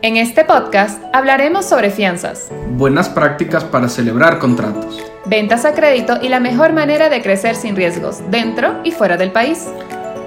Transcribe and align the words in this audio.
En 0.00 0.16
este 0.16 0.44
podcast 0.44 1.02
hablaremos 1.12 1.64
sobre 1.64 1.90
fianzas, 1.90 2.52
buenas 2.76 3.08
prácticas 3.08 3.64
para 3.64 3.88
celebrar 3.88 4.38
contratos, 4.38 5.02
ventas 5.26 5.64
a 5.64 5.74
crédito 5.74 6.18
y 6.22 6.28
la 6.28 6.38
mejor 6.38 6.72
manera 6.72 7.08
de 7.08 7.20
crecer 7.20 7.56
sin 7.56 7.74
riesgos 7.74 8.22
dentro 8.30 8.76
y 8.84 8.92
fuera 8.92 9.16
del 9.16 9.32
país. 9.32 9.66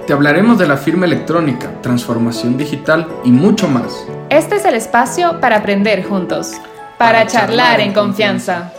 Te 0.06 0.12
hablaremos 0.12 0.58
de 0.58 0.68
la 0.68 0.76
firma 0.76 1.06
electrónica, 1.06 1.80
transformación 1.80 2.58
digital 2.58 3.08
y 3.24 3.30
mucho 3.30 3.66
más. 3.66 4.06
Este 4.28 4.56
es 4.56 4.66
el 4.66 4.74
espacio 4.74 5.40
para 5.40 5.56
aprender 5.56 6.04
juntos, 6.04 6.52
para, 6.98 7.26
charlar, 7.26 7.80
en 7.80 7.94
confianza. 7.94 8.74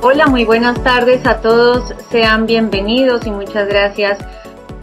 Hola, 0.00 0.28
muy 0.28 0.44
buenas 0.44 0.80
tardes 0.84 1.26
a 1.26 1.40
todos. 1.40 1.92
Sean 2.08 2.46
bienvenidos 2.46 3.26
y 3.26 3.32
muchas 3.32 3.66
gracias 3.66 4.18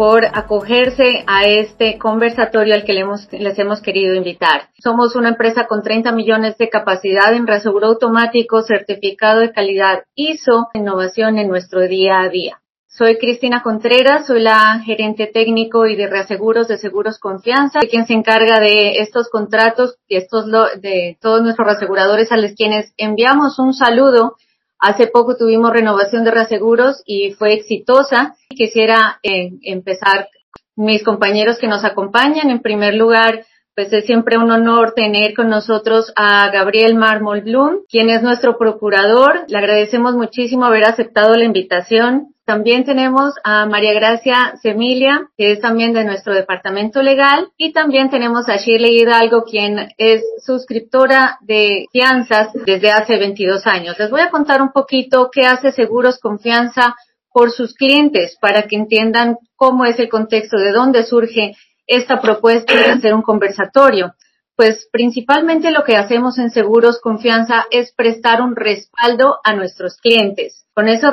por 0.02 0.26
acogerse 0.26 1.24
a 1.28 1.44
este 1.44 2.00
conversatorio 2.00 2.74
al 2.74 2.86
que 2.86 2.94
les 2.94 3.60
hemos 3.60 3.82
querido 3.84 4.16
invitar. 4.16 4.70
Somos 4.84 5.16
una 5.16 5.30
empresa 5.30 5.68
con 5.68 5.84
30 5.84 6.12
millones 6.12 6.58
de 6.58 6.70
capacidad 6.70 7.32
en 7.36 7.46
reaseguro 7.46 7.86
automático, 7.86 8.64
certificado 8.64 9.42
de 9.42 9.52
calidad 9.52 10.06
ISO, 10.16 10.70
innovación 10.74 11.38
en 11.38 11.50
nuestro 11.50 11.82
día 11.82 12.22
a 12.22 12.30
día. 12.30 12.60
Soy 12.88 13.20
Cristina 13.20 13.62
Contreras, 13.62 14.26
soy 14.26 14.42
la 14.42 14.80
gerente 14.84 15.28
técnico 15.28 15.86
y 15.86 15.96
de 15.96 16.08
reaseguros 16.08 16.68
de 16.68 16.80
Seguros 16.80 17.20
Confianza, 17.20 17.82
quien 17.82 18.08
se 18.08 18.14
encarga 18.14 18.60
de 18.60 19.02
estos 19.02 19.30
contratos 19.30 19.98
y 20.08 20.16
estos 20.16 20.48
de 20.82 21.20
todos 21.22 21.44
nuestros 21.44 21.68
reaseguradores 21.68 22.32
a 22.32 22.38
los 22.38 22.54
quienes 22.54 22.92
enviamos 22.98 23.60
un 23.60 23.76
saludo 23.76 24.36
Hace 24.82 25.08
poco 25.08 25.38
tuvimos 25.38 25.72
renovación 25.72 26.24
de 26.24 26.32
reaseguros 26.32 27.04
y 27.06 27.34
fue 27.34 27.54
exitosa. 27.54 28.36
Quisiera 28.50 29.20
eh, 29.22 29.52
empezar 29.62 30.28
mis 30.76 31.04
compañeros 31.04 31.60
que 31.60 31.68
nos 31.68 31.86
acompañan. 31.86 32.50
En 32.50 32.62
primer 32.62 32.96
lugar, 32.96 33.46
pues 33.76 33.94
es 33.94 34.06
siempre 34.06 34.40
un 34.40 34.50
honor 34.50 34.94
tener 34.96 35.36
con 35.36 35.50
nosotros 35.50 36.12
a 36.16 36.50
Gabriel 36.50 36.96
Marmol 36.96 37.42
Blum, 37.42 37.82
quien 37.88 38.10
es 38.10 38.24
nuestro 38.24 38.58
procurador. 38.58 39.46
Le 39.48 39.58
agradecemos 39.60 40.16
muchísimo 40.16 40.66
haber 40.66 40.86
aceptado 40.86 41.36
la 41.36 41.46
invitación. 41.46 42.34
También 42.52 42.84
tenemos 42.84 43.36
a 43.46 43.66
María 43.66 43.94
Gracia 43.94 44.58
Semilia, 44.62 45.30
que 45.38 45.54
es 45.54 45.62
también 45.62 45.94
de 45.94 46.04
nuestro 46.04 46.34
departamento 46.34 47.02
legal, 47.02 47.48
y 47.56 47.72
también 47.72 48.10
tenemos 48.10 48.50
a 48.50 48.58
Shirley 48.58 49.00
Hidalgo, 49.00 49.46
quien 49.46 49.94
es 49.98 50.22
suscriptora 50.46 51.38
de 51.40 51.86
fianzas 51.94 52.50
desde 52.66 52.92
hace 52.92 53.18
22 53.18 53.66
años. 53.68 53.98
Les 53.98 54.12
voy 54.12 54.20
a 54.20 54.30
contar 54.30 54.62
un 54.62 54.74
poquito 54.74 55.30
qué 55.32 55.46
hace 55.46 55.72
Seguros 55.72 56.20
Confianza 56.20 56.94
por 57.32 57.52
sus 57.52 57.74
clientes 57.74 58.38
para 58.42 58.64
que 58.64 58.76
entiendan 58.76 59.38
cómo 59.56 59.86
es 59.86 59.98
el 60.00 60.10
contexto, 60.10 60.58
de 60.58 60.74
dónde 60.74 61.06
surge 61.06 61.56
esta 61.88 62.20
propuesta 62.20 62.76
de 62.76 62.92
hacer 62.92 63.14
un 63.14 63.22
conversatorio 63.22 64.14
pues 64.58 64.88
principalmente 64.92 65.72
lo 65.72 65.84
que 65.84 65.96
hacemos 65.96 66.38
en 66.38 66.52
Seguros 66.52 67.00
Confianza 67.02 67.66
es 67.72 67.94
prestar 67.94 68.42
un 68.44 68.56
respaldo 68.56 69.40
a 69.44 69.56
nuestros 69.56 69.98
clientes. 69.98 70.61
Con, 70.74 70.88
eso, 70.88 71.12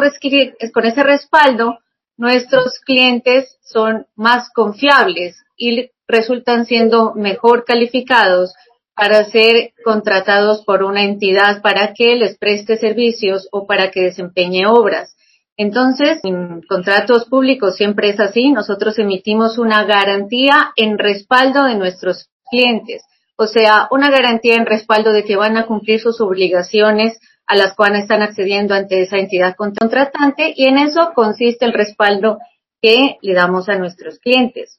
con 0.73 0.87
ese 0.87 1.03
respaldo, 1.03 1.79
nuestros 2.17 2.79
clientes 2.81 3.59
son 3.63 4.07
más 4.17 4.51
confiables 4.53 5.43
y 5.57 5.91
resultan 6.07 6.67
siendo 6.67 7.15
mejor 7.15 7.65
calificados 7.65 8.55
para 8.95 9.25
ser 9.25 9.73
contratados 9.85 10.65
por 10.65 10.83
una 10.83 11.05
entidad 11.05 11.63
para 11.63 11.93
que 11.93 12.17
les 12.17 12.37
preste 12.39 12.77
servicios 12.77 13.49
o 13.53 13.67
para 13.67 13.91
que 13.91 14.03
desempeñe 14.03 14.67
obras. 14.67 15.17
Entonces, 15.57 16.21
en 16.23 16.63
contratos 16.63 17.27
públicos 17.27 17.77
siempre 17.77 18.11
es 18.11 18.21
así. 18.21 18.51
Nosotros 18.51 18.99
emitimos 18.99 19.59
una 19.59 19.85
garantía 19.85 20.73
en 20.77 20.99
respaldo 20.99 21.65
de 21.65 21.75
nuestros 21.75 22.29
clientes 22.51 23.03
o 23.41 23.47
sea, 23.47 23.87
una 23.93 24.11
garantía 24.11 24.57
en 24.57 24.67
respaldo 24.67 25.13
de 25.13 25.25
que 25.25 25.37
van 25.37 25.57
a 25.57 25.67
cumplir 25.67 26.01
sus 26.01 26.21
obligaciones 26.21 27.21
a 27.49 27.57
las 27.57 27.75
cuales 27.75 28.03
están 28.03 28.23
accediendo 28.23 28.75
ante 28.75 29.03
esa 29.03 29.17
entidad 29.17 29.57
contratante 29.57 30.53
y 30.55 30.67
en 30.67 30.77
eso 30.77 31.13
consiste 31.15 31.65
el 31.65 31.73
respaldo 31.73 32.39
que 32.83 33.17
le 33.23 33.35
damos 33.35 33.71
a 33.71 33.77
nuestros 33.77 34.19
clientes. 34.19 34.79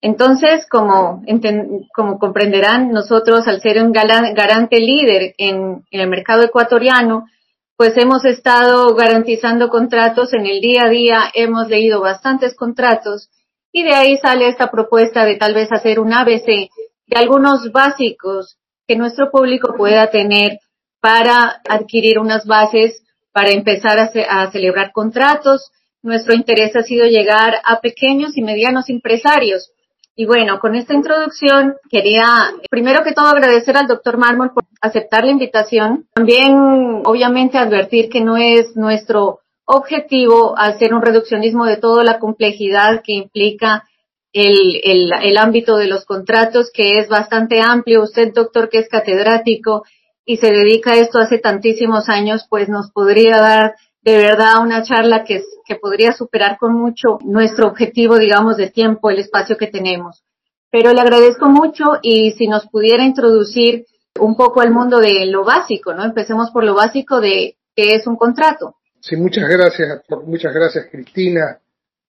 Entonces, 0.00 0.66
como, 0.68 1.22
como 1.94 2.18
comprenderán, 2.18 2.90
nosotros 2.90 3.46
al 3.46 3.60
ser 3.60 3.82
un 3.82 3.92
garante 3.92 4.80
líder 4.80 5.34
en, 5.36 5.84
en 5.90 6.00
el 6.00 6.08
mercado 6.08 6.42
ecuatoriano, 6.42 7.26
pues 7.76 7.96
hemos 7.98 8.24
estado 8.24 8.94
garantizando 8.94 9.68
contratos 9.68 10.32
en 10.32 10.46
el 10.46 10.60
día 10.60 10.84
a 10.84 10.88
día, 10.88 11.20
hemos 11.34 11.68
leído 11.68 12.00
bastantes 12.00 12.54
contratos 12.56 13.28
y 13.72 13.82
de 13.82 13.94
ahí 13.94 14.16
sale 14.16 14.48
esta 14.48 14.70
propuesta 14.70 15.26
de 15.26 15.36
tal 15.36 15.52
vez 15.52 15.70
hacer 15.70 16.00
un 16.00 16.14
ABC 16.14 16.70
de 17.06 17.16
algunos 17.16 17.70
básicos 17.72 18.56
que 18.86 18.96
nuestro 18.96 19.30
público 19.30 19.74
pueda 19.76 20.10
tener 20.10 20.60
para 21.00 21.60
adquirir 21.68 22.18
unas 22.18 22.46
bases 22.46 23.02
para 23.36 23.50
empezar 23.50 23.98
a, 23.98 24.50
celebrar 24.50 24.92
contratos. 24.92 25.70
Nuestro 26.02 26.34
interés 26.34 26.74
ha 26.74 26.82
sido 26.82 27.04
llegar 27.04 27.56
a 27.64 27.80
pequeños 27.82 28.36
y 28.38 28.42
medianos 28.42 28.88
empresarios. 28.88 29.72
Y 30.14 30.24
bueno, 30.24 30.58
con 30.58 30.74
esta 30.74 30.94
introducción 30.94 31.74
quería 31.90 32.24
primero 32.70 33.04
que 33.04 33.12
todo 33.12 33.26
agradecer 33.26 33.76
al 33.76 33.88
doctor 33.88 34.16
Mármol 34.16 34.52
por 34.54 34.64
aceptar 34.80 35.24
la 35.24 35.32
invitación. 35.32 36.06
También, 36.14 37.02
obviamente, 37.04 37.58
advertir 37.58 38.08
que 38.08 38.22
no 38.22 38.38
es 38.38 38.74
nuestro 38.74 39.40
objetivo 39.66 40.54
hacer 40.56 40.94
un 40.94 41.02
reduccionismo 41.02 41.66
de 41.66 41.76
toda 41.76 42.04
la 42.04 42.18
complejidad 42.18 43.02
que 43.04 43.12
implica 43.12 43.84
el, 44.32 44.80
el, 44.82 45.36
ámbito 45.36 45.76
de 45.76 45.88
los 45.88 46.06
contratos, 46.06 46.70
que 46.72 46.98
es 47.00 47.08
bastante 47.08 47.60
amplio. 47.60 48.02
Usted, 48.02 48.32
doctor, 48.32 48.70
que 48.70 48.78
es 48.78 48.88
catedrático 48.88 49.84
y 50.26 50.36
se 50.38 50.48
dedica 50.48 50.92
a 50.92 50.96
esto 50.96 51.18
hace 51.18 51.38
tantísimos 51.38 52.08
años, 52.08 52.46
pues 52.50 52.68
nos 52.68 52.90
podría 52.90 53.38
dar 53.38 53.76
de 54.02 54.18
verdad 54.18 54.60
una 54.60 54.82
charla 54.82 55.24
que, 55.24 55.42
que 55.64 55.76
podría 55.76 56.12
superar 56.12 56.58
con 56.58 56.74
mucho 56.74 57.18
nuestro 57.24 57.68
objetivo, 57.68 58.18
digamos, 58.18 58.56
de 58.56 58.68
tiempo, 58.68 59.08
el 59.08 59.20
espacio 59.20 59.56
que 59.56 59.68
tenemos. 59.68 60.24
Pero 60.70 60.92
le 60.92 61.00
agradezco 61.00 61.48
mucho 61.48 61.84
y 62.02 62.32
si 62.32 62.48
nos 62.48 62.66
pudiera 62.68 63.04
introducir 63.04 63.86
un 64.18 64.36
poco 64.36 64.60
al 64.60 64.72
mundo 64.72 64.98
de 64.98 65.26
lo 65.26 65.44
básico, 65.44 65.94
¿no? 65.94 66.04
Empecemos 66.04 66.50
por 66.50 66.64
lo 66.64 66.74
básico 66.74 67.20
de 67.20 67.56
qué 67.74 67.94
es 67.94 68.06
un 68.06 68.16
contrato. 68.16 68.76
Sí, 69.00 69.16
muchas 69.16 69.48
gracias, 69.48 70.02
muchas 70.24 70.52
gracias 70.52 70.86
Cristina, 70.90 71.60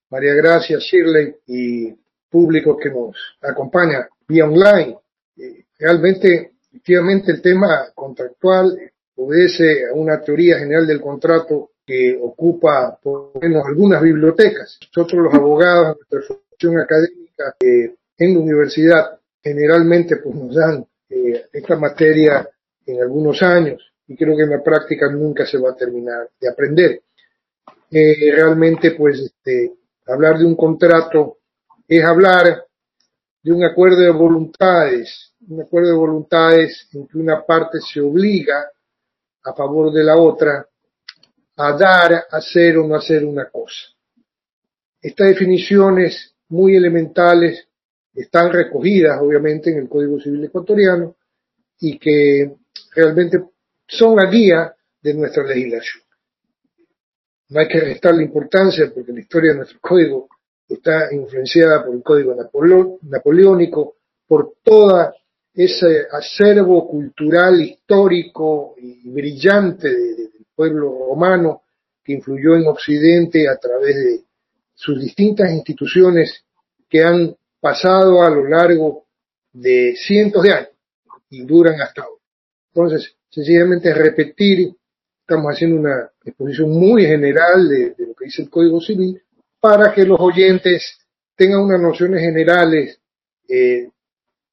María 0.10 0.34
Gracia, 0.34 0.80
Shirley 0.80 1.36
y 1.46 1.94
público 2.30 2.78
que 2.78 2.90
nos 2.90 3.16
acompaña 3.42 4.08
vía 4.28 4.46
online. 4.46 4.98
Eh, 5.38 5.66
realmente, 5.78 6.54
efectivamente, 6.78 7.32
el 7.32 7.42
tema 7.42 7.90
contractual 7.96 8.78
obedece 9.16 9.88
a 9.88 9.94
una 9.94 10.22
teoría 10.22 10.60
general 10.60 10.86
del 10.86 11.02
contrato 11.02 11.72
que 11.86 12.18
ocupa 12.22 12.98
por 13.02 13.32
lo 13.34 13.42
menos 13.42 13.66
algunas 13.66 14.02
bibliotecas. 14.02 14.80
Nosotros 14.96 15.24
los 15.24 15.34
abogados, 15.34 15.98
nuestra 15.98 16.22
formación 16.22 16.80
académica 16.80 17.56
eh, 17.60 17.96
en 18.18 18.34
la 18.34 18.40
universidad, 18.40 19.20
generalmente 19.42 20.18
pues 20.18 20.36
nos 20.36 20.56
dan 20.56 20.86
eh, 21.10 21.46
esta 21.52 21.78
materia 21.78 22.48
en 22.86 23.02
algunos 23.02 23.42
años 23.42 23.82
y 24.08 24.16
creo 24.16 24.36
que 24.38 24.44
en 24.44 24.52
la 24.52 24.64
práctica 24.64 25.10
nunca 25.12 25.46
se 25.46 25.58
va 25.58 25.72
a 25.72 25.76
terminar 25.76 26.30
de 26.40 26.50
aprender. 26.50 27.02
realmente 27.90 28.92
pues 28.92 29.20
este, 29.20 29.74
hablar 30.06 30.38
de 30.38 30.46
un 30.46 30.56
contrato 30.56 31.38
es 31.88 32.04
hablar 32.04 32.66
de 33.42 33.52
un 33.52 33.64
acuerdo 33.64 34.02
de 34.02 34.12
voluntades, 34.12 35.27
un 35.48 35.62
acuerdo 35.62 35.90
de 35.92 35.98
voluntades 35.98 36.88
en 36.94 37.08
que 37.08 37.18
una 37.18 37.46
parte 37.46 37.80
se 37.80 38.02
obliga 38.02 38.70
a 39.44 39.54
favor 39.54 39.92
de 39.92 40.04
la 40.04 40.18
otra 40.18 40.68
a 41.56 41.78
dar, 41.78 42.26
hacer 42.30 42.78
o 42.78 42.88
no 42.88 42.96
hacer 42.96 43.26
una 43.26 43.50
cosa. 43.50 43.88
Estas 45.02 45.30
definiciones 45.30 46.36
muy 46.50 46.76
elementales 46.76 47.68
están 48.14 48.52
recogidas 48.52 49.20
obviamente 49.22 49.72
en 49.72 49.78
el 49.78 49.90
Código 49.90 50.20
Civil 50.20 50.44
ecuatoriano 50.44 51.16
y 51.80 51.98
que 51.98 52.56
realmente 52.96 53.44
son 53.88 54.16
la 54.16 54.26
guía 54.30 54.76
de 55.02 55.14
nuestra 55.14 55.44
legislación. 55.44 56.04
No 57.50 57.62
hay 57.62 57.68
que 57.68 57.80
restar 57.80 58.16
la 58.16 58.24
importancia 58.24 58.92
porque 58.94 59.14
la 59.14 59.22
historia 59.22 59.52
de 59.52 59.58
nuestro 59.60 59.80
código 59.80 60.28
está 60.68 61.14
influenciada 61.14 61.86
por 61.86 61.96
el 61.96 62.04
código 62.04 62.36
napoleónico, 63.04 63.96
por 64.28 64.56
toda 64.64 65.14
ese 65.58 66.06
acervo 66.12 66.88
cultural, 66.88 67.60
histórico 67.60 68.76
y 68.78 69.10
brillante 69.10 69.90
del 69.90 70.46
pueblo 70.56 71.08
romano 71.10 71.64
que 72.04 72.14
influyó 72.14 72.56
en 72.56 72.68
Occidente 72.68 73.50
a 73.50 73.58
través 73.58 73.96
de 73.96 74.22
sus 74.76 75.02
distintas 75.02 75.52
instituciones 75.52 76.46
que 76.88 77.04
han 77.04 77.36
pasado 77.60 78.22
a 78.22 78.30
lo 78.30 78.48
largo 78.48 79.08
de 79.52 79.96
cientos 79.96 80.44
de 80.44 80.54
años 80.54 80.70
y 81.32 81.44
duran 81.44 81.82
hasta 81.82 82.04
ahora. 82.04 82.22
Entonces, 82.76 83.16
sencillamente 83.28 83.92
repetir, 83.96 84.72
estamos 85.22 85.56
haciendo 85.56 85.78
una 85.78 86.12
exposición 86.24 86.70
muy 86.70 87.04
general 87.04 87.68
de 87.68 87.96
lo 87.98 88.14
que 88.14 88.26
dice 88.26 88.44
el 88.44 88.52
Código 88.52 88.80
Civil, 88.80 89.20
para 89.60 89.92
que 89.92 90.06
los 90.06 90.20
oyentes 90.20 91.00
tengan 91.36 91.62
unas 91.62 91.82
nociones 91.82 92.22
generales 92.22 93.00
eh, 93.50 93.90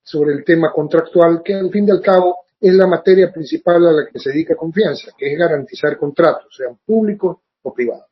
sobre 0.05 0.35
el 0.35 0.45
tema 0.45 0.71
contractual, 0.73 1.43
que 1.43 1.55
al 1.55 1.71
fin 1.71 1.89
y 1.89 1.91
al 1.91 2.01
cabo 2.01 2.45
es 2.61 2.73
la 2.75 2.87
materia 2.87 3.33
principal 3.33 3.87
a 3.87 3.93
la 3.93 4.06
que 4.06 4.19
se 4.19 4.31
dedica 4.31 4.55
confianza, 4.55 5.11
que 5.17 5.33
es 5.33 5.39
garantizar 5.39 5.97
contratos, 5.99 6.55
sean 6.56 6.79
públicos 6.85 7.39
o 7.62 7.75
privados. 7.75 8.06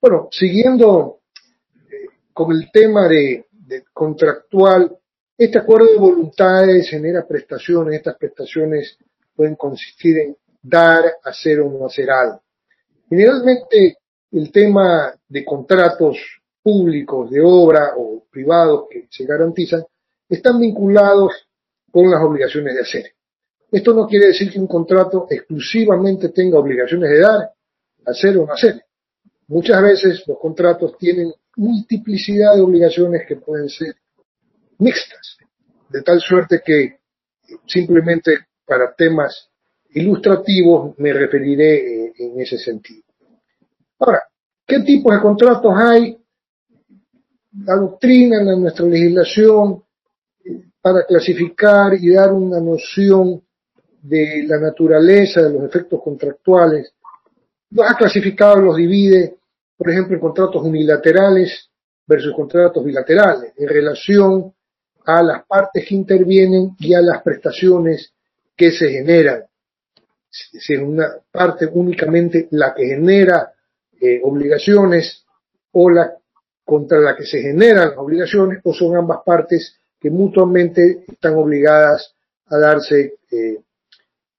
Bueno, 0.00 0.28
siguiendo 0.30 1.18
eh, 1.90 2.06
con 2.32 2.52
el 2.52 2.70
tema 2.72 3.08
de, 3.08 3.46
de 3.50 3.84
contractual, 3.92 4.96
este 5.36 5.58
acuerdo 5.58 5.92
de 5.92 5.98
voluntades 5.98 6.88
genera 6.88 7.26
prestaciones, 7.26 7.96
estas 7.96 8.16
prestaciones 8.16 8.96
pueden 9.34 9.56
consistir 9.56 10.18
en 10.18 10.36
dar, 10.62 11.04
hacer 11.24 11.60
o 11.60 11.70
no 11.70 11.86
hacer 11.86 12.10
algo. 12.10 12.42
Generalmente 13.08 13.98
el 14.32 14.50
tema 14.50 15.14
de 15.28 15.44
contratos 15.44 16.18
públicos 16.62 17.30
de 17.30 17.40
obra 17.40 17.92
o 17.96 18.24
privados 18.30 18.86
que 18.90 19.06
se 19.10 19.24
garantizan 19.24 19.84
están 20.28 20.60
vinculados 20.60 21.32
con 21.90 22.10
las 22.10 22.22
obligaciones 22.22 22.74
de 22.74 22.80
hacer. 22.80 23.12
Esto 23.70 23.94
no 23.94 24.06
quiere 24.06 24.28
decir 24.28 24.52
que 24.52 24.58
un 24.58 24.66
contrato 24.66 25.26
exclusivamente 25.28 26.28
tenga 26.28 26.58
obligaciones 26.58 27.10
de 27.10 27.20
dar, 27.20 27.50
hacer 28.04 28.36
o 28.38 28.46
no 28.46 28.52
hacer. 28.52 28.82
Muchas 29.48 29.82
veces 29.82 30.24
los 30.26 30.38
contratos 30.38 30.96
tienen 30.98 31.32
multiplicidad 31.56 32.54
de 32.54 32.62
obligaciones 32.62 33.22
que 33.26 33.36
pueden 33.36 33.68
ser 33.68 33.96
mixtas, 34.78 35.38
de 35.88 36.02
tal 36.02 36.20
suerte 36.20 36.60
que 36.64 36.98
simplemente 37.66 38.38
para 38.64 38.94
temas 38.94 39.50
ilustrativos 39.90 40.98
me 40.98 41.12
referiré 41.12 42.06
eh, 42.06 42.12
en 42.18 42.40
ese 42.40 42.58
sentido. 42.58 43.02
Ahora, 43.98 44.22
¿qué 44.66 44.80
tipos 44.80 45.14
de 45.14 45.20
contratos 45.20 45.72
hay? 45.76 46.18
La 47.64 47.76
doctrina, 47.76 48.42
en 48.42 48.60
nuestra 48.60 48.84
legislación, 48.84 49.85
para 50.86 51.04
clasificar 51.04 51.94
y 51.94 52.12
dar 52.12 52.32
una 52.32 52.60
noción 52.60 53.42
de 54.02 54.44
la 54.46 54.60
naturaleza 54.60 55.42
de 55.42 55.52
los 55.52 55.64
efectos 55.64 56.00
contractuales, 56.00 56.94
ha 57.84 57.96
clasificado, 57.96 58.60
los 58.60 58.76
divide, 58.76 59.36
por 59.76 59.90
ejemplo, 59.90 60.14
en 60.14 60.20
contratos 60.20 60.62
unilaterales 60.62 61.70
versus 62.06 62.32
contratos 62.36 62.84
bilaterales, 62.84 63.52
en 63.56 63.68
relación 63.68 64.54
a 65.06 65.24
las 65.24 65.44
partes 65.44 65.84
que 65.88 65.96
intervienen 65.96 66.76
y 66.78 66.94
a 66.94 67.00
las 67.00 67.20
prestaciones 67.20 68.12
que 68.56 68.70
se 68.70 68.88
generan. 68.88 69.42
Si 70.30 70.72
es 70.72 70.80
una 70.80 71.16
parte 71.32 71.66
únicamente 71.66 72.46
la 72.52 72.72
que 72.72 72.86
genera 72.86 73.52
eh, 74.00 74.20
obligaciones 74.22 75.26
o 75.72 75.90
la 75.90 76.16
contra 76.64 77.00
la 77.00 77.16
que 77.16 77.24
se 77.24 77.42
generan 77.42 77.88
las 77.88 77.98
obligaciones 77.98 78.60
o 78.62 78.72
son 78.72 78.94
ambas 78.94 79.22
partes 79.26 79.80
que 80.00 80.10
mutuamente 80.10 81.04
están 81.08 81.34
obligadas 81.34 82.14
a 82.46 82.58
darse 82.58 83.14
eh, 83.30 83.58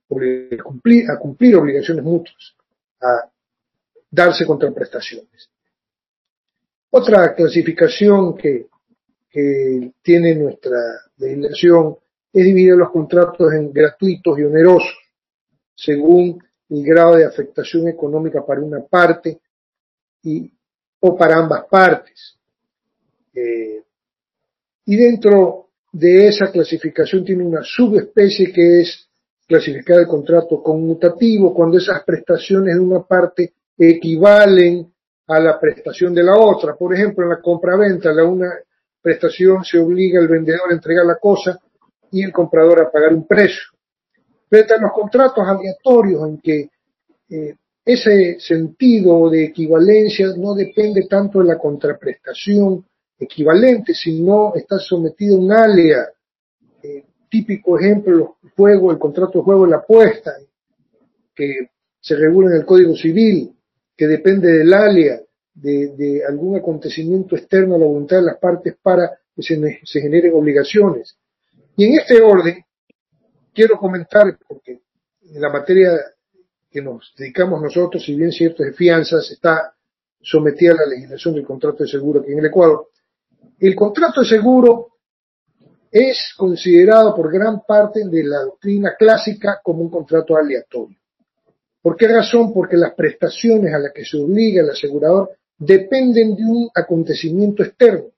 a 0.10 0.64
cumplir, 0.64 1.12
a 1.12 1.18
cumplir 1.18 1.56
obligaciones 1.56 2.04
mutuas, 2.04 2.56
a 3.02 3.30
darse 4.10 4.46
contraprestaciones. 4.46 5.50
Otra 6.90 7.36
clasificación 7.36 8.38
que 8.38 8.68
que 9.38 9.92
tiene 10.02 10.34
nuestra 10.34 10.80
legislación 11.18 11.98
es 12.34 12.44
dividir 12.44 12.74
los 12.74 12.90
contratos 12.92 13.54
en 13.54 13.72
gratuitos 13.72 14.40
y 14.40 14.44
onerosos, 14.44 14.98
según 15.76 16.44
el 16.70 16.84
grado 16.84 17.18
de 17.18 17.26
afectación 17.26 17.88
económica 17.88 18.46
para 18.46 18.62
una 18.62 18.82
parte 18.82 19.40
y, 20.24 20.52
o 21.00 21.16
para 21.16 21.38
ambas 21.38 21.66
partes. 21.70 22.36
Eh, 23.34 23.84
y 24.88 24.96
dentro 24.96 25.68
de 25.92 26.30
esa 26.30 26.50
clasificación 26.50 27.26
tiene 27.26 27.44
una 27.44 27.62
subespecie 27.62 28.54
que 28.54 28.82
es 28.82 29.10
clasificar 29.46 30.00
el 30.00 30.08
contrato 30.08 30.64
conmutativo, 30.64 31.54
cuando 31.54 31.78
esas 31.78 32.04
prestaciones 32.04 32.76
de 32.76 32.82
una 32.82 33.04
parte 33.04 33.54
equivalen 33.78 34.92
a 35.28 35.40
la 35.40 35.60
prestación 35.60 36.14
de 36.14 36.24
la 36.24 36.38
otra. 36.38 36.76
Por 36.76 36.94
ejemplo, 36.94 37.26
en 37.26 37.32
la 37.32 37.42
compra-venta, 37.42 38.14
la 38.14 38.24
una 38.24 38.50
prestación 39.02 39.64
se 39.66 39.78
obliga 39.78 40.20
al 40.20 40.30
vendedor 40.30 40.72
a 40.72 40.74
entregar 40.74 41.06
la 41.06 41.18
cosa 41.18 41.60
y 42.10 42.24
el 42.24 42.32
comprador 42.32 42.80
a 42.82 42.90
pagar 42.90 43.14
un 43.14 43.28
precio. 43.28 43.64
Frente 44.50 44.74
a 44.74 44.82
los 44.82 44.94
contratos 44.94 45.46
aleatorios 45.46 46.30
en 46.30 46.38
que 46.40 46.70
eh, 47.30 47.56
ese 47.84 48.40
sentido 48.40 49.30
de 49.30 49.46
equivalencia 49.46 50.28
no 50.38 50.54
depende 50.54 51.08
tanto 51.10 51.40
de 51.40 51.46
la 51.46 51.58
contraprestación 51.58 52.86
equivalente, 53.20 53.94
sino 53.94 54.54
está 54.56 54.78
sometido 54.80 55.36
a 55.36 55.40
un 55.40 55.52
alea. 55.52 56.08
Eh, 56.84 57.06
típico 57.30 57.80
ejemplo, 57.80 58.38
el 58.44 58.50
juego, 58.52 58.92
el 58.92 59.00
contrato 59.00 59.40
de 59.40 59.44
juego 59.44 59.66
la 59.66 59.78
apuesta, 59.78 60.34
que 61.34 61.70
se 62.00 62.16
regula 62.16 62.50
en 62.50 62.58
el 62.58 62.66
Código 62.66 62.96
Civil, 62.96 63.54
que 63.96 64.08
depende 64.08 64.52
del 64.52 64.74
alea 64.74 65.20
de, 65.54 66.24
algún 66.28 66.58
acontecimiento 66.58 67.36
externo 67.36 67.76
a 67.76 67.80
la 67.80 67.86
voluntad 67.86 68.18
de 68.18 68.24
las 68.24 68.38
partes 68.38 68.76
para 68.82 69.18
que 69.36 69.42
se, 69.42 70.02
generen 70.02 70.34
obligaciones. 70.34 71.18
Y 71.76 71.86
en 71.86 72.00
este 72.00 72.22
orden, 72.22 72.64
quiero 73.54 73.78
comentar, 73.78 74.38
porque 74.48 74.82
en 75.22 75.42
la 75.42 75.50
materia 75.50 75.92
que 76.70 76.82
nos 76.82 77.14
dedicamos 77.18 77.62
nosotros, 77.62 78.04
si 78.04 78.16
bien 78.16 78.32
cierto 78.32 78.64
de 78.64 78.74
fianzas, 78.74 79.32
está 79.32 79.74
sometida 80.22 80.74
a 80.74 80.86
la 80.86 80.86
legislación 80.88 81.36
del 81.36 81.46
contrato 81.46 81.84
de 81.84 81.90
seguro 81.90 82.22
aquí 82.22 82.32
en 82.32 82.40
el 82.40 82.46
Ecuador. 82.46 82.88
El 83.60 83.76
contrato 83.76 84.22
de 84.22 84.28
seguro 84.28 84.88
es 85.92 86.34
considerado 86.38 87.16
por 87.16 87.32
gran 87.32 87.62
parte 87.66 88.08
de 88.08 88.24
la 88.24 88.42
doctrina 88.42 88.96
clásica 88.98 89.60
como 89.64 89.82
un 89.82 89.90
contrato 89.90 90.36
aleatorio. 90.36 90.98
¿Por 91.82 91.96
qué 91.96 92.08
razón? 92.08 92.54
Porque 92.54 92.78
las 92.78 92.94
prestaciones 92.94 93.74
a 93.74 93.80
las 93.80 93.94
que 93.94 94.06
se 94.06 94.18
obliga 94.18 94.62
el 94.62 94.70
asegurador 94.70 95.32
dependen 95.58 96.36
de 96.36 96.44
un 96.44 96.70
acontecimiento 96.76 97.64
externo, 97.64 98.10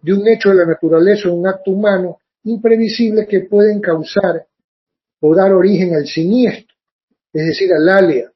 de 0.00 0.12
un 0.12 0.28
hecho 0.28 0.50
de 0.50 0.56
la 0.56 0.66
naturaleza 0.66 1.28
o 1.28 1.34
un 1.34 1.48
acto 1.48 1.72
humano 1.72 2.18
imprevisible 2.44 3.26
que 3.26 3.40
pueden 3.40 3.80
causar 3.80 4.46
o 5.20 5.34
dar 5.34 5.52
origen 5.52 5.94
al 5.94 6.06
siniestro, 6.06 6.76
es 7.32 7.46
decir, 7.46 7.72
al 7.72 7.88
alea. 7.88 8.30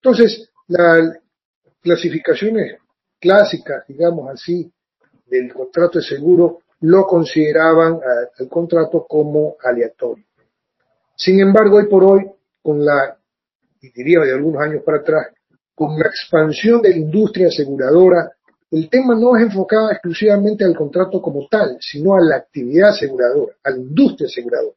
Entonces, 0.00 0.50
las 0.68 1.18
clasificaciones 1.80 2.76
clásicas, 3.18 3.84
digamos 3.88 4.30
así, 4.30 4.70
del 5.40 5.52
contrato 5.52 5.98
de 5.98 6.04
seguro 6.04 6.60
lo 6.80 7.06
consideraban 7.06 7.98
al 8.38 8.48
contrato 8.48 9.06
como 9.08 9.56
aleatorio. 9.62 10.24
Sin 11.16 11.40
embargo, 11.40 11.76
hoy 11.76 11.86
por 11.88 12.04
hoy, 12.04 12.30
con 12.62 12.84
la, 12.84 13.16
y 13.80 13.90
diría 13.90 14.20
de 14.20 14.32
algunos 14.32 14.62
años 14.62 14.82
para 14.84 14.98
atrás, 14.98 15.28
con 15.74 15.98
la 15.98 16.06
expansión 16.06 16.82
de 16.82 16.90
la 16.90 16.96
industria 16.96 17.48
aseguradora, 17.48 18.30
el 18.70 18.88
tema 18.90 19.14
no 19.14 19.36
es 19.36 19.44
enfocado 19.44 19.90
exclusivamente 19.90 20.64
al 20.64 20.76
contrato 20.76 21.22
como 21.22 21.46
tal, 21.48 21.76
sino 21.80 22.16
a 22.16 22.20
la 22.20 22.36
actividad 22.36 22.90
aseguradora, 22.90 23.54
a 23.62 23.70
la 23.70 23.76
industria 23.76 24.26
aseguradora, 24.26 24.76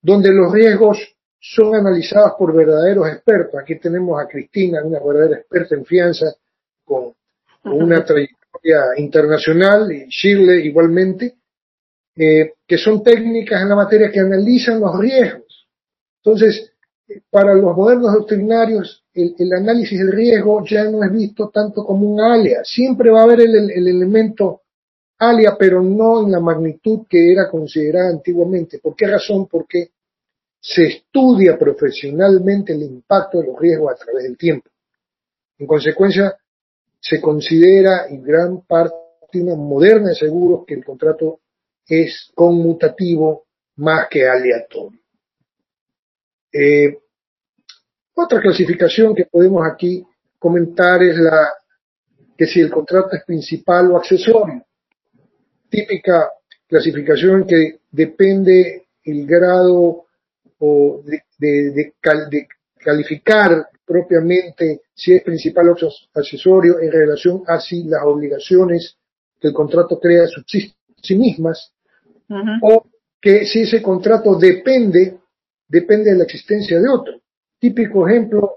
donde 0.00 0.30
los 0.30 0.52
riesgos 0.52 0.98
son 1.40 1.74
analizados 1.74 2.32
por 2.38 2.54
verdaderos 2.54 3.08
expertos. 3.08 3.60
Aquí 3.60 3.78
tenemos 3.78 4.22
a 4.22 4.28
Cristina, 4.28 4.84
una 4.84 5.00
verdadera 5.00 5.38
experta 5.38 5.74
en 5.74 5.84
fianza, 5.84 6.26
con, 6.84 7.14
una 7.64 8.04
trayectoria 8.04 8.38
internacional, 8.96 9.90
y 9.90 10.06
Shirley 10.08 10.66
igualmente, 10.66 11.36
eh, 12.14 12.54
que 12.66 12.78
son 12.78 13.02
técnicas 13.02 13.62
en 13.62 13.68
la 13.70 13.76
materia 13.76 14.10
que 14.10 14.20
analizan 14.20 14.80
los 14.80 14.98
riesgos. 14.98 15.66
Entonces, 16.22 16.72
para 17.30 17.54
los 17.54 17.76
modernos 17.76 18.12
doctrinarios, 18.12 19.04
el, 19.14 19.52
análisis 19.52 19.98
del 19.98 20.12
riesgo 20.12 20.64
ya 20.64 20.84
no 20.84 21.02
es 21.04 21.12
visto 21.12 21.48
tanto 21.48 21.84
como 21.84 22.08
un 22.08 22.20
alia. 22.20 22.62
Siempre 22.64 23.10
va 23.10 23.20
a 23.20 23.24
haber 23.24 23.40
el, 23.40 23.70
elemento 23.70 24.62
alia, 25.18 25.56
pero 25.58 25.82
no 25.82 26.24
en 26.24 26.32
la 26.32 26.40
magnitud 26.40 27.06
que 27.08 27.32
era 27.32 27.48
considerada 27.50 28.10
antiguamente. 28.10 28.78
¿Por 28.78 28.94
qué 28.94 29.06
razón? 29.06 29.46
Porque 29.46 29.90
se 30.60 30.86
estudia 30.86 31.58
profesionalmente 31.58 32.72
el 32.72 32.82
impacto 32.82 33.40
de 33.40 33.48
los 33.48 33.58
riesgos 33.58 33.92
a 33.92 34.04
través 34.04 34.24
del 34.24 34.36
tiempo. 34.36 34.70
En 35.58 35.66
consecuencia, 35.66 36.36
se 37.02 37.20
considera 37.20 38.06
en 38.08 38.22
gran 38.22 38.62
parte 38.62 38.94
una 39.34 39.56
moderna 39.56 40.10
de 40.10 40.14
seguros 40.14 40.64
que 40.64 40.74
el 40.74 40.84
contrato 40.84 41.40
es 41.84 42.30
conmutativo 42.32 43.46
más 43.76 44.06
que 44.08 44.28
aleatorio. 44.28 45.00
Eh, 46.52 46.96
otra 48.14 48.40
clasificación 48.40 49.14
que 49.16 49.24
podemos 49.24 49.66
aquí 49.66 50.06
comentar 50.38 51.02
es 51.02 51.16
la 51.16 51.52
que 52.38 52.46
si 52.46 52.60
el 52.60 52.70
contrato 52.70 53.16
es 53.16 53.24
principal 53.24 53.90
o 53.90 53.96
accesorio. 53.96 54.64
Típica 55.68 56.30
clasificación 56.68 57.46
que 57.46 57.80
depende 57.90 58.86
el 59.02 59.26
grado 59.26 60.04
o 60.58 61.02
de, 61.04 61.94
calificar 62.78 63.68
propiamente 63.92 64.80
si 64.94 65.12
es 65.12 65.22
principal 65.22 65.68
o 65.68 65.76
accesorio 66.14 66.80
en 66.80 66.90
relación 66.90 67.42
a 67.46 67.60
si 67.60 67.84
las 67.84 68.02
obligaciones 68.04 68.96
que 69.38 69.48
el 69.48 69.54
contrato 69.54 70.00
crea 70.00 70.26
subsisten 70.26 70.76
sí 71.02 71.14
mismas 71.14 71.72
o 72.62 72.86
que 73.20 73.44
si 73.44 73.62
ese 73.62 73.82
contrato 73.82 74.36
depende, 74.36 75.18
depende 75.68 76.10
de 76.10 76.16
la 76.16 76.24
existencia 76.24 76.80
de 76.80 76.88
otro. 76.88 77.20
Típico 77.58 78.08
ejemplo 78.08 78.54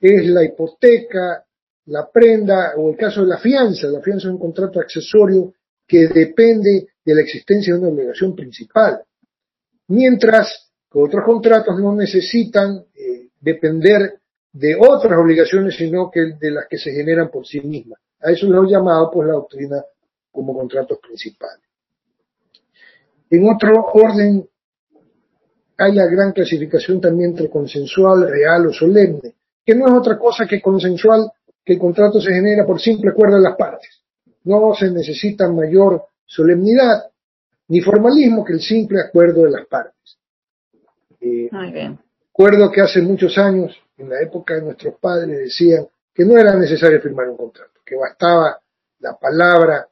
es 0.00 0.26
la 0.26 0.42
hipoteca, 0.44 1.44
la 1.86 2.10
prenda 2.10 2.72
o 2.76 2.90
el 2.90 2.96
caso 2.96 3.20
de 3.22 3.28
la 3.28 3.38
fianza. 3.38 3.88
La 3.88 4.00
fianza 4.00 4.28
es 4.28 4.32
un 4.32 4.40
contrato 4.40 4.80
accesorio 4.80 5.52
que 5.86 6.08
depende 6.08 6.88
de 7.04 7.14
la 7.14 7.20
existencia 7.20 7.74
de 7.74 7.80
una 7.80 7.88
obligación 7.88 8.34
principal. 8.34 9.02
Mientras 9.88 10.70
que 10.90 10.98
otros 10.98 11.24
contratos 11.24 11.78
no 11.78 11.94
necesitan 11.94 12.84
eh, 12.94 13.28
depender 13.40 14.20
de 14.52 14.76
otras 14.76 15.18
obligaciones, 15.18 15.76
sino 15.76 16.10
que 16.10 16.20
de 16.38 16.50
las 16.50 16.66
que 16.68 16.78
se 16.78 16.92
generan 16.92 17.30
por 17.30 17.46
sí 17.46 17.60
mismas. 17.60 18.00
A 18.20 18.30
eso 18.30 18.46
lo 18.46 18.64
he 18.64 18.70
llamado 18.70 19.10
pues 19.10 19.26
la 19.26 19.34
doctrina 19.34 19.84
como 20.30 20.54
contratos 20.54 20.98
principales. 20.98 21.64
En 23.30 23.48
otro 23.48 23.84
orden, 23.92 24.48
hay 25.76 25.92
la 25.94 26.06
gran 26.06 26.32
clasificación 26.32 27.00
también 27.00 27.30
entre 27.30 27.50
consensual, 27.50 28.28
real 28.28 28.66
o 28.66 28.72
solemne, 28.72 29.34
que 29.64 29.74
no 29.74 29.86
es 29.86 29.92
otra 29.92 30.18
cosa 30.18 30.46
que 30.46 30.60
consensual, 30.60 31.30
que 31.64 31.74
el 31.74 31.78
contrato 31.78 32.20
se 32.20 32.32
genera 32.32 32.64
por 32.66 32.80
simple 32.80 33.10
acuerdo 33.10 33.36
de 33.36 33.42
las 33.42 33.56
partes. 33.56 34.02
No 34.44 34.74
se 34.74 34.90
necesita 34.90 35.46
mayor 35.48 36.06
solemnidad 36.24 37.10
ni 37.68 37.80
formalismo 37.80 38.44
que 38.44 38.54
el 38.54 38.60
simple 38.60 39.00
acuerdo 39.00 39.44
de 39.44 39.50
las 39.50 39.66
partes. 39.66 40.18
Eh, 41.20 41.48
Muy 41.52 41.70
bien. 41.70 41.98
Recuerdo 42.38 42.70
que 42.70 42.80
hace 42.80 43.02
muchos 43.02 43.36
años, 43.36 43.76
en 43.96 44.10
la 44.10 44.22
época 44.22 44.54
de 44.54 44.62
nuestros 44.62 44.94
padres, 45.00 45.36
decían 45.36 45.88
que 46.14 46.24
no 46.24 46.38
era 46.38 46.54
necesario 46.54 47.00
firmar 47.00 47.28
un 47.28 47.36
contrato, 47.36 47.80
que 47.84 47.96
bastaba 47.96 48.60
la 49.00 49.18
palabra 49.18 49.88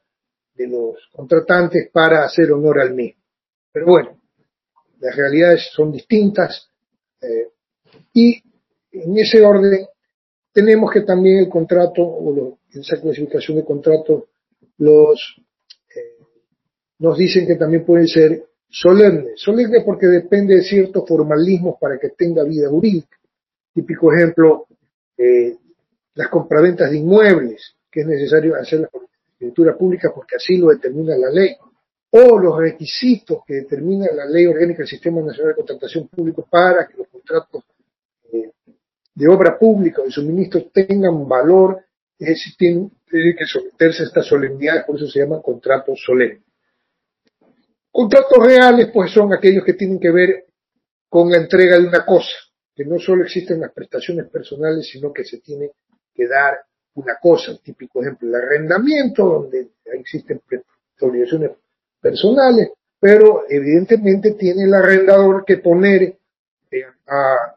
de 0.53 0.67
los 0.67 0.95
contratantes 1.11 1.89
para 1.91 2.23
hacer 2.23 2.49
honor 2.53 2.79
al 2.79 2.93
mismo. 2.93 3.21
Pero 3.69 3.87
bueno, 3.87 4.21
las 5.01 5.13
realidades 5.13 5.67
son 5.73 5.91
distintas 5.91 6.69
eh, 7.19 7.49
y 8.13 8.41
en 8.93 9.17
ese 9.17 9.45
orden 9.45 9.85
tenemos 10.53 10.89
que 10.89 11.01
también 11.01 11.39
el 11.39 11.49
contrato 11.49 12.01
o 12.01 12.59
esa 12.71 13.01
clasificación 13.01 13.57
de 13.57 13.65
contrato 13.65 14.29
los 14.77 15.35
eh, 15.93 16.23
nos 16.99 17.17
dicen 17.17 17.45
que 17.45 17.55
también 17.55 17.85
pueden 17.85 18.07
ser 18.07 18.41
solemnes. 18.69 19.39
Solemnes 19.41 19.83
porque 19.85 20.07
depende 20.07 20.55
de 20.55 20.63
ciertos 20.63 21.07
formalismos 21.07 21.75
para 21.79 21.97
que 21.97 22.09
tenga 22.09 22.43
vida 22.43 22.69
jurídica. 22.69 23.17
Típico 23.73 24.13
ejemplo, 24.13 24.67
eh, 25.17 25.55
las 26.15 26.29
compraventas 26.29 26.91
de 26.91 26.97
inmuebles, 26.97 27.75
que 27.91 28.01
es 28.01 28.07
necesario 28.07 28.55
hacerlas 28.55 28.89
por 28.91 29.07
escritura 29.31 29.77
pública 29.77 30.11
porque 30.13 30.35
así 30.35 30.57
lo 30.57 30.69
determina 30.69 31.15
la 31.15 31.29
ley 31.29 31.55
o 32.09 32.39
los 32.39 32.57
requisitos 32.57 33.39
que 33.45 33.55
determina 33.55 34.07
la 34.13 34.25
Ley 34.25 34.45
Orgánica 34.45 34.79
del 34.79 34.87
Sistema 34.87 35.21
Nacional 35.21 35.53
de 35.53 35.57
Contratación 35.57 36.07
Pública 36.07 36.41
para 36.49 36.87
que 36.87 36.97
los 36.97 37.07
contratos 37.07 37.63
eh, 38.31 38.51
de 39.13 39.27
obra 39.27 39.59
pública 39.59 40.01
o 40.01 40.05
de 40.05 40.11
suministros 40.11 40.71
tengan 40.71 41.27
valor, 41.27 41.83
es 42.17 42.29
decir, 42.29 42.53
tienen, 42.57 42.91
que 43.09 43.45
someterse 43.45 44.03
a 44.03 44.05
estas 44.05 44.25
solemnidades, 44.25 44.85
por 44.85 44.95
eso 44.95 45.07
se 45.07 45.19
llaman 45.19 45.41
contratos 45.41 46.01
solemnes. 46.03 46.43
Contratos 47.97 48.37
reales, 48.45 48.91
pues 48.93 49.11
son 49.11 49.33
aquellos 49.33 49.65
que 49.65 49.73
tienen 49.73 49.99
que 49.99 50.11
ver 50.11 50.45
con 51.09 51.31
la 51.31 51.37
entrega 51.37 51.79
de 51.79 51.87
una 51.87 52.05
cosa, 52.05 52.29
que 52.75 52.85
no 52.85 52.99
solo 52.99 53.23
existen 53.23 53.59
las 53.59 53.71
prestaciones 53.71 54.29
personales, 54.29 54.87
sino 54.87 55.11
que 55.11 55.23
se 55.23 55.39
tiene 55.39 55.71
que 56.13 56.27
dar 56.27 56.59
una 56.93 57.17
cosa, 57.19 57.57
típico 57.57 58.03
ejemplo, 58.03 58.29
el 58.29 58.35
arrendamiento, 58.35 59.25
donde 59.25 59.69
existen 59.85 60.39
obligaciones 61.01 61.53
personales, 61.99 62.69
pero 62.99 63.45
evidentemente 63.49 64.33
tiene 64.33 64.65
el 64.65 64.75
arrendador 64.75 65.43
que 65.43 65.57
poner 65.57 66.03
eh, 66.69 66.83
a 67.07 67.55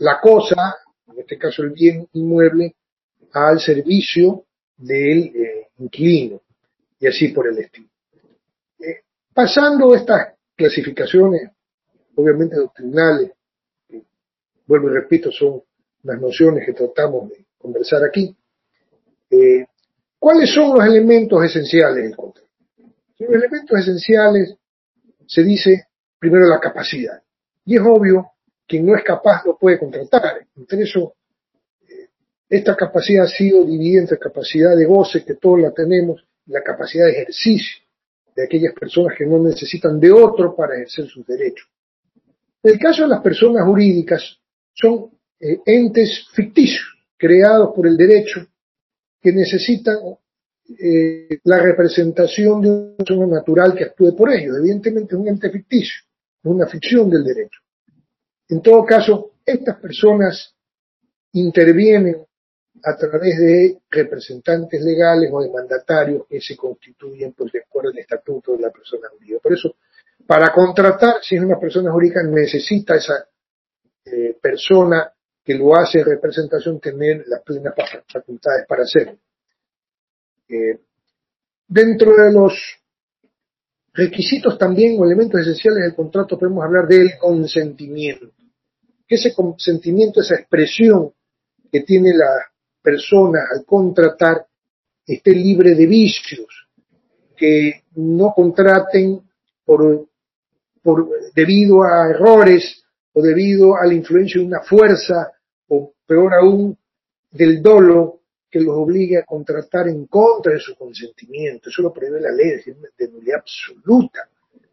la 0.00 0.20
cosa, 0.20 0.76
en 1.10 1.18
este 1.18 1.38
caso 1.38 1.62
el 1.62 1.70
bien 1.70 2.06
inmueble, 2.12 2.76
al 3.32 3.58
servicio 3.58 4.44
del 4.76 5.34
eh, 5.34 5.68
inquilino 5.78 6.42
y 7.00 7.06
así 7.06 7.28
por 7.28 7.48
el 7.48 7.56
estilo. 7.56 7.88
Eh, 9.38 9.44
pasando 9.44 9.94
estas 9.94 10.34
clasificaciones, 10.56 11.50
obviamente 12.16 12.56
doctrinales, 12.56 13.30
vuelvo 14.66 14.90
y 14.90 14.94
repito, 14.94 15.30
son 15.30 15.62
las 16.02 16.20
nociones 16.20 16.66
que 16.66 16.72
tratamos 16.72 17.30
de 17.30 17.46
conversar 17.56 18.02
aquí, 18.04 18.36
¿cuáles 20.18 20.52
son 20.52 20.76
los 20.76 20.84
elementos 20.84 21.44
esenciales 21.44 22.02
del 22.02 22.16
contrato? 22.16 22.48
Los 23.18 23.30
elementos 23.30 23.78
esenciales 23.78 24.56
se 25.26 25.42
dice 25.44 25.86
primero 26.18 26.46
la 26.46 26.58
capacidad. 26.58 27.22
Y 27.64 27.76
es 27.76 27.82
obvio, 27.82 28.32
quien 28.66 28.86
no 28.86 28.96
es 28.96 29.04
capaz 29.04 29.44
no 29.44 29.56
puede 29.56 29.78
contratar. 29.78 30.46
Entre 30.56 30.82
eso, 30.82 31.14
eh, 31.88 32.08
esta 32.48 32.74
capacidad 32.74 33.24
ha 33.24 33.28
sido 33.28 33.64
dividida 33.64 34.00
entre 34.00 34.18
capacidad 34.18 34.76
de 34.76 34.84
goce, 34.84 35.24
que 35.24 35.34
todos 35.34 35.60
la 35.60 35.72
tenemos, 35.72 36.24
y 36.46 36.52
la 36.52 36.62
capacidad 36.62 37.04
de 37.04 37.12
ejercicio 37.12 37.87
de 38.38 38.44
aquellas 38.44 38.72
personas 38.72 39.18
que 39.18 39.26
no 39.26 39.42
necesitan 39.42 39.98
de 39.98 40.12
otro 40.12 40.54
para 40.54 40.76
ejercer 40.76 41.08
sus 41.08 41.26
derechos. 41.26 41.66
En 42.62 42.72
el 42.72 42.78
caso 42.78 43.02
de 43.02 43.08
las 43.08 43.20
personas 43.20 43.64
jurídicas, 43.64 44.38
son 44.72 45.10
eh, 45.40 45.58
entes 45.66 46.28
ficticios, 46.32 46.86
creados 47.16 47.74
por 47.74 47.88
el 47.88 47.96
derecho, 47.96 48.46
que 49.20 49.32
necesitan 49.32 49.96
eh, 50.78 51.40
la 51.42 51.58
representación 51.60 52.62
de 52.62 52.70
una 52.70 52.96
persona 52.96 53.26
natural 53.26 53.74
que 53.74 53.84
actúe 53.84 54.14
por 54.14 54.30
ellos. 54.32 54.56
Evidentemente 54.56 55.16
es 55.16 55.20
un 55.20 55.26
ente 55.26 55.50
ficticio, 55.50 56.00
es 56.40 56.48
una 56.48 56.68
ficción 56.68 57.10
del 57.10 57.24
derecho. 57.24 57.58
En 58.50 58.62
todo 58.62 58.84
caso, 58.84 59.32
estas 59.44 59.80
personas 59.80 60.54
intervienen 61.32 62.24
a 62.82 62.96
través 62.96 63.38
de 63.38 63.78
representantes 63.90 64.80
legales 64.82 65.30
o 65.32 65.42
de 65.42 65.50
mandatarios 65.50 66.26
que 66.28 66.40
se 66.40 66.56
constituyen 66.56 67.32
pues, 67.32 67.52
de 67.52 67.60
acuerdo 67.60 67.90
al 67.90 67.98
estatuto 67.98 68.52
de 68.52 68.62
la 68.62 68.70
persona 68.70 69.08
jurídica. 69.10 69.40
Por 69.42 69.52
eso, 69.52 69.76
para 70.26 70.52
contratar, 70.52 71.16
si 71.22 71.36
es 71.36 71.42
una 71.42 71.58
persona 71.58 71.90
jurídica, 71.90 72.22
necesita 72.22 72.96
esa 72.96 73.26
eh, 74.04 74.36
persona 74.40 75.12
que 75.44 75.54
lo 75.54 75.74
hace 75.74 76.00
en 76.00 76.06
representación 76.06 76.78
tener 76.78 77.24
las 77.26 77.42
plenas 77.42 77.74
facultades 78.06 78.66
para 78.66 78.82
hacerlo. 78.82 79.18
Eh, 80.48 80.78
dentro 81.66 82.14
de 82.16 82.32
los 82.32 82.52
requisitos 83.92 84.58
también 84.58 85.00
o 85.00 85.04
elementos 85.04 85.40
esenciales 85.40 85.82
del 85.82 85.94
contrato 85.94 86.38
podemos 86.38 86.64
hablar 86.64 86.86
del 86.86 87.18
consentimiento. 87.18 88.30
Ese 89.08 89.34
consentimiento, 89.34 90.20
esa 90.20 90.36
expresión 90.36 91.12
que 91.72 91.80
tiene 91.80 92.14
la 92.14 92.30
persona 92.88 93.40
al 93.52 93.66
contratar, 93.66 94.46
esté 95.06 95.32
libre 95.32 95.74
de 95.74 95.86
vicios, 95.86 96.68
que 97.36 97.84
no 97.96 98.32
contraten 98.34 99.20
por, 99.64 100.06
por, 100.82 101.08
debido 101.34 101.82
a 101.82 102.08
errores 102.08 102.82
o 103.12 103.20
debido 103.20 103.76
a 103.76 103.84
la 103.84 103.92
influencia 103.92 104.40
de 104.40 104.46
una 104.46 104.60
fuerza 104.60 105.32
o 105.68 105.92
peor 106.06 106.32
aún 106.34 106.78
del 107.30 107.60
dolo 107.60 108.20
que 108.50 108.60
los 108.60 108.74
obligue 108.74 109.18
a 109.18 109.26
contratar 109.26 109.88
en 109.88 110.06
contra 110.06 110.54
de 110.54 110.60
su 110.60 110.74
consentimiento. 110.74 111.68
Eso 111.68 111.82
lo 111.82 111.92
prevé 111.92 112.22
la 112.22 112.30
ley 112.30 112.52
de 112.96 113.08
nulidad 113.08 113.40
absoluta. 113.40 114.30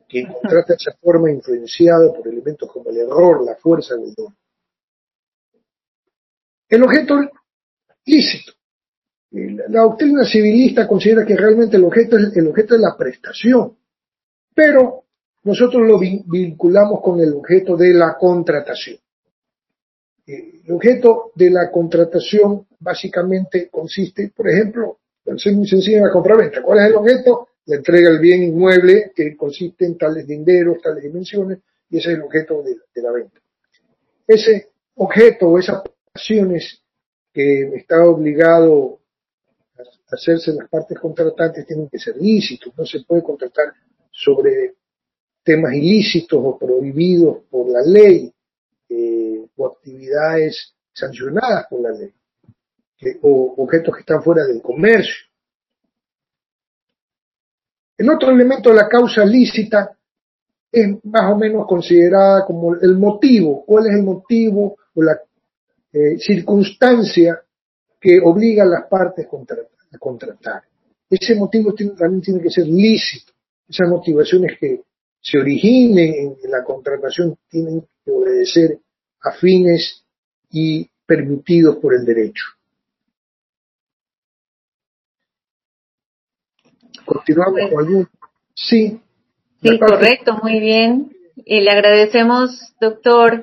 Quien 0.07 0.31
contrata 0.31 0.74
de 0.74 0.77
esa 0.77 0.95
forma 1.01 1.29
influenciado 1.29 2.13
por 2.13 2.25
elementos 2.29 2.72
como 2.72 2.89
el 2.91 2.98
error, 2.98 3.43
la 3.43 3.55
fuerza 3.55 3.95
del 3.95 4.13
don. 4.13 4.34
El 6.69 6.84
objeto 6.84 7.15
lícito. 8.05 8.53
La 9.31 9.81
doctrina 9.81 10.25
civilista 10.25 10.88
considera 10.88 11.25
que 11.25 11.35
realmente 11.35 11.75
el 11.75 11.83
objeto 11.83 12.17
es 12.17 12.35
el 12.35 12.47
objeto 12.47 12.75
de 12.75 12.81
la 12.81 12.95
prestación, 12.97 13.75
pero 14.53 15.03
nosotros 15.43 15.85
lo 15.85 16.00
vinculamos 16.00 17.01
con 17.01 17.19
el 17.19 17.33
objeto 17.33 17.75
de 17.75 17.93
la 17.93 18.15
contratación. 18.17 18.97
El 20.25 20.71
objeto 20.71 21.31
de 21.35 21.51
la 21.51 21.69
contratación 21.69 22.65
básicamente 22.79 23.69
consiste, 23.69 24.31
por 24.35 24.50
ejemplo, 24.50 24.97
en 25.25 25.38
ser 25.38 25.53
muy 25.53 25.67
sencilla 25.67 26.01
la 26.01 26.12
compraventa. 26.12 26.62
¿Cuál 26.62 26.79
es 26.79 26.85
el 26.88 26.95
objeto? 26.95 27.50
La 27.65 27.75
entrega 27.75 28.09
del 28.09 28.19
bien 28.19 28.43
inmueble 28.43 29.12
que 29.15 29.35
consiste 29.35 29.85
en 29.85 29.97
tales 29.97 30.25
dinero, 30.25 30.77
tales 30.81 31.03
dimensiones, 31.03 31.59
y 31.89 31.97
ese 31.97 32.12
es 32.12 32.17
el 32.17 32.24
objeto 32.24 32.63
de, 32.63 33.01
la 33.01 33.12
venta. 33.12 33.39
Ese 34.27 34.69
objeto 34.95 35.50
o 35.50 35.59
esas 35.59 35.83
acciones 36.13 36.81
que 37.36 37.63
está 37.75 38.01
obligado 38.06 39.01
a 39.77 40.15
hacerse 40.15 40.54
las 40.54 40.70
partes 40.70 40.98
contratantes 40.98 41.68
tienen 41.68 41.89
que 41.89 42.00
ser 42.00 42.15
lícitos, 42.15 42.74
no 42.77 42.86
se 42.86 43.01
puede 43.01 43.24
contratar 43.24 43.74
sobre 44.10 44.75
temas 45.44 45.74
ilícitos 45.74 46.39
o 46.42 46.58
prohibidos 46.58 47.39
por 47.50 47.68
la 47.68 47.82
ley 47.82 48.34
eh, 48.88 49.46
o 49.54 49.68
actividades 49.68 50.74
sancionadas 50.94 51.68
por 51.70 51.82
la 51.82 51.92
ley, 51.92 52.13
o 53.22 53.56
objetos 53.58 53.96
que 53.96 54.00
están 54.00 54.24
fuera 54.24 54.46
del 54.46 54.62
comercio. 54.62 55.25
El 57.98 58.10
otro 58.12 58.30
elemento 58.30 58.70
de 58.70 58.75
la 58.75 58.88
causa 58.88 59.25
lícita 59.25 59.98
es 60.72 60.88
más 61.04 61.34
o 61.34 61.36
menos 61.36 61.68
considerada 61.68 62.46
como 62.46 62.75
el 62.75 62.98
motivo, 62.98 63.65
cuál 63.65 63.88
es 63.88 63.94
el 63.96 64.04
motivo 64.04 64.77
o 64.94 65.04
la 65.04 65.20
eh, 65.96 66.20
circunstancia 66.20 67.42
que 68.02 68.20
obliga 68.22 68.64
a 68.64 68.68
las 68.68 68.88
partes 68.90 69.25
a 69.25 69.98
contratar. 69.98 70.62
Ese 71.10 71.36
motivo 71.36 71.74
también 71.74 72.22
tiene 72.22 72.42
que 72.42 72.50
ser 72.50 72.68
lícito. 72.68 73.32
Esas 73.70 73.88
motivaciones 73.88 74.60
que 74.60 74.82
se 75.22 75.38
originen 75.38 76.36
en 76.44 76.52
la 76.52 76.66
contratación 76.66 77.38
tienen 77.50 77.88
que 78.04 78.12
obedecer 78.12 78.78
a 79.22 79.32
fines 79.32 80.04
y 80.52 80.86
permitidos 81.06 81.78
por 81.78 81.96
el 81.96 82.04
derecho. 82.04 82.44
Continuamos 87.06 87.62
con 87.70 87.80
algún. 87.80 88.10
Sí. 88.54 89.00
Sí, 89.62 89.80
correcto, 89.80 90.38
muy 90.44 90.60
bien. 90.60 91.14
Y 91.36 91.62
le 91.62 91.72
agradecemos, 91.72 92.74
doctor, 92.80 93.42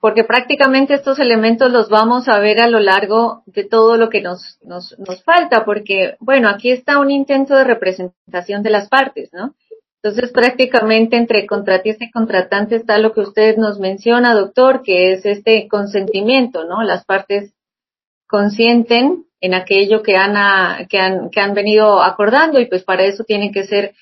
porque 0.00 0.24
prácticamente 0.24 0.94
estos 0.94 1.18
elementos 1.18 1.70
los 1.70 1.90
vamos 1.90 2.26
a 2.28 2.38
ver 2.38 2.60
a 2.60 2.68
lo 2.68 2.80
largo 2.80 3.42
de 3.46 3.64
todo 3.64 3.96
lo 3.96 4.08
que 4.08 4.22
nos, 4.22 4.58
nos, 4.62 4.98
nos 4.98 5.22
falta, 5.22 5.64
porque, 5.64 6.16
bueno, 6.20 6.48
aquí 6.48 6.70
está 6.70 6.98
un 6.98 7.10
intento 7.10 7.54
de 7.54 7.64
representación 7.64 8.62
de 8.62 8.70
las 8.70 8.88
partes, 8.88 9.30
¿no? 9.32 9.54
Entonces, 10.02 10.32
prácticamente 10.32 11.16
entre 11.16 11.46
contratista 11.46 12.04
y 12.04 12.10
contratante 12.10 12.76
está 12.76 12.98
lo 12.98 13.12
que 13.12 13.20
usted 13.20 13.56
nos 13.56 13.78
menciona, 13.78 14.34
doctor, 14.34 14.82
que 14.82 15.12
es 15.12 15.24
este 15.24 15.68
consentimiento, 15.68 16.64
¿no? 16.64 16.82
Las 16.82 17.04
partes 17.04 17.52
consienten 18.26 19.26
en 19.40 19.54
aquello 19.54 20.02
que 20.02 20.16
han, 20.16 20.86
que 20.88 20.98
han, 20.98 21.30
que 21.30 21.40
han 21.40 21.54
venido 21.54 22.02
acordando 22.02 22.58
y 22.58 22.66
pues 22.66 22.82
para 22.82 23.04
eso 23.04 23.24
tienen 23.24 23.52
que 23.52 23.64
ser 23.64 23.94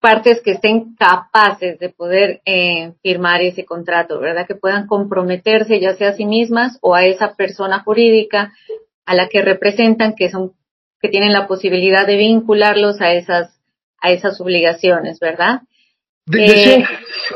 partes 0.00 0.40
que 0.42 0.52
estén 0.52 0.94
capaces 0.96 1.78
de 1.78 1.88
poder 1.88 2.40
eh, 2.44 2.92
firmar 3.02 3.42
ese 3.42 3.64
contrato, 3.64 4.20
¿verdad? 4.20 4.46
Que 4.46 4.54
puedan 4.54 4.86
comprometerse 4.86 5.80
ya 5.80 5.94
sea 5.96 6.10
a 6.10 6.16
sí 6.16 6.26
mismas 6.26 6.78
o 6.80 6.94
a 6.94 7.04
esa 7.04 7.34
persona 7.34 7.82
jurídica 7.82 8.52
a 9.04 9.14
la 9.14 9.28
que 9.28 9.42
representan, 9.42 10.14
que 10.14 10.30
son, 10.30 10.52
que 11.00 11.08
tienen 11.08 11.32
la 11.32 11.46
posibilidad 11.46 12.06
de 12.06 12.16
vincularlos 12.16 13.00
a 13.00 13.12
esas, 13.14 13.58
a 14.00 14.10
esas 14.10 14.40
obligaciones, 14.40 15.18
¿verdad? 15.20 15.62
Eh, 16.32 16.84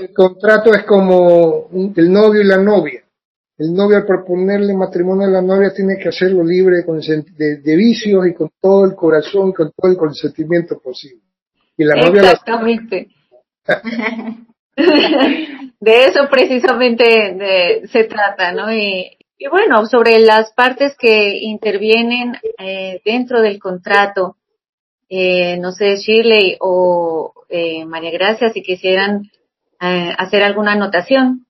el 0.01 0.13
contrato 0.13 0.75
es 0.75 0.85
como 0.85 1.69
el 1.73 2.13
novio 2.13 2.43
y 2.43 2.47
la 2.47 2.59
novia. 2.59 3.03
El 3.57 3.75
novio 3.75 3.99
al 3.99 4.07
proponerle 4.07 4.75
matrimonio 4.75 5.27
a 5.27 5.31
la 5.31 5.43
novia 5.43 5.73
tiene 5.75 5.99
que 5.99 6.09
hacerlo 6.09 6.43
libre 6.43 6.79
de, 7.37 7.57
de 7.59 7.77
vicios 7.77 8.27
y 8.27 8.35
con 8.35 8.51
todo 8.61 8.87
el 8.87 8.95
corazón, 8.95 9.53
con 9.53 9.71
todo 9.77 9.91
el 9.91 9.99
consentimiento 9.99 10.79
posible. 10.79 11.30
Exactamente. 11.81 13.09
de 15.81 16.05
eso 16.05 16.29
precisamente 16.31 17.87
se 17.89 18.05
trata, 18.05 18.53
¿no? 18.53 18.73
Y, 18.73 19.17
bueno, 19.51 19.87
sobre 19.87 20.19
las 20.19 20.53
partes 20.53 20.95
que 20.99 21.39
intervienen 21.39 22.37
eh, 22.59 23.01
dentro 23.05 23.41
del 23.41 23.59
contrato, 23.59 24.37
eh, 25.09 25.57
no 25.57 25.73
sé, 25.73 25.97
Shirley 25.97 26.59
o 26.61 27.33
eh, 27.49 27.87
María 27.87 28.11
Gracia, 28.11 28.51
si 28.51 28.63
quisieran 28.63 29.31
hacer 29.83 30.43
alguna 30.43 30.73
anotación. 30.73 31.47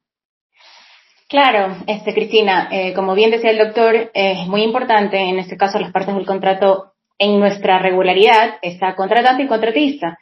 Claro, 1.29 1.79
este, 1.89 2.15
Cristina, 2.15 2.71
como 2.95 3.17
bien 3.17 3.33
decía 3.33 3.51
el 3.51 3.59
doctor, 3.59 4.13
es 4.15 4.47
muy 4.47 4.63
importante, 4.63 5.19
en 5.19 5.41
este 5.41 5.57
caso, 5.57 5.81
las 5.81 5.91
partes 5.91 6.15
del 6.15 6.27
contrato 6.27 6.93
en 7.21 7.39
nuestra 7.39 7.79
regularidad 7.79 8.55
está 8.63 8.97
contratante 8.97 9.43
y 9.43 9.47
contratista. 9.47 10.19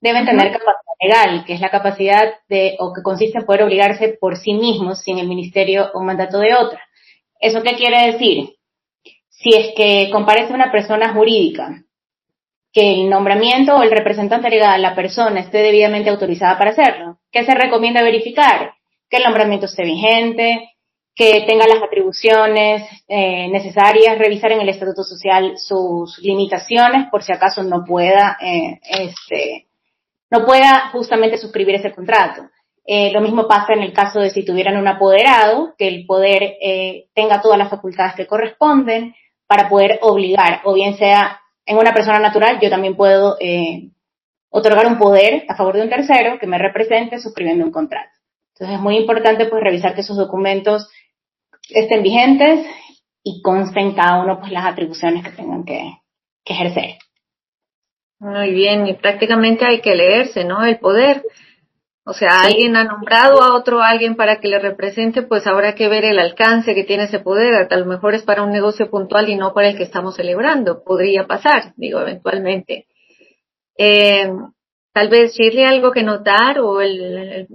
Deben 0.00 0.26
tener 0.26 0.52
capacidad 0.52 0.74
legal, 1.00 1.44
que 1.46 1.54
es 1.54 1.60
la 1.60 1.70
capacidad 1.70 2.34
de, 2.48 2.76
o 2.78 2.92
que 2.92 3.02
consiste 3.02 3.38
en 3.38 3.46
poder 3.46 3.62
obligarse 3.62 4.18
por 4.20 4.36
sí 4.36 4.52
mismos 4.52 5.00
sin 5.00 5.18
el 5.18 5.28
ministerio 5.28 5.90
o 5.94 6.02
mandato 6.02 6.38
de 6.38 6.54
otra. 6.54 6.80
¿Eso 7.40 7.62
qué 7.62 7.74
quiere 7.74 8.12
decir? 8.12 8.50
Si 9.30 9.50
es 9.56 9.74
que 9.74 10.10
comparece 10.12 10.52
una 10.52 10.70
persona 10.70 11.14
jurídica, 11.14 11.82
que 12.70 12.92
el 12.92 13.08
nombramiento 13.08 13.76
o 13.76 13.82
el 13.82 13.90
representante 13.90 14.50
legal, 14.50 14.82
la 14.82 14.94
persona, 14.94 15.40
esté 15.40 15.58
debidamente 15.58 16.10
autorizada 16.10 16.58
para 16.58 16.72
hacerlo. 16.72 17.18
¿Qué 17.30 17.44
se 17.44 17.54
recomienda 17.54 18.02
verificar? 18.02 18.74
Que 19.08 19.16
el 19.18 19.24
nombramiento 19.24 19.66
esté 19.66 19.84
vigente, 19.84 20.71
que 21.14 21.44
tenga 21.46 21.66
las 21.66 21.82
atribuciones 21.82 22.82
eh, 23.06 23.48
necesarias, 23.48 24.18
revisar 24.18 24.52
en 24.52 24.62
el 24.62 24.68
Estatuto 24.68 25.04
Social 25.04 25.54
sus 25.58 26.18
limitaciones 26.20 27.08
por 27.10 27.22
si 27.22 27.32
acaso 27.32 27.62
no 27.62 27.84
pueda, 27.84 28.38
eh, 28.40 28.80
este, 28.88 29.66
no 30.30 30.46
pueda 30.46 30.88
justamente 30.92 31.36
suscribir 31.36 31.74
ese 31.74 31.92
contrato. 31.92 32.48
Eh, 32.84 33.12
lo 33.12 33.20
mismo 33.20 33.46
pasa 33.46 33.74
en 33.74 33.82
el 33.82 33.92
caso 33.92 34.20
de 34.20 34.30
si 34.30 34.44
tuvieran 34.44 34.76
un 34.76 34.88
apoderado, 34.88 35.74
que 35.76 35.86
el 35.86 36.06
poder 36.06 36.56
tenga 37.14 37.40
todas 37.40 37.58
las 37.58 37.70
facultades 37.70 38.14
que 38.14 38.26
corresponden 38.26 39.14
para 39.46 39.68
poder 39.68 39.98
obligar, 40.02 40.62
o 40.64 40.72
bien 40.72 40.96
sea 40.96 41.40
en 41.64 41.76
una 41.76 41.92
persona 41.92 42.18
natural, 42.18 42.58
yo 42.60 42.70
también 42.70 42.96
puedo 42.96 43.36
otorgar 44.50 44.86
un 44.86 44.98
poder 44.98 45.44
a 45.48 45.54
favor 45.54 45.76
de 45.76 45.82
un 45.82 45.90
tercero 45.90 46.38
que 46.40 46.46
me 46.46 46.58
represente 46.58 47.20
suscribiendo 47.20 47.64
un 47.64 47.70
contrato. 47.70 48.10
Entonces 48.54 48.76
es 48.76 48.82
muy 48.82 48.96
importante 48.96 49.46
pues 49.46 49.62
revisar 49.62 49.94
que 49.94 50.02
esos 50.02 50.16
documentos 50.16 50.88
estén 51.68 52.02
vigentes 52.02 52.66
y 53.22 53.40
consten 53.42 53.94
cada 53.94 54.22
uno 54.22 54.40
pues 54.40 54.52
las 54.52 54.66
atribuciones 54.66 55.24
que 55.24 55.30
tengan 55.30 55.64
que, 55.64 55.98
ejercer. 56.44 56.98
Muy 58.18 58.52
bien, 58.52 58.86
y 58.86 58.94
prácticamente 58.94 59.64
hay 59.64 59.80
que 59.80 59.94
leerse, 59.94 60.44
¿no? 60.44 60.64
El 60.64 60.78
poder. 60.78 61.22
O 62.04 62.12
sea, 62.12 62.42
alguien 62.42 62.74
ha 62.74 62.82
nombrado 62.82 63.42
a 63.42 63.54
otro 63.54 63.80
alguien 63.80 64.16
para 64.16 64.40
que 64.40 64.48
le 64.48 64.58
represente, 64.58 65.22
pues 65.22 65.46
habrá 65.46 65.76
que 65.76 65.88
ver 65.88 66.04
el 66.04 66.18
alcance 66.18 66.74
que 66.74 66.82
tiene 66.82 67.04
ese 67.04 67.20
poder. 67.20 67.68
A 67.70 67.76
lo 67.76 67.86
mejor 67.86 68.14
es 68.14 68.24
para 68.24 68.42
un 68.42 68.50
negocio 68.50 68.90
puntual 68.90 69.28
y 69.28 69.36
no 69.36 69.54
para 69.54 69.68
el 69.68 69.76
que 69.76 69.84
estamos 69.84 70.16
celebrando. 70.16 70.82
Podría 70.82 71.28
pasar, 71.28 71.74
digo, 71.76 72.00
eventualmente. 72.00 72.86
Eh, 73.78 74.32
tal 74.92 75.08
vez 75.08 75.34
Shirley 75.34 75.64
algo 75.64 75.92
que 75.92 76.02
notar 76.02 76.58
o 76.58 76.80
el 76.80 77.46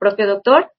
propio 0.00 0.26
doctor. 0.26 0.71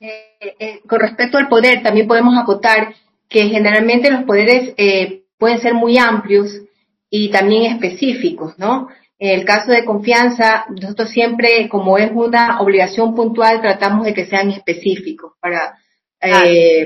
Eh, 0.00 0.54
eh, 0.60 0.80
con 0.86 1.00
respecto 1.00 1.38
al 1.38 1.48
poder, 1.48 1.82
también 1.82 2.06
podemos 2.06 2.38
acotar 2.38 2.94
que 3.28 3.48
generalmente 3.48 4.10
los 4.10 4.24
poderes 4.24 4.74
eh, 4.76 5.22
pueden 5.38 5.58
ser 5.58 5.74
muy 5.74 5.98
amplios 5.98 6.62
y 7.10 7.30
también 7.30 7.72
específicos, 7.72 8.58
¿no? 8.58 8.88
En 9.18 9.40
el 9.40 9.44
caso 9.44 9.72
de 9.72 9.84
confianza, 9.84 10.66
nosotros 10.68 11.10
siempre, 11.10 11.68
como 11.68 11.98
es 11.98 12.10
una 12.14 12.60
obligación 12.60 13.14
puntual, 13.14 13.60
tratamos 13.60 14.04
de 14.04 14.14
que 14.14 14.26
sean 14.26 14.50
específicos 14.50 15.32
para, 15.40 15.76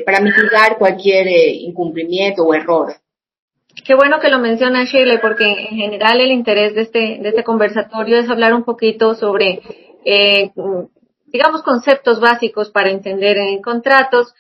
para 0.07 0.21
mitigar 0.21 0.79
cualquier 0.79 1.29
incumplimiento 1.29 2.43
o 2.43 2.55
error. 2.55 2.95
Qué 3.85 3.95
bueno 3.95 4.21
que 4.21 4.29
lo 4.29 4.39
menciona 4.39 4.85
Shirley, 4.85 5.19
porque 5.19 5.45
en 5.45 5.77
general 5.77 6.21
el 6.21 6.31
interés 6.31 6.75
de 6.75 6.83
este, 6.83 7.19
de 7.21 7.29
este 7.29 7.43
conversatorio 7.43 8.19
es 8.19 8.31
hablar 8.31 8.55
un 8.55 8.65
poquito 8.65 9.15
sobre 9.15 9.61
eh, 10.05 10.51
digamos, 11.33 11.63
conceptos 11.63 12.21
básicos 12.21 12.71
para 12.71 12.91
entender 12.91 13.39
en 13.39 13.63
contratos. 13.63 14.35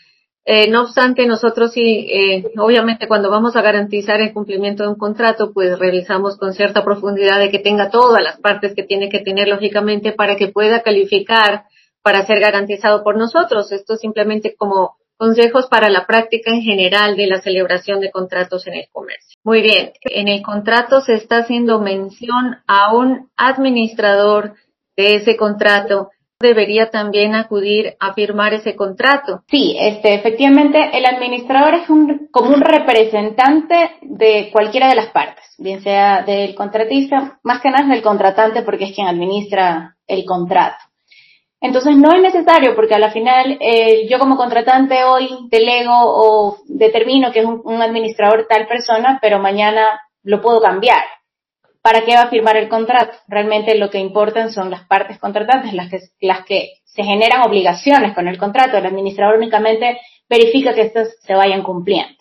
Eh, 0.44 0.68
no 0.68 0.82
obstante, 0.82 1.26
nosotros 1.26 1.72
sí, 1.72 2.08
eh, 2.12 2.44
obviamente 2.58 3.06
cuando 3.06 3.30
vamos 3.30 3.54
a 3.54 3.62
garantizar 3.62 4.20
el 4.20 4.32
cumplimiento 4.32 4.82
de 4.82 4.90
un 4.90 4.96
contrato, 4.96 5.52
pues 5.52 5.78
revisamos 5.78 6.36
con 6.36 6.52
cierta 6.52 6.84
profundidad 6.84 7.38
de 7.38 7.50
que 7.50 7.60
tenga 7.60 7.90
todas 7.90 8.22
las 8.22 8.40
partes 8.40 8.74
que 8.74 8.82
tiene 8.82 9.08
que 9.08 9.20
tener, 9.20 9.48
lógicamente, 9.48 10.12
para 10.12 10.36
que 10.36 10.48
pueda 10.48 10.82
calificar 10.82 11.64
para 12.02 12.26
ser 12.26 12.40
garantizado 12.40 13.04
por 13.04 13.16
nosotros. 13.16 13.70
Esto 13.70 13.96
simplemente 13.96 14.56
como 14.56 14.96
consejos 15.16 15.68
para 15.68 15.88
la 15.88 16.06
práctica 16.06 16.50
en 16.50 16.62
general 16.62 17.16
de 17.16 17.28
la 17.28 17.40
celebración 17.40 18.00
de 18.00 18.10
contratos 18.10 18.66
en 18.66 18.74
el 18.74 18.86
comercio. 18.90 19.38
Muy 19.44 19.62
bien, 19.62 19.92
en 20.02 20.26
el 20.26 20.42
contrato 20.42 21.00
se 21.00 21.14
está 21.14 21.38
haciendo 21.38 21.80
mención 21.80 22.56
a 22.66 22.92
un 22.92 23.30
administrador 23.36 24.54
de 24.96 25.14
ese 25.14 25.36
contrato 25.36 26.10
debería 26.42 26.90
también 26.90 27.34
acudir 27.34 27.94
a 27.98 28.12
firmar 28.12 28.52
ese 28.52 28.76
contrato. 28.76 29.42
Sí, 29.48 29.76
este, 29.80 30.14
efectivamente, 30.14 30.90
el 30.92 31.06
administrador 31.06 31.74
es 31.74 31.88
un, 31.88 32.28
como 32.30 32.50
un 32.50 32.60
representante 32.60 33.92
de 34.02 34.50
cualquiera 34.52 34.88
de 34.88 34.96
las 34.96 35.06
partes, 35.06 35.44
bien 35.56 35.80
sea 35.82 36.22
del 36.22 36.54
contratista, 36.54 37.38
más 37.42 37.60
que 37.60 37.70
nada 37.70 37.88
del 37.88 38.02
contratante 38.02 38.62
porque 38.62 38.84
es 38.84 38.94
quien 38.94 39.06
administra 39.06 39.96
el 40.06 40.24
contrato. 40.26 40.76
Entonces 41.62 41.96
no 41.96 42.12
es 42.12 42.20
necesario 42.20 42.74
porque 42.74 42.96
a 42.96 42.98
la 42.98 43.12
final 43.12 43.56
eh, 43.60 44.08
yo 44.10 44.18
como 44.18 44.36
contratante 44.36 45.04
hoy 45.04 45.30
delego 45.48 45.94
o 45.94 46.56
determino 46.66 47.30
que 47.30 47.38
es 47.38 47.46
un 47.46 47.80
administrador 47.80 48.46
tal 48.48 48.66
persona, 48.66 49.20
pero 49.22 49.38
mañana 49.38 50.00
lo 50.24 50.42
puedo 50.42 50.60
cambiar. 50.60 51.04
¿Para 51.82 52.04
qué 52.04 52.14
va 52.14 52.22
a 52.22 52.30
firmar 52.30 52.56
el 52.56 52.68
contrato? 52.68 53.18
Realmente 53.28 53.76
lo 53.76 53.90
que 53.90 53.98
importan 53.98 54.52
son 54.52 54.70
las 54.70 54.86
partes 54.86 55.18
contratantes, 55.18 55.74
las 55.74 55.90
que, 55.90 55.98
las 56.20 56.44
que 56.44 56.74
se 56.84 57.02
generan 57.02 57.42
obligaciones 57.42 58.14
con 58.14 58.28
el 58.28 58.38
contrato. 58.38 58.76
El 58.76 58.86
administrador 58.86 59.36
únicamente 59.36 59.98
verifica 60.28 60.74
que 60.74 60.82
estas 60.82 61.16
se 61.20 61.34
vayan 61.34 61.62
cumpliendo. 61.62 62.14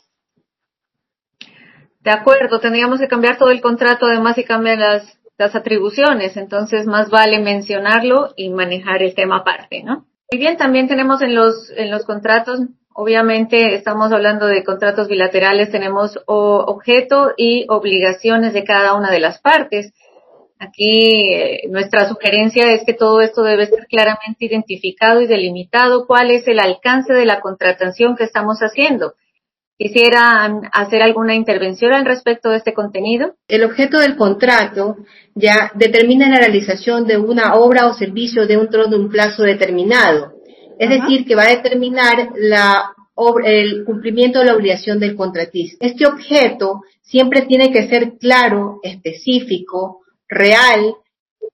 De 1.99 2.11
acuerdo, 2.11 2.59
tendríamos 2.59 2.99
que 2.99 3.07
cambiar 3.07 3.37
todo 3.37 3.51
el 3.51 3.61
contrato, 3.61 4.07
además 4.07 4.35
si 4.35 4.43
cambian 4.43 4.79
las 4.79 5.21
estas 5.41 5.55
atribuciones, 5.55 6.37
entonces 6.37 6.85
más 6.85 7.09
vale 7.09 7.39
mencionarlo 7.39 8.33
y 8.35 8.49
manejar 8.49 9.01
el 9.01 9.15
tema 9.15 9.37
aparte, 9.37 9.81
¿no? 9.81 10.05
Y 10.29 10.37
bien, 10.37 10.55
también 10.55 10.87
tenemos 10.87 11.21
en 11.21 11.33
los, 11.33 11.71
en 11.75 11.89
los 11.89 12.05
contratos, 12.05 12.59
obviamente 12.93 13.75
estamos 13.75 14.11
hablando 14.11 14.47
de 14.47 14.63
contratos 14.63 15.07
bilaterales, 15.07 15.71
tenemos 15.71 16.19
objeto 16.25 17.33
y 17.37 17.65
obligaciones 17.69 18.53
de 18.53 18.63
cada 18.63 18.95
una 18.95 19.11
de 19.11 19.19
las 19.19 19.39
partes. 19.39 19.93
Aquí 20.59 21.33
eh, 21.33 21.61
nuestra 21.69 22.07
sugerencia 22.07 22.71
es 22.71 22.83
que 22.85 22.93
todo 22.93 23.21
esto 23.21 23.41
debe 23.41 23.65
ser 23.65 23.87
claramente 23.89 24.45
identificado 24.45 25.19
y 25.21 25.27
delimitado 25.27 26.05
cuál 26.05 26.29
es 26.29 26.47
el 26.47 26.59
alcance 26.59 27.13
de 27.13 27.25
la 27.25 27.41
contratación 27.41 28.15
que 28.15 28.25
estamos 28.25 28.59
haciendo. 28.59 29.13
Quisiera 29.75 30.61
hacer 30.73 31.01
alguna 31.01 31.33
intervención 31.33 31.93
al 31.93 32.05
respecto 32.05 32.51
de 32.51 32.57
este 32.57 32.75
contenido. 32.75 33.33
El 33.47 33.63
objeto 33.63 33.97
del 33.97 34.15
contrato 34.15 34.97
ya 35.33 35.71
determina 35.73 36.29
la 36.29 36.37
realización 36.37 37.07
de 37.07 37.17
una 37.17 37.55
obra 37.55 37.87
o 37.87 37.93
servicio 37.95 38.45
de 38.45 38.57
un 38.57 38.69
trono 38.69 38.89
de 38.89 38.97
un 38.97 39.09
plazo 39.09 39.41
determinado. 39.41 40.33
Es 40.81 40.89
decir, 40.89 41.25
que 41.25 41.35
va 41.35 41.43
a 41.43 41.55
determinar 41.55 42.31
la 42.35 42.91
el 43.45 43.85
cumplimiento 43.85 44.39
de 44.39 44.45
la 44.45 44.55
obligación 44.55 44.99
del 44.99 45.15
contratista. 45.15 45.85
Este 45.85 46.07
objeto 46.07 46.81
siempre 47.03 47.41
tiene 47.41 47.71
que 47.71 47.87
ser 47.87 48.17
claro, 48.17 48.79
específico, 48.81 50.01
real, 50.27 50.95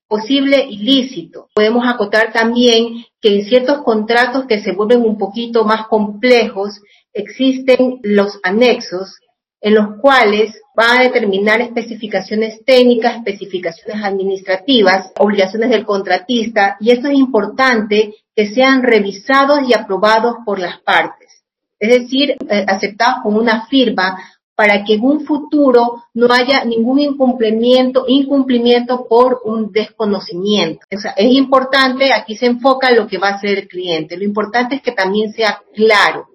posible 0.07 0.65
y 0.69 0.77
lícito. 0.77 1.49
Podemos 1.53 1.83
acotar 1.85 2.31
también 2.31 3.03
que 3.19 3.35
en 3.35 3.43
ciertos 3.43 3.79
contratos 3.79 4.45
que 4.45 4.61
se 4.61 4.71
vuelven 4.71 5.01
un 5.01 5.17
poquito 5.17 5.65
más 5.65 5.87
complejos, 5.87 6.79
existen 7.11 7.99
los 8.03 8.39
anexos 8.43 9.17
en 9.59 9.73
los 9.73 9.99
cuales 9.99 10.61
van 10.73 10.99
a 10.99 11.03
determinar 11.03 11.59
especificaciones 11.59 12.63
técnicas, 12.63 13.17
especificaciones 13.17 14.01
administrativas, 14.03 15.11
obligaciones 15.17 15.71
del 15.71 15.83
contratista, 15.83 16.77
y 16.79 16.91
esto 16.91 17.07
es 17.09 17.15
importante 17.15 18.13
que 18.37 18.53
sean 18.53 18.83
revisados 18.83 19.61
y 19.67 19.73
aprobados 19.73 20.35
por 20.45 20.59
las 20.59 20.79
partes. 20.81 21.43
Es 21.79 21.89
decir, 21.89 22.35
eh, 22.47 22.65
aceptados 22.67 23.23
con 23.23 23.33
una 23.33 23.65
firma 23.65 24.15
para 24.55 24.83
que 24.83 24.93
en 24.93 25.03
un 25.03 25.25
futuro 25.25 26.03
no 26.13 26.27
haya 26.31 26.63
ningún 26.63 26.99
incumplimiento, 26.99 28.05
incumplimiento 28.07 29.07
por 29.07 29.41
un 29.43 29.71
desconocimiento. 29.71 30.85
O 30.95 30.99
sea, 30.99 31.13
es 31.17 31.33
importante, 31.33 32.13
aquí 32.13 32.37
se 32.37 32.45
enfoca 32.45 32.91
lo 32.91 33.07
que 33.07 33.17
va 33.17 33.29
a 33.29 33.35
hacer 33.35 33.57
el 33.57 33.67
cliente. 33.67 34.17
Lo 34.17 34.23
importante 34.23 34.75
es 34.75 34.81
que 34.83 34.91
también 34.91 35.33
sea 35.33 35.63
claro, 35.73 36.27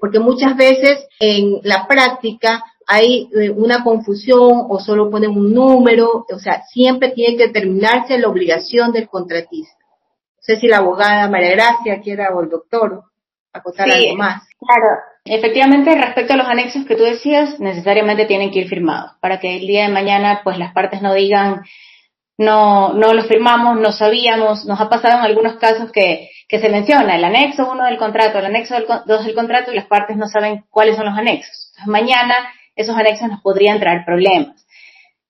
porque 0.00 0.20
muchas 0.20 0.56
veces 0.56 1.08
en 1.18 1.58
la 1.64 1.88
práctica 1.88 2.62
hay 2.86 3.28
eh, 3.34 3.50
una 3.50 3.82
confusión 3.82 4.66
o 4.68 4.78
solo 4.78 5.10
ponen 5.10 5.30
un 5.30 5.52
número, 5.52 6.24
o 6.32 6.38
sea, 6.38 6.62
siempre 6.72 7.10
tiene 7.10 7.36
que 7.36 7.48
terminarse 7.48 8.16
la 8.16 8.28
obligación 8.28 8.92
del 8.92 9.08
contratista. 9.08 9.77
No 10.48 10.54
sé 10.54 10.60
si 10.60 10.66
la 10.66 10.78
abogada 10.78 11.28
María 11.28 11.50
Gracia 11.50 12.00
quiera 12.02 12.30
o 12.34 12.42
el 12.42 12.48
doctor 12.48 13.04
acotar 13.52 13.90
algo 13.90 14.16
más. 14.16 14.42
Claro, 14.58 14.96
efectivamente, 15.24 15.94
respecto 15.94 16.32
a 16.32 16.36
los 16.36 16.48
anexos 16.48 16.86
que 16.86 16.96
tú 16.96 17.04
decías, 17.04 17.60
necesariamente 17.60 18.24
tienen 18.24 18.50
que 18.50 18.60
ir 18.60 18.68
firmados 18.68 19.12
para 19.20 19.40
que 19.40 19.56
el 19.58 19.66
día 19.66 19.82
de 19.82 19.92
mañana, 19.92 20.40
pues 20.42 20.58
las 20.58 20.72
partes 20.72 21.02
no 21.02 21.12
digan, 21.12 21.64
no, 22.38 22.94
no 22.94 23.12
los 23.12 23.26
firmamos, 23.26 23.78
no 23.78 23.92
sabíamos, 23.92 24.64
nos 24.64 24.80
ha 24.80 24.88
pasado 24.88 25.18
en 25.18 25.24
algunos 25.24 25.56
casos 25.56 25.92
que, 25.92 26.30
que 26.48 26.60
se 26.60 26.70
menciona 26.70 27.16
el 27.16 27.24
anexo 27.24 27.70
1 27.70 27.84
del 27.84 27.98
contrato, 27.98 28.38
el 28.38 28.46
anexo 28.46 28.76
2 29.04 29.24
del 29.26 29.34
contrato 29.34 29.70
y 29.70 29.76
las 29.76 29.86
partes 29.86 30.16
no 30.16 30.28
saben 30.28 30.64
cuáles 30.70 30.96
son 30.96 31.06
los 31.06 31.18
anexos. 31.18 31.72
Entonces, 31.72 31.88
mañana 31.88 32.34
esos 32.74 32.96
anexos 32.96 33.28
nos 33.28 33.42
podrían 33.42 33.80
traer 33.80 34.04
problemas. 34.06 34.66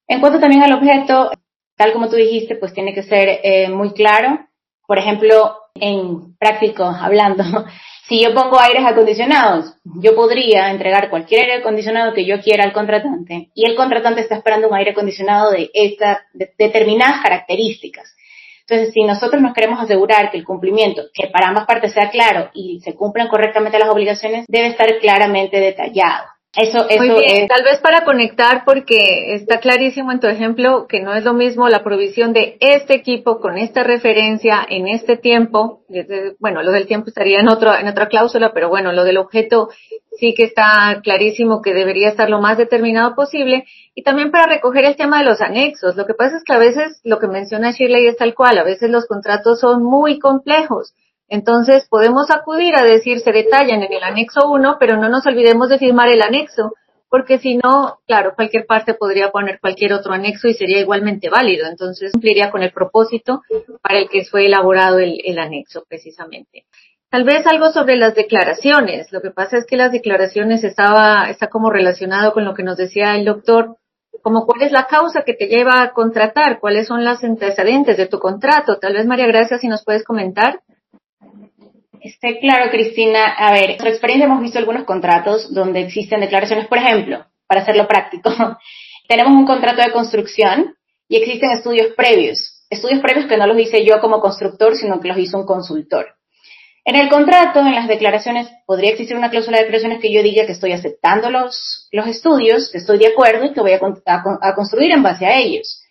En 0.06 0.20
cuanto 0.20 0.38
también 0.38 0.62
al 0.62 0.74
objeto, 0.74 1.30
tal 1.76 1.92
como 1.92 2.08
tú 2.08 2.16
dijiste, 2.16 2.54
pues 2.56 2.72
tiene 2.72 2.94
que 2.94 3.02
ser 3.02 3.40
eh, 3.42 3.68
muy 3.68 3.92
claro. 3.92 4.47
Por 4.88 4.98
ejemplo, 4.98 5.54
en 5.74 6.34
práctico 6.38 6.82
hablando, 6.82 7.44
si 8.08 8.22
yo 8.22 8.32
pongo 8.32 8.58
aires 8.58 8.82
acondicionados, 8.86 9.74
yo 9.84 10.16
podría 10.16 10.70
entregar 10.70 11.10
cualquier 11.10 11.42
aire 11.42 11.54
acondicionado 11.56 12.14
que 12.14 12.24
yo 12.24 12.40
quiera 12.40 12.64
al 12.64 12.72
contratante 12.72 13.50
y 13.54 13.66
el 13.66 13.76
contratante 13.76 14.22
está 14.22 14.36
esperando 14.36 14.66
un 14.66 14.74
aire 14.74 14.92
acondicionado 14.92 15.50
de, 15.50 15.70
estas 15.74 16.20
determinadas 16.56 17.20
características. 17.22 18.16
Entonces, 18.60 18.94
si 18.94 19.02
nosotros 19.02 19.42
nos 19.42 19.52
queremos 19.52 19.78
asegurar 19.78 20.30
que 20.30 20.38
el 20.38 20.44
cumplimiento, 20.46 21.02
que 21.12 21.28
para 21.28 21.48
ambas 21.48 21.66
partes 21.66 21.92
sea 21.92 22.08
claro 22.08 22.48
y 22.54 22.80
se 22.80 22.94
cumplan 22.94 23.28
correctamente 23.28 23.78
las 23.78 23.90
obligaciones, 23.90 24.46
debe 24.48 24.68
estar 24.68 24.88
claramente 25.00 25.60
detallado. 25.60 26.24
Eso, 26.56 26.88
eso 26.88 26.98
Muy 26.98 27.10
bien. 27.22 27.46
Tal 27.46 27.62
vez 27.62 27.78
para 27.78 28.04
conectar, 28.04 28.64
porque 28.64 29.34
está 29.34 29.60
clarísimo 29.60 30.12
en 30.12 30.20
tu 30.20 30.28
ejemplo 30.28 30.86
que 30.88 31.00
no 31.00 31.14
es 31.14 31.22
lo 31.24 31.34
mismo 31.34 31.68
la 31.68 31.84
provisión 31.84 32.32
de 32.32 32.56
este 32.60 32.94
equipo 32.94 33.38
con 33.38 33.58
esta 33.58 33.84
referencia 33.84 34.66
en 34.68 34.88
este 34.88 35.18
tiempo. 35.18 35.84
Bueno, 36.38 36.62
lo 36.62 36.72
del 36.72 36.86
tiempo 36.86 37.08
estaría 37.08 37.38
en, 37.40 37.48
otro, 37.48 37.74
en 37.74 37.86
otra 37.86 38.08
cláusula, 38.08 38.52
pero 38.54 38.70
bueno, 38.70 38.92
lo 38.92 39.04
del 39.04 39.18
objeto 39.18 39.68
sí 40.18 40.34
que 40.34 40.44
está 40.44 41.00
clarísimo 41.04 41.60
que 41.60 41.74
debería 41.74 42.08
estar 42.08 42.30
lo 42.30 42.40
más 42.40 42.56
determinado 42.56 43.14
posible. 43.14 43.64
Y 43.94 44.02
también 44.02 44.30
para 44.30 44.46
recoger 44.46 44.86
el 44.86 44.96
tema 44.96 45.18
de 45.18 45.26
los 45.26 45.42
anexos. 45.42 45.96
Lo 45.96 46.06
que 46.06 46.14
pasa 46.14 46.38
es 46.38 46.44
que 46.44 46.54
a 46.54 46.58
veces 46.58 47.00
lo 47.04 47.18
que 47.18 47.28
menciona 47.28 47.72
Shirley 47.72 48.06
es 48.06 48.16
tal 48.16 48.34
cual. 48.34 48.58
A 48.58 48.64
veces 48.64 48.90
los 48.90 49.06
contratos 49.06 49.60
son 49.60 49.84
muy 49.84 50.18
complejos 50.18 50.94
entonces 51.28 51.86
podemos 51.88 52.30
acudir 52.30 52.74
a 52.76 52.84
decir 52.84 53.20
se 53.20 53.32
detallan 53.32 53.82
en 53.82 53.92
el 53.92 54.02
anexo 54.02 54.48
1, 54.48 54.76
pero 54.80 54.96
no 54.96 55.08
nos 55.08 55.26
olvidemos 55.26 55.68
de 55.68 55.78
firmar 55.78 56.08
el 56.08 56.22
anexo, 56.22 56.72
porque 57.10 57.38
si 57.38 57.56
no, 57.56 57.98
claro, 58.06 58.34
cualquier 58.34 58.66
parte 58.66 58.94
podría 58.94 59.30
poner 59.30 59.60
cualquier 59.60 59.92
otro 59.92 60.12
anexo 60.12 60.48
y 60.48 60.54
sería 60.54 60.80
igualmente 60.80 61.30
válido. 61.30 61.66
Entonces 61.66 62.12
cumpliría 62.12 62.50
con 62.50 62.62
el 62.62 62.72
propósito 62.72 63.42
para 63.82 63.98
el 63.98 64.08
que 64.08 64.24
fue 64.24 64.46
elaborado 64.46 64.98
el, 64.98 65.20
el 65.24 65.38
anexo 65.38 65.84
precisamente. 65.88 66.64
Tal 67.10 67.24
vez 67.24 67.46
algo 67.46 67.72
sobre 67.72 67.96
las 67.96 68.14
declaraciones. 68.14 69.10
Lo 69.12 69.22
que 69.22 69.30
pasa 69.30 69.56
es 69.56 69.64
que 69.66 69.78
las 69.78 69.92
declaraciones 69.92 70.62
estaba, 70.62 71.30
está 71.30 71.48
como 71.48 71.70
relacionado 71.70 72.34
con 72.34 72.44
lo 72.44 72.54
que 72.54 72.62
nos 72.62 72.76
decía 72.76 73.16
el 73.16 73.24
doctor, 73.24 73.76
como 74.22 74.44
cuál 74.44 74.62
es 74.62 74.72
la 74.72 74.86
causa 74.86 75.22
que 75.22 75.32
te 75.32 75.46
lleva 75.46 75.82
a 75.82 75.92
contratar, 75.92 76.60
cuáles 76.60 76.86
son 76.86 77.04
las 77.04 77.24
antecedentes 77.24 77.96
de 77.96 78.06
tu 78.06 78.18
contrato. 78.18 78.78
Tal 78.78 78.92
vez 78.92 79.06
María 79.06 79.26
Gracia, 79.26 79.58
si 79.58 79.68
nos 79.68 79.84
puedes 79.84 80.04
comentar. 80.04 80.60
Este, 82.00 82.38
claro, 82.38 82.70
Cristina. 82.70 83.34
A 83.34 83.52
ver, 83.52 83.62
en 83.62 83.68
nuestra 83.68 83.90
experiencia 83.90 84.26
hemos 84.26 84.40
visto 84.40 84.58
algunos 84.58 84.84
contratos 84.84 85.52
donde 85.52 85.80
existen 85.80 86.20
declaraciones, 86.20 86.66
por 86.66 86.78
ejemplo, 86.78 87.26
para 87.46 87.62
hacerlo 87.62 87.88
práctico, 87.88 88.30
tenemos 89.08 89.32
un 89.32 89.46
contrato 89.46 89.82
de 89.82 89.92
construcción 89.92 90.74
y 91.08 91.16
existen 91.16 91.50
estudios 91.50 91.94
previos. 91.96 92.66
Estudios 92.70 93.00
previos 93.00 93.26
que 93.26 93.36
no 93.36 93.46
los 93.46 93.58
hice 93.58 93.84
yo 93.84 94.00
como 94.00 94.20
constructor, 94.20 94.76
sino 94.76 95.00
que 95.00 95.08
los 95.08 95.18
hizo 95.18 95.38
un 95.38 95.46
consultor. 95.46 96.14
En 96.84 96.96
el 96.96 97.08
contrato, 97.08 97.60
en 97.60 97.74
las 97.74 97.88
declaraciones, 97.88 98.48
podría 98.66 98.90
existir 98.90 99.16
una 99.16 99.30
cláusula 99.30 99.58
de 99.58 99.64
declaraciones 99.64 100.00
que 100.00 100.12
yo 100.12 100.22
diga 100.22 100.46
que 100.46 100.52
estoy 100.52 100.72
aceptando 100.72 101.30
los, 101.30 101.88
los 101.92 102.06
estudios, 102.06 102.70
que 102.70 102.78
estoy 102.78 102.98
de 102.98 103.08
acuerdo 103.08 103.44
y 103.46 103.52
que 103.52 103.60
voy 103.60 103.72
a, 103.72 103.80
a 104.40 104.54
construir 104.54 104.92
en 104.92 105.02
base 105.02 105.26
a 105.26 105.38
ellos. 105.38 105.82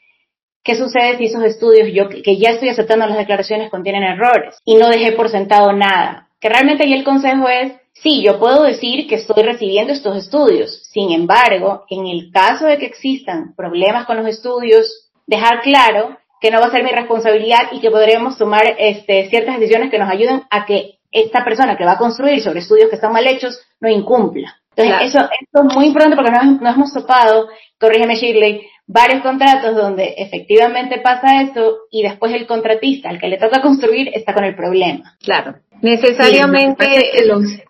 ¿Qué 0.68 0.76
sucede 0.76 1.18
si 1.18 1.28
esos 1.28 1.44
estudios, 1.44 1.88
yo 1.94 2.10
que 2.10 2.36
ya 2.36 2.50
estoy 2.50 2.68
aceptando 2.68 3.08
las 3.08 3.18
declaraciones, 3.18 3.72
contienen 3.72 4.04
errores 4.04 4.58
y 4.66 4.76
no 4.76 4.90
dejé 4.90 5.14
por 5.14 5.30
sentado 5.30 5.72
nada? 5.72 6.28
Que 6.42 6.50
realmente 6.50 6.84
ahí 6.84 6.92
el 6.92 7.06
consejo 7.06 7.48
es, 7.48 7.72
sí, 7.94 8.22
yo 8.22 8.38
puedo 8.38 8.64
decir 8.64 9.08
que 9.08 9.16
estoy 9.16 9.44
recibiendo 9.44 9.94
estos 9.94 10.18
estudios. 10.18 10.84
Sin 10.92 11.12
embargo, 11.12 11.86
en 11.90 12.06
el 12.08 12.34
caso 12.34 12.66
de 12.66 12.78
que 12.78 12.86
existan 12.86 13.56
problemas 13.56 14.06
con 14.06 14.18
los 14.18 14.28
estudios, 14.28 15.10
dejar 15.26 15.62
claro 15.62 16.18
que 16.42 16.52
no 16.52 16.60
va 16.60 16.66
a 16.66 16.72
ser 16.72 16.84
mi 16.84 16.92
responsabilidad 16.92 17.72
y 17.72 17.80
que 17.80 17.90
podremos 17.90 18.38
tomar 18.38 18.76
este, 18.78 19.30
ciertas 19.30 19.58
decisiones 19.62 19.90
que 19.90 20.00
nos 20.00 20.12
ayuden 20.12 20.44
a 20.50 20.66
que 20.66 20.96
esta 21.14 21.46
persona 21.46 21.78
que 21.78 21.86
va 21.86 21.94
a 21.94 21.98
construir 21.98 22.42
sobre 22.42 22.60
estudios 22.60 22.90
que 22.90 22.96
están 22.96 23.14
mal 23.14 23.26
hechos 23.26 23.58
no 23.80 23.88
incumpla. 23.88 24.54
Entonces, 24.76 25.16
eso, 25.16 25.30
es 25.32 25.76
muy 25.76 25.86
importante 25.86 26.18
porque 26.18 26.32
nos, 26.32 26.62
nos 26.62 26.76
hemos 26.76 26.94
topado, 26.94 27.48
corrígeme 27.80 28.16
Shirley, 28.16 28.68
varios 28.88 29.22
contratos 29.22 29.76
donde 29.76 30.16
efectivamente 30.18 31.00
pasa 31.02 31.42
eso 31.42 31.82
y 31.92 32.02
después 32.02 32.34
el 32.34 32.48
contratista, 32.48 33.10
al 33.10 33.20
que 33.20 33.28
le 33.28 33.38
toca 33.38 33.62
construir, 33.62 34.10
está 34.14 34.34
con 34.34 34.46
el 34.46 34.56
problema. 34.56 35.18
Claro. 35.22 35.56
Necesariamente, 35.82 36.86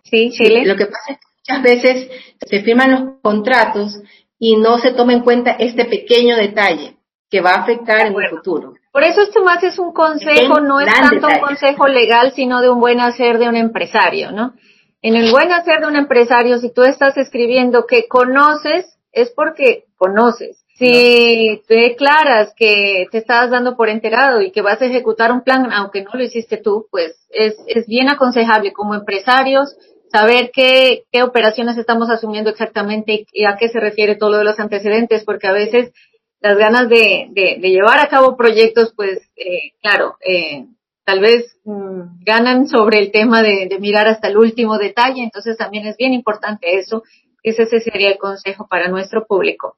sí, 0.04 0.30
Chile. 0.32 0.64
Lo 0.66 0.76
que 0.76 0.86
pasa 0.86 1.12
es 1.12 1.18
que 1.18 1.26
muchas 1.38 1.64
veces 1.64 2.10
se 2.40 2.62
firman 2.62 2.92
los 2.92 3.22
contratos 3.22 4.00
y 4.40 4.56
no 4.56 4.78
se 4.78 4.92
toma 4.92 5.14
en 5.14 5.22
cuenta 5.22 5.52
este 5.52 5.86
pequeño 5.86 6.38
detalle 6.38 6.98
que 7.30 7.42
va 7.42 7.56
a 7.56 7.64
afectar 7.64 8.06
en 8.06 8.14
el 8.14 8.30
futuro. 8.30 8.76
Por 8.92 9.04
eso 9.04 9.22
esto 9.22 9.44
más 9.44 9.62
es 9.64 9.78
un 9.80 9.92
consejo, 9.92 10.62
no 10.62 10.80
es 10.80 10.88
tanto 10.88 11.28
un 11.28 11.40
consejo 11.40 11.88
legal, 11.88 12.32
sino 12.34 12.62
de 12.62 12.70
un 12.70 12.80
buen 12.80 13.00
hacer 13.02 13.38
de 13.38 13.50
un 13.50 13.56
empresario, 13.56 14.32
¿no? 14.32 14.54
En 15.02 15.16
el 15.16 15.32
buen 15.32 15.52
hacer 15.52 15.82
de 15.82 15.88
un 15.88 15.96
empresario, 15.96 16.58
si 16.58 16.74
tú 16.74 16.84
estás 16.84 17.18
escribiendo 17.18 17.86
que 17.86 18.08
conoces, 18.08 18.98
es 19.12 19.32
porque 19.32 19.86
conoces. 19.98 20.64
Si 20.78 21.62
te 21.68 21.76
declaras 21.76 22.54
que 22.56 23.08
te 23.12 23.18
estás 23.18 23.50
dando 23.50 23.76
por 23.76 23.90
enterado 23.90 24.42
y 24.42 24.52
que 24.52 24.62
vas 24.62 24.82
a 24.82 24.86
ejecutar 24.86 25.32
un 25.32 25.42
plan, 25.42 25.72
aunque 25.72 26.04
no 26.04 26.12
lo 26.14 26.24
hiciste 26.24 26.58
tú, 26.58 26.88
pues 26.92 27.16
es, 27.32 27.56
es 27.68 27.88
bien 27.88 28.10
aconsejable 28.10 28.74
como 28.74 28.94
empresarios 28.94 29.76
saber 30.12 30.52
qué, 30.54 31.04
operaciones 31.24 31.78
estamos 31.78 32.10
asumiendo 32.10 32.50
exactamente 32.50 33.26
y 33.32 33.46
a 33.46 33.58
qué 33.58 33.70
se 33.70 33.80
refiere 33.80 34.16
todo 34.16 34.32
lo 34.32 34.38
de 34.38 34.46
los 34.46 34.60
antecedentes, 34.60 35.24
porque 35.24 35.48
a 35.48 35.52
veces 35.52 35.92
las 36.40 36.58
ganas 36.58 36.88
de, 36.90 37.30
llevar 37.62 38.00
a 38.00 38.08
cabo 38.08 38.38
proyectos, 38.38 38.94
pues, 38.96 39.20
eh, 39.36 39.72
claro, 39.82 40.18
eh, 40.26 40.66
tal 41.04 41.20
vez 41.20 41.58
mm, 41.66 42.24
ganan 42.24 42.68
sobre 42.68 43.00
el 43.00 43.12
tema 43.12 43.42
de, 43.42 43.76
mirar 43.80 44.08
hasta 44.08 44.28
el 44.28 44.38
último 44.38 44.78
detalle, 44.78 45.24
entonces 45.24 45.58
también 45.58 45.86
es 45.88 45.98
bien 45.98 46.14
importante 46.14 46.78
eso, 46.78 47.04
ese 47.44 47.66
sería 47.80 48.10
el 48.10 48.18
consejo 48.18 48.68
para 48.70 48.90
nuestro 48.90 49.26
público. 49.26 49.78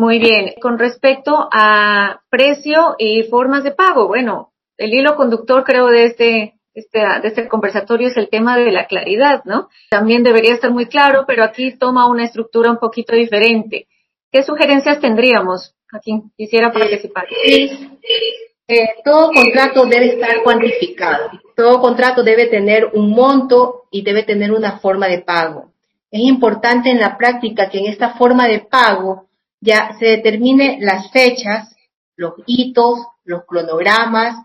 Muy 0.00 0.18
bien, 0.18 0.54
con 0.62 0.78
respecto 0.78 1.46
a 1.52 2.22
precio 2.30 2.96
y 2.98 3.24
formas 3.24 3.64
de 3.64 3.72
pago, 3.72 4.08
bueno, 4.08 4.50
el 4.78 4.94
hilo 4.94 5.14
conductor 5.14 5.62
creo 5.62 5.88
de 5.88 6.06
este, 6.06 6.54
este, 6.72 7.00
de 7.00 7.28
este 7.28 7.46
conversatorio 7.48 8.08
es 8.08 8.16
el 8.16 8.30
tema 8.30 8.56
de 8.56 8.72
la 8.72 8.86
claridad, 8.86 9.42
¿no? 9.44 9.68
También 9.90 10.22
debería 10.22 10.54
estar 10.54 10.70
muy 10.70 10.86
claro, 10.86 11.24
pero 11.26 11.44
aquí 11.44 11.76
toma 11.76 12.08
una 12.08 12.24
estructura 12.24 12.70
un 12.70 12.78
poquito 12.78 13.14
diferente. 13.14 13.88
¿Qué 14.32 14.42
sugerencias 14.42 15.00
tendríamos? 15.00 15.74
Aquí 15.92 16.22
quisiera 16.34 16.72
participar. 16.72 17.26
Eh, 17.46 18.88
todo 19.04 19.30
contrato 19.32 19.84
debe 19.84 20.14
estar 20.14 20.42
cuantificado. 20.42 21.28
Todo 21.54 21.78
contrato 21.78 22.22
debe 22.22 22.46
tener 22.46 22.86
un 22.94 23.10
monto 23.10 23.82
y 23.90 24.00
debe 24.00 24.22
tener 24.22 24.50
una 24.50 24.78
forma 24.78 25.08
de 25.08 25.18
pago. 25.18 25.74
Es 26.10 26.22
importante 26.22 26.88
en 26.88 27.00
la 27.00 27.18
práctica 27.18 27.68
que 27.68 27.80
en 27.80 27.84
esta 27.84 28.14
forma 28.14 28.48
de 28.48 28.60
pago 28.60 29.26
ya 29.60 29.96
se 29.98 30.06
determine 30.06 30.78
las 30.80 31.10
fechas, 31.10 31.74
los 32.16 32.34
hitos, 32.46 33.00
los 33.24 33.44
cronogramas, 33.46 34.36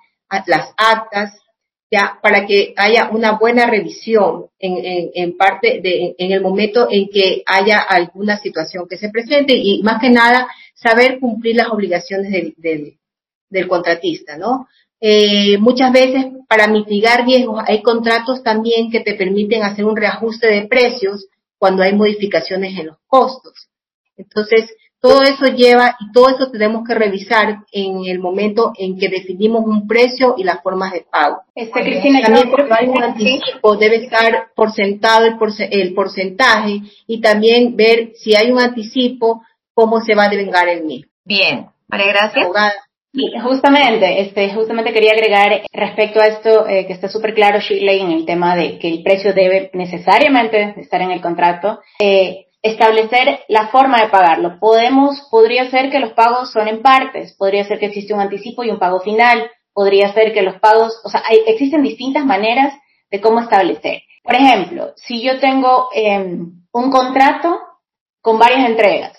las 0.48 0.74
actas, 0.78 1.40
ya 1.92 2.20
para 2.22 2.46
que 2.46 2.74
haya 2.76 3.10
una 3.12 3.34
buena 3.34 3.68
revisión 3.68 4.48
en, 4.60 5.38
parte 5.38 5.80
de, 5.82 6.16
en 6.18 6.32
el 6.32 6.42
momento 6.42 6.88
en 6.90 7.08
que 7.10 7.44
haya 7.46 7.80
alguna 7.80 8.38
situación 8.38 8.88
que 8.90 8.98
se 8.98 9.10
presente 9.10 9.54
y 9.56 9.82
más 9.84 10.02
que 10.02 10.10
nada 10.10 10.48
saber 10.74 11.20
cumplir 11.20 11.56
las 11.56 11.70
obligaciones 11.70 12.32
del, 12.32 12.98
del, 13.50 13.68
contratista, 13.68 14.38
¿no? 14.38 14.68
Eh, 15.00 15.58
muchas 15.60 15.92
veces 15.94 16.26
para 16.48 16.68
mitigar 16.68 17.26
riesgos 17.26 17.64
hay 17.66 17.82
contratos 17.82 18.44
también 18.44 18.90
que 18.90 19.02
te 19.02 19.14
permiten 19.14 19.64
hacer 19.64 19.86
un 19.86 19.96
reajuste 19.96 20.48
de 20.48 20.68
precios 20.68 21.28
cuando 21.58 21.84
hay 21.84 21.94
modificaciones 21.94 22.78
en 22.78 22.88
los 22.88 22.98
costos. 23.08 23.70
Entonces, 24.18 24.74
todo 25.06 25.22
eso 25.22 25.46
lleva 25.46 25.96
y 26.00 26.12
todo 26.12 26.30
eso 26.30 26.50
tenemos 26.50 26.84
que 26.88 26.96
revisar 26.96 27.60
en 27.72 28.06
el 28.06 28.20
momento 28.20 28.74
en 28.76 28.98
que 28.98 29.08
definimos 29.08 29.64
un 29.66 29.88
precio 29.88 30.34
y 30.36 30.44
las 30.44 30.64
formas 30.64 30.94
de 30.94 31.06
pago. 31.10 31.42
Este, 31.54 31.84
Cristina, 31.84 32.22
También 32.22 32.50
cuando 32.50 32.74
hay 32.74 32.88
un 32.88 33.04
anticipo 33.04 33.78
debe 33.78 33.98
estar 33.98 34.48
por 34.56 34.72
sentado 34.72 35.28
el, 35.28 35.38
el 35.70 35.94
porcentaje 35.94 36.82
y 37.06 37.22
también 37.22 37.76
ver 37.76 38.14
si 38.16 38.36
hay 38.36 38.50
un 38.50 38.60
anticipo, 38.60 39.44
cómo 39.76 40.02
se 40.02 40.16
va 40.16 40.26
a 40.26 40.30
devengar 40.30 40.68
el 40.70 40.84
mismo. 40.84 41.12
Bien, 41.24 41.68
María 41.88 42.08
Gracias. 42.08 42.48
Sí, 43.14 43.32
justamente, 43.42 44.22
este, 44.22 44.54
justamente 44.54 44.92
quería 44.92 45.12
agregar 45.12 45.62
respecto 45.72 46.20
a 46.20 46.26
esto 46.26 46.68
eh, 46.68 46.86
que 46.86 46.92
está 46.92 47.08
súper 47.08 47.34
claro 47.34 47.60
Shirley 47.62 48.02
en 48.02 48.12
el 48.12 48.26
tema 48.26 48.58
de 48.58 48.78
que 48.78 48.90
el 48.90 49.04
precio 49.04 49.34
debe 49.34 49.70
necesariamente 49.74 50.74
estar 50.78 51.02
en 51.02 51.12
el 51.12 51.22
contrato. 51.22 51.80
Eh, 52.00 52.48
establecer 52.66 53.42
la 53.48 53.68
forma 53.68 54.02
de 54.02 54.10
pagarlo. 54.10 54.60
Podemos, 54.60 55.22
podría 55.30 55.70
ser 55.70 55.92
que 55.92 56.00
los 56.00 56.14
pagos 56.14 56.52
son 56.52 56.68
en 56.68 56.82
partes, 56.82 57.34
podría 57.38 57.64
ser 57.64 57.78
que 57.78 57.86
existe 57.86 58.14
un 58.14 58.20
anticipo 58.20 58.64
y 58.64 58.72
un 58.72 58.80
pago 58.80 59.00
final, 59.02 59.52
podría 59.72 60.12
ser 60.14 60.34
que 60.34 60.42
los 60.42 60.60
pagos, 60.60 61.00
o 61.04 61.10
sea, 61.10 61.22
hay, 61.28 61.42
existen 61.46 61.84
distintas 61.84 62.26
maneras 62.26 62.74
de 63.12 63.22
cómo 63.22 63.40
establecer. 63.40 64.02
Por 64.24 64.34
ejemplo, 64.34 64.94
si 64.96 65.22
yo 65.22 65.40
tengo 65.40 65.90
em, 65.94 66.64
un 66.72 66.90
contrato 66.90 67.60
con 68.20 68.40
varias 68.40 68.68
entregas 68.68 69.16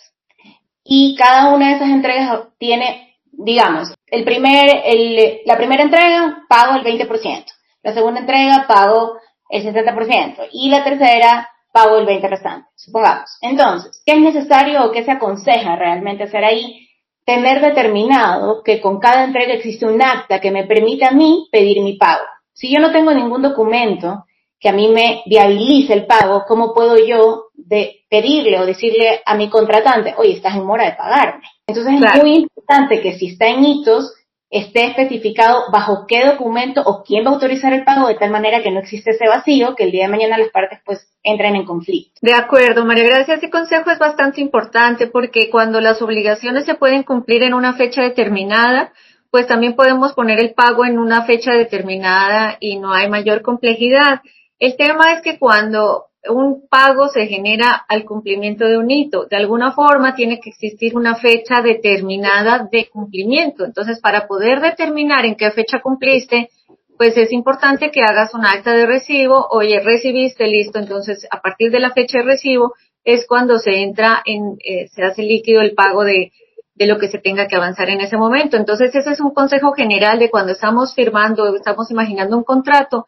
y 0.83 1.15
cada 1.15 1.55
una 1.55 1.69
de 1.69 1.77
esas 1.77 1.91
entregas 1.91 2.49
tiene, 2.59 3.17
digamos, 3.31 3.95
el 4.09 4.25
primer, 4.25 4.83
el, 4.85 5.43
la 5.45 5.57
primera 5.57 5.85
entrega 5.85 6.45
pago 6.49 6.75
el 6.75 6.83
20%, 6.83 7.45
la 7.85 7.95
segunda 7.95 8.21
entrega 8.21 8.67
pago 8.67 9.19
el 9.49 9.65
60% 9.65 10.49
y 10.51 10.69
la 10.69 10.83
tercera 10.83 11.49
pago 11.77 11.99
el 11.99 12.07
20 12.07 12.27
restante, 12.29 12.69
supongamos. 12.75 13.29
Entonces, 13.43 14.03
¿qué 14.07 14.13
es 14.13 14.21
necesario 14.21 14.83
o 14.83 14.93
qué 14.93 15.05
se 15.05 15.11
aconseja 15.11 15.77
realmente 15.77 16.25
hacer 16.25 16.43
ahí? 16.43 16.89
Tener 17.27 17.61
determinado 17.61 18.63
que 18.63 18.81
con 18.81 18.99
cada 18.99 19.25
entrega 19.25 19.53
existe 19.53 19.85
un 19.85 20.01
acta 20.01 20.41
que 20.41 20.51
me 20.51 20.65
permita 20.65 21.09
a 21.09 21.11
mí 21.11 21.49
pedir 21.53 21.83
mi 21.83 21.99
pago. 21.99 22.25
Si 22.55 22.73
yo 22.73 22.81
no 22.81 22.93
tengo 22.93 23.13
ningún 23.13 23.43
documento 23.43 24.25
que 24.59 24.71
a 24.71 24.73
mí 24.73 24.89
me 24.89 25.23
viabilice 25.27 25.93
el 25.93 26.07
pago, 26.07 26.45
¿cómo 26.49 26.73
puedo 26.73 26.97
yo 26.97 27.49
de 27.53 28.07
pedirle 28.09 28.59
o 28.59 28.65
decirle 28.65 29.21
a 29.27 29.35
mi 29.35 29.51
contratante, 29.51 30.15
oye, 30.17 30.33
estás 30.33 30.55
en 30.55 30.65
mora 30.65 30.87
de 30.87 30.97
pagarme? 30.97 31.45
Entonces 31.67 31.93
es 31.93 32.23
muy 32.23 32.37
importante 32.37 33.03
que 33.03 33.19
si 33.19 33.27
está 33.33 33.49
en 33.49 33.63
hitos, 33.63 34.15
esté 34.51 34.87
especificado 34.87 35.65
bajo 35.73 36.07
qué 36.07 36.25
documento 36.25 36.83
o 36.85 37.03
quién 37.03 37.25
va 37.25 37.31
a 37.31 37.35
autorizar 37.35 37.73
el 37.73 37.85
pago 37.85 38.09
de 38.09 38.15
tal 38.15 38.31
manera 38.31 38.63
que 38.63 38.71
no 38.71 38.81
existe 38.81 39.11
ese 39.11 39.27
vacío 39.27 39.75
que 39.75 39.85
el 39.85 39.91
día 39.91 40.05
de 40.05 40.11
mañana 40.11 40.39
las 40.39 40.51
partes 40.51 40.81
pues 40.85 41.09
entren 41.23 41.57
en 41.57 41.65
conflicto. 41.65 42.21
De 42.23 42.33
acuerdo, 42.33 42.85
María 42.85 43.05
Gracia, 43.05 43.35
ese 43.35 43.51
consejo 43.51 43.91
es 43.91 43.99
bastante 43.99 44.41
importante 44.41 45.09
porque 45.09 45.51
cuando 45.51 45.81
las 45.81 46.01
obligaciones 46.01 46.65
se 46.65 46.77
pueden 46.77 47.03
cumplir 47.03 47.43
en 47.43 47.55
una 47.55 47.75
fecha 47.75 48.03
determinada, 48.03 48.93
pues 49.31 49.49
también 49.49 49.75
podemos 49.75 50.13
poner 50.13 50.39
el 50.39 50.55
pago 50.55 50.85
en 50.85 50.99
una 50.99 51.25
fecha 51.25 51.53
determinada 51.53 52.57
y 52.61 52.79
no 52.79 52.93
hay 52.93 53.09
mayor 53.09 53.43
complejidad. 53.43 54.21
El 54.59 54.77
tema 54.77 55.13
es 55.13 55.23
que 55.23 55.39
cuando 55.39 56.07
un 56.29 56.69
pago 56.69 57.09
se 57.09 57.27
genera 57.27 57.85
al 57.89 58.05
cumplimiento 58.05 58.67
de 58.67 58.79
un 58.79 58.91
hito. 58.91 59.27
De 59.27 59.37
alguna 59.37 59.73
forma 59.73 60.15
tiene 60.15 60.41
que 60.41 60.51
existir 60.51 60.97
una 60.97 61.17
fecha 61.17 61.63
determinada 61.63 62.69
de 62.71 62.89
cumplimiento. 62.89 63.65
Entonces, 63.65 64.01
para 64.01 64.27
poder 64.27 64.61
determinar 64.61 65.25
en 65.25 65.37
qué 65.37 65.51
fecha 65.51 65.81
cumpliste, 65.81 66.51
pues 66.97 67.17
es 67.17 67.33
importante 67.33 67.91
que 67.91 68.03
hagas 68.03 68.35
un 68.35 68.45
acta 68.45 68.75
de 68.75 68.87
recibo. 68.87 69.47
Oye, 69.51 69.81
recibiste, 69.81 70.47
listo. 70.47 70.79
Entonces, 70.79 71.27
a 71.31 71.41
partir 71.41 71.71
de 71.71 71.81
la 71.81 71.93
fecha 71.93 72.19
de 72.19 72.25
recibo 72.25 72.75
es 73.05 73.27
cuando 73.27 73.59
se 73.59 73.83
entra 73.83 74.23
en, 74.25 74.57
eh, 74.65 74.89
se 74.89 75.03
hace 75.05 75.23
líquido 75.23 75.61
el 75.61 75.75
pago 75.75 76.05
de, 76.05 76.33
de 76.75 76.87
lo 76.87 76.99
que 76.99 77.09
se 77.09 77.19
tenga 77.19 77.47
que 77.49 77.57
avanzar 77.57 77.89
en 77.91 78.01
ese 78.01 78.17
momento. 78.17 78.57
Entonces, 78.57 78.95
ese 78.95 79.11
es 79.11 79.21
un 79.21 79.33
consejo 79.33 79.73
general 79.73 80.19
de 80.19 80.31
cuando 80.31 80.53
estamos 80.53 80.95
firmando, 80.95 81.55
estamos 81.55 81.91
imaginando 81.91 82.37
un 82.37 82.45
contrato 82.45 83.07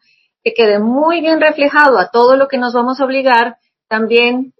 que 0.49 0.63
quede 0.63 0.79
muy 0.79 1.21
bien 1.21 1.39
reflejado 1.39 1.97
a 1.99 2.09
todo 2.09 2.35
lo 2.35 2.47
que 2.47 2.57
nos 2.57 2.73
vamos 2.73 2.99
a 2.99 3.05
obligar, 3.05 3.57
también 3.87 4.53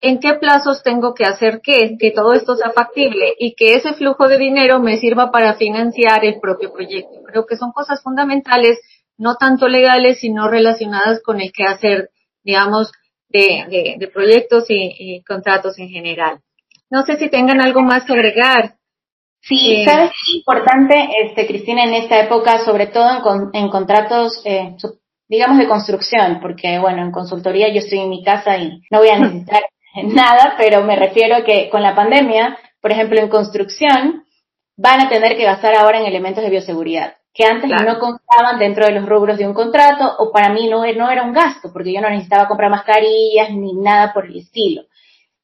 en 0.00 0.18
qué 0.18 0.34
plazos 0.34 0.82
tengo 0.82 1.14
que 1.14 1.24
hacer 1.24 1.60
qué, 1.62 1.96
que 1.98 2.10
todo 2.10 2.32
esto 2.32 2.56
sea 2.56 2.70
factible 2.70 3.34
y 3.38 3.54
que 3.54 3.74
ese 3.74 3.94
flujo 3.94 4.28
de 4.28 4.36
dinero 4.36 4.80
me 4.80 4.96
sirva 4.96 5.30
para 5.30 5.54
financiar 5.54 6.24
el 6.24 6.40
propio 6.40 6.72
proyecto. 6.72 7.22
Creo 7.24 7.46
que 7.46 7.56
son 7.56 7.70
cosas 7.72 8.02
fundamentales, 8.02 8.80
no 9.16 9.36
tanto 9.36 9.68
legales, 9.68 10.18
sino 10.18 10.48
relacionadas 10.48 11.22
con 11.22 11.40
el 11.40 11.52
quehacer, 11.52 12.10
digamos, 12.42 12.90
de, 13.28 13.96
de, 13.98 14.08
proyectos 14.08 14.66
y, 14.68 15.22
contratos 15.22 15.78
en 15.78 15.88
general. 15.88 16.40
No 16.90 17.02
sé 17.02 17.16
si 17.16 17.30
tengan 17.30 17.60
algo 17.60 17.80
más 17.80 18.04
que 18.04 18.12
agregar. 18.12 18.74
Sí, 19.40 19.76
eh, 19.76 19.84
sabes 19.84 20.10
es 20.10 20.34
importante, 20.34 21.08
este, 21.24 21.46
Cristina, 21.46 21.84
en 21.84 21.94
esta 21.94 22.20
época, 22.20 22.64
sobre 22.64 22.88
todo 22.88 23.08
en, 23.10 23.50
en 23.54 23.70
contratos 23.70 24.42
eh, 24.44 24.76
digamos, 25.32 25.56
de 25.56 25.66
construcción, 25.66 26.40
porque, 26.42 26.78
bueno, 26.78 27.02
en 27.02 27.10
consultoría 27.10 27.68
yo 27.68 27.78
estoy 27.78 28.00
en 28.00 28.10
mi 28.10 28.22
casa 28.22 28.58
y 28.58 28.82
no 28.90 28.98
voy 28.98 29.08
a 29.08 29.18
necesitar 29.18 29.62
nada, 30.04 30.56
pero 30.58 30.84
me 30.84 30.94
refiero 30.94 31.36
a 31.36 31.42
que 31.42 31.70
con 31.70 31.82
la 31.82 31.94
pandemia, 31.94 32.58
por 32.82 32.92
ejemplo, 32.92 33.18
en 33.18 33.30
construcción, 33.30 34.24
van 34.76 35.00
a 35.00 35.08
tener 35.08 35.34
que 35.38 35.44
gastar 35.44 35.74
ahora 35.74 36.00
en 36.00 36.06
elementos 36.06 36.44
de 36.44 36.50
bioseguridad, 36.50 37.14
que 37.32 37.46
antes 37.46 37.70
no 37.70 37.98
contaban 37.98 38.58
dentro 38.58 38.84
de 38.84 38.92
los 38.92 39.08
rubros 39.08 39.38
de 39.38 39.46
un 39.46 39.54
contrato 39.54 40.16
o 40.18 40.30
para 40.32 40.50
mí 40.50 40.68
no, 40.68 40.84
no 40.92 41.10
era 41.10 41.22
un 41.22 41.32
gasto, 41.32 41.72
porque 41.72 41.94
yo 41.94 42.02
no 42.02 42.10
necesitaba 42.10 42.46
comprar 42.46 42.70
mascarillas 42.70 43.52
ni 43.52 43.72
nada 43.72 44.12
por 44.12 44.26
el 44.26 44.36
estilo. 44.36 44.82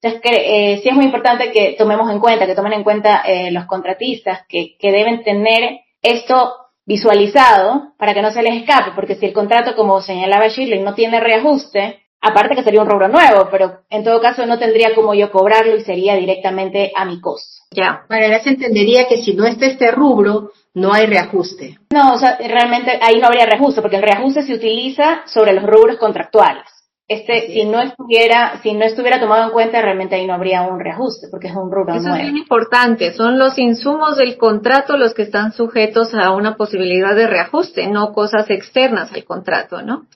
Entonces, 0.03 0.20
eh, 0.35 0.81
sí 0.83 0.88
es 0.90 0.94
muy 0.94 1.07
importante 1.07 1.51
que 1.51 1.77
tomemos 1.79 2.11
en 2.11 2.20
cuenta, 2.20 2.44
que 2.44 2.55
tomen 2.55 2.74
en 2.74 2.85
cuenta 2.85 3.22
eh, 3.27 3.51
los 3.53 3.64
contratistas, 3.64 4.42
que, 4.51 4.77
que 4.79 4.92
deben 4.92 5.24
tener 5.24 5.81
esto 6.03 6.67
visualizado 6.88 7.92
para 7.98 8.14
que 8.14 8.22
no 8.22 8.33
se 8.33 8.42
les 8.42 8.62
escape, 8.62 8.92
porque 8.94 9.14
si 9.14 9.27
el 9.27 9.35
contrato, 9.35 9.77
como 9.77 10.01
señalaba 10.01 10.48
Shirley, 10.48 10.81
no 10.81 10.94
tiene 10.94 11.20
reajuste, 11.20 12.01
aparte 12.22 12.57
que 12.57 12.62
sería 12.62 12.81
un 12.81 12.88
rubro 12.88 13.09
nuevo, 13.09 13.48
pero 13.51 13.83
en 13.90 14.03
todo 14.03 14.22
caso 14.22 14.46
no 14.46 14.59
tendría 14.59 14.94
como 14.94 15.12
yo 15.14 15.31
cobrarlo 15.31 15.77
y 15.77 15.83
sería 15.83 16.16
directamente 16.16 16.90
a 16.96 17.05
mi 17.05 17.20
costo. 17.20 17.62
Ya. 17.70 18.05
Para 18.09 18.40
se 18.40 18.48
entendería 18.48 19.07
que 19.07 19.18
si 19.18 19.35
no 19.35 19.44
está 19.44 19.66
este 19.66 19.90
rubro, 19.90 20.53
no 20.72 20.94
hay 20.94 21.05
reajuste. 21.05 21.79
No, 21.92 22.14
o 22.14 22.18
sea, 22.18 22.38
realmente 22.38 22.98
ahí 23.03 23.20
no 23.20 23.27
habría 23.27 23.44
reajuste, 23.44 23.83
porque 23.83 23.96
el 23.96 24.03
reajuste 24.03 24.42
se 24.42 24.55
utiliza 24.55 25.22
sobre 25.27 25.53
los 25.53 25.64
rubros 25.64 25.98
contractuales. 25.98 26.64
Este, 27.10 27.46
si 27.54 27.64
no 27.64 27.80
estuviera, 27.80 28.60
si 28.62 28.74
no 28.74 28.84
estuviera 28.84 29.18
tomado 29.18 29.46
en 29.46 29.52
cuenta, 29.52 29.80
realmente 29.80 30.14
ahí 30.14 30.26
no 30.26 30.34
habría 30.34 30.60
un 30.62 30.78
reajuste, 30.78 31.28
porque 31.30 31.48
es 31.48 31.54
un 31.56 31.72
rubro 31.72 31.94
Eso 31.94 32.14
es 32.14 32.30
muy 32.30 32.40
importante. 32.40 33.14
Son 33.14 33.38
los 33.38 33.58
insumos 33.58 34.18
del 34.18 34.36
contrato 34.36 34.98
los 34.98 35.14
que 35.14 35.22
están 35.22 35.52
sujetos 35.52 36.12
a 36.12 36.32
una 36.32 36.56
posibilidad 36.56 37.16
de 37.16 37.26
reajuste, 37.26 37.86
no 37.86 38.12
cosas 38.12 38.50
externas 38.50 39.10
al 39.14 39.24
contrato, 39.24 39.80
¿no? 39.80 40.06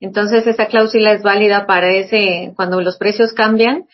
Entonces, 0.00 0.44
esa 0.48 0.66
cláusula 0.66 1.12
es 1.12 1.22
válida 1.22 1.66
para 1.66 1.92
ese, 1.92 2.52
cuando 2.56 2.80
los 2.80 2.98
precios 2.98 3.32
cambian, 3.32 3.84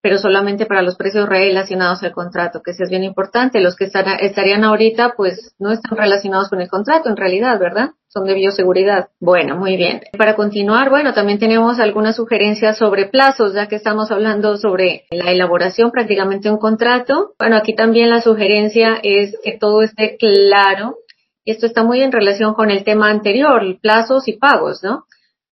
pero 0.00 0.16
solamente 0.16 0.64
para 0.64 0.80
los 0.80 0.96
precios 0.96 1.28
relacionados 1.28 2.02
al 2.02 2.12
contrato, 2.12 2.62
que 2.64 2.70
eso 2.70 2.84
es 2.84 2.90
bien 2.90 3.04
importante. 3.04 3.60
Los 3.60 3.76
que 3.76 3.84
estarían 3.84 4.64
ahorita, 4.64 5.12
pues 5.14 5.54
no 5.58 5.72
están 5.72 5.98
relacionados 5.98 6.48
con 6.48 6.62
el 6.62 6.70
contrato 6.70 7.10
en 7.10 7.18
realidad, 7.18 7.58
¿verdad? 7.58 7.90
De 8.24 8.34
bioseguridad. 8.34 9.08
Bueno, 9.20 9.56
muy 9.56 9.76
bien. 9.76 10.02
Para 10.16 10.34
continuar, 10.34 10.90
bueno, 10.90 11.14
también 11.14 11.38
tenemos 11.38 11.78
algunas 11.78 12.16
sugerencias 12.16 12.78
sobre 12.78 13.06
plazos, 13.06 13.54
ya 13.54 13.68
que 13.68 13.76
estamos 13.76 14.10
hablando 14.10 14.56
sobre 14.56 15.04
la 15.10 15.30
elaboración 15.30 15.90
prácticamente 15.90 16.48
de 16.48 16.54
un 16.54 16.60
contrato. 16.60 17.34
Bueno, 17.38 17.56
aquí 17.56 17.74
también 17.74 18.10
la 18.10 18.20
sugerencia 18.20 18.98
es 19.02 19.36
que 19.42 19.56
todo 19.58 19.82
esté 19.82 20.16
claro. 20.16 20.96
Esto 21.44 21.66
está 21.66 21.82
muy 21.82 22.02
en 22.02 22.12
relación 22.12 22.54
con 22.54 22.70
el 22.70 22.84
tema 22.84 23.08
anterior, 23.08 23.62
plazos 23.80 24.28
y 24.28 24.34
pagos, 24.34 24.82
¿no? 24.82 25.04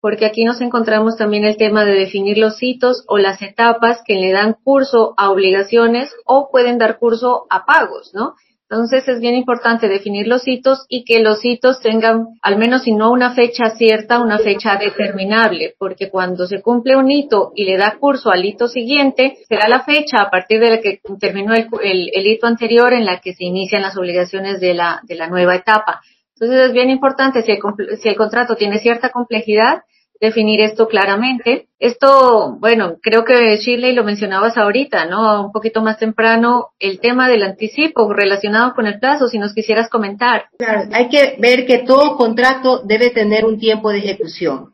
porque 0.02 0.26
aquí 0.26 0.46
nos 0.46 0.62
encontramos 0.62 1.18
también 1.18 1.44
el 1.44 1.58
tema 1.58 1.84
de 1.84 1.92
definir 1.92 2.38
los 2.38 2.62
hitos 2.62 3.04
o 3.08 3.18
las 3.18 3.42
etapas 3.42 4.02
que 4.06 4.16
le 4.16 4.32
dan 4.32 4.56
curso 4.64 5.14
a 5.18 5.30
obligaciones 5.30 6.10
o 6.26 6.50
pueden 6.52 6.78
dar 6.78 7.00
curso 7.00 7.46
a 7.50 7.66
pagos, 7.66 8.12
¿no? 8.14 8.36
Entonces 8.72 9.08
es 9.08 9.20
bien 9.20 9.34
importante 9.34 9.88
definir 9.88 10.28
los 10.28 10.48
hitos 10.48 10.86
y 10.90 11.04
que 11.04 11.22
los 11.22 11.44
hitos 11.44 11.82
tengan, 11.82 12.28
al 12.44 12.60
menos 12.60 12.84
si 12.84 12.94
no 12.94 13.12
una 13.12 13.34
fecha 13.34 13.72
cierta, 13.72 14.20
una 14.20 14.38
fecha 14.38 14.76
determinable, 14.76 15.74
porque 15.80 16.12
cuando 16.12 16.46
se 16.46 16.62
cumple 16.62 16.96
un 16.96 17.10
hito 17.10 17.52
y 17.56 17.66
le 17.66 17.78
da 17.78 17.98
curso 18.00 18.30
al 18.30 18.46
hito 18.46 18.68
siguiente, 18.68 19.38
será 19.48 19.68
la 19.68 19.84
fecha 19.86 20.18
a 20.22 20.30
partir 20.30 20.60
de 20.60 20.70
la 20.70 20.82
que 20.82 21.02
terminó 21.20 21.56
el, 21.56 21.68
el 22.14 22.28
hito 22.28 22.46
anterior 22.46 22.94
en 22.94 23.06
la 23.06 23.20
que 23.20 23.34
se 23.34 23.44
inician 23.44 23.82
las 23.82 23.98
obligaciones 23.98 24.60
de 24.60 24.76
la, 24.76 25.02
de 25.04 25.16
la 25.16 25.28
nueva 25.28 25.56
etapa. 25.56 26.02
Entonces 26.40 26.68
es 26.68 26.72
bien 26.72 26.92
importante, 26.92 27.42
si 27.42 27.52
el, 27.52 27.60
si 28.00 28.08
el 28.08 28.16
contrato 28.16 28.56
tiene 28.56 28.78
cierta 28.78 29.10
complejidad, 29.10 29.82
definir 30.20 30.62
esto 30.62 30.88
claramente. 30.88 31.68
Esto, 31.80 32.58
bueno, 32.60 32.98
creo 33.02 33.24
que 33.24 33.56
Shirley 33.58 33.94
lo 33.94 34.04
mencionabas 34.04 34.58
ahorita, 34.58 35.06
¿no? 35.06 35.46
Un 35.46 35.52
poquito 35.52 35.82
más 35.82 35.98
temprano, 35.98 36.70
el 36.80 37.00
tema 37.00 37.30
del 37.30 37.44
anticipo 37.44 38.12
relacionado 38.12 38.74
con 38.74 38.86
el 38.86 39.00
plazo, 39.00 39.28
si 39.28 39.40
nos 39.40 39.54
quisieras 39.54 39.90
comentar. 39.90 40.50
Claro, 40.58 40.90
hay 40.92 41.08
que 41.10 41.38
ver 41.40 41.66
que 41.66 41.80
todo 41.80 42.18
contrato 42.18 42.82
debe 42.84 43.12
tener 43.12 43.46
un 43.46 43.60
tiempo 43.60 43.92
de 43.92 44.00
ejecución. 44.00 44.74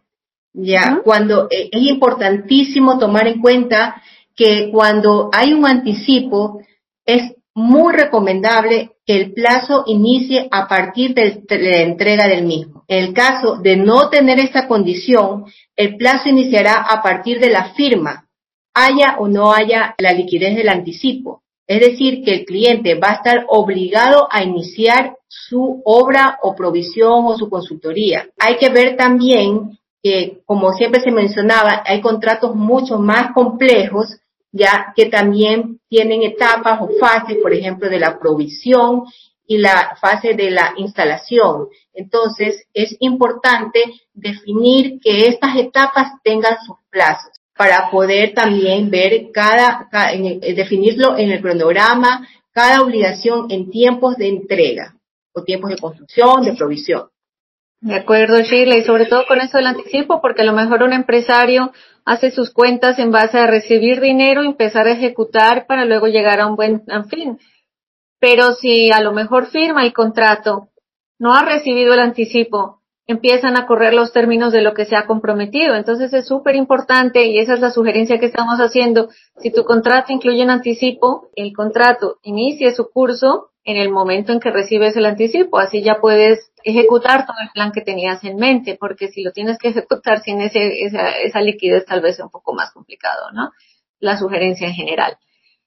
Ya, 0.53 1.01
cuando 1.03 1.47
eh, 1.51 1.69
es 1.71 1.81
importantísimo 1.81 2.97
tomar 2.97 3.27
en 3.27 3.41
cuenta 3.41 4.01
que 4.36 4.69
cuando 4.71 5.29
hay 5.34 5.53
un 5.53 5.65
anticipo, 5.65 6.62
es 7.05 7.34
muy 7.53 7.93
recomendable 7.93 8.94
que 9.06 9.15
el 9.15 9.34
plazo 9.34 9.84
inicie 9.86 10.48
a 10.52 10.68
partir 10.68 11.13
de 11.13 11.44
la 11.50 11.82
entrega 11.82 12.28
del 12.28 12.46
mismo. 12.46 12.84
En 12.88 13.04
el 13.04 13.13
caso 13.13 13.58
de 13.58 13.76
no 13.78 14.10
tener 14.10 14.39
esta 14.39 14.68
condición, 14.68 15.46
el 15.76 15.96
plazo 15.98 16.30
iniciará 16.30 16.82
a 16.82 17.02
partir 17.04 17.39
de 17.39 17.50
la 17.50 17.74
firma, 17.74 18.28
haya 18.74 19.18
o 19.20 19.28
no 19.28 19.54
haya 19.54 19.96
la 20.00 20.12
liquidez 20.12 20.56
del 20.56 20.70
anticipo. 20.70 21.44
Es 21.68 21.80
decir, 21.80 22.24
que 22.24 22.34
el 22.34 22.46
cliente 22.46 22.96
va 22.96 23.10
a 23.10 23.15
estar 23.15 23.46
obligado 23.48 24.28
a 24.32 24.44
iniciar 24.44 25.18
su 25.28 25.82
obra 25.84 26.38
o 26.41 26.56
provisión 26.56 27.26
o 27.26 27.38
su 27.38 27.50
consultoría. 27.50 28.28
Hay 28.39 28.58
que 28.58 28.70
ver 28.70 28.96
también 28.96 29.80
que, 30.04 30.41
como 30.46 30.72
siempre 30.74 31.02
se 31.02 31.12
mencionaba, 31.12 31.84
hay 31.86 32.02
contratos 32.02 32.56
mucho 32.56 33.00
más 33.00 33.34
complejos 33.34 34.18
ya 34.56 34.94
que 34.96 35.08
también 35.08 35.82
tienen 35.89 36.24
etapas 36.24 36.80
o 36.82 36.89
fases, 36.98 37.38
por 37.41 37.54
ejemplo, 37.54 37.89
de 37.89 38.00
la 38.00 38.18
provisión 38.18 39.04
y 39.46 39.58
la 39.58 39.98
fase 40.00 40.34
de 40.34 40.50
la 40.50 40.74
instalación. 40.78 41.68
Entonces, 41.94 42.65
es 42.74 42.96
importante 43.00 43.84
definir 44.13 45.02
que 45.02 45.28
estas 45.28 45.58
etapas 45.58 46.13
tengan 46.24 46.56
sus 46.65 46.78
plazos 46.89 47.32
para 47.58 47.91
poder 47.91 48.34
también 48.34 48.89
ver 48.89 49.32
cada, 49.34 49.89
eh, 50.13 50.54
definirlo 50.56 51.18
en 51.18 51.32
el 51.32 51.41
cronograma, 51.41 52.26
cada 52.52 52.82
obligación 52.82 53.48
en 53.50 53.70
tiempos 53.70 54.15
de 54.15 54.30
entrega 54.30 54.96
o 55.34 55.44
tiempos 55.44 55.72
de 55.72 55.78
construcción, 55.78 56.46
de 56.46 56.54
provisión. 56.54 57.10
De 57.82 57.96
acuerdo, 57.96 58.41
Sheila, 58.41 58.78
y 58.78 58.84
sobre 58.84 59.06
todo 59.06 59.26
con 59.28 59.41
eso 59.41 59.58
del 59.58 59.68
anticipo, 59.68 60.22
porque 60.22 60.44
a 60.44 60.46
lo 60.46 60.54
mejor 60.54 60.82
un 60.82 60.94
empresario 60.94 61.74
hace 62.06 62.32
sus 62.32 62.54
cuentas 62.54 63.00
en 63.00 63.12
base 63.12 63.39
a 63.39 63.48
recibir 63.48 64.00
dinero, 64.00 64.44
empezar 64.44 64.88
a 64.88 64.94
ejecutar 64.94 65.65
para 65.68 65.86
luego 65.86 66.08
llegar 66.08 66.39
a 66.39 66.48
un 66.48 66.56
buen 66.56 66.84
fin. 67.10 67.39
Pero 68.20 68.54
si 68.54 68.91
a 68.91 69.02
lo 69.02 69.12
mejor 69.12 69.48
firma 69.48 69.84
el 69.84 69.94
contrato, 69.94 70.70
no 71.18 71.34
ha 71.34 71.44
recibido 71.44 71.94
el 71.94 72.00
anticipo, 72.00 72.82
empiezan 73.08 73.58
a 73.58 73.65
correr 73.65 73.94
los 73.94 74.13
términos 74.13 74.52
de 74.52 74.62
lo 74.62 74.74
que 74.74 74.86
se 74.86 74.96
ha 74.96 75.06
comprometido. 75.06 75.76
Entonces 75.76 76.13
es 76.13 76.28
súper 76.28 76.56
importante 76.56 77.26
y 77.26 77.39
esa 77.39 77.56
es 77.56 77.60
la 77.60 77.72
sugerencia 77.72 78.20
que 78.20 78.28
estamos 78.28 78.60
haciendo. 78.60 79.10
Si 79.38 79.52
tu 79.52 79.63
contrato 79.63 80.13
incluye 80.13 80.44
un 80.44 80.52
anticipo, 80.52 81.30
el 81.36 81.54
contrato 81.54 82.18
inicie 82.24 82.72
su 82.72 82.89
curso 82.89 83.52
en 83.63 83.78
el 83.78 83.89
momento 83.89 84.32
en 84.32 84.39
que 84.39 84.52
recibes 84.52 84.96
el 84.96 85.06
anticipo. 85.06 85.58
Así 85.58 85.82
ya 85.82 86.00
puedes 86.00 86.52
ejecutar 86.65 87.25
todo 87.25 87.38
el 87.41 87.49
plan 87.51 87.71
que 87.71 87.82
tenías 87.82 88.23
en 88.23 88.38
mente, 88.38 88.75
porque 88.78 89.08
si 89.10 89.23
lo 89.23 89.32
tienes 89.32 89.58
que 89.60 89.69
ejecutar 89.69 90.21
sin 90.21 90.41
ese, 90.41 90.84
esa, 90.84 91.12
esa 91.12 91.39
liquidez 91.39 91.86
tal 91.86 92.01
vez 92.01 92.15
es 92.15 92.25
un 92.25 92.32
poco 92.32 92.54
más 92.54 92.73
complicado, 92.73 93.32
¿no? 93.32 93.51
La 93.99 94.17
sugerencia 94.17 94.67
en 94.67 94.73
general. 94.73 95.17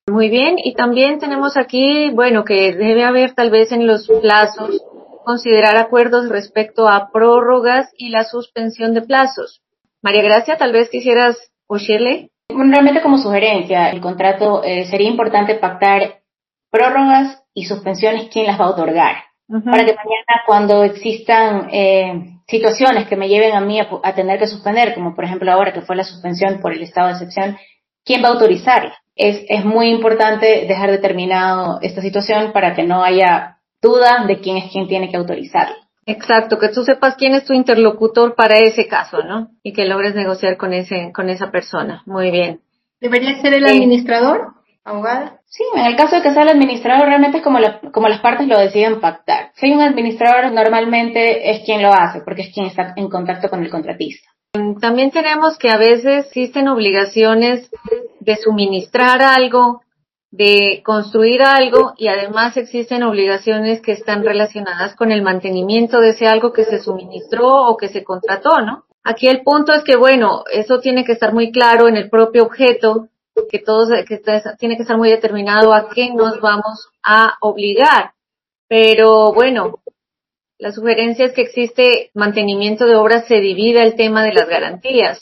Muy 0.09 0.29
bien, 0.29 0.57
y 0.63 0.75
también 0.75 1.19
tenemos 1.21 1.57
aquí, 1.57 2.11
bueno, 2.11 2.45
que 2.45 2.75
debe 2.75 3.05
haber 3.05 3.35
tal 3.35 3.51
vez 3.51 3.71
en 3.73 3.87
los 3.87 4.09
plazos 4.21 4.83
considerar 5.25 5.77
acuerdos 5.77 6.29
respecto 6.29 6.89
a 6.89 7.11
prórrogas 7.13 7.91
y 7.97 8.09
la 8.09 8.25
suspensión 8.25 8.95
de 8.95 9.03
plazos. 9.03 9.63
María 10.03 10.23
Gracia, 10.23 10.57
tal 10.57 10.73
vez 10.73 10.89
quisieras 10.89 11.37
oírle. 11.67 12.31
Realmente 12.49 13.03
como 13.03 13.19
sugerencia, 13.19 13.91
el 13.91 14.01
contrato 14.01 14.65
eh, 14.65 14.87
sería 14.87 15.09
importante 15.09 15.55
pactar 15.55 16.21
prórrogas 16.71 17.43
y 17.55 17.67
suspensiones, 17.67 18.31
quién 18.33 18.47
las 18.47 18.59
va 18.59 18.65
a 18.65 18.71
otorgar. 18.71 19.28
Para 19.49 19.85
que 19.85 19.95
mañana 19.95 20.43
cuando 20.47 20.85
existan 20.85 21.71
eh, 21.73 22.39
situaciones 22.47 23.09
que 23.09 23.17
me 23.17 23.29
lleven 23.29 23.55
a 23.55 23.61
mí 23.61 23.81
a, 23.81 24.15
tener 24.15 24.39
que 24.39 24.47
suspender, 24.47 24.95
como 24.95 25.15
por 25.15 25.25
ejemplo 25.25 25.51
ahora 25.51 25.73
que 25.73 25.81
fue 25.81 25.97
la 25.97 26.05
suspensión 26.05 26.61
por 26.61 26.73
el 26.73 26.83
estado 26.83 27.09
de 27.09 27.15
excepción, 27.15 27.57
¿quién 28.05 28.23
va 28.23 28.29
a 28.29 28.33
autorizarla? 28.33 28.95
Es, 29.17 29.45
es 29.49 29.65
muy 29.65 29.89
importante 29.89 30.67
dejar 30.69 30.91
determinado 30.91 31.79
esta 31.81 32.03
situación 32.03 32.53
para 32.53 32.75
que 32.75 32.83
no 32.83 33.03
haya 33.03 33.59
duda 33.81 34.27
de 34.27 34.39
quién 34.41 34.59
es 34.59 34.71
quien 34.71 34.87
tiene 34.87 35.11
que 35.11 35.17
autorizarla. 35.17 35.77
Exacto, 36.05 36.59
que 36.59 36.69
tú 36.69 36.85
sepas 36.85 37.17
quién 37.17 37.35
es 37.35 37.45
tu 37.45 37.53
interlocutor 37.53 38.35
para 38.35 38.59
ese 38.59 38.87
caso, 38.87 39.23
¿no? 39.25 39.51
Y 39.63 39.73
que 39.73 39.85
logres 39.85 40.15
negociar 40.15 40.57
con 40.57 40.73
ese, 40.73 41.13
con 41.15 41.29
esa 41.29 41.51
persona. 41.51 42.03
Muy 42.07 42.31
bien. 42.31 42.61
¿Debería 43.01 43.41
ser 43.41 43.55
el 43.55 43.67
administrador? 43.67 44.58
Sí, 45.47 45.65
en 45.75 45.87
el 45.87 45.97
caso 45.97 46.17
de 46.17 46.23
que 46.23 46.33
sea 46.33 46.43
el 46.43 46.51
administrador, 46.51 47.07
realmente 47.07 47.39
es 47.39 47.45
como, 47.45 47.59
como 47.93 48.09
las 48.09 48.21
partes 48.21 48.47
lo 48.47 48.59
deciden 48.59 49.01
pactar. 49.01 49.51
Si 49.55 49.71
un 49.71 49.81
administrador, 49.81 50.53
normalmente 50.53 51.51
es 51.51 51.65
quien 51.65 51.83
lo 51.83 51.93
hace, 51.93 52.21
porque 52.21 52.43
es 52.43 52.53
quien 52.53 52.67
está 52.67 52.93
en 52.97 53.09
contacto 53.09 53.49
con 53.49 53.63
el 53.63 53.71
contratista. 53.71 54.29
También 54.81 55.11
tenemos 55.11 55.59
que 55.59 55.71
a 55.71 55.77
veces 55.77 56.27
existen 56.27 56.69
obligaciones 56.69 57.71
de 58.21 58.37
suministrar 58.37 59.21
algo, 59.23 59.83
de 60.31 60.83
construir 60.85 61.43
algo 61.43 61.95
y 61.97 62.09
además 62.09 62.57
existen 62.57 63.03
obligaciones 63.03 63.81
que 63.81 63.93
están 63.93 64.25
relacionadas 64.25 64.95
con 64.97 65.13
el 65.13 65.23
mantenimiento 65.23 66.01
de 66.01 66.11
ese 66.11 66.27
algo 66.27 66.53
que 66.53 66.65
se 66.65 66.81
suministró 66.81 67.67
o 67.67 67.77
que 67.77 67.89
se 67.89 68.05
contrató, 68.05 68.61
¿no? 68.61 68.85
Aquí 69.05 69.29
el 69.29 69.43
punto 69.43 69.73
es 69.73 69.85
que, 69.85 69.97
bueno, 69.97 70.45
eso 70.53 70.81
tiene 70.81 71.05
que 71.05 71.13
estar 71.13 71.33
muy 71.33 71.51
claro 71.51 71.89
en 71.89 71.97
el 71.97 72.11
propio 72.11 72.45
objeto 72.45 73.09
que 73.51 73.59
todos, 73.59 73.89
que 74.07 74.21
tiene 74.59 74.77
que 74.77 74.83
estar 74.83 74.97
muy 74.97 75.11
determinado 75.11 75.73
a 75.73 75.89
qué 75.89 76.11
nos 76.13 76.41
vamos 76.41 76.89
a 77.03 77.35
obligar. 77.41 78.13
Pero 78.69 79.33
bueno, 79.33 79.81
la 80.59 80.73
sugerencia 80.73 81.27
es 81.27 81.33
que 81.33 81.43
existe 81.43 82.11
mantenimiento 82.15 82.87
de 82.87 82.97
obras, 82.97 83.27
se 83.27 83.41
divide 83.41 83.83
el 83.83 83.95
tema 83.95 84.25
de 84.25 84.33
las 84.33 84.49
garantías. 84.49 85.21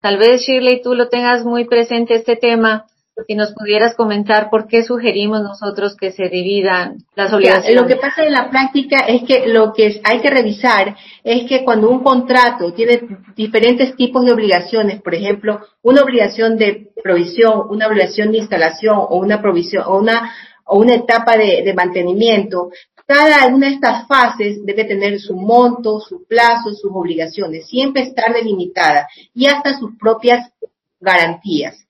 Tal 0.00 0.18
vez 0.18 0.42
Shirley 0.42 0.80
tú 0.82 0.94
lo 0.94 1.08
tengas 1.08 1.44
muy 1.44 1.64
presente 1.64 2.14
este 2.14 2.36
tema 2.36 2.86
si 3.26 3.34
nos 3.34 3.52
pudieras 3.52 3.94
comentar 3.94 4.48
por 4.50 4.68
qué 4.68 4.82
sugerimos 4.82 5.42
nosotros 5.42 5.96
que 5.96 6.12
se 6.12 6.28
dividan 6.28 6.98
las 7.16 7.32
obligaciones. 7.32 7.80
lo 7.80 7.86
que 7.86 7.96
pasa 7.96 8.24
en 8.24 8.32
la 8.32 8.50
práctica 8.50 9.00
es 9.00 9.22
que 9.24 9.48
lo 9.48 9.72
que 9.72 10.00
hay 10.04 10.20
que 10.20 10.30
revisar 10.30 10.96
es 11.24 11.48
que 11.48 11.64
cuando 11.64 11.90
un 11.90 12.02
contrato 12.02 12.72
tiene 12.72 13.00
diferentes 13.34 13.96
tipos 13.96 14.24
de 14.24 14.32
obligaciones, 14.32 15.02
por 15.02 15.14
ejemplo, 15.14 15.60
una 15.82 16.02
obligación 16.02 16.56
de 16.56 16.90
provisión, 17.02 17.62
una 17.70 17.88
obligación 17.88 18.30
de 18.30 18.38
instalación 18.38 18.96
o 18.96 19.16
una 19.16 19.40
provisión 19.42 19.84
o 19.86 19.98
una 19.98 20.32
o 20.70 20.78
una 20.78 20.94
etapa 20.94 21.36
de, 21.38 21.62
de 21.62 21.72
mantenimiento, 21.72 22.70
cada 23.06 23.46
una 23.46 23.68
de 23.68 23.74
estas 23.74 24.06
fases 24.06 24.64
debe 24.66 24.84
tener 24.84 25.18
su 25.18 25.34
monto, 25.34 25.98
su 25.98 26.26
plazo, 26.26 26.74
sus 26.74 26.90
obligaciones, 26.92 27.66
siempre 27.66 28.02
estar 28.02 28.34
delimitada 28.34 29.08
y 29.32 29.46
hasta 29.46 29.78
sus 29.78 29.96
propias 29.98 30.52
garantías 31.00 31.87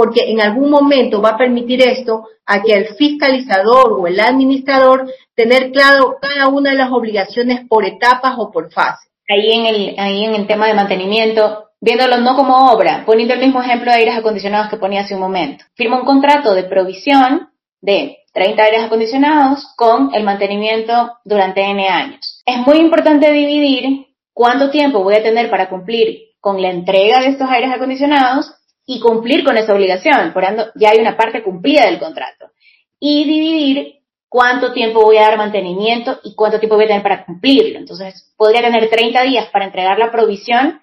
porque 0.00 0.30
en 0.30 0.40
algún 0.40 0.70
momento 0.70 1.20
va 1.20 1.32
a 1.32 1.36
permitir 1.36 1.82
esto 1.82 2.24
a 2.46 2.62
que 2.62 2.72
el 2.72 2.86
fiscalizador 2.94 3.92
o 3.92 4.06
el 4.06 4.18
administrador 4.18 5.12
tener 5.34 5.72
claro 5.72 6.16
cada 6.18 6.48
una 6.48 6.70
de 6.70 6.76
las 6.76 6.90
obligaciones 6.90 7.68
por 7.68 7.84
etapas 7.84 8.36
o 8.38 8.50
por 8.50 8.72
fases. 8.72 9.12
Ahí 9.28 9.52
en 9.52 9.66
el, 9.66 9.94
ahí 9.98 10.24
en 10.24 10.34
el 10.36 10.46
tema 10.46 10.68
de 10.68 10.72
mantenimiento, 10.72 11.66
viéndolo 11.82 12.16
no 12.16 12.34
como 12.34 12.72
obra, 12.72 13.02
poniendo 13.04 13.34
el 13.34 13.40
mismo 13.40 13.60
ejemplo 13.60 13.90
de 13.90 13.98
aires 13.98 14.16
acondicionados 14.16 14.70
que 14.70 14.78
ponía 14.78 15.02
hace 15.02 15.16
un 15.16 15.20
momento. 15.20 15.66
Firma 15.74 16.00
un 16.00 16.06
contrato 16.06 16.54
de 16.54 16.64
provisión 16.64 17.50
de 17.82 18.20
30 18.32 18.62
aires 18.62 18.84
acondicionados 18.84 19.66
con 19.76 20.14
el 20.14 20.24
mantenimiento 20.24 21.12
durante 21.26 21.60
N 21.60 21.86
años. 21.90 22.42
Es 22.46 22.56
muy 22.66 22.78
importante 22.78 23.30
dividir 23.30 24.06
cuánto 24.32 24.70
tiempo 24.70 25.04
voy 25.04 25.16
a 25.16 25.22
tener 25.22 25.50
para 25.50 25.68
cumplir 25.68 26.20
con 26.40 26.62
la 26.62 26.70
entrega 26.70 27.20
de 27.20 27.28
estos 27.28 27.50
aires 27.50 27.70
acondicionados 27.70 28.54
y 28.86 29.00
cumplir 29.00 29.44
con 29.44 29.56
esa 29.56 29.74
obligación. 29.74 30.32
Por 30.32 30.44
ende, 30.44 30.66
ya 30.74 30.90
hay 30.90 30.98
una 30.98 31.16
parte 31.16 31.42
cumplida 31.42 31.86
del 31.86 31.98
contrato. 31.98 32.50
Y 32.98 33.24
dividir 33.24 34.00
cuánto 34.28 34.72
tiempo 34.72 35.02
voy 35.02 35.18
a 35.18 35.22
dar 35.22 35.36
mantenimiento 35.36 36.20
y 36.22 36.34
cuánto 36.34 36.58
tiempo 36.58 36.76
voy 36.76 36.84
a 36.84 36.88
tener 36.88 37.02
para 37.02 37.24
cumplirlo. 37.24 37.78
Entonces, 37.78 38.32
podría 38.36 38.62
tener 38.62 38.88
30 38.88 39.22
días 39.22 39.48
para 39.52 39.66
entregar 39.66 39.98
la 39.98 40.10
provisión, 40.10 40.80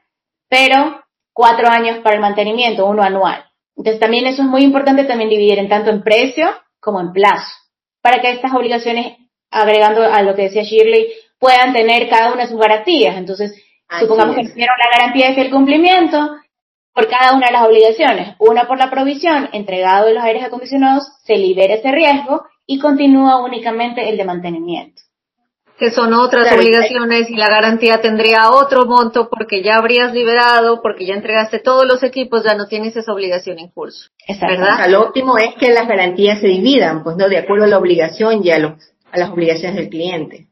pero 0.50 1.04
cuatro 1.34 1.70
años 1.70 2.00
para 2.00 2.16
el 2.16 2.22
mantenimiento, 2.22 2.86
uno 2.86 3.04
anual. 3.04 3.46
Entonces, 3.76 4.00
también 4.00 4.26
eso 4.28 4.42
es 4.42 4.48
muy 4.48 4.64
importante 4.64 5.04
también 5.06 5.30
dividir 5.30 5.60
en 5.60 5.70
tanto 5.70 5.92
en 5.92 6.04
precio 6.04 6.50
como 6.80 7.00
en 7.00 7.14
plazo, 7.14 7.52
para 8.02 8.22
que 8.22 8.32
estas 8.32 8.54
obligaciones, 8.54 9.18
agregando 9.52 10.04
a 10.04 10.22
lo 10.24 10.36
que 10.36 10.44
decía 10.44 10.64
Shirley, 10.64 11.08
puedan 11.40 11.74
tener 11.74 12.10
cada 12.10 12.34
una 12.34 12.48
sus 12.48 12.60
garantías. 12.60 13.18
Entonces, 13.18 13.54
supongamos 14.00 14.36
que 14.36 14.50
tuvieron 14.50 14.76
la 14.78 14.98
garantía 14.98 15.32
de 15.32 15.42
el 15.42 15.52
cumplimiento 15.52 16.38
por 16.98 17.08
cada 17.08 17.36
una 17.36 17.46
de 17.46 17.54
las 17.54 17.68
obligaciones. 17.68 18.36
Una 18.40 18.68
por 18.68 18.80
la 18.80 18.90
provisión, 18.90 19.50
entregado 19.54 20.08
de 20.08 20.16
los 20.16 20.24
aires 20.24 20.44
acondicionados, 20.44 21.04
se 21.26 21.36
libera 21.36 21.76
ese 21.76 21.92
riesgo 21.92 22.46
y 22.66 22.80
continúa 22.80 23.40
únicamente 23.44 24.10
el 24.10 24.18
de 24.18 24.26
mantenimiento. 24.26 25.04
Que 25.78 25.92
son 25.92 26.12
otras 26.16 26.52
obligaciones 26.52 27.30
y 27.30 27.36
la 27.36 27.50
garantía 27.50 28.02
tendría 28.02 28.50
otro 28.50 28.88
monto 28.88 29.30
porque 29.30 29.62
ya 29.62 29.76
habrías 29.76 30.12
liberado, 30.12 30.82
porque 30.82 31.06
ya 31.06 31.14
entregaste 31.14 31.60
todos 31.60 31.86
los 31.86 32.02
equipos, 32.02 32.44
ya 32.44 32.56
no 32.56 32.66
tienes 32.66 32.98
esa 32.98 33.14
obligación 33.14 33.60
en 33.60 33.68
curso. 33.68 34.10
¿Verdad? 34.28 34.90
lo 34.90 35.04
óptimo 35.04 35.38
es 35.38 35.54
que 35.60 35.72
las 35.72 35.88
garantías 35.88 36.42
se 36.42 36.48
dividan, 36.48 37.04
pues 37.04 37.16
no 37.16 37.30
de 37.30 37.38
acuerdo 37.38 37.66
a 37.66 37.68
la 37.68 37.78
obligación 37.78 38.44
y 38.44 38.50
a, 38.50 38.56
a 38.56 39.18
las 39.20 39.30
obligaciones 39.30 39.76
del 39.76 39.90
cliente. 39.90 40.48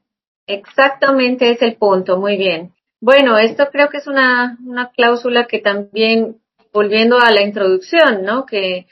Exactamente 0.46 1.50
es 1.50 1.62
el 1.64 1.76
punto, 1.78 2.20
muy 2.20 2.38
bien. 2.38 2.75
Bueno, 3.06 3.38
esto 3.38 3.68
creo 3.72 3.90
que 3.90 3.98
es 3.98 4.08
una, 4.08 4.58
una 4.66 4.90
cláusula 4.90 5.46
que 5.46 5.60
también, 5.60 6.38
volviendo 6.74 7.20
a 7.20 7.30
la 7.30 7.44
introducción, 7.44 8.24
¿no? 8.24 8.48
Que 8.48 8.88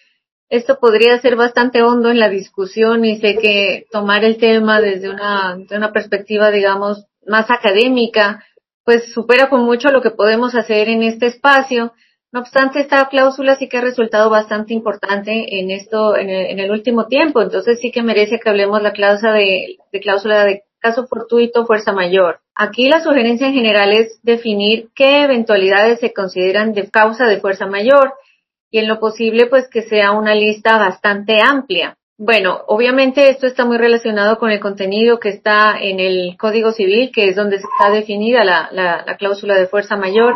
esto 0.49 0.77
podría 0.79 1.19
ser 1.19 1.35
bastante 1.35 1.81
hondo 1.81 2.11
en 2.11 2.19
la 2.19 2.29
discusión 2.29 3.05
y 3.05 3.17
sé 3.17 3.39
que 3.39 3.87
tomar 3.91 4.23
el 4.23 4.37
tema 4.37 4.81
desde 4.81 5.09
una, 5.09 5.57
de 5.57 5.75
una 5.75 5.91
perspectiva, 5.91 6.51
digamos, 6.51 7.07
más 7.25 7.49
académica, 7.49 8.45
pues 8.83 9.11
supera 9.11 9.49
con 9.49 9.61
mucho 9.61 9.89
lo 9.89 10.03
que 10.03 10.11
podemos 10.11 10.53
hacer 10.53 10.89
en 10.89 11.01
este 11.01 11.25
espacio. 11.25 11.93
No 12.31 12.41
obstante, 12.41 12.81
esta 12.81 13.09
cláusula 13.09 13.55
sí 13.55 13.67
que 13.67 13.77
ha 13.77 13.81
resultado 13.81 14.29
bastante 14.29 14.75
importante 14.75 15.59
en 15.59 15.71
esto, 15.71 16.15
en 16.15 16.29
el, 16.29 16.69
último 16.69 17.07
tiempo. 17.07 17.41
Entonces 17.41 17.79
sí 17.79 17.91
que 17.91 18.03
merece 18.03 18.39
que 18.39 18.49
hablemos 18.51 18.79
la 18.83 18.93
cláusula 18.93 19.33
de, 19.33 19.77
de 19.91 19.99
cláusula 19.99 20.45
de 20.45 20.65
caso 20.83 21.07
fortuito, 21.07 21.65
fuerza 21.65 21.93
mayor. 21.93 22.41
Aquí 22.53 22.89
la 22.89 22.99
sugerencia 22.99 23.47
en 23.47 23.53
general 23.53 23.93
es 23.93 24.19
definir 24.21 24.89
qué 24.93 25.23
eventualidades 25.23 26.01
se 26.01 26.13
consideran 26.13 26.73
de 26.73 26.89
causa 26.89 27.25
de 27.25 27.39
fuerza 27.39 27.65
mayor 27.67 28.13
y 28.69 28.79
en 28.79 28.89
lo 28.89 28.99
posible 28.99 29.47
pues 29.47 29.69
que 29.69 29.83
sea 29.83 30.11
una 30.11 30.35
lista 30.35 30.77
bastante 30.77 31.39
amplia. 31.41 31.97
Bueno, 32.17 32.61
obviamente 32.67 33.29
esto 33.29 33.47
está 33.47 33.65
muy 33.65 33.77
relacionado 33.77 34.37
con 34.37 34.51
el 34.51 34.59
contenido 34.59 35.19
que 35.19 35.29
está 35.29 35.79
en 35.79 35.99
el 35.99 36.35
Código 36.37 36.71
Civil, 36.73 37.11
que 37.13 37.29
es 37.29 37.35
donde 37.35 37.55
está 37.55 37.89
definida 37.89 38.43
la, 38.43 38.69
la, 38.71 39.17
cláusula 39.17 39.55
de 39.55 39.67
fuerza 39.67 39.95
mayor. 39.95 40.35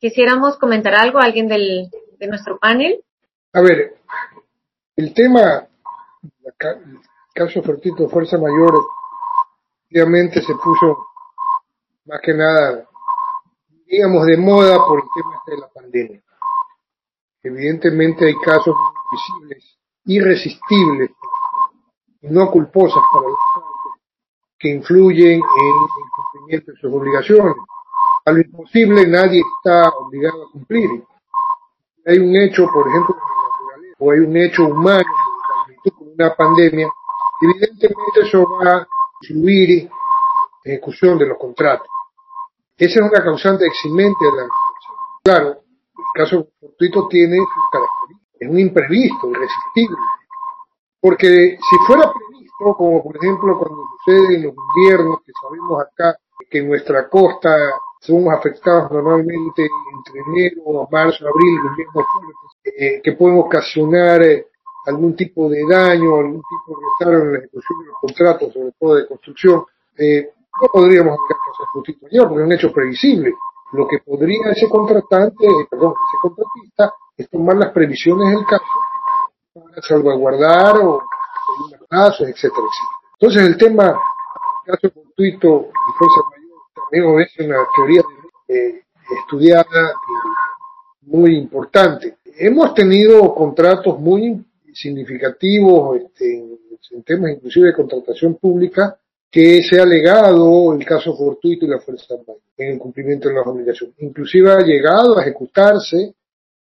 Quisiéramos 0.00 0.58
comentar 0.58 0.94
algo, 0.94 1.18
alguien 1.18 1.48
del, 1.48 1.88
de 2.18 2.26
nuestro 2.28 2.58
panel. 2.58 3.00
A 3.52 3.60
ver, 3.60 3.94
el 4.96 5.12
tema, 5.12 5.66
caso 7.34 7.62
fortuito 7.62 8.08
fuerza 8.08 8.38
mayor, 8.38 8.72
obviamente 9.92 10.40
se 10.40 10.54
puso 10.54 11.06
más 12.06 12.20
que 12.22 12.32
nada, 12.32 12.88
digamos, 13.86 14.26
de 14.26 14.36
moda 14.38 14.76
por 14.86 15.00
el 15.00 15.04
tema 15.14 15.36
este 15.36 15.50
de 15.52 15.58
la 15.58 15.68
pandemia. 15.68 16.22
Evidentemente 17.42 18.26
hay 18.26 18.34
casos 18.36 18.74
visibles, 19.10 19.78
irresistibles 20.06 21.10
no 22.22 22.50
culposas 22.50 23.02
para 23.12 23.26
los 23.26 23.36
que 24.58 24.68
influyen 24.68 25.32
en 25.32 25.40
el 25.40 26.10
cumplimiento 26.14 26.70
de 26.70 26.78
sus 26.78 26.92
obligaciones. 26.92 27.56
A 28.24 28.30
lo 28.30 28.40
imposible 28.40 29.06
nadie 29.08 29.42
está 29.56 29.88
obligado 29.90 30.44
a 30.44 30.52
cumplir. 30.52 30.88
Hay 32.06 32.18
un 32.18 32.36
hecho, 32.36 32.68
por 32.72 32.88
ejemplo, 32.88 33.16
o 33.98 34.10
hay 34.12 34.20
un 34.20 34.36
hecho 34.36 34.66
humano, 34.66 35.04
una 36.16 36.34
pandemia, 36.34 36.88
evidentemente 37.40 38.20
eso 38.22 38.46
va 38.50 38.86
en 39.30 39.90
ejecución 40.64 41.18
de 41.18 41.26
los 41.26 41.38
contratos. 41.38 41.88
Esa 42.76 43.00
es 43.00 43.10
una 43.10 43.22
causante 43.22 43.66
eximente 43.66 44.24
de 44.24 44.32
la 44.32 44.48
Claro, 45.24 45.48
el 45.50 46.04
caso 46.14 46.48
fortuito 46.58 47.06
tiene 47.06 47.36
sus 47.36 47.64
características. 47.70 48.40
Es 48.40 48.48
un 48.48 48.58
imprevisto, 48.58 49.30
irresistible. 49.30 49.96
Porque 51.00 51.58
si 51.58 51.76
fuera 51.86 52.12
previsto, 52.12 52.76
como 52.76 53.02
por 53.02 53.16
ejemplo 53.16 53.58
cuando 53.58 53.84
sucede 53.98 54.36
en 54.36 54.42
los 54.44 54.54
inviernos, 54.54 55.20
que 55.24 55.32
sabemos 55.40 55.80
acá 55.80 56.16
que 56.50 56.58
en 56.58 56.68
nuestra 56.68 57.08
costa 57.08 57.56
somos 58.00 58.34
afectados 58.34 58.90
normalmente 58.90 59.62
entre 59.62 60.20
enero, 60.26 60.88
marzo, 60.90 61.24
abril, 61.28 61.60
invierno 61.70 62.06
eh, 62.64 63.00
que 63.02 63.12
pueden 63.12 63.38
ocasionar 63.38 64.22
eh, 64.22 64.46
algún 64.86 65.14
tipo 65.14 65.48
de 65.48 65.62
daño, 65.68 66.16
algún 66.16 66.42
tipo 66.42 66.78
de 66.78 66.86
retardo 66.98 67.24
en 67.24 67.32
la 67.32 67.38
ejecución 67.38 67.78
de 67.80 67.86
los 67.86 67.96
contratos, 68.00 68.52
sobre 68.52 68.72
todo 68.78 68.94
de 68.96 69.06
construcción, 69.06 69.64
eh, 69.96 70.30
no 70.60 70.68
podríamos 70.72 71.12
hablar 71.12 71.38
caso 71.38 71.70
fortuito 71.72 72.06
mayor, 72.06 72.28
porque 72.28 72.42
es 72.42 72.46
un 72.46 72.52
hecho 72.52 72.72
previsible. 72.72 73.34
Lo 73.72 73.88
que 73.88 73.98
podría 73.98 74.50
ese 74.50 74.68
contratante, 74.68 75.46
eh, 75.46 75.66
perdón, 75.70 75.94
ese 76.08 76.18
contratista, 76.20 76.94
es 77.16 77.28
tomar 77.30 77.56
las 77.56 77.72
previsiones 77.72 78.36
del 78.36 78.44
caso 78.46 78.64
para 79.54 79.82
salvaguardar 79.82 80.78
o 80.78 81.02
plazos, 81.88 82.28
etcétera, 82.28 82.66
etcétera. 82.66 83.02
Entonces 83.14 83.42
el 83.42 83.56
tema 83.56 83.98
caso 84.64 84.90
fortuito 84.90 85.68
y 85.70 85.92
fuerza 85.98 86.20
mayor 86.30 86.60
también 86.74 87.20
es 87.20 87.46
una 87.46 87.58
teoría 87.74 88.02
eh, 88.48 88.82
estudiada 89.20 89.92
muy 91.02 91.36
importante. 91.36 92.18
Hemos 92.36 92.74
tenido 92.74 93.34
contratos 93.34 93.98
muy 93.98 94.44
significativos 94.72 96.00
este, 96.00 96.38
en, 96.38 96.58
en 96.90 97.02
temas 97.02 97.32
inclusive 97.32 97.68
de 97.68 97.74
contratación 97.74 98.36
pública 98.36 98.98
que 99.32 99.62
se 99.62 99.80
ha 99.80 99.86
legado 99.86 100.74
el 100.74 100.84
caso 100.84 101.16
fortuito 101.16 101.64
y 101.64 101.68
la 101.68 101.80
fuerza 101.80 102.16
en 102.58 102.72
el 102.72 102.78
cumplimiento 102.78 103.28
de 103.28 103.34
las 103.34 103.46
obligaciones. 103.46 103.96
Inclusive 104.00 104.52
ha 104.52 104.60
llegado 104.60 105.16
a 105.16 105.22
ejecutarse 105.22 106.14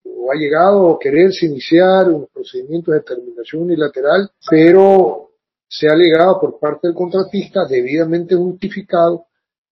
o 0.04 0.32
ha 0.32 0.36
llegado 0.36 0.92
a 0.92 1.00
quererse 1.00 1.48
iniciar 1.48 2.10
un 2.10 2.28
procedimiento 2.32 2.92
de 2.92 3.00
determinación 3.00 3.64
unilateral, 3.64 4.30
pero 4.48 5.32
se 5.68 5.88
ha 5.88 5.96
legado 5.96 6.40
por 6.40 6.60
parte 6.60 6.88
del 6.88 6.96
contratista 6.96 7.66
debidamente 7.66 8.36
justificado 8.36 9.26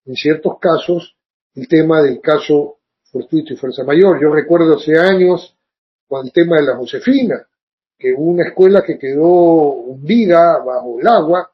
en 0.04 0.16
ciertos 0.16 0.58
casos 0.58 1.14
el 1.54 1.68
tema 1.68 2.02
del 2.02 2.20
caso 2.20 2.78
fortuito 3.04 3.52
y 3.52 3.56
fuerza 3.56 3.84
mayor. 3.84 4.20
Yo 4.20 4.32
recuerdo 4.32 4.76
hace 4.76 4.98
años 4.98 5.56
con 6.08 6.26
el 6.26 6.32
tema 6.32 6.56
de 6.56 6.62
la 6.64 6.76
Josefina, 6.76 7.46
que 8.00 8.14
hubo 8.14 8.30
una 8.30 8.48
escuela 8.48 8.82
que 8.82 8.98
quedó 8.98 9.72
hundida 9.74 10.58
bajo 10.64 10.98
el 10.98 11.06
agua 11.06 11.50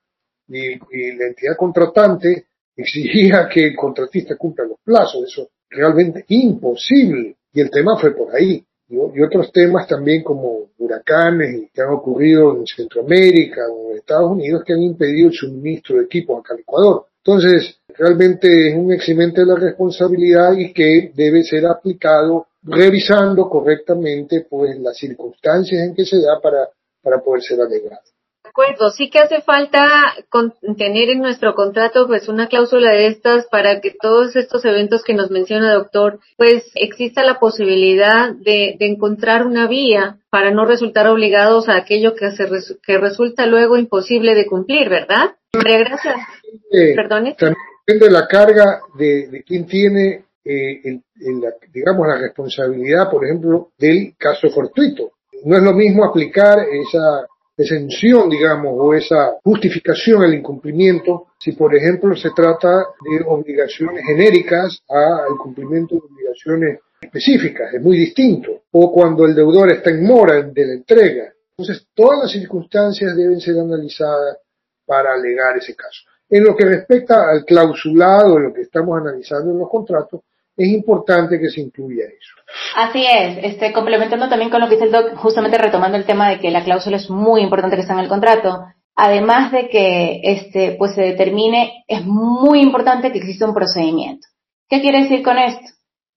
y, 0.49 0.77
la 1.17 1.27
entidad 1.27 1.57
contratante 1.57 2.47
exigía 2.77 3.49
que 3.49 3.67
el 3.67 3.77
contratista 3.77 4.37
cumpla 4.37 4.65
los 4.65 4.79
plazos. 4.83 5.25
Eso 5.25 5.49
realmente 5.69 6.25
imposible. 6.29 7.37
Y 7.53 7.61
el 7.61 7.71
tema 7.71 7.99
fue 7.99 8.15
por 8.15 8.35
ahí. 8.35 8.65
Y, 8.89 8.97
otros 8.97 9.51
temas 9.53 9.89
también 9.89 10.23
como 10.23 10.71
huracanes 10.79 11.71
que 11.75 11.83
han 11.83 11.91
ocurrido 11.91 12.57
en 12.57 12.67
Centroamérica 12.67 13.63
o 13.69 13.91
en 13.91 13.99
Estados 13.99 14.31
Unidos 14.31 14.63
que 14.65 14.73
han 14.73 14.83
impedido 14.83 15.29
el 15.29 15.35
suministro 15.35 15.97
de 15.97 16.05
equipos 16.05 16.39
acá 16.39 16.55
al 16.55 16.61
Ecuador. 16.61 17.07
Entonces, 17.25 17.81
realmente 17.89 18.69
es 18.69 18.77
un 18.77 18.93
eximente 18.93 19.41
de 19.41 19.49
la 19.49 19.57
responsabilidad 19.57 20.53
y 20.57 20.73
que 20.73 21.11
debe 21.13 21.43
ser 21.43 21.67
aplicado 21.67 22.47
revisando 22.67 23.49
correctamente 23.49 24.47
pues 24.49 24.79
las 24.79 24.97
circunstancias 24.97 25.81
en 25.83 25.95
que 25.95 26.05
se 26.05 26.21
da 26.21 26.41
para, 26.41 26.69
para 27.03 27.23
poder 27.23 27.43
ser 27.43 27.61
alegado 27.61 28.01
acuerdo, 28.57 28.91
sí 28.91 29.11
que 29.11 29.19
hace 29.19 29.43
falta 29.43 30.15
tener 30.79 31.11
en 31.11 31.19
nuestro 31.19 31.55
contrato 31.55 32.07
pues 32.07 32.27
una 32.27 32.49
cláusula 32.49 32.93
de 32.93 33.09
estas 33.09 33.47
para 33.49 33.81
que 33.81 33.91
todos 33.91 34.35
estos 34.35 34.65
eventos 34.65 35.03
que 35.05 35.13
nos 35.13 35.31
menciona 35.31 35.75
doctor, 35.75 36.21
pues 36.39 36.65
exista 36.75 37.23
la 37.23 37.39
posibilidad 37.39 38.33
de, 38.35 38.77
encontrar 38.81 39.45
una 39.47 39.67
vía 39.67 40.19
para 40.31 40.53
no 40.53 40.65
resultar 40.65 41.07
obligados 41.07 41.69
a 41.69 41.77
aquello 41.77 42.15
que, 42.15 42.31
se 42.31 42.49
que 42.83 42.97
resulta 42.97 43.47
luego 43.47 43.77
imposible 43.77 44.35
de 44.35 44.47
cumplir, 44.47 44.89
¿verdad? 44.89 45.37
María, 45.53 45.79
gracias. 45.81 46.17
Perdone. 46.71 47.35
También 47.39 47.59
depende 47.87 48.11
la 48.11 48.27
carga 48.27 48.81
de, 48.97 49.29
de 49.29 49.43
quien 49.43 49.67
tiene 49.67 50.25
eh, 50.47 51.01
digamos, 51.73 52.07
la 52.07 52.19
responsabilidad, 52.19 53.11
por 53.11 53.25
ejemplo, 53.25 53.73
del 53.79 54.15
caso 54.17 54.49
fortuito. 54.51 55.13
No 55.45 55.57
es 55.57 55.63
lo 55.63 55.73
mismo 55.73 56.05
aplicar 56.05 56.59
esa 56.61 57.27
exención, 57.57 58.29
digamos, 58.29 58.75
o 58.77 58.95
esa 58.95 59.37
justificación 59.43 60.23
al 60.23 60.35
incumplimiento 60.35 61.29
si, 61.39 61.53
por 61.53 61.75
ejemplo, 61.75 62.15
se 62.17 62.31
trata 62.31 62.69
de 62.69 63.25
obligaciones 63.27 64.05
genéricas 64.07 64.83
al 64.89 65.37
cumplimiento 65.43 65.97
de 65.97 66.01
obligaciones 66.01 66.81
específicas, 67.01 67.73
es 67.75 67.83
muy 67.83 67.97
distinto. 67.97 68.63
O 68.73 68.93
cuando 68.93 69.25
el 69.25 69.35
deudor 69.35 69.73
está 69.73 69.91
en 69.91 70.05
mora 70.05 70.43
de 70.43 70.67
la 70.67 70.73
entrega. 70.75 71.33
Entonces, 71.57 71.87
todas 71.95 72.21
las 72.23 72.33
circunstancias 72.33 73.17
deben 73.17 73.41
ser 73.41 73.59
analizadas 73.59 74.39
para 74.85 75.15
alegar 75.15 75.57
ese 75.57 75.75
caso. 75.75 76.03
En 76.29 76.45
lo 76.45 76.57
que 76.57 76.65
respecta 76.65 77.31
al 77.31 77.45
clausulado, 77.45 78.39
lo 78.39 78.53
que 78.53 78.63
estamos 78.63 78.99
analizando 79.01 79.53
en 79.53 79.59
los 79.59 79.71
contratos, 79.71 80.23
es 80.57 80.69
importante 80.69 81.39
que 81.39 81.51
se 81.51 81.61
incluya 81.61 82.05
eso. 82.05 82.35
Así 82.77 83.05
es, 83.05 83.39
este, 83.43 83.73
complementando 83.73 84.29
también 84.29 84.51
con 84.51 84.61
lo 84.61 84.69
que 84.69 84.75
dice 84.75 84.87
el 84.87 84.93
doc, 84.93 85.15
justamente 85.17 85.59
retomando 85.59 85.97
el 85.97 86.05
tema 86.05 86.31
de 86.31 86.39
que 86.39 86.51
la 86.51 86.65
cláusula 86.65 86.97
es 86.97 87.11
muy 87.11 87.43
importante 87.43 87.77
que 87.77 87.83
está 87.83 87.95
en 87.95 88.01
el 88.01 88.09
contrato, 88.09 88.65
además 88.95 89.53
de 89.53 89.69
que 89.69 90.21
este, 90.23 90.77
pues 90.79 90.95
se 90.95 91.03
determine, 91.03 91.85
es 91.87 92.05
muy 92.05 92.61
importante 92.61 93.13
que 93.13 93.19
exista 93.19 93.47
un 93.47 93.55
procedimiento. 93.55 94.27
¿Qué 94.69 94.81
quiere 94.81 95.03
decir 95.03 95.23
con 95.23 95.39
esto? 95.39 95.67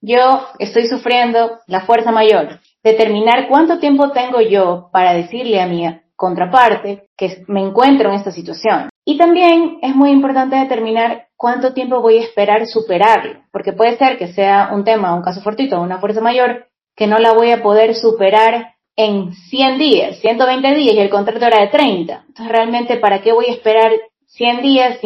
Yo 0.02 0.48
estoy 0.60 0.88
sufriendo 0.88 1.60
la 1.68 1.82
fuerza 1.82 2.12
mayor. 2.12 2.60
Determinar 2.84 3.50
cuánto 3.50 3.80
tiempo 3.80 4.12
tengo 4.12 4.40
yo 4.40 4.90
para 4.94 5.14
decirle 5.14 5.60
a 5.60 5.68
mi 5.68 5.86
contraparte 6.16 7.10
que 7.18 7.44
me 7.48 7.62
encuentro 7.62 8.10
en 8.10 8.16
esta 8.16 8.32
situación. 8.32 8.90
Y 9.10 9.18
también 9.18 9.80
es 9.82 9.95
muy 9.95 10.12
importante 10.12 10.55
determinar 10.55 11.30
cuánto 11.36 11.74
tiempo 11.74 11.99
voy 11.99 12.20
a 12.20 12.22
esperar 12.22 12.68
superarlo, 12.68 13.39
porque 13.51 13.74
puede 13.74 13.97
ser 13.97 14.20
que 14.20 14.32
sea 14.34 14.70
un 14.72 14.84
tema, 14.84 15.16
un 15.16 15.24
caso 15.24 15.41
fortuito, 15.41 15.82
una 15.82 15.97
fuerza 15.97 16.22
mayor, 16.22 16.68
que 16.95 17.07
no 17.07 17.18
la 17.18 17.34
voy 17.34 17.49
a 17.49 17.64
poder 17.64 17.95
superar 17.95 18.76
en 18.95 19.34
100 19.34 19.80
días, 19.80 20.20
120 20.20 20.76
días 20.76 20.93
y 20.93 20.99
el 20.99 21.10
contrato 21.10 21.43
era 21.43 21.60
de 21.60 21.70
30. 21.70 22.24
Entonces, 22.28 22.55
realmente, 22.55 22.97
¿para 22.97 23.20
qué 23.24 23.34
voy 23.34 23.47
a 23.47 23.53
esperar 23.53 23.91
100 24.28 24.62
días? 24.62 24.99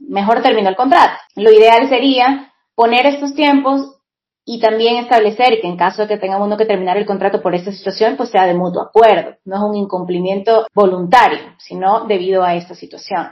mejor 0.00 0.42
termino 0.42 0.68
el 0.68 0.74
contrato. 0.74 1.16
Lo 1.36 1.52
ideal 1.52 1.88
sería 1.88 2.52
poner 2.74 3.06
estos 3.06 3.32
tiempos 3.36 3.95
y 4.48 4.60
también 4.60 4.96
establecer 4.96 5.60
que 5.60 5.66
en 5.66 5.76
caso 5.76 6.02
de 6.02 6.08
que 6.08 6.18
tengamos 6.18 6.46
uno 6.46 6.56
que 6.56 6.64
terminar 6.64 6.96
el 6.96 7.04
contrato 7.04 7.42
por 7.42 7.56
esta 7.56 7.72
situación, 7.72 8.16
pues 8.16 8.30
sea 8.30 8.46
de 8.46 8.54
mutuo 8.54 8.80
acuerdo. 8.80 9.34
No 9.44 9.56
es 9.56 9.62
un 9.62 9.74
incumplimiento 9.74 10.68
voluntario, 10.72 11.40
sino 11.58 12.06
debido 12.06 12.44
a 12.44 12.54
esta 12.54 12.76
situación. 12.76 13.26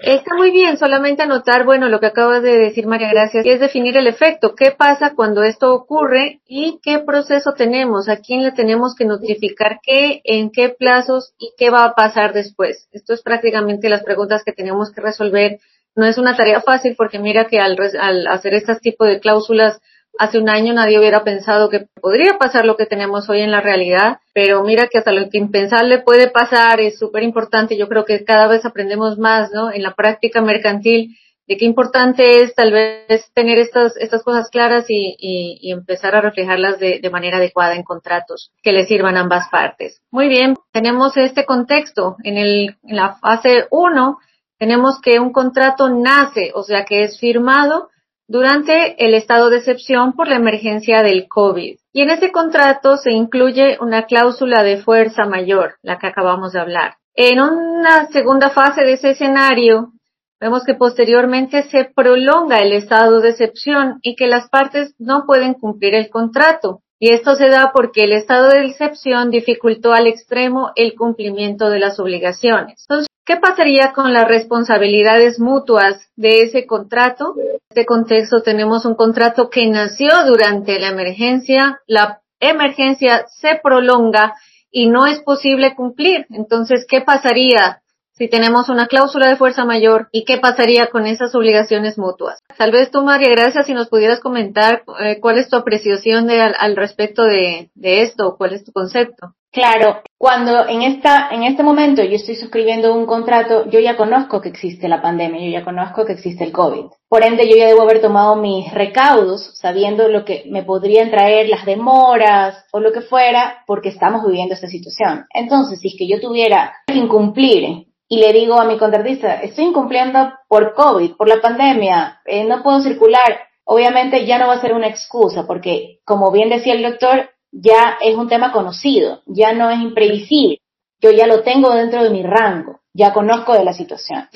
Está 0.00 0.34
muy 0.34 0.50
bien, 0.50 0.76
solamente 0.76 1.22
anotar, 1.22 1.64
bueno, 1.64 1.88
lo 1.88 1.98
que 1.98 2.06
acaba 2.06 2.40
de 2.40 2.58
decir 2.58 2.86
María 2.86 3.08
Gracia, 3.10 3.40
es 3.42 3.60
definir 3.60 3.96
el 3.96 4.06
efecto. 4.06 4.54
¿Qué 4.54 4.70
pasa 4.70 5.14
cuando 5.14 5.42
esto 5.42 5.72
ocurre 5.74 6.40
y 6.46 6.78
qué 6.82 6.98
proceso 6.98 7.54
tenemos? 7.54 8.08
¿A 8.08 8.18
quién 8.18 8.42
le 8.42 8.52
tenemos 8.52 8.94
que 8.94 9.06
notificar 9.06 9.78
qué, 9.82 10.20
en 10.24 10.50
qué 10.50 10.68
plazos 10.70 11.32
y 11.38 11.52
qué 11.56 11.70
va 11.70 11.84
a 11.84 11.94
pasar 11.94 12.34
después? 12.34 12.88
Esto 12.92 13.14
es 13.14 13.22
prácticamente 13.22 13.88
las 13.88 14.02
preguntas 14.02 14.42
que 14.44 14.52
tenemos 14.52 14.92
que 14.92 15.00
resolver. 15.00 15.58
No 15.94 16.04
es 16.04 16.18
una 16.18 16.36
tarea 16.36 16.60
fácil 16.60 16.94
porque 16.96 17.18
mira 17.18 17.46
que 17.46 17.60
al, 17.60 17.78
al 18.00 18.26
hacer 18.26 18.54
este 18.54 18.74
tipo 18.76 19.04
de 19.04 19.20
cláusulas 19.20 19.80
Hace 20.20 20.38
un 20.38 20.50
año 20.50 20.74
nadie 20.74 20.98
hubiera 20.98 21.24
pensado 21.24 21.70
que 21.70 21.86
podría 21.98 22.36
pasar 22.36 22.66
lo 22.66 22.76
que 22.76 22.84
tenemos 22.84 23.30
hoy 23.30 23.40
en 23.40 23.50
la 23.50 23.62
realidad, 23.62 24.18
pero 24.34 24.62
mira 24.62 24.86
que 24.86 24.98
hasta 24.98 25.12
lo 25.12 25.30
que 25.30 25.38
impensable 25.38 26.00
puede 26.00 26.28
pasar 26.28 26.78
es 26.78 26.98
súper 26.98 27.22
importante. 27.22 27.78
Yo 27.78 27.88
creo 27.88 28.04
que 28.04 28.22
cada 28.22 28.46
vez 28.46 28.66
aprendemos 28.66 29.16
más, 29.16 29.50
¿no? 29.50 29.72
En 29.72 29.82
la 29.82 29.94
práctica 29.94 30.42
mercantil 30.42 31.16
de 31.48 31.56
qué 31.56 31.64
importante 31.64 32.42
es 32.42 32.54
tal 32.54 32.70
vez 32.70 33.32
tener 33.32 33.56
estas, 33.56 33.96
estas 33.96 34.22
cosas 34.22 34.50
claras 34.50 34.84
y, 34.88 35.16
y, 35.18 35.72
empezar 35.72 36.14
a 36.14 36.20
reflejarlas 36.20 36.78
de, 36.78 37.00
de, 37.00 37.10
manera 37.10 37.38
adecuada 37.38 37.74
en 37.74 37.82
contratos 37.82 38.52
que 38.62 38.72
le 38.72 38.84
sirvan 38.84 39.16
a 39.16 39.20
ambas 39.20 39.48
partes. 39.48 40.02
Muy 40.10 40.28
bien, 40.28 40.54
tenemos 40.70 41.16
este 41.16 41.46
contexto. 41.46 42.16
En, 42.24 42.36
el, 42.36 42.76
en 42.82 42.96
la 42.96 43.14
fase 43.14 43.68
1 43.70 44.18
tenemos 44.58 45.00
que 45.00 45.18
un 45.18 45.32
contrato 45.32 45.88
nace, 45.88 46.52
o 46.54 46.62
sea 46.62 46.84
que 46.84 47.04
es 47.04 47.18
firmado 47.18 47.88
durante 48.30 48.94
el 49.04 49.14
estado 49.14 49.50
de 49.50 49.56
excepción 49.56 50.12
por 50.12 50.28
la 50.28 50.36
emergencia 50.36 51.02
del 51.02 51.26
COVID. 51.26 51.78
Y 51.92 52.00
en 52.00 52.10
ese 52.10 52.30
contrato 52.30 52.96
se 52.96 53.10
incluye 53.10 53.76
una 53.80 54.04
cláusula 54.04 54.62
de 54.62 54.76
fuerza 54.76 55.26
mayor, 55.26 55.74
la 55.82 55.98
que 55.98 56.06
acabamos 56.06 56.52
de 56.52 56.60
hablar. 56.60 56.94
En 57.16 57.40
una 57.40 58.06
segunda 58.12 58.50
fase 58.50 58.82
de 58.82 58.92
ese 58.92 59.10
escenario, 59.10 59.94
vemos 60.40 60.62
que 60.64 60.74
posteriormente 60.74 61.64
se 61.64 61.86
prolonga 61.92 62.60
el 62.60 62.72
estado 62.72 63.20
de 63.20 63.30
excepción 63.30 63.98
y 64.00 64.14
que 64.14 64.28
las 64.28 64.48
partes 64.48 64.94
no 65.00 65.24
pueden 65.26 65.54
cumplir 65.54 65.96
el 65.96 66.08
contrato. 66.08 66.82
Y 67.00 67.12
esto 67.12 67.34
se 67.34 67.48
da 67.48 67.72
porque 67.74 68.04
el 68.04 68.12
estado 68.12 68.48
de 68.50 68.64
excepción 68.64 69.32
dificultó 69.32 69.92
al 69.92 70.06
extremo 70.06 70.70
el 70.76 70.94
cumplimiento 70.94 71.68
de 71.68 71.80
las 71.80 71.98
obligaciones. 71.98 72.86
¿Qué 73.24 73.36
pasaría 73.36 73.92
con 73.92 74.12
las 74.12 74.26
responsabilidades 74.26 75.38
mutuas 75.38 76.08
de 76.16 76.40
ese 76.42 76.66
contrato? 76.66 77.34
En 77.36 77.60
este 77.68 77.86
contexto 77.86 78.42
tenemos 78.42 78.84
un 78.84 78.94
contrato 78.94 79.50
que 79.50 79.66
nació 79.66 80.08
durante 80.26 80.80
la 80.80 80.88
emergencia, 80.88 81.80
la 81.86 82.22
emergencia 82.40 83.26
se 83.28 83.60
prolonga 83.62 84.34
y 84.70 84.88
no 84.88 85.06
es 85.06 85.20
posible 85.20 85.74
cumplir. 85.74 86.26
Entonces, 86.30 86.86
¿qué 86.88 87.02
pasaría 87.02 87.82
si 88.12 88.28
tenemos 88.28 88.68
una 88.68 88.86
cláusula 88.86 89.28
de 89.28 89.36
fuerza 89.36 89.64
mayor 89.64 90.08
y 90.12 90.24
qué 90.24 90.38
pasaría 90.38 90.88
con 90.88 91.06
esas 91.06 91.34
obligaciones 91.34 91.98
mutuas? 91.98 92.40
Tal 92.56 92.72
vez 92.72 92.90
tú, 92.90 93.02
María 93.02 93.30
Gracias, 93.30 93.66
si 93.66 93.74
nos 93.74 93.88
pudieras 93.88 94.20
comentar 94.20 94.82
eh, 95.00 95.20
cuál 95.20 95.38
es 95.38 95.48
tu 95.48 95.56
apreciación 95.56 96.30
al, 96.30 96.76
respecto 96.76 97.24
de, 97.24 97.70
de 97.74 98.02
esto, 98.02 98.36
cuál 98.36 98.54
es 98.54 98.64
tu 98.64 98.72
concepto. 98.72 99.34
Claro, 99.52 100.02
cuando 100.16 100.68
en 100.68 100.82
esta, 100.82 101.28
en 101.32 101.42
este 101.42 101.64
momento 101.64 102.04
yo 102.04 102.14
estoy 102.14 102.36
suscribiendo 102.36 102.94
un 102.94 103.04
contrato, 103.04 103.68
yo 103.68 103.80
ya 103.80 103.96
conozco 103.96 104.40
que 104.40 104.48
existe 104.48 104.86
la 104.86 105.02
pandemia, 105.02 105.44
yo 105.44 105.50
ya 105.50 105.64
conozco 105.64 106.04
que 106.04 106.12
existe 106.12 106.44
el 106.44 106.52
COVID. 106.52 106.84
Por 107.08 107.24
ende, 107.24 107.48
yo 107.48 107.56
ya 107.56 107.66
debo 107.66 107.82
haber 107.82 108.00
tomado 108.00 108.36
mis 108.36 108.72
recaudos 108.72 109.58
sabiendo 109.58 110.06
lo 110.06 110.24
que 110.24 110.44
me 110.46 110.62
podrían 110.62 111.10
traer 111.10 111.48
las 111.48 111.66
demoras 111.66 112.64
o 112.70 112.78
lo 112.78 112.92
que 112.92 113.00
fuera, 113.00 113.64
porque 113.66 113.88
estamos 113.88 114.24
viviendo 114.24 114.54
esta 114.54 114.68
situación. 114.68 115.26
Entonces, 115.34 115.80
si 115.80 115.88
es 115.88 115.94
que 115.98 116.06
yo 116.06 116.20
tuviera 116.20 116.72
que 116.86 116.94
incumplir 116.94 117.88
y 118.06 118.18
le 118.18 118.32
digo 118.32 118.60
a 118.60 118.66
mi 118.66 118.78
contratista, 118.78 119.40
estoy 119.40 119.64
incumpliendo 119.64 120.32
por 120.46 120.74
COVID, 120.74 121.16
por 121.16 121.28
la 121.28 121.40
pandemia, 121.40 122.20
eh, 122.24 122.44
no 122.44 122.62
puedo 122.62 122.82
circular, 122.82 123.40
obviamente 123.64 124.26
ya 124.26 124.38
no 124.38 124.46
va 124.46 124.54
a 124.54 124.60
ser 124.60 124.74
una 124.74 124.86
excusa, 124.86 125.44
porque 125.46 125.98
como 126.04 126.30
bien 126.30 126.50
decía 126.50 126.74
el 126.74 126.82
doctor, 126.82 127.30
ya 127.52 127.98
es 128.00 128.16
un 128.16 128.28
tema 128.28 128.52
conocido, 128.52 129.22
ya 129.26 129.52
no 129.52 129.70
es 129.70 129.80
imprevisible. 129.80 130.60
Yo 131.00 131.10
ya 131.10 131.26
lo 131.26 131.42
tengo 131.42 131.74
dentro 131.74 132.02
de 132.04 132.10
mi 132.10 132.22
rango, 132.22 132.80
ya 132.92 133.12
conozco 133.12 133.54
de 133.54 133.64
la 133.64 133.72
situación. 133.72 134.28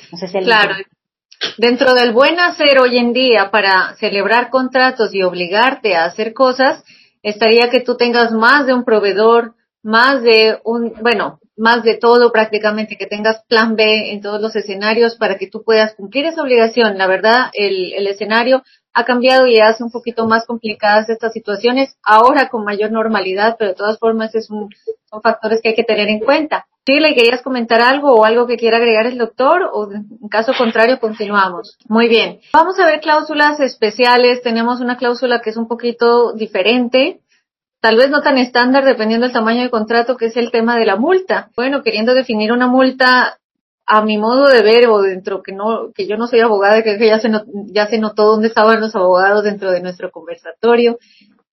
claro. 0.45 0.75
Dentro 1.59 1.93
del 1.93 2.13
buen 2.13 2.41
hacer 2.41 2.79
hoy 2.79 2.97
en 2.97 3.13
día 3.13 3.51
para 3.51 3.95
celebrar 3.97 4.51
contratos 4.51 5.15
y 5.15 5.23
obligarte 5.23 5.95
a 5.95 6.05
hacer 6.05 6.33
cosas, 6.33 6.83
estaría 7.23 7.69
que 7.71 7.81
tú 7.81 7.97
tengas 7.97 8.33
más 8.33 8.67
de 8.67 8.73
un 8.73 8.85
proveedor, 8.85 9.55
más 9.83 10.23
de 10.23 10.59
un, 10.65 10.95
bueno, 11.03 11.41
más 11.57 11.83
de 11.83 11.97
todo 11.97 12.33
prácticamente, 12.33 12.97
que 12.97 13.07
tengas 13.07 13.45
plan 13.49 13.77
B 13.77 14.13
en 14.13 14.23
todos 14.23 14.41
los 14.41 14.57
escenarios 14.57 15.17
para 15.17 15.37
que 15.37 15.49
tú 15.49 15.63
puedas 15.65 15.95
cumplir 15.95 16.25
esa 16.25 16.43
obligación. 16.43 16.97
La 16.97 17.07
verdad, 17.07 17.51
el, 17.53 17.93
el 17.93 18.07
escenario 18.07 18.63
ha 18.95 19.05
cambiado 19.05 19.47
y 19.47 19.59
hace 19.59 19.83
un 19.83 19.91
poquito 19.91 20.27
más 20.27 20.47
complicadas 20.47 21.09
estas 21.09 21.33
situaciones, 21.33 21.97
ahora 22.03 22.49
con 22.49 22.65
mayor 22.65 22.93
normalidad, 22.93 23.57
pero 23.59 23.71
de 23.71 23.77
todas 23.77 23.99
formas 23.99 24.35
es 24.37 24.51
un, 24.51 24.71
son 25.11 25.21
factores 25.21 25.61
que 25.61 25.71
hay 25.71 25.75
que 25.75 25.85
tener 25.85 26.09
en 26.09 26.21
cuenta. 26.21 26.67
Si 26.87 27.01
¿le 27.01 27.15
querías 27.15 27.43
comentar 27.43 27.81
algo 27.81 28.15
o 28.15 28.25
algo 28.25 28.47
que 28.47 28.57
quiera 28.57 28.77
agregar 28.77 29.07
el 29.07 29.19
doctor 29.19 29.63
o 29.73 29.91
en 29.91 30.29
caso 30.29 30.53
contrario 30.57 31.01
continuamos? 31.01 31.79
Muy 31.89 32.09
bien. 32.09 32.41
Vamos 32.53 32.79
a 32.79 32.85
ver 32.85 33.01
cláusulas 33.01 33.59
especiales. 33.59 34.43
Tenemos 34.43 34.81
una 34.81 34.99
cláusula 34.99 35.41
que 35.41 35.51
es 35.51 35.57
un 35.57 35.67
poquito 35.67 36.35
diferente, 36.35 37.21
tal 37.81 37.97
vez 37.97 38.11
no 38.11 38.21
tan 38.21 38.37
estándar 38.37 38.85
dependiendo 38.85 39.27
del 39.27 39.33
tamaño 39.33 39.63
del 39.63 39.71
contrato, 39.71 40.17
que 40.17 40.27
es 40.27 40.37
el 40.37 40.51
tema 40.51 40.77
de 40.77 40.85
la 40.85 40.97
multa. 40.97 41.51
Bueno, 41.57 41.83
queriendo 41.83 42.15
definir 42.15 42.53
una 42.53 42.67
multa 42.67 43.39
a 43.87 44.03
mi 44.03 44.19
modo 44.19 44.49
de 44.49 44.63
ver 44.63 44.89
o 44.89 45.03
dentro 45.03 45.43
que 45.43 45.53
no 45.53 45.93
que 45.95 46.07
yo 46.07 46.17
no 46.17 46.27
soy 46.27 46.41
abogada 46.41 46.83
que, 46.83 46.99
ya 46.99 47.19
se 47.21 47.31
ya 47.67 47.87
se 47.87 47.99
notó 47.99 48.27
dónde 48.27 48.49
estaban 48.49 48.81
los 48.81 48.95
abogados 48.97 49.45
dentro 49.45 49.71
de 49.71 49.81
nuestro 49.81 50.11
conversatorio 50.11 50.99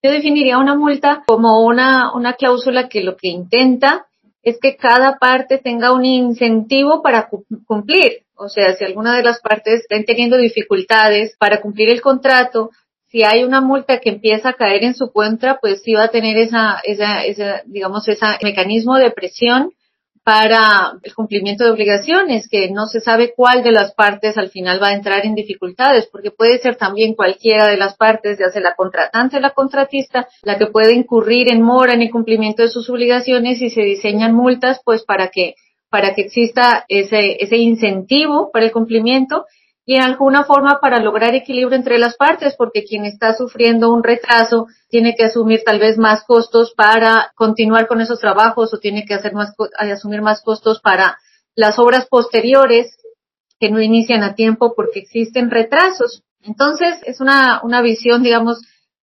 yo 0.02 0.10
definiría 0.10 0.58
una 0.58 0.74
multa 0.74 1.22
como 1.26 1.64
una 1.64 2.14
una 2.14 2.34
cláusula 2.34 2.88
que 2.88 3.02
lo 3.02 3.16
que 3.16 3.28
intenta 3.28 4.06
es 4.42 4.58
que 4.60 4.76
cada 4.76 5.18
parte 5.18 5.58
tenga 5.58 5.92
un 5.92 6.04
incentivo 6.04 7.00
para 7.00 7.28
cumplir. 7.66 8.24
O 8.34 8.48
sea 8.48 8.74
si 8.74 8.84
alguna 8.84 9.16
de 9.16 9.22
las 9.22 9.40
partes 9.40 9.82
están 9.82 10.04
teniendo 10.04 10.36
dificultades 10.36 11.36
para 11.38 11.60
cumplir 11.60 11.90
el 11.90 12.00
contrato 12.00 12.70
si 13.08 13.22
hay 13.22 13.44
una 13.44 13.60
multa 13.60 14.00
que 14.00 14.08
empieza 14.08 14.48
a 14.48 14.54
caer 14.54 14.84
en 14.84 14.94
su 14.94 15.12
contra 15.12 15.58
pues 15.60 15.82
sí 15.82 15.92
va 15.92 16.04
a 16.04 16.10
tener 16.10 16.38
esa 16.38 16.80
esa 16.82 17.24
esa 17.24 17.62
digamos 17.66 18.08
ese 18.08 18.26
mecanismo 18.42 18.96
de 18.96 19.10
presión 19.10 19.72
para 20.24 20.92
el 21.02 21.14
cumplimiento 21.14 21.64
de 21.64 21.70
obligaciones, 21.70 22.48
que 22.48 22.70
no 22.70 22.86
se 22.86 23.00
sabe 23.00 23.32
cuál 23.34 23.62
de 23.62 23.72
las 23.72 23.92
partes 23.92 24.38
al 24.38 24.50
final 24.50 24.80
va 24.80 24.88
a 24.88 24.94
entrar 24.94 25.26
en 25.26 25.34
dificultades, 25.34 26.08
porque 26.12 26.30
puede 26.30 26.58
ser 26.58 26.76
también 26.76 27.14
cualquiera 27.14 27.66
de 27.66 27.76
las 27.76 27.96
partes, 27.96 28.38
ya 28.38 28.50
sea 28.50 28.62
la 28.62 28.74
contratante 28.74 29.38
o 29.38 29.40
la 29.40 29.50
contratista, 29.50 30.28
la 30.42 30.58
que 30.58 30.66
puede 30.66 30.94
incurrir 30.94 31.52
en 31.52 31.62
mora 31.62 31.94
en 31.94 32.02
el 32.02 32.10
cumplimiento 32.10 32.62
de 32.62 32.68
sus 32.68 32.88
obligaciones 32.88 33.60
y 33.60 33.70
se 33.70 33.82
diseñan 33.82 34.34
multas, 34.34 34.80
pues 34.84 35.02
para 35.02 35.28
que 35.28 35.54
para 35.90 36.14
que 36.14 36.22
exista 36.22 36.86
ese, 36.88 37.36
ese 37.44 37.58
incentivo 37.58 38.50
para 38.50 38.64
el 38.64 38.72
cumplimiento 38.72 39.44
y 39.84 39.96
en 39.96 40.02
alguna 40.02 40.44
forma 40.44 40.78
para 40.80 41.00
lograr 41.00 41.34
equilibrio 41.34 41.76
entre 41.76 41.98
las 41.98 42.16
partes, 42.16 42.54
porque 42.56 42.84
quien 42.84 43.04
está 43.04 43.34
sufriendo 43.34 43.92
un 43.92 44.04
retraso 44.04 44.66
tiene 44.88 45.14
que 45.16 45.24
asumir 45.24 45.62
tal 45.64 45.80
vez 45.80 45.98
más 45.98 46.24
costos 46.24 46.72
para 46.76 47.32
continuar 47.34 47.88
con 47.88 48.00
esos 48.00 48.20
trabajos 48.20 48.72
o 48.72 48.78
tiene 48.78 49.04
que 49.04 49.14
hacer 49.14 49.34
más, 49.34 49.52
asumir 49.78 50.22
más 50.22 50.42
costos 50.42 50.80
para 50.80 51.18
las 51.54 51.78
obras 51.78 52.06
posteriores 52.06 52.96
que 53.58 53.70
no 53.70 53.80
inician 53.80 54.22
a 54.22 54.34
tiempo 54.34 54.74
porque 54.74 55.00
existen 55.00 55.50
retrasos. 55.50 56.22
Entonces, 56.42 56.98
es 57.04 57.20
una, 57.20 57.60
una 57.62 57.82
visión, 57.82 58.22
digamos, 58.22 58.60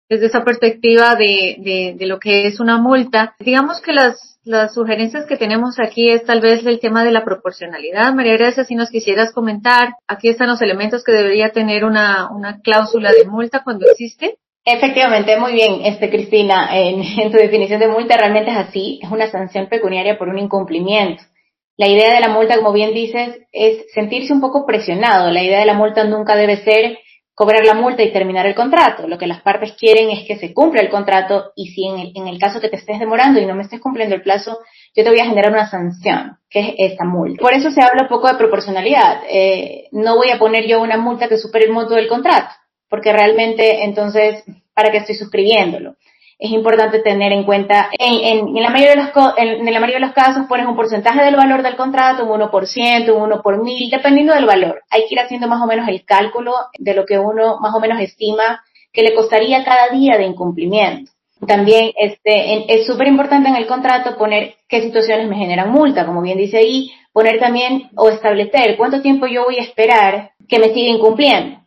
desde 0.10 0.26
esa 0.26 0.43
perspectiva 0.43 1.16
de, 1.16 1.95
de, 1.97 2.05
lo 2.07 2.20
que 2.20 2.47
es 2.47 2.60
una 2.60 2.78
multa. 2.78 3.36
Digamos 3.39 3.80
que 3.82 3.93
las 3.93 4.30
las 4.49 4.74
sugerencias 4.74 5.28
que 5.28 5.38
tenemos 5.38 5.76
aquí 5.80 6.10
es 6.10 6.24
tal 6.24 6.41
vez 6.41 6.66
el 6.66 6.80
tema 6.80 7.03
de 7.03 7.12
la 7.12 7.24
proporcionalidad. 7.24 8.14
María 8.14 8.38
Gracia, 8.38 8.64
si 8.64 8.74
nos 8.74 8.89
quisieras 8.89 9.32
comentar, 9.32 9.89
aquí 10.07 10.30
están 10.30 10.47
los 10.47 10.62
elementos 10.62 11.03
que 11.03 11.12
debería 11.12 11.51
tener 11.51 11.84
una, 11.84 12.32
una 12.32 12.60
cláusula 12.62 13.12
de 13.12 13.26
multa 13.26 13.62
cuando 13.64 13.86
existe. 13.86 14.38
Efectivamente, 14.66 15.38
muy 15.38 15.53
bien, 15.53 15.82
este 15.84 16.10
Cristina, 16.10 16.70
en, 16.76 17.01
en 17.01 17.32
tu 17.32 17.38
definición 17.38 17.80
de 17.80 17.89
multa 17.89 18.18
realmente 18.18 18.49
es 18.49 18.57
así, 18.57 18.99
es 19.03 19.12
una 19.12 19.30
sanción 19.30 19.68
pecuniaria 19.68 20.18
por 20.18 20.30
un 20.30 20.39
incumplimiento. 20.39 21.22
La 21.78 21.88
idea 21.88 22.14
de 22.14 22.20
la 22.20 22.30
multa, 22.30 22.57
como 22.57 22.74
bien 22.74 22.93
dices, 22.93 23.39
es 23.51 23.86
sentirse 23.93 24.34
un 24.34 24.41
poco 24.41 24.66
presionado. 24.66 25.32
La 25.32 25.43
idea 25.43 25.60
de 25.60 25.66
la 25.66 25.76
multa 25.76 26.03
nunca 26.05 26.36
debe 26.36 26.57
ser 26.57 26.97
cobrar 27.40 27.64
la 27.64 27.74
multa 27.74 28.04
y 28.04 28.12
terminar 28.12 28.46
el 28.48 28.54
contrato. 28.54 29.08
Lo 29.08 29.18
que 29.18 29.26
las 29.26 29.42
partes 29.42 29.72
quieren 29.80 30.10
es 30.10 30.28
que 30.28 30.38
se 30.38 30.54
cumpla 30.54 30.82
el 30.82 30.90
contrato 30.90 31.54
y 31.56 31.68
si 31.68 31.86
en 31.88 32.28
el, 32.28 32.38
caso 32.38 32.60
que 32.60 32.68
te 32.68 32.76
estés 32.76 33.00
demorando 33.00 33.40
y 33.40 33.46
no 33.46 33.56
me 33.56 33.64
estés 33.64 33.80
cumpliendo 33.80 34.14
el 34.14 34.22
plazo, 34.22 34.60
yo 34.94 35.06
te 35.06 35.10
voy 35.10 35.22
a 35.22 35.26
generar 35.26 35.54
una 35.54 35.70
sanción, 35.70 36.38
que 36.50 36.60
es 36.60 36.92
esta 36.92 37.06
multa. 37.06 37.42
Por 37.42 37.54
eso 37.54 37.72
se 37.72 37.82
habla 37.82 38.02
un 38.02 38.10
poco 38.10 38.28
de 38.28 38.38
proporcionalidad. 38.38 39.22
Eh, 39.30 39.88
no 39.94 40.18
voy 40.18 40.32
a 40.32 40.38
poner 40.38 40.68
yo 40.68 40.82
una 40.82 40.98
multa 40.98 41.30
que 41.30 41.38
supere 41.38 41.68
el 41.68 41.72
monto 41.72 41.96
del 41.96 42.10
contrato, 42.10 42.54
porque 42.90 43.14
realmente 43.14 43.86
entonces, 43.86 44.44
¿para 44.74 44.92
qué 44.92 44.98
estoy 44.98 45.16
suscribiéndolo? 45.16 45.96
Es 46.40 46.52
importante 46.52 47.00
tener 47.00 47.34
en 47.34 47.44
cuenta, 47.44 47.90
en, 48.00 48.48
en, 48.56 48.64
la 48.64 48.70
mayoría 48.70 48.96
de 48.96 49.04
los, 49.04 49.10
en, 49.38 49.66
la 49.66 49.80
mayoría 49.82 50.00
de 50.00 50.06
los 50.06 50.16
casos 50.16 50.46
pones 50.48 50.66
un 50.66 50.76
porcentaje 50.78 51.22
del 51.22 51.36
valor 51.36 51.62
del 51.62 51.76
contrato, 51.76 52.24
un 52.24 52.40
1%, 52.40 53.14
un 53.14 53.22
1 53.22 53.42
por 53.42 53.62
mil, 53.62 53.90
dependiendo 53.92 54.34
del 54.34 54.46
valor. 54.46 54.82
Hay 54.90 55.02
que 55.02 55.16
ir 55.16 55.20
haciendo 55.20 55.50
más 55.50 55.62
o 55.62 55.68
menos 55.68 55.90
el 55.90 56.06
cálculo 56.06 56.54
de 56.78 56.94
lo 56.94 57.06
que 57.06 57.20
uno 57.20 57.60
más 57.60 57.76
o 57.76 57.82
menos 57.82 58.00
estima 58.00 58.64
que 58.94 59.04
le 59.04 59.14
costaría 59.14 59.66
cada 59.66 59.90
día 59.90 60.18
de 60.18 60.24
incumplimiento. 60.24 61.12
También 61.46 61.92
este, 61.98 62.74
es 62.74 62.88
súper 62.88 63.08
importante 63.08 63.50
en 63.50 63.56
el 63.56 63.68
contrato 63.68 64.18
poner 64.18 64.56
qué 64.70 64.82
situaciones 64.82 65.28
me 65.28 65.36
generan 65.36 65.72
multa, 65.72 66.06
como 66.06 66.22
bien 66.22 66.38
dice 66.38 66.58
ahí, 66.58 66.92
poner 67.12 67.40
también 67.40 67.90
o 67.98 68.10
establecer 68.10 68.78
cuánto 68.78 69.02
tiempo 69.02 69.28
yo 69.28 69.44
voy 69.44 69.58
a 69.58 69.64
esperar 69.64 70.32
que 70.48 70.60
me 70.60 70.74
siga 70.74 70.90
incumpliendo. 70.90 71.60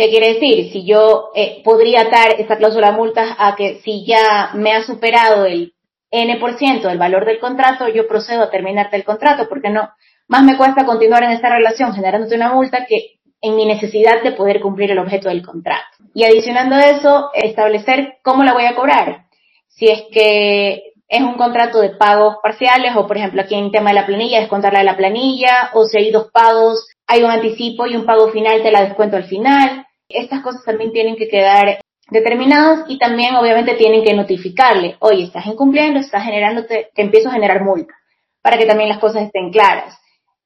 ¿Qué 0.00 0.08
quiere 0.08 0.32
decir? 0.32 0.72
Si 0.72 0.86
yo 0.86 1.28
eh, 1.34 1.60
podría 1.62 2.00
atar 2.00 2.36
esta 2.38 2.56
cláusula 2.56 2.90
multas 2.90 3.36
a 3.36 3.54
que 3.54 3.82
si 3.84 4.06
ya 4.06 4.52
me 4.54 4.72
ha 4.72 4.82
superado 4.82 5.44
el 5.44 5.74
N% 6.10 6.88
del 6.88 6.96
valor 6.96 7.26
del 7.26 7.38
contrato, 7.38 7.86
yo 7.86 8.08
procedo 8.08 8.44
a 8.44 8.50
terminarte 8.50 8.96
el 8.96 9.04
contrato, 9.04 9.46
porque 9.46 9.68
no, 9.68 9.90
más 10.26 10.42
me 10.42 10.56
cuesta 10.56 10.86
continuar 10.86 11.24
en 11.24 11.32
esta 11.32 11.54
relación 11.54 11.92
generándote 11.92 12.34
una 12.34 12.50
multa 12.50 12.86
que 12.86 13.18
en 13.42 13.56
mi 13.56 13.66
necesidad 13.66 14.22
de 14.22 14.32
poder 14.32 14.62
cumplir 14.62 14.90
el 14.90 15.00
objeto 15.00 15.28
del 15.28 15.44
contrato. 15.44 15.98
Y 16.14 16.24
adicionando 16.24 16.76
a 16.76 16.88
eso, 16.88 17.28
establecer 17.34 18.20
cómo 18.22 18.42
la 18.42 18.54
voy 18.54 18.64
a 18.64 18.76
cobrar. 18.76 19.26
Si 19.68 19.84
es 19.84 20.04
que 20.10 20.94
es 21.08 21.20
un 21.20 21.34
contrato 21.34 21.78
de 21.78 21.90
pagos 21.90 22.36
parciales 22.42 22.96
o, 22.96 23.06
por 23.06 23.18
ejemplo, 23.18 23.42
aquí 23.42 23.54
en 23.54 23.70
tema 23.70 23.90
de 23.90 23.96
la 23.96 24.06
planilla, 24.06 24.40
descontarla 24.40 24.78
de 24.78 24.86
la 24.86 24.96
planilla, 24.96 25.72
o 25.74 25.84
si 25.84 25.98
hay 25.98 26.10
dos 26.10 26.30
pagos, 26.32 26.88
hay 27.06 27.22
un 27.22 27.30
anticipo 27.30 27.86
y 27.86 27.96
un 27.96 28.06
pago 28.06 28.30
final, 28.30 28.62
te 28.62 28.72
la 28.72 28.82
descuento 28.82 29.18
al 29.18 29.24
final. 29.24 29.84
Estas 30.10 30.42
cosas 30.42 30.64
también 30.64 30.92
tienen 30.92 31.16
que 31.16 31.28
quedar 31.28 31.80
determinadas 32.10 32.84
y 32.88 32.98
también 32.98 33.36
obviamente 33.36 33.74
tienen 33.74 34.04
que 34.04 34.14
notificarle, 34.14 34.96
oye, 34.98 35.24
estás 35.24 35.46
incumpliendo, 35.46 36.00
estás 36.00 36.24
generándote, 36.24 36.90
te 36.94 37.02
empiezo 37.02 37.28
a 37.28 37.32
generar 37.32 37.62
multa, 37.64 37.94
para 38.42 38.58
que 38.58 38.66
también 38.66 38.88
las 38.88 38.98
cosas 38.98 39.22
estén 39.22 39.50
claras. 39.50 39.96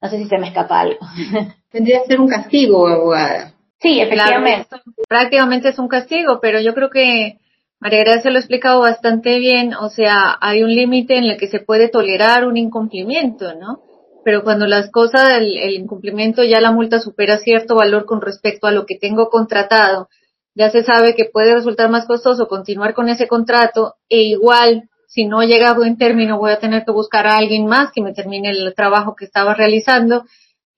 No 0.01 0.11
sé 0.11 0.19
si 0.19 0.29
se 0.29 0.39
me 0.39 0.49
escapa 0.49 0.81
algo. 0.81 0.99
Tendría 1.71 2.03
que 2.03 2.09
ser 2.09 2.21
un 2.21 2.29
castigo, 2.29 2.87
abogada. 2.87 3.55
Sí, 3.81 4.01
efectivamente. 4.01 4.69
prácticamente 5.09 5.71
es 5.71 5.79
un 5.79 5.89
castigo, 5.89 6.39
pero 6.41 6.61
yo 6.61 6.75
creo 6.75 6.91
que 6.91 7.39
María 7.81 8.01
Gracia 8.01 8.31
lo 8.31 8.37
ha 8.37 8.41
explicado 8.41 8.81
bastante 8.81 9.39
bien, 9.39 9.75
o 9.75 9.91
sea, 9.91 10.37
hay 10.41 10.62
un 10.62 10.75
límite 10.75 11.19
en 11.19 11.25
el 11.25 11.37
que 11.37 11.49
se 11.49 11.61
puede 11.61 11.89
tolerar 11.89 12.47
un 12.47 12.57
incumplimiento, 12.57 13.55
¿no? 13.55 13.81
Pero 14.25 14.43
cuando 14.43 14.66
las 14.66 14.91
cosas, 14.91 15.33
el, 15.39 15.75
incumplimiento 15.75 16.43
ya 16.43 16.61
la 16.61 16.72
multa 16.72 17.01
supera 17.01 17.39
cierto 17.39 17.77
valor 17.77 18.07
con 18.07 18.20
respecto 18.20 18.66
a 18.66 18.72
lo 18.72 18.87
que 18.87 18.99
tengo 18.99 19.29
contratado, 19.29 20.09
ya 20.55 20.70
se 20.70 20.83
sabe 20.83 21.14
que 21.14 21.27
puede 21.27 21.55
resultar 21.55 21.91
más 21.91 22.07
costoso 22.07 22.49
continuar 22.49 22.95
con 22.95 23.09
ese 23.09 23.29
contrato 23.29 23.95
e 24.09 24.22
igual 24.22 24.89
si 25.09 25.27
no 25.27 25.43
llega 25.43 25.70
a 25.70 25.75
buen 25.75 25.97
término 25.97 26.39
voy 26.39 26.53
a 26.53 26.59
tener 26.59 26.85
que 26.85 26.93
buscar 26.93 27.27
a 27.27 27.37
alguien 27.37 27.66
más 27.66 27.93
que 27.93 28.03
me 28.03 28.14
termine 28.14 28.51
el 28.51 28.75
trabajo 28.75 29.14
que 29.14 29.25
estaba 29.25 29.55
realizando, 29.55 30.25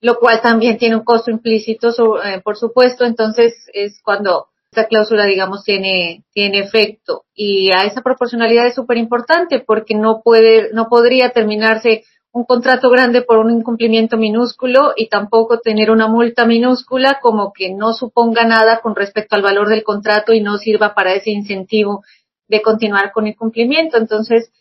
lo 0.00 0.18
cual 0.18 0.40
también 0.42 0.78
tiene 0.78 0.96
un 0.96 1.04
costo 1.04 1.30
implícito, 1.30 1.90
eh, 2.22 2.40
por 2.42 2.56
supuesto, 2.56 3.04
entonces 3.04 3.54
es 3.72 4.00
cuando 4.02 4.48
esta 4.70 4.88
cláusula, 4.88 5.24
digamos, 5.24 5.64
tiene, 5.64 6.24
tiene 6.32 6.58
efecto. 6.58 7.24
Y 7.34 7.70
a 7.72 7.84
esa 7.86 8.02
proporcionalidad 8.02 8.66
es 8.66 8.74
súper 8.74 8.98
importante 8.98 9.60
porque 9.60 9.94
no 9.94 10.20
puede, 10.22 10.70
no 10.74 10.88
podría 10.88 11.30
terminarse 11.30 12.04
un 12.36 12.44
contrato 12.44 12.90
grande 12.90 13.22
por 13.22 13.38
un 13.38 13.50
incumplimiento 13.50 14.18
minúsculo 14.18 14.92
y 14.94 15.08
tampoco 15.08 15.58
tener 15.60 15.90
una 15.90 16.06
multa 16.06 16.44
minúscula 16.44 17.18
como 17.22 17.50
que 17.54 17.72
no 17.72 17.94
suponga 17.94 18.44
nada 18.44 18.80
con 18.82 18.94
respecto 18.94 19.36
al 19.36 19.42
valor 19.42 19.70
del 19.70 19.82
contrato 19.82 20.34
y 20.34 20.42
no 20.42 20.58
sirva 20.58 20.94
para 20.94 21.14
ese 21.14 21.30
incentivo 21.30 22.04
de 22.46 22.60
continuar 22.60 23.12
con 23.12 23.26
el 23.26 23.36
cumplimiento. 23.36 23.96
Entonces, 23.96 24.52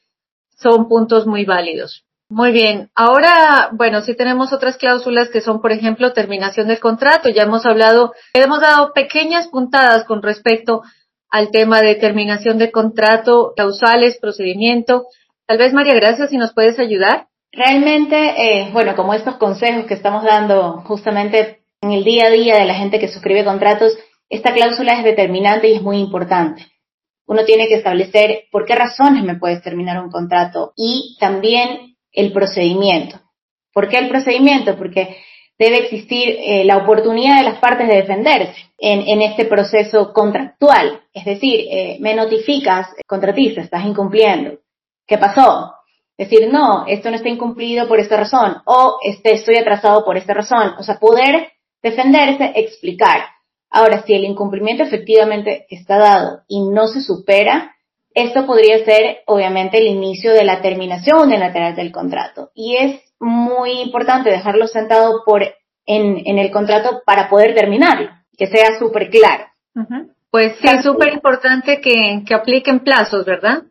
son 0.58 0.88
puntos 0.88 1.28
muy 1.28 1.44
válidos. 1.44 2.06
Muy 2.30 2.54
bien. 2.54 2.92
Ahora, 2.96 3.72
bueno, 3.74 4.00
sí 4.00 4.16
tenemos 4.16 4.54
otras 4.54 4.78
cláusulas 4.78 5.28
que 5.28 5.42
son, 5.42 5.60
por 5.60 5.74
ejemplo, 5.74 6.14
terminación 6.14 6.70
del 6.70 6.80
contrato. 6.80 7.28
Ya 7.28 7.44
hemos 7.44 7.66
hablado, 7.66 8.14
hemos 8.34 8.62
dado 8.62 8.94
pequeñas 8.94 9.50
puntadas 9.50 10.06
con 10.06 10.22
respecto 10.24 10.82
al 11.30 11.52
tema 11.52 11.82
de 11.82 11.96
terminación 11.96 12.58
de 12.58 12.72
contrato, 12.72 13.52
causales, 13.58 14.18
procedimiento. 14.18 15.08
Tal 15.46 15.58
vez, 15.58 15.74
María 15.74 15.96
Gracia, 15.96 16.28
si 16.28 16.38
nos 16.38 16.54
puedes 16.54 16.80
ayudar. 16.80 17.28
Realmente, 17.56 18.18
eh, 18.18 18.70
bueno, 18.74 18.96
como 18.98 19.14
estos 19.14 19.38
consejos 19.38 19.86
que 19.86 19.94
estamos 19.94 20.24
dando 20.26 20.82
justamente 20.86 21.62
en 21.82 21.94
el 21.94 22.04
día 22.04 22.28
a 22.28 22.30
día 22.30 22.58
de 22.58 22.66
la 22.66 22.76
gente 22.76 23.00
que 23.00 23.08
suscribe 23.08 23.46
contratos, 23.46 23.98
esta 24.30 24.54
cláusula 24.54 24.94
es 24.98 25.06
determinante 25.06 25.70
y 25.70 25.76
es 25.76 25.82
muy 25.82 26.00
importante. 26.00 26.66
Uno 27.28 27.46
tiene 27.46 27.68
que 27.68 27.76
establecer 27.76 28.44
por 28.52 28.66
qué 28.66 28.76
razones 28.76 29.24
me 29.24 29.38
puedes 29.38 29.62
terminar 29.62 30.04
un 30.04 30.12
contrato 30.12 30.74
y 30.76 31.16
también 31.20 31.96
el 32.12 32.34
procedimiento. 32.34 33.22
¿Por 33.74 33.88
qué 33.88 34.00
el 34.00 34.10
procedimiento? 34.10 34.76
Porque 34.76 35.18
debe 35.58 35.78
existir 35.78 36.38
eh, 36.38 36.66
la 36.66 36.78
oportunidad 36.78 37.38
de 37.38 37.50
las 37.50 37.60
partes 37.60 37.88
de 37.88 37.96
defenderse 37.96 38.54
en, 38.78 39.22
este 39.22 39.46
proceso 39.46 40.12
contractual. 40.12 41.04
Es 41.14 41.24
decir, 41.24 41.68
eh, 41.72 41.98
me 42.02 42.16
notificas, 42.16 42.88
contratista, 43.08 43.62
estás 43.62 43.86
incumpliendo. 43.86 44.60
¿Qué 45.08 45.18
pasó? 45.18 45.75
Decir, 46.18 46.48
no, 46.52 46.86
esto 46.88 47.10
no 47.10 47.18
está 47.18 47.30
incumplido 47.30 47.88
por 47.88 48.00
esta 48.00 48.16
razón 48.16 48.58
o 48.66 49.00
este, 49.04 49.34
estoy 49.34 49.58
atrasado 49.58 50.06
por 50.06 50.18
esta 50.18 50.34
razón. 50.34 50.74
O 50.80 50.84
sea, 50.84 50.98
poder 50.98 51.52
defenderse, 51.84 52.54
explicar. 52.56 53.22
Ahora, 53.70 54.04
si 54.04 54.14
el 54.14 54.24
incumplimiento 54.24 54.84
efectivamente 54.84 55.66
está 55.70 55.98
dado 55.98 56.44
y 56.48 56.68
no 56.70 56.88
se 56.88 57.02
supera, 57.02 57.76
esto 58.14 58.46
podría 58.46 58.84
ser 58.86 59.18
obviamente 59.28 59.78
el 59.78 59.88
inicio 59.88 60.32
de 60.32 60.46
la 60.46 60.62
terminación 60.62 61.28
unilateral 61.28 61.76
del 61.76 61.92
contrato. 61.92 62.52
Y 62.56 62.78
es 62.78 63.02
muy 63.20 63.82
importante 63.82 64.30
dejarlo 64.30 64.68
sentado 64.68 65.24
por, 65.26 65.44
en, 65.86 66.22
en 66.26 66.40
el 66.40 66.50
contrato 66.52 67.02
para 67.06 67.30
poder 67.30 67.54
terminarlo, 67.54 68.10
que 68.38 68.48
sea 68.48 68.80
súper 68.80 69.10
claro. 69.10 69.46
Pues 70.32 70.56
sí, 70.62 70.68
es 70.68 70.84
súper 70.84 71.14
importante 71.14 71.82
que, 71.82 72.24
que 72.26 72.34
apliquen 72.34 72.80
plazos, 72.80 73.26
¿verdad? 73.26 73.64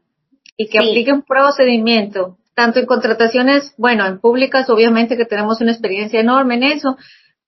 Y 0.56 0.68
que 0.68 0.78
aplique 0.78 1.12
un 1.12 1.22
procedimiento, 1.22 2.38
tanto 2.54 2.80
en 2.80 2.86
contrataciones, 2.86 3.74
bueno, 3.76 4.06
en 4.06 4.20
públicas 4.20 4.70
obviamente 4.70 5.16
que 5.16 5.24
tenemos 5.24 5.60
una 5.60 5.72
experiencia 5.72 6.20
enorme 6.20 6.54
en 6.54 6.62
eso, 6.64 6.96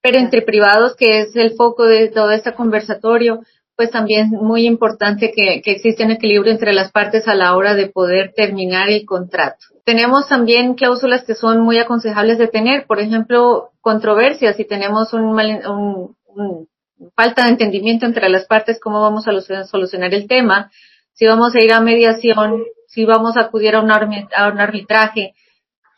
pero 0.01 0.19
entre 0.19 0.41
privados, 0.41 0.95
que 0.95 1.21
es 1.21 1.35
el 1.35 1.51
foco 1.55 1.85
de 1.85 2.09
todo 2.09 2.31
este 2.31 2.53
conversatorio, 2.53 3.41
pues 3.75 3.91
también 3.91 4.29
muy 4.31 4.65
importante 4.65 5.31
que, 5.31 5.61
que 5.61 5.71
existe 5.71 6.03
un 6.03 6.11
equilibrio 6.11 6.51
entre 6.51 6.73
las 6.73 6.91
partes 6.91 7.27
a 7.27 7.35
la 7.35 7.55
hora 7.55 7.75
de 7.75 7.87
poder 7.87 8.33
terminar 8.35 8.89
el 8.89 9.05
contrato. 9.05 9.65
Tenemos 9.85 10.27
también 10.27 10.73
cláusulas 10.73 11.23
que 11.23 11.35
son 11.35 11.61
muy 11.61 11.77
aconsejables 11.77 12.39
de 12.39 12.47
tener, 12.47 12.87
por 12.87 12.99
ejemplo, 12.99 13.69
controversias, 13.81 14.57
si 14.57 14.65
tenemos 14.65 15.13
un, 15.13 15.25
un, 15.25 16.15
un 16.25 16.67
falta 17.15 17.43
de 17.43 17.51
entendimiento 17.51 18.05
entre 18.05 18.29
las 18.29 18.45
partes, 18.45 18.79
cómo 18.79 19.01
vamos 19.01 19.27
a 19.27 19.65
solucionar 19.65 20.13
el 20.13 20.27
tema, 20.27 20.71
si 21.13 21.25
vamos 21.25 21.55
a 21.55 21.63
ir 21.63 21.71
a 21.71 21.81
mediación, 21.81 22.63
si 22.97 23.05
vamos 23.05 23.37
a 23.37 23.41
acudir 23.41 23.75
a 23.75 23.81
un, 23.81 23.91
a 23.91 24.47
un 24.47 24.59
arbitraje, 24.59 25.35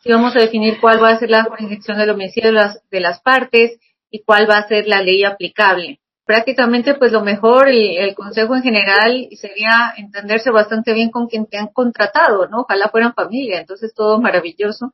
si 0.02 0.12
vamos 0.12 0.36
a 0.36 0.40
definir 0.40 0.78
cuál 0.82 1.02
va 1.02 1.08
a 1.08 1.18
ser 1.18 1.30
la 1.30 1.44
jurisdicción 1.44 1.96
del 1.96 2.10
homicidio 2.10 2.50
de 2.50 2.56
las, 2.56 2.82
de 2.90 3.00
las 3.00 3.22
partes 3.22 3.78
y 4.10 4.22
cuál 4.22 4.46
va 4.50 4.58
a 4.58 4.68
ser 4.68 4.86
la 4.86 5.00
ley 5.00 5.24
aplicable. 5.24 6.00
Prácticamente, 6.26 6.92
pues 6.92 7.10
lo 7.10 7.22
mejor 7.22 7.70
el 7.70 8.14
consejo 8.14 8.54
en 8.54 8.62
general 8.62 9.28
sería 9.32 9.94
entenderse 9.96 10.50
bastante 10.50 10.92
bien 10.92 11.10
con 11.10 11.26
quien 11.26 11.46
te 11.46 11.56
han 11.56 11.68
contratado, 11.68 12.46
¿no? 12.48 12.60
Ojalá 12.60 12.90
fueran 12.90 13.14
familia, 13.14 13.60
entonces 13.60 13.94
todo 13.94 14.20
maravilloso 14.20 14.92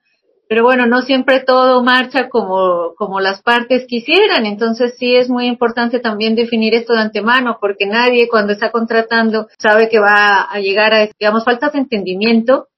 pero 0.49 0.63
bueno, 0.63 0.87
no 0.87 1.03
siempre 1.03 1.41
todo 1.41 1.83
marcha 1.83 2.29
como, 2.29 2.95
como 2.97 3.21
las 3.21 3.43
partes 3.43 3.87
quisieran, 3.87 4.47
entonces 4.47 4.95
sí 4.99 5.17
es 5.17 5.29
muy 5.29 5.47
importante 5.47 5.99
también 5.99 6.35
definir 6.35 6.75
esto 6.75 6.93
de 6.93 7.01
antemano, 7.01 7.59
porque 7.61 7.87
nadie 7.87 8.29
cuando 8.29 8.53
está 8.53 8.71
contratando 8.71 9.49
sabe 9.59 9.89
que 9.89 9.99
va 9.99 10.43
a 10.43 10.59
llegar 10.61 10.95
a, 10.95 11.09
digamos, 11.19 11.45
faltas 11.45 11.73
de 11.73 11.81
entendimiento 11.81 12.69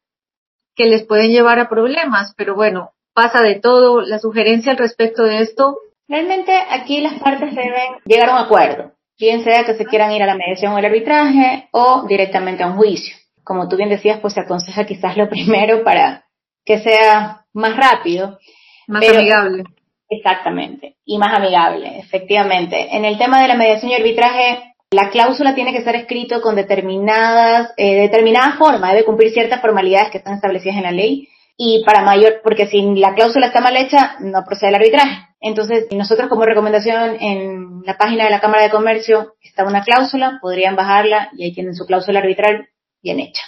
que 0.74 0.86
les 0.86 1.04
pueden 1.04 1.30
llevar 1.30 1.58
a 1.58 1.68
problemas, 1.68 2.34
pero 2.36 2.54
bueno, 2.54 2.92
pasa 3.12 3.42
de 3.42 3.56
todo. 3.56 4.00
La 4.00 4.20
sugerencia 4.20 4.70
al 4.72 4.78
respecto 4.78 5.24
de 5.24 5.40
esto. 5.40 5.76
Realmente 6.08 6.52
aquí 6.70 7.00
las 7.00 7.20
partes 7.20 7.54
deben 7.54 7.96
llegar 8.04 8.30
a 8.30 8.32
un 8.32 8.38
acuerdo, 8.38 8.92
bien 9.18 9.42
sea 9.42 9.64
que 9.64 9.74
se 9.74 9.84
quieran 9.84 10.12
ir 10.12 10.22
a 10.22 10.26
la 10.26 10.36
mediación 10.36 10.72
o 10.72 10.78
el 10.78 10.84
arbitraje 10.84 11.68
o 11.72 12.06
directamente 12.08 12.62
a 12.62 12.68
un 12.68 12.76
juicio. 12.76 13.14
Como 13.42 13.68
tú 13.68 13.76
bien 13.76 13.90
decías, 13.90 14.20
pues 14.20 14.34
se 14.34 14.40
aconseja 14.40 14.86
quizás 14.86 15.16
lo 15.16 15.28
primero 15.28 15.82
para 15.82 16.27
que 16.68 16.80
sea 16.80 17.46
más 17.54 17.76
rápido. 17.78 18.38
Más 18.86 19.02
amigable. 19.08 19.64
Exactamente, 20.10 20.96
y 21.04 21.18
más 21.18 21.34
amigable, 21.34 21.98
efectivamente. 21.98 22.94
En 22.94 23.06
el 23.06 23.18
tema 23.18 23.40
de 23.40 23.48
la 23.48 23.56
mediación 23.56 23.90
y 23.90 23.94
arbitraje, 23.94 24.74
la 24.90 25.10
cláusula 25.10 25.54
tiene 25.54 25.72
que 25.72 25.82
ser 25.82 25.96
escrito 25.96 26.40
con 26.42 26.56
determinadas, 26.56 27.72
eh, 27.76 28.02
determinada 28.02 28.56
forma, 28.58 28.92
debe 28.92 29.04
cumplir 29.04 29.32
ciertas 29.32 29.60
formalidades 29.60 30.10
que 30.10 30.18
están 30.18 30.34
establecidas 30.34 30.76
en 30.76 30.82
la 30.82 30.92
ley 30.92 31.28
y 31.56 31.84
para 31.84 32.02
mayor, 32.02 32.40
porque 32.42 32.66
si 32.66 32.80
la 32.96 33.14
cláusula 33.14 33.46
está 33.46 33.60
mal 33.60 33.76
hecha, 33.76 34.16
no 34.20 34.44
procede 34.44 34.68
el 34.68 34.76
arbitraje. 34.76 35.26
Entonces, 35.40 35.86
nosotros 35.90 36.28
como 36.28 36.44
recomendación 36.44 37.16
en 37.20 37.82
la 37.84 37.96
página 37.96 38.24
de 38.24 38.30
la 38.30 38.40
Cámara 38.40 38.62
de 38.62 38.70
Comercio 38.70 39.34
está 39.42 39.64
una 39.64 39.82
cláusula, 39.82 40.38
podrían 40.40 40.76
bajarla 40.76 41.30
y 41.36 41.44
ahí 41.44 41.52
tienen 41.54 41.74
su 41.74 41.86
cláusula 41.86 42.20
arbitral 42.20 42.68
bien 43.02 43.20
hecha. 43.20 43.42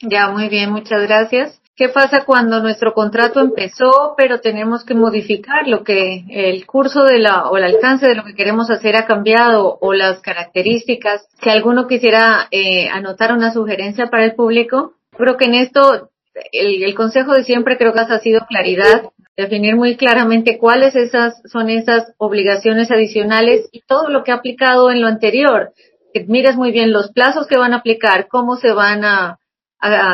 Ya, 0.00 0.28
muy 0.28 0.48
bien, 0.48 0.70
muchas 0.70 1.02
gracias. 1.02 1.60
¿Qué 1.76 1.90
pasa 1.90 2.24
cuando 2.24 2.62
nuestro 2.62 2.94
contrato 2.94 3.38
empezó, 3.40 4.14
pero 4.16 4.40
tenemos 4.40 4.82
que 4.82 4.94
modificar 4.94 5.68
lo 5.68 5.84
que 5.84 6.24
el 6.30 6.64
curso 6.64 7.04
de 7.04 7.18
la 7.18 7.50
o 7.50 7.58
el 7.58 7.64
alcance 7.64 8.06
de 8.06 8.14
lo 8.14 8.24
que 8.24 8.34
queremos 8.34 8.70
hacer 8.70 8.96
ha 8.96 9.04
cambiado 9.04 9.76
o 9.82 9.92
las 9.92 10.20
características? 10.20 11.28
Si 11.42 11.50
alguno 11.50 11.86
quisiera 11.86 12.48
eh, 12.50 12.88
anotar 12.88 13.34
una 13.34 13.52
sugerencia 13.52 14.06
para 14.06 14.24
el 14.24 14.34
público, 14.34 14.94
creo 15.10 15.36
que 15.36 15.44
en 15.44 15.54
esto 15.54 16.08
el, 16.50 16.94
consejo 16.94 17.34
de 17.34 17.44
siempre 17.44 17.76
creo 17.76 17.92
que 17.92 18.00
ha 18.00 18.18
sido 18.20 18.46
claridad, 18.48 19.10
definir 19.36 19.76
muy 19.76 19.96
claramente 19.96 20.56
cuáles 20.56 20.96
esas 20.96 21.42
son 21.44 21.68
esas 21.68 22.14
obligaciones 22.16 22.90
adicionales 22.90 23.68
y 23.70 23.82
todo 23.82 24.08
lo 24.08 24.24
que 24.24 24.32
ha 24.32 24.36
aplicado 24.36 24.90
en 24.90 25.02
lo 25.02 25.08
anterior. 25.08 25.72
Que 26.14 26.24
mires 26.24 26.56
muy 26.56 26.72
bien 26.72 26.90
los 26.90 27.12
plazos 27.12 27.46
que 27.46 27.58
van 27.58 27.74
a 27.74 27.78
aplicar, 27.78 28.28
cómo 28.28 28.56
se 28.56 28.72
van 28.72 29.04
a 29.04 29.38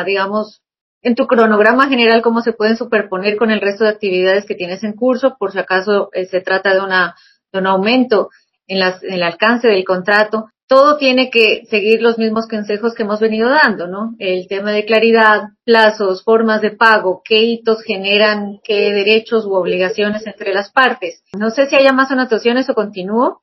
digamos, 0.05 0.62
en 1.03 1.15
tu 1.15 1.27
cronograma 1.27 1.89
general 1.89 2.23
cómo 2.23 2.41
se 2.41 2.53
pueden 2.53 2.77
superponer 2.77 3.37
con 3.37 3.51
el 3.51 3.61
resto 3.61 3.85
de 3.85 3.91
actividades 3.91 4.47
que 4.47 4.55
tienes 4.55 4.85
en 4.85 4.93
curso, 4.93 5.37
por 5.39 5.53
si 5.53 5.59
acaso 5.59 6.11
eh, 6.13 6.27
se 6.27 6.41
trata 6.41 6.73
de, 6.73 6.81
una, 6.81 7.17
de 7.53 7.59
un 7.59 7.67
aumento 7.67 8.31
en, 8.67 8.79
las, 8.79 9.03
en 9.03 9.15
el 9.15 9.23
alcance 9.23 9.69
del 9.69 9.85
contrato. 9.85 10.49
Todo 10.69 10.97
tiene 10.97 11.29
que 11.29 11.65
seguir 11.69 12.01
los 12.01 12.19
mismos 12.19 12.47
consejos 12.49 12.95
que 12.95 13.03
hemos 13.03 13.21
venido 13.21 13.51
dando, 13.51 13.89
¿no? 13.89 14.15
El 14.19 14.47
tema 14.49 14.73
de 14.73 14.87
claridad, 14.87 15.51
plazos, 15.65 16.25
formas 16.25 16.63
de 16.63 16.71
pago, 16.71 17.21
qué 17.25 17.43
hitos 17.43 17.83
generan, 17.83 18.61
qué 18.65 18.93
derechos 18.93 19.45
u 19.45 19.53
obligaciones 19.55 20.27
entre 20.27 20.55
las 20.55 20.71
partes. 20.71 21.25
No 21.37 21.51
sé 21.51 21.67
si 21.67 21.77
haya 21.77 21.93
más 21.93 22.11
anotaciones 22.11 22.71
o 22.71 22.75
continúo. 22.75 23.43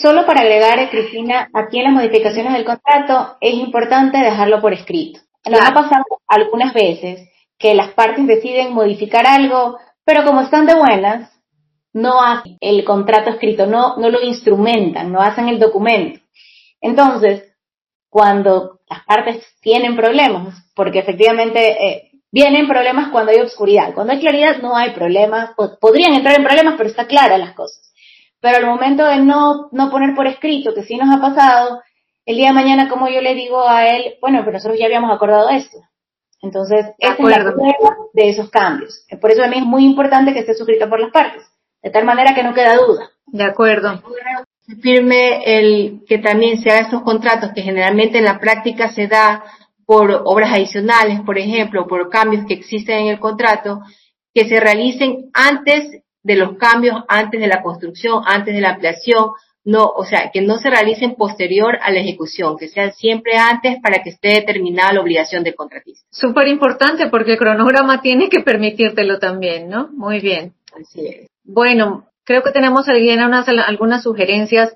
Solo 0.00 0.24
para 0.24 0.40
agregar, 0.40 0.88
Cristina, 0.88 1.50
aquí 1.52 1.78
en 1.78 1.84
las 1.84 1.92
modificaciones 1.92 2.54
del 2.54 2.64
contrato 2.64 3.36
es 3.42 3.52
importante 3.52 4.16
dejarlo 4.16 4.62
por 4.62 4.72
escrito. 4.72 5.20
Nos 5.48 5.60
ha 5.60 5.74
pasado 5.74 6.04
algunas 6.28 6.72
veces 6.72 7.28
que 7.58 7.74
las 7.74 7.92
partes 7.92 8.26
deciden 8.26 8.74
modificar 8.74 9.26
algo, 9.26 9.78
pero 10.04 10.24
como 10.24 10.40
están 10.40 10.66
de 10.66 10.74
buenas, 10.74 11.30
no 11.92 12.22
hacen 12.22 12.56
el 12.60 12.84
contrato 12.84 13.30
escrito, 13.30 13.66
no, 13.66 13.96
no 13.96 14.08
lo 14.08 14.22
instrumentan, 14.22 15.12
no 15.12 15.20
hacen 15.20 15.48
el 15.48 15.58
documento. 15.58 16.20
Entonces, 16.80 17.44
cuando 18.08 18.80
las 18.88 19.04
partes 19.04 19.44
tienen 19.60 19.96
problemas, 19.96 20.70
porque 20.74 20.98
efectivamente 20.98 21.86
eh, 21.86 22.10
vienen 22.30 22.66
problemas 22.66 23.10
cuando 23.10 23.32
hay 23.32 23.40
oscuridad, 23.40 23.94
cuando 23.94 24.12
hay 24.12 24.20
claridad 24.20 24.60
no 24.60 24.76
hay 24.76 24.90
problemas, 24.90 25.50
podrían 25.80 26.14
entrar 26.14 26.36
en 26.36 26.44
problemas, 26.44 26.74
pero 26.76 26.88
está 26.88 27.06
clara 27.06 27.38
las 27.38 27.54
cosas. 27.54 27.92
Pero 28.40 28.56
al 28.56 28.66
momento 28.66 29.04
de 29.04 29.18
no, 29.18 29.68
no 29.70 29.90
poner 29.90 30.14
por 30.14 30.26
escrito, 30.26 30.74
que 30.74 30.82
sí 30.82 30.96
nos 30.96 31.14
ha 31.14 31.20
pasado, 31.20 31.80
el 32.24 32.36
día 32.36 32.48
de 32.48 32.54
mañana, 32.54 32.88
como 32.88 33.08
yo 33.08 33.20
le 33.20 33.34
digo 33.34 33.68
a 33.68 33.86
él, 33.86 34.14
bueno, 34.20 34.40
pero 34.40 34.52
nosotros 34.52 34.78
ya 34.78 34.86
habíamos 34.86 35.14
acordado 35.14 35.48
esto. 35.50 35.78
Entonces, 36.40 36.86
esta 36.98 37.22
es 37.22 37.28
la 37.28 37.52
prueba 37.52 37.96
de 38.12 38.28
esos 38.28 38.50
cambios. 38.50 39.06
Por 39.20 39.30
eso 39.30 39.44
a 39.44 39.48
mí 39.48 39.58
es 39.58 39.64
muy 39.64 39.84
importante 39.84 40.32
que 40.32 40.40
esté 40.40 40.54
suscrito 40.54 40.88
por 40.88 41.00
las 41.00 41.12
partes, 41.12 41.42
de 41.82 41.90
tal 41.90 42.04
manera 42.04 42.34
que 42.34 42.42
no 42.42 42.54
queda 42.54 42.76
duda. 42.76 43.10
De 43.26 43.44
acuerdo. 43.44 44.02
Firme 44.80 45.42
el 45.44 46.02
que 46.06 46.18
también 46.18 46.60
se 46.60 46.70
hagan 46.70 46.84
estos 46.84 47.02
contratos 47.02 47.50
que 47.54 47.62
generalmente 47.62 48.18
en 48.18 48.24
la 48.24 48.38
práctica 48.38 48.92
se 48.92 49.06
da 49.06 49.44
por 49.86 50.22
obras 50.24 50.52
adicionales, 50.52 51.20
por 51.20 51.38
ejemplo, 51.38 51.86
por 51.86 52.08
cambios 52.08 52.46
que 52.46 52.54
existen 52.54 53.00
en 53.00 53.06
el 53.08 53.20
contrato, 53.20 53.80
que 54.34 54.48
se 54.48 54.60
realicen 54.60 55.30
antes 55.34 56.02
de 56.22 56.36
los 56.36 56.56
cambios, 56.56 57.04
antes 57.08 57.40
de 57.40 57.48
la 57.48 57.62
construcción, 57.62 58.22
antes 58.24 58.54
de 58.54 58.60
la 58.60 58.70
ampliación, 58.70 59.30
no, 59.64 59.86
o 59.86 60.04
sea, 60.04 60.30
que 60.32 60.40
no 60.40 60.58
se 60.58 60.70
realicen 60.70 61.14
posterior 61.14 61.78
a 61.82 61.90
la 61.92 62.00
ejecución, 62.00 62.56
que 62.58 62.68
sean 62.68 62.92
siempre 62.92 63.36
antes 63.36 63.78
para 63.80 64.02
que 64.02 64.10
esté 64.10 64.28
determinada 64.28 64.92
la 64.92 65.00
obligación 65.00 65.44
del 65.44 65.54
contratista. 65.54 66.04
Súper 66.10 66.48
importante 66.48 67.08
porque 67.08 67.32
el 67.32 67.38
cronograma 67.38 68.00
tiene 68.00 68.28
que 68.28 68.40
permitírtelo 68.40 69.18
también, 69.18 69.68
¿no? 69.68 69.88
Muy 69.92 70.20
bien. 70.20 70.54
Así 70.78 71.06
es. 71.06 71.30
Bueno, 71.44 72.06
creo 72.24 72.42
que 72.42 72.50
tenemos 72.50 72.88
algunas, 72.88 73.48
algunas 73.48 74.02
sugerencias 74.02 74.74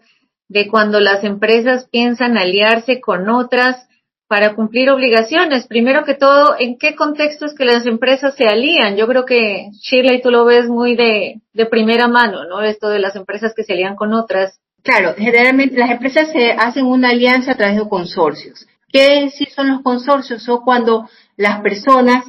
de 0.49 0.69
cuando 0.69 1.01
las 1.01 1.25
empresas 1.25 1.89
piensan 1.91 2.39
aliarse 2.39 3.01
con 3.01 3.29
otras 3.29 3.89
para 4.29 4.55
cumplir 4.55 4.91
obligaciones. 4.91 5.67
Primero 5.67 6.05
que 6.05 6.15
todo, 6.15 6.57
¿en 6.59 6.79
qué 6.79 6.95
contexto 6.97 7.47
es 7.47 7.55
que 7.55 7.65
las 7.65 7.87
empresas 7.87 8.35
se 8.35 8.47
alían? 8.47 8.97
Yo 8.97 9.07
creo 9.07 9.25
que 9.25 9.71
Shirley 9.73 10.21
tú 10.21 10.31
lo 10.31 10.45
ves 10.45 10.69
muy 10.69 10.97
de, 10.97 11.41
de 11.53 11.67
primera 11.67 12.09
mano, 12.09 12.45
¿no? 12.45 12.63
Esto 12.63 12.89
de 12.89 12.99
las 12.99 13.15
empresas 13.15 13.55
que 13.55 13.63
se 13.63 13.73
alían 13.73 13.97
con 13.97 14.13
otras. 14.13 14.61
Claro, 14.87 15.17
generalmente 15.19 15.77
las 15.77 15.91
empresas 15.91 16.31
se 16.31 16.53
hacen 16.53 16.87
una 16.87 17.09
alianza 17.09 17.53
a 17.53 17.57
través 17.57 17.77
de 17.77 17.89
consorcios. 17.89 18.69
¿Qué 18.93 19.29
sí 19.31 19.45
son 19.47 19.69
los 19.69 19.83
consorcios? 19.83 20.45
Son 20.45 20.61
cuando 20.65 21.11
las 21.37 21.61
personas 21.61 22.25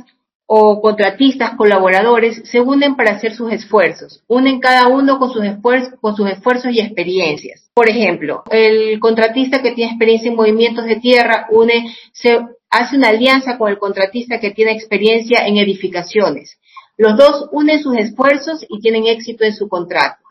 o 0.48 0.82
contratistas, 0.82 1.56
colaboradores, 1.56 2.42
se 2.46 2.60
unen 2.60 2.96
para 2.96 3.12
hacer 3.12 3.36
sus 3.36 3.52
esfuerzos, 3.52 4.24
unen 4.28 4.60
cada 4.60 4.88
uno 4.88 5.20
con 5.20 5.32
sus, 5.32 5.46
esfuerzos, 5.46 6.00
con 6.02 6.16
sus 6.16 6.32
esfuerzos 6.32 6.74
y 6.74 6.80
experiencias. 6.80 7.70
Por 7.76 7.90
ejemplo, 7.90 8.44
el 8.50 9.00
contratista 9.00 9.62
que 9.62 9.74
tiene 9.74 9.92
experiencia 9.92 10.30
en 10.32 10.36
movimientos 10.36 10.86
de 10.86 10.96
tierra 10.96 11.46
une, 11.52 11.94
se 12.12 12.40
hace 12.72 12.98
una 12.98 13.10
alianza 13.10 13.60
con 13.60 13.70
el 13.70 13.78
contratista 13.78 14.40
que 14.40 14.50
tiene 14.50 14.72
experiencia 14.72 15.46
en 15.46 15.58
edificaciones. 15.58 16.58
Los 16.98 17.18
dos 17.18 17.50
unen 17.52 17.84
sus 17.84 17.96
esfuerzos 17.98 18.66
y 18.68 18.80
tienen 18.80 19.06
éxito 19.06 19.44
en 19.44 19.54
su 19.54 19.70
contrato. 19.70 20.24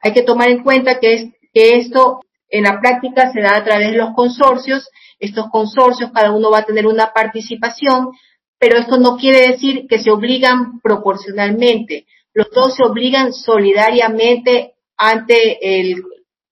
Hay 0.00 0.12
que 0.12 0.22
tomar 0.22 0.50
en 0.50 0.62
cuenta 0.62 1.00
que 1.00 1.14
es 1.14 1.26
que 1.56 1.78
esto 1.78 2.20
en 2.50 2.64
la 2.64 2.80
práctica 2.82 3.32
se 3.32 3.40
da 3.40 3.56
a 3.56 3.64
través 3.64 3.92
de 3.92 3.96
los 3.96 4.14
consorcios. 4.14 4.90
Estos 5.18 5.46
consorcios, 5.50 6.10
cada 6.12 6.30
uno 6.30 6.50
va 6.50 6.58
a 6.58 6.66
tener 6.66 6.86
una 6.86 7.14
participación, 7.14 8.10
pero 8.58 8.76
esto 8.76 8.98
no 8.98 9.16
quiere 9.16 9.52
decir 9.52 9.86
que 9.88 9.98
se 9.98 10.10
obligan 10.10 10.82
proporcionalmente. 10.82 12.04
Los 12.34 12.50
dos 12.50 12.74
se 12.74 12.84
obligan 12.84 13.32
solidariamente 13.32 14.74
ante 14.98 15.80
el, 15.80 16.04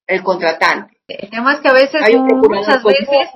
el 0.07 0.22
contratante. 0.22 0.96
El 1.07 1.28
tema 1.28 1.52
es 1.52 1.61
que 1.61 1.68
a 1.68 1.74
veces, 1.74 2.00
muchas 2.14 2.82
veces, 2.82 3.28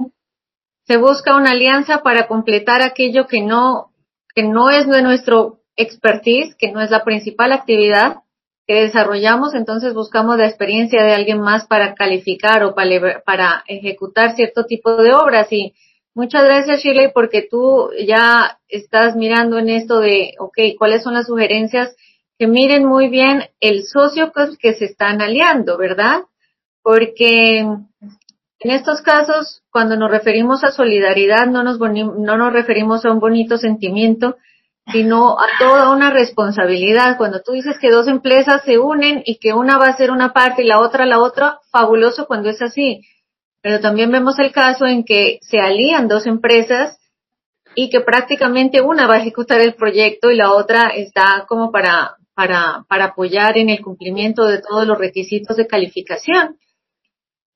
se 0.87 0.97
busca 0.97 1.37
una 1.37 1.51
alianza 1.51 2.03
para 2.03 2.29
completar 2.29 2.81
aquello 2.81 3.27
que 3.27 3.43
no, 3.43 3.93
que 4.35 4.43
no 4.43 4.71
es 4.71 4.89
de 4.89 5.03
nuestro 5.03 5.61
expertise, 5.77 6.57
que 6.59 6.73
no 6.73 6.81
es 6.81 6.91
la 6.91 7.05
principal 7.05 7.53
actividad, 7.53 8.23
que 8.69 8.83
desarrollamos, 8.83 9.55
entonces 9.55 9.95
buscamos 9.95 10.37
la 10.37 10.47
experiencia 10.47 11.03
de 11.03 11.15
alguien 11.15 11.41
más 11.41 11.67
para 11.67 11.95
calificar 11.95 12.63
o 12.65 12.75
para, 12.75 13.65
ejecutar 13.67 14.37
cierto 14.37 14.67
tipo 14.67 15.03
de 15.03 15.15
obras. 15.15 15.51
Y 15.51 15.73
muchas 16.15 16.45
gracias, 16.45 16.83
Shirley, 16.83 17.11
porque 17.15 17.49
tú 17.51 17.89
ya 18.07 18.59
estás 18.69 19.17
mirando 19.17 19.57
en 19.57 19.71
esto 19.71 20.01
de, 20.01 20.35
ok, 20.39 20.59
¿cuáles 20.79 21.03
son 21.03 21.15
las 21.15 21.29
sugerencias? 21.29 21.97
Que 22.39 22.47
miren 22.47 22.85
muy 22.85 23.09
bien 23.09 23.45
el 23.61 23.85
socio 23.85 24.33
que 24.61 24.75
se 24.75 24.85
están 24.85 25.23
aliando, 25.23 25.79
¿verdad? 25.79 26.25
Porque 26.83 27.61
en 27.61 28.71
estos 28.71 29.01
casos, 29.01 29.63
cuando 29.71 29.97
nos 29.97 30.11
referimos 30.11 30.63
a 30.63 30.73
solidaridad, 30.73 31.47
no 31.47 31.63
nos, 31.63 31.79
no 31.81 32.37
nos 32.37 32.53
referimos 32.53 33.07
a 33.07 33.13
un 33.13 33.19
bonito 33.19 33.57
sentimiento, 33.57 34.37
sino 34.93 35.39
a 35.39 35.47
toda 35.59 35.91
una 35.91 36.11
responsabilidad. 36.11 37.17
Cuando 37.17 37.43
tú 37.43 37.53
dices 37.53 37.79
que 37.81 37.91
dos 37.91 38.09
empresas 38.09 38.63
se 38.65 38.79
unen 38.79 39.23
y 39.25 39.39
que 39.39 39.53
una 39.53 39.79
va 39.79 39.87
a 39.87 39.97
ser 39.97 40.11
una 40.11 40.33
parte 40.33 40.63
y 40.63 40.67
la 40.67 40.81
otra 40.81 41.07
la 41.07 41.21
otra, 41.21 41.61
fabuloso 41.71 42.27
cuando 42.27 42.49
es 42.49 42.63
así. 42.63 43.03
Pero 43.61 43.81
también 43.81 44.11
vemos 44.11 44.39
el 44.39 44.53
caso 44.53 44.87
en 44.87 45.05
que 45.05 45.39
se 45.43 45.59
alían 45.59 46.09
dos 46.09 46.27
empresas 46.27 46.99
y 47.75 47.91
que 47.91 48.01
prácticamente 48.01 48.81
una 48.81 49.07
va 49.07 49.17
a 49.17 49.21
ejecutar 49.21 49.61
el 49.61 49.75
proyecto 49.75 50.31
y 50.31 50.37
la 50.37 50.53
otra 50.53 50.89
está 50.89 51.45
como 51.49 51.71
para, 51.71 52.17
para, 52.35 52.85
para 52.89 53.07
apoyar 53.07 53.59
en 53.59 53.69
el 53.69 53.83
cumplimiento 53.83 54.47
de 54.47 54.61
todos 54.63 54.87
los 54.87 54.99
requisitos 54.99 55.57
de 55.57 55.67
calificación. 55.67 56.57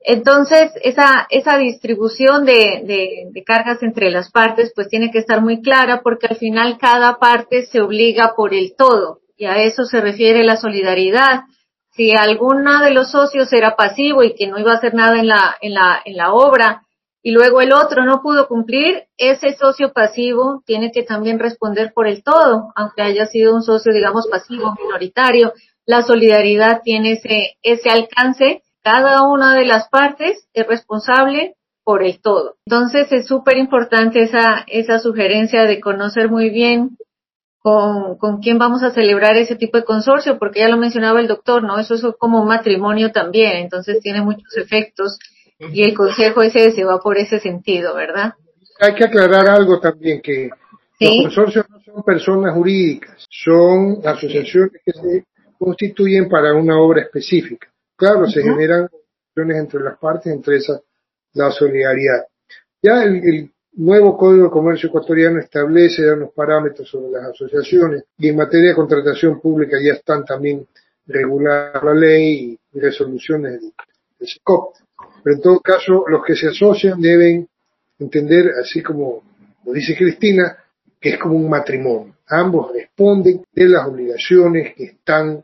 Entonces, 0.04 0.72
esa, 0.82 1.26
esa 1.30 1.58
distribución 1.58 2.44
de, 2.44 3.30
de, 3.32 3.44
cargas 3.44 3.82
entre 3.82 4.10
las 4.10 4.30
partes 4.30 4.72
pues 4.74 4.88
tiene 4.88 5.10
que 5.10 5.18
estar 5.18 5.40
muy 5.40 5.62
clara 5.62 6.00
porque 6.02 6.26
al 6.28 6.36
final 6.36 6.78
cada 6.78 7.18
parte 7.18 7.66
se 7.66 7.80
obliga 7.80 8.34
por 8.36 8.54
el 8.54 8.74
todo 8.76 9.20
y 9.36 9.44
a 9.44 9.62
eso 9.62 9.84
se 9.84 10.00
refiere 10.00 10.44
la 10.44 10.56
solidaridad. 10.56 11.42
Si 11.90 12.12
alguna 12.12 12.82
de 12.84 12.92
los 12.92 13.10
socios 13.10 13.52
era 13.52 13.76
pasivo 13.76 14.22
y 14.22 14.34
que 14.34 14.46
no 14.46 14.58
iba 14.58 14.72
a 14.72 14.76
hacer 14.76 14.94
nada 14.94 15.18
en 15.18 15.28
la, 15.28 15.56
en 15.60 15.74
la, 15.74 16.00
en 16.04 16.16
la 16.16 16.32
obra 16.32 16.82
y 17.22 17.30
luego 17.30 17.60
el 17.60 17.72
otro 17.72 18.04
no 18.04 18.22
pudo 18.22 18.48
cumplir, 18.48 19.04
ese 19.16 19.54
socio 19.54 19.92
pasivo 19.92 20.62
tiene 20.66 20.90
que 20.90 21.04
también 21.04 21.38
responder 21.38 21.92
por 21.94 22.08
el 22.08 22.24
todo, 22.24 22.72
aunque 22.74 23.02
haya 23.02 23.26
sido 23.26 23.54
un 23.54 23.62
socio, 23.62 23.92
digamos, 23.92 24.26
pasivo, 24.26 24.74
minoritario. 24.82 25.52
La 25.86 26.02
solidaridad 26.02 26.80
tiene 26.82 27.12
ese, 27.12 27.56
ese 27.62 27.90
alcance 27.90 28.62
cada 28.82 29.22
una 29.22 29.54
de 29.54 29.64
las 29.64 29.88
partes 29.88 30.48
es 30.52 30.66
responsable 30.66 31.56
por 31.84 32.02
el 32.02 32.20
todo. 32.20 32.56
Entonces 32.66 33.10
es 33.10 33.26
súper 33.26 33.56
importante 33.58 34.22
esa, 34.22 34.64
esa 34.66 34.98
sugerencia 34.98 35.62
de 35.64 35.80
conocer 35.80 36.28
muy 36.28 36.50
bien 36.50 36.96
con, 37.58 38.16
con 38.18 38.40
quién 38.40 38.58
vamos 38.58 38.82
a 38.82 38.90
celebrar 38.90 39.36
ese 39.36 39.56
tipo 39.56 39.78
de 39.78 39.84
consorcio, 39.84 40.38
porque 40.38 40.60
ya 40.60 40.68
lo 40.68 40.76
mencionaba 40.76 41.20
el 41.20 41.28
doctor, 41.28 41.62
¿no? 41.62 41.78
Eso 41.78 41.94
es 41.94 42.02
como 42.18 42.42
un 42.42 42.48
matrimonio 42.48 43.12
también, 43.12 43.58
entonces 43.58 44.00
tiene 44.00 44.20
muchos 44.20 44.56
efectos 44.56 45.18
y 45.58 45.84
el 45.84 45.94
consejo 45.94 46.42
ese 46.42 46.72
se 46.72 46.84
va 46.84 46.98
por 46.98 47.18
ese 47.18 47.38
sentido, 47.38 47.94
¿verdad? 47.94 48.34
Hay 48.80 48.94
que 48.94 49.04
aclarar 49.04 49.48
algo 49.48 49.78
también, 49.78 50.20
que 50.20 50.50
los 50.98 51.22
consorcios 51.22 51.66
no 51.70 51.80
son 51.80 52.02
personas 52.02 52.54
jurídicas, 52.54 53.26
son 53.30 53.98
asociaciones 54.04 54.80
que 54.84 54.92
se 54.92 55.24
constituyen 55.56 56.28
para 56.28 56.54
una 56.54 56.80
obra 56.80 57.02
específica. 57.02 57.71
Claro, 57.96 58.26
se 58.26 58.42
generan 58.42 58.88
relaciones 59.34 59.64
entre 59.64 59.80
las 59.80 59.98
partes, 59.98 60.32
entre 60.32 60.56
esas 60.56 60.80
la 61.34 61.50
solidaridad. 61.50 62.26
Ya 62.82 63.04
el, 63.04 63.50
nuevo 63.74 64.18
Código 64.18 64.44
de 64.44 64.50
Comercio 64.50 64.90
ecuatoriano 64.90 65.40
establece 65.40 66.04
ya 66.04 66.12
unos 66.12 66.32
parámetros 66.34 66.88
sobre 66.90 67.10
las 67.10 67.30
asociaciones 67.30 68.04
y 68.18 68.28
en 68.28 68.36
materia 68.36 68.70
de 68.70 68.74
contratación 68.74 69.40
pública 69.40 69.78
ya 69.82 69.94
están 69.94 70.26
también 70.26 70.66
reguladas 71.06 71.82
la 71.82 71.94
ley 71.94 72.58
y 72.70 72.78
resoluciones 72.78 73.62
del 73.62 73.72
SCOP. 74.28 74.74
Pero 75.24 75.36
en 75.36 75.42
todo 75.42 75.60
caso, 75.60 76.04
los 76.06 76.22
que 76.22 76.36
se 76.36 76.48
asocian 76.48 77.00
deben 77.00 77.48
entender, 77.98 78.50
así 78.60 78.82
como 78.82 79.22
lo 79.64 79.72
dice 79.72 79.96
Cristina, 79.96 80.58
que 81.00 81.10
es 81.10 81.18
como 81.18 81.36
un 81.36 81.48
matrimonio. 81.48 82.14
Ambos 82.28 82.72
responden 82.72 83.42
de 83.52 83.68
las 83.68 83.86
obligaciones 83.86 84.74
que 84.74 84.84
están 84.84 85.42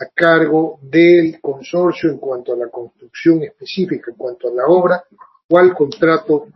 a 0.00 0.06
cargo 0.14 0.78
del 0.82 1.40
consorcio 1.40 2.10
en 2.10 2.18
cuanto 2.18 2.52
a 2.52 2.56
la 2.56 2.68
construcción 2.68 3.42
específica, 3.42 4.10
en 4.10 4.16
cuanto 4.16 4.48
a 4.48 4.54
la 4.54 4.66
obra 4.66 5.04
o 5.48 5.58
al 5.58 5.74
contrato 5.74 6.46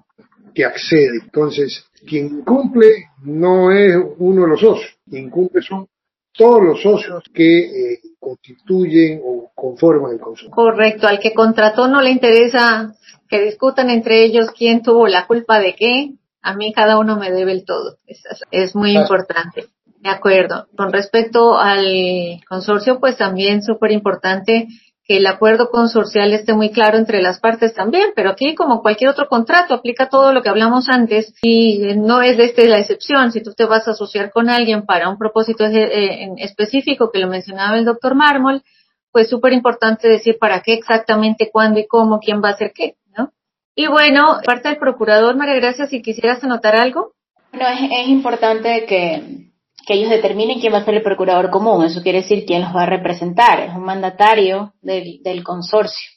que 0.54 0.64
accede. 0.64 1.18
Entonces, 1.22 1.84
quien 2.06 2.42
cumple 2.42 3.10
no 3.22 3.70
es 3.70 3.96
uno 4.18 4.42
de 4.42 4.48
los 4.48 4.60
socios, 4.60 4.96
quien 5.08 5.30
cumple 5.30 5.62
son 5.62 5.88
todos 6.32 6.62
los 6.62 6.82
socios 6.82 7.22
que 7.32 7.92
eh, 7.92 8.00
constituyen 8.18 9.20
o 9.24 9.50
conforman 9.54 10.12
el 10.12 10.20
consorcio. 10.20 10.50
Correcto, 10.50 11.06
al 11.06 11.20
que 11.20 11.32
contrató 11.32 11.86
no 11.86 12.00
le 12.02 12.10
interesa 12.10 12.94
que 13.28 13.40
discutan 13.40 13.90
entre 13.90 14.24
ellos 14.24 14.50
quién 14.56 14.82
tuvo 14.82 15.06
la 15.06 15.26
culpa 15.26 15.58
de 15.58 15.74
qué, 15.74 16.14
a 16.42 16.54
mí 16.54 16.72
cada 16.72 16.98
uno 16.98 17.16
me 17.16 17.30
debe 17.30 17.52
el 17.52 17.64
todo. 17.64 17.96
Es, 18.50 18.74
muy 18.74 18.96
importante. 18.96 19.66
De 20.04 20.10
acuerdo. 20.10 20.66
Con 20.76 20.92
respecto 20.92 21.56
al 21.56 22.38
consorcio, 22.46 23.00
pues 23.00 23.16
también 23.16 23.62
súper 23.62 23.90
importante 23.90 24.68
que 25.02 25.16
el 25.16 25.26
acuerdo 25.26 25.70
consorcial 25.70 26.34
esté 26.34 26.52
muy 26.52 26.72
claro 26.72 26.98
entre 26.98 27.22
las 27.22 27.40
partes 27.40 27.72
también, 27.72 28.10
pero 28.14 28.28
aquí 28.28 28.54
como 28.54 28.82
cualquier 28.82 29.08
otro 29.08 29.28
contrato 29.28 29.72
aplica 29.72 30.10
todo 30.10 30.34
lo 30.34 30.42
que 30.42 30.50
hablamos 30.50 30.90
antes 30.90 31.32
y 31.40 31.94
no 31.96 32.20
es 32.20 32.38
este 32.38 32.68
la 32.68 32.80
excepción. 32.80 33.32
Si 33.32 33.42
tú 33.42 33.54
te 33.54 33.64
vas 33.64 33.88
a 33.88 33.92
asociar 33.92 34.30
con 34.30 34.50
alguien 34.50 34.84
para 34.84 35.08
un 35.08 35.16
propósito 35.16 35.64
eh, 35.64 36.28
específico 36.36 37.10
que 37.10 37.18
lo 37.18 37.28
mencionaba 37.28 37.78
el 37.78 37.86
doctor 37.86 38.14
Mármol, 38.14 38.62
pues 39.10 39.30
súper 39.30 39.54
importante 39.54 40.06
decir 40.06 40.36
para 40.38 40.60
qué 40.60 40.74
exactamente, 40.74 41.48
cuándo 41.50 41.80
y 41.80 41.86
cómo, 41.86 42.20
quién 42.20 42.42
va 42.44 42.50
a 42.50 42.52
hacer 42.52 42.72
qué, 42.74 42.96
¿no? 43.16 43.32
Y 43.74 43.86
bueno, 43.86 44.40
parte 44.44 44.68
del 44.68 44.76
procurador, 44.76 45.34
María 45.34 45.54
Gracia, 45.54 45.86
si 45.86 46.02
quisieras 46.02 46.44
anotar 46.44 46.76
algo. 46.76 47.14
Bueno, 47.52 47.66
es 47.90 48.08
importante 48.08 48.84
que 48.84 49.53
que 49.86 49.94
ellos 49.94 50.10
determinen 50.10 50.60
quién 50.60 50.72
va 50.72 50.78
a 50.78 50.84
ser 50.84 50.94
el 50.94 51.02
procurador 51.02 51.50
común. 51.50 51.84
Eso 51.84 52.02
quiere 52.02 52.22
decir 52.22 52.44
quién 52.46 52.62
los 52.62 52.74
va 52.74 52.82
a 52.82 52.86
representar. 52.86 53.60
Es 53.60 53.74
un 53.74 53.84
mandatario 53.84 54.74
del, 54.82 55.44
consorcio. 55.44 56.10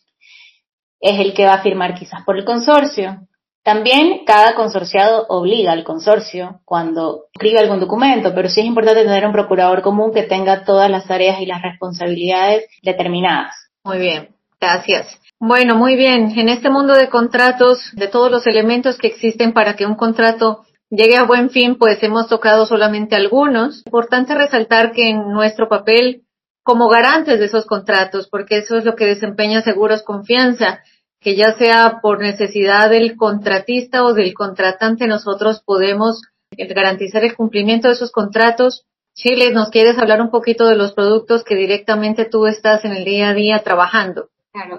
Es 0.99 1.19
el 1.19 1.33
que 1.33 1.45
va 1.45 1.55
a 1.55 1.61
firmar 1.61 1.93
quizás 1.93 2.23
por 2.25 2.37
el 2.37 2.45
consorcio. 2.45 3.27
También 3.63 4.23
cada 4.25 4.55
consorciado 4.55 5.25
obliga 5.27 5.73
al 5.73 5.83
consorcio 5.83 6.61
cuando 6.63 7.25
escribe 7.33 7.59
algún 7.59 7.81
documento, 7.81 8.33
pero 8.33 8.47
sí 8.47 8.61
es 8.61 8.65
importante 8.65 9.03
tener 9.03 9.25
un 9.25 9.33
procurador 9.33 9.81
común 9.81 10.13
que 10.13 10.23
tenga 10.23 10.63
todas 10.63 10.89
las 10.89 11.05
tareas 11.05 11.41
y 11.41 11.45
las 11.45 11.61
responsabilidades 11.61 12.65
determinadas. 12.81 13.55
Muy 13.83 13.97
bien, 13.97 14.29
gracias. 14.59 15.19
Bueno, 15.39 15.75
muy 15.75 15.95
bien. 15.95 16.31
En 16.39 16.49
este 16.49 16.69
mundo 16.69 16.93
de 16.93 17.09
contratos, 17.09 17.91
de 17.93 18.07
todos 18.07 18.31
los 18.31 18.47
elementos 18.47 18.97
que 18.97 19.07
existen 19.07 19.53
para 19.53 19.75
que 19.75 19.85
un 19.85 19.95
contrato 19.95 20.63
llegue 20.89 21.17
a 21.17 21.23
buen 21.23 21.49
fin, 21.49 21.77
pues 21.77 22.01
hemos 22.03 22.27
tocado 22.27 22.65
solamente 22.65 23.15
algunos. 23.15 23.83
Importante 23.85 24.35
resaltar 24.35 24.91
que 24.91 25.09
en 25.09 25.31
nuestro 25.31 25.69
papel 25.69 26.23
como 26.67 26.89
garantes 26.89 27.39
de 27.39 27.45
esos 27.45 27.65
contratos, 27.65 28.27
porque 28.27 28.57
eso 28.57 28.75
es 28.75 28.83
lo 28.83 28.97
que 28.97 29.05
desempeña 29.05 29.61
Seguros 29.61 30.03
Confianza, 30.03 30.81
que 31.21 31.37
ya 31.37 31.53
sea 31.53 31.99
por 32.01 32.19
necesidad 32.19 32.89
del 32.89 33.15
contratista 33.15 34.03
o 34.03 34.13
del 34.13 34.33
contratante, 34.33 35.07
nosotros 35.07 35.61
podemos 35.65 36.21
garantizar 36.51 37.23
el 37.23 37.37
cumplimiento 37.37 37.87
de 37.87 37.93
esos 37.93 38.11
contratos. 38.11 38.83
Chile, 39.15 39.51
¿nos 39.53 39.69
quieres 39.69 39.97
hablar 39.97 40.21
un 40.21 40.29
poquito 40.29 40.67
de 40.67 40.75
los 40.75 40.91
productos 40.91 41.45
que 41.45 41.55
directamente 41.55 42.25
tú 42.25 42.47
estás 42.47 42.83
en 42.83 42.91
el 42.91 43.05
día 43.05 43.29
a 43.29 43.33
día 43.33 43.63
trabajando? 43.63 44.27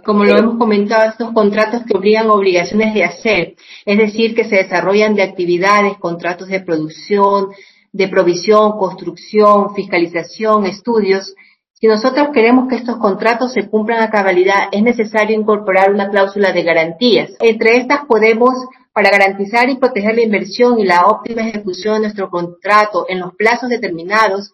Como 0.05 0.24
lo 0.24 0.37
hemos 0.37 0.59
comentado, 0.59 1.11
estos 1.11 1.33
contratos 1.33 1.83
que 1.85 1.97
obligan 1.97 2.31
obligaciones 2.31 2.95
de 2.95 3.05
hacer, 3.05 3.55
es 3.85 3.99
decir, 3.99 4.35
que 4.35 4.45
se 4.45 4.57
desarrollan 4.57 5.14
de 5.14 5.22
actividades, 5.22 5.99
contratos 5.99 6.49
de 6.49 6.61
producción, 6.61 7.49
de 7.93 8.09
provisión, 8.09 8.79
construcción, 8.79 9.74
fiscalización, 9.74 10.66
estudios. 10.66 11.35
Si 11.72 11.87
nosotros 11.87 12.29
queremos 12.33 12.68
que 12.68 12.76
estos 12.76 12.97
contratos 12.97 13.53
se 13.53 13.68
cumplan 13.68 14.03
a 14.03 14.11
cabalidad, 14.11 14.68
es 14.72 14.83
necesario 14.83 15.39
incorporar 15.39 15.93
una 15.93 16.11
cláusula 16.11 16.53
de 16.53 16.62
garantías. 16.62 17.31
Entre 17.41 17.76
estas 17.76 18.05
podemos, 18.07 18.55
para 18.93 19.11
garantizar 19.11 19.70
y 19.70 19.76
proteger 19.76 20.16
la 20.16 20.22
inversión 20.22 20.79
y 20.81 20.85
la 20.85 21.07
óptima 21.07 21.49
ejecución 21.49 21.95
de 21.95 22.01
nuestro 22.01 22.31
contrato 22.31 23.07
en 23.09 23.20
los 23.20 23.35
plazos 23.35 23.68
determinados, 23.68 24.53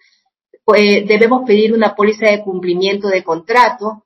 pues, 0.65 1.07
debemos 1.07 1.43
pedir 1.47 1.75
una 1.75 1.95
póliza 1.95 2.27
de 2.27 2.43
cumplimiento 2.43 3.09
de 3.09 3.23
contrato, 3.23 4.04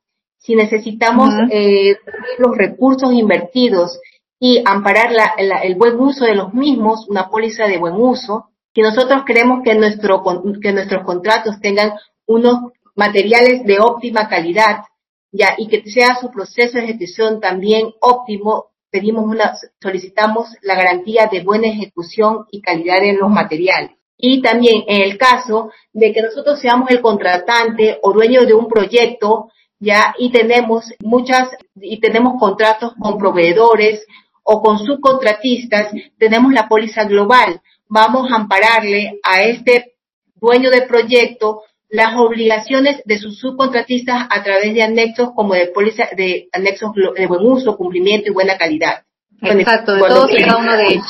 si 0.49 0.57
necesitamos 0.57 1.29
eh, 1.51 1.97
los 2.39 2.57
recursos 2.57 3.13
invertidos 3.13 4.01
y 4.41 4.63
amparar 4.65 5.11
el 5.37 5.75
buen 5.75 6.01
uso 6.01 6.25
de 6.25 6.35
los 6.35 6.55
mismos, 6.55 7.07
una 7.07 7.29
póliza 7.29 7.67
de 7.67 7.77
buen 7.77 7.93
uso, 7.97 8.49
si 8.75 8.81
nosotros 8.81 9.25
queremos 9.27 9.61
que, 9.63 9.75
nuestro, 9.75 10.23
que 10.63 10.73
nuestros 10.73 11.05
contratos 11.05 11.61
tengan 11.61 11.93
unos 12.27 12.73
materiales 12.95 13.63
de 13.67 13.79
óptima 13.79 14.27
calidad, 14.27 14.85
ya, 15.33 15.55
y 15.59 15.69
que 15.69 15.83
sea 15.91 16.17
su 16.19 16.31
proceso 16.31 16.79
de 16.79 16.85
ejecución 16.85 17.43
también 17.43 17.93
óptimo, 18.01 18.69
pedimos 18.91 19.27
una, 19.27 19.53
solicitamos 19.83 20.49
la 20.63 20.77
garantía 20.77 21.29
de 21.31 21.43
buena 21.43 21.69
ejecución 21.69 22.47
y 22.51 22.63
calidad 22.63 23.05
en 23.05 23.19
los 23.19 23.29
materiales. 23.29 23.91
y 24.17 24.41
también 24.41 24.85
en 24.89 25.03
el 25.03 25.19
caso 25.19 25.71
de 25.93 26.11
que 26.13 26.23
nosotros 26.23 26.59
seamos 26.59 26.91
el 26.91 27.03
contratante 27.03 27.99
o 28.03 28.15
dueño 28.15 28.47
de 28.47 28.55
un 28.55 28.67
proyecto, 28.67 29.51
ya, 29.81 30.15
y 30.19 30.31
tenemos 30.31 30.93
muchas, 31.01 31.51
y 31.77 32.01
tenemos 32.01 32.35
contratos 32.39 32.95
con 32.99 33.19
proveedores 33.19 34.05
o 34.43 34.63
con 34.63 34.79
subcontratistas, 34.79 35.93
tenemos 36.19 36.53
la 36.53 36.69
póliza 36.69 37.05
global. 37.05 37.61
Vamos 37.89 38.31
a 38.31 38.37
ampararle 38.37 39.21
a 39.23 39.43
este 39.43 39.95
dueño 40.37 40.71
del 40.71 40.87
proyecto 40.87 41.63
las 41.89 42.17
obligaciones 42.17 43.03
de 43.05 43.19
sus 43.19 43.39
subcontratistas 43.39 44.27
a 44.31 44.43
través 44.43 44.75
de 44.75 44.83
anexos 44.83 45.31
como 45.35 45.55
de 45.55 45.67
póliza, 45.67 46.09
de 46.17 46.49
anexos 46.53 46.93
de 47.17 47.27
buen 47.27 47.47
uso, 47.47 47.77
cumplimiento 47.77 48.29
y 48.29 48.35
buena 48.35 48.59
calidad. 48.59 49.05
Exacto, 49.41 49.95
de 49.95 50.01
todos 50.01 50.31
y 50.33 50.43
cada 50.43 50.57
uno 50.59 50.77
de 50.77 50.87
ellos. 50.89 51.07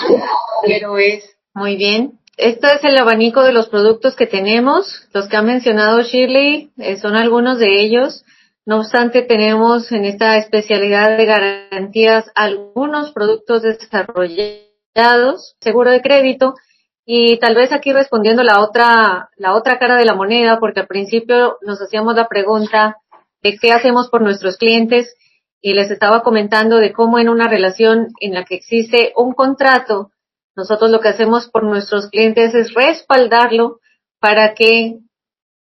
Pero 0.65 0.99
es 0.99 1.37
muy 1.55 1.77
bien. 1.77 2.19
Este 2.37 2.69
es 2.73 2.85
el 2.85 2.97
abanico 2.97 3.43
de 3.43 3.53
los 3.53 3.69
productos 3.69 4.15
que 4.15 4.27
tenemos. 4.27 5.09
Los 5.13 5.29
que 5.29 5.37
ha 5.37 5.43
mencionado 5.43 6.03
Shirley 6.03 6.71
eh, 6.79 6.97
son 6.99 7.17
algunos 7.17 7.59
de 7.59 7.81
ellos. 7.81 8.25
No 8.69 8.81
obstante, 8.81 9.23
tenemos 9.23 9.91
en 9.93 10.05
esta 10.05 10.37
especialidad 10.37 11.17
de 11.17 11.25
garantías 11.25 12.31
algunos 12.35 13.13
productos 13.13 13.63
desarrollados, 13.63 15.57
seguro 15.59 15.91
de 15.91 16.03
crédito, 16.03 16.53
y 17.07 17.39
tal 17.39 17.55
vez 17.55 17.73
aquí 17.73 17.95
respondiendo 17.95 18.43
la 18.43 18.61
otra, 18.61 19.31
la 19.39 19.55
otra 19.55 19.79
cara 19.79 19.97
de 19.97 20.05
la 20.05 20.15
moneda, 20.15 20.61
porque 20.61 20.81
al 20.81 20.87
principio 20.87 21.57
nos 21.63 21.81
hacíamos 21.81 22.15
la 22.15 22.29
pregunta 22.29 22.99
de 23.43 23.57
qué 23.57 23.73
hacemos 23.73 24.11
por 24.11 24.21
nuestros 24.21 24.59
clientes 24.59 25.17
y 25.63 25.73
les 25.73 25.91
estaba 25.91 26.23
comentando 26.23 26.77
de 26.77 26.93
cómo 26.93 27.19
en 27.19 27.31
una 27.31 27.49
relación 27.49 28.09
en 28.21 28.35
la 28.35 28.45
que 28.45 28.57
existe 28.57 29.15
un 29.17 29.33
contrato, 29.33 30.11
nosotros 30.55 30.91
lo 30.91 31.01
que 31.01 31.09
hacemos 31.09 31.49
por 31.49 31.65
nuestros 31.65 32.11
clientes 32.11 32.55
es 32.55 32.75
respaldarlo 32.75 33.81
para 34.21 34.53
que 34.53 34.99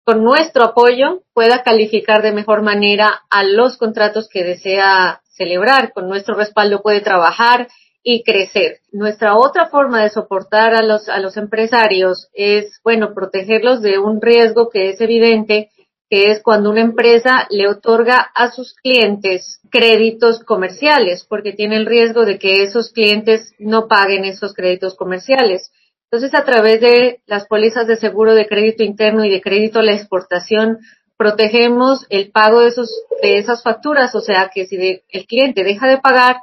con 0.06 0.22
nuestro 0.22 0.66
apoyo 0.66 1.24
pueda 1.34 1.64
calificar 1.64 2.22
de 2.22 2.30
mejor 2.30 2.62
manera 2.62 3.24
a 3.28 3.42
los 3.42 3.76
contratos 3.76 4.28
que 4.28 4.44
desea 4.44 5.20
celebrar. 5.24 5.92
Con 5.92 6.08
nuestro 6.08 6.36
respaldo 6.36 6.80
puede 6.80 7.00
trabajar 7.00 7.66
y 8.04 8.22
crecer. 8.22 8.78
Nuestra 8.92 9.36
otra 9.36 9.66
forma 9.66 10.04
de 10.04 10.10
soportar 10.10 10.76
a 10.76 10.82
los, 10.82 11.08
a 11.08 11.18
los 11.18 11.36
empresarios 11.36 12.28
es, 12.34 12.80
bueno, 12.84 13.14
protegerlos 13.14 13.82
de 13.82 13.98
un 13.98 14.22
riesgo 14.22 14.70
que 14.70 14.90
es 14.90 15.00
evidente, 15.00 15.70
que 16.08 16.30
es 16.30 16.40
cuando 16.40 16.70
una 16.70 16.82
empresa 16.82 17.48
le 17.50 17.68
otorga 17.68 18.30
a 18.32 18.52
sus 18.52 18.74
clientes 18.74 19.58
créditos 19.72 20.38
comerciales, 20.44 21.26
porque 21.28 21.52
tiene 21.52 21.78
el 21.78 21.86
riesgo 21.86 22.24
de 22.24 22.38
que 22.38 22.62
esos 22.62 22.92
clientes 22.92 23.54
no 23.58 23.88
paguen 23.88 24.24
esos 24.24 24.54
créditos 24.54 24.94
comerciales. 24.94 25.72
Entonces, 26.10 26.38
a 26.38 26.44
través 26.44 26.80
de 26.80 27.20
las 27.26 27.46
pólizas 27.46 27.86
de 27.86 27.96
seguro 27.96 28.34
de 28.34 28.46
crédito 28.46 28.84
interno 28.84 29.24
y 29.24 29.30
de 29.30 29.40
crédito 29.40 29.80
a 29.80 29.82
la 29.82 29.94
exportación, 29.94 30.78
protegemos 31.16 32.06
el 32.10 32.30
pago 32.30 32.60
de, 32.60 32.68
esos, 32.68 32.90
de 33.22 33.38
esas 33.38 33.62
facturas, 33.62 34.14
o 34.14 34.20
sea 34.20 34.50
que 34.54 34.66
si 34.66 35.02
el 35.08 35.26
cliente 35.26 35.64
deja 35.64 35.88
de 35.88 35.98
pagar, 35.98 36.36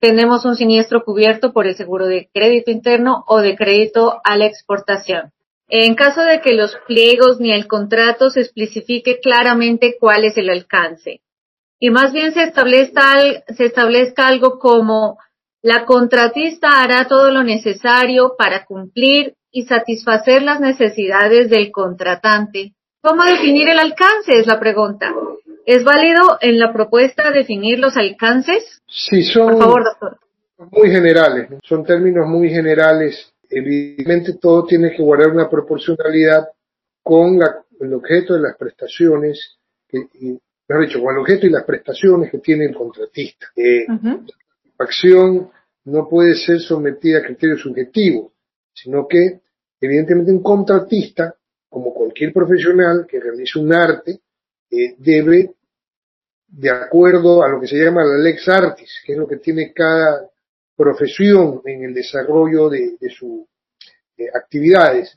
tenemos 0.00 0.44
un 0.44 0.56
siniestro 0.56 1.04
cubierto 1.04 1.52
por 1.52 1.66
el 1.66 1.76
seguro 1.76 2.06
de 2.06 2.28
crédito 2.32 2.70
interno 2.70 3.24
o 3.26 3.40
de 3.40 3.56
crédito 3.56 4.20
a 4.24 4.36
la 4.36 4.46
exportación. 4.46 5.32
En 5.68 5.94
caso 5.94 6.22
de 6.22 6.40
que 6.40 6.52
los 6.52 6.76
pliegos 6.86 7.40
ni 7.40 7.52
el 7.52 7.66
contrato 7.66 8.30
se 8.30 8.40
especifique 8.40 9.18
claramente 9.20 9.96
cuál 9.98 10.24
es 10.24 10.36
el 10.36 10.50
alcance 10.50 11.22
y 11.78 11.90
más 11.90 12.12
bien 12.12 12.32
se 12.32 12.42
establezca, 12.42 13.14
se 13.48 13.64
establezca 13.64 14.28
algo 14.28 14.58
como 14.58 15.18
la 15.66 15.84
contratista 15.84 16.80
hará 16.80 17.08
todo 17.08 17.32
lo 17.32 17.42
necesario 17.42 18.36
para 18.38 18.64
cumplir 18.64 19.34
y 19.50 19.64
satisfacer 19.64 20.42
las 20.42 20.60
necesidades 20.60 21.50
del 21.50 21.72
contratante. 21.72 22.74
¿Cómo 23.00 23.24
definir 23.24 23.68
el 23.70 23.80
alcance? 23.80 24.38
Es 24.38 24.46
la 24.46 24.60
pregunta. 24.60 25.12
¿Es 25.64 25.82
válido 25.82 26.38
en 26.40 26.60
la 26.60 26.72
propuesta 26.72 27.32
definir 27.32 27.80
los 27.80 27.96
alcances? 27.96 28.80
Sí, 28.86 29.24
son 29.24 29.58
muy 30.70 30.88
generales, 30.88 31.48
son 31.64 31.84
términos 31.84 32.28
muy 32.28 32.48
generales. 32.48 33.32
Evidentemente 33.50 34.34
todo 34.40 34.66
tiene 34.66 34.92
que 34.92 35.02
guardar 35.02 35.32
una 35.32 35.50
proporcionalidad 35.50 36.46
con 37.02 37.40
el 37.80 37.92
objeto 37.92 38.34
de 38.34 38.40
las 38.40 38.56
prestaciones, 38.56 39.56
que, 39.88 39.98
mejor 40.68 40.86
dicho, 40.86 41.02
con 41.02 41.12
el 41.12 41.22
objeto 41.22 41.44
y 41.48 41.50
las 41.50 41.64
prestaciones 41.64 42.30
que 42.30 42.38
tiene 42.38 42.66
el 42.66 42.74
contratista. 42.76 43.48
Eh, 43.56 43.84
La 44.78 44.84
acción 44.84 45.50
no 45.86 46.08
puede 46.08 46.34
ser 46.34 46.60
sometida 46.60 47.18
a 47.18 47.22
criterios 47.22 47.60
subjetivos, 47.60 48.32
sino 48.72 49.06
que 49.06 49.40
evidentemente 49.80 50.32
un 50.32 50.42
contratista, 50.42 51.34
como 51.68 51.94
cualquier 51.94 52.32
profesional 52.32 53.06
que 53.08 53.20
realice 53.20 53.58
un 53.58 53.72
arte, 53.72 54.20
eh, 54.70 54.94
debe 54.98 55.54
de 56.48 56.70
acuerdo 56.70 57.42
a 57.42 57.48
lo 57.48 57.60
que 57.60 57.68
se 57.68 57.76
llama 57.76 58.04
la 58.04 58.18
lex 58.18 58.48
artis, 58.48 58.90
que 59.04 59.12
es 59.12 59.18
lo 59.18 59.28
que 59.28 59.36
tiene 59.36 59.72
cada 59.72 60.28
profesión 60.76 61.62
en 61.64 61.84
el 61.84 61.94
desarrollo 61.94 62.68
de, 62.68 62.96
sus 63.16 63.46
eh, 64.16 64.26
actividades. 64.34 65.16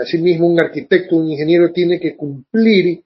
Asimismo, 0.00 0.46
un 0.46 0.60
arquitecto, 0.60 1.16
un 1.16 1.28
ingeniero 1.28 1.72
tiene 1.72 1.98
que 1.98 2.16
cumplir 2.16 3.02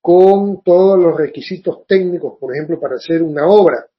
con 0.00 0.62
todos 0.62 0.98
los 0.98 1.16
requisitos 1.16 1.86
técnicos, 1.86 2.38
por 2.38 2.54
ejemplo, 2.54 2.80
para 2.80 2.96
hacer 2.96 3.22
una 3.22 3.46
obra, 3.46 3.89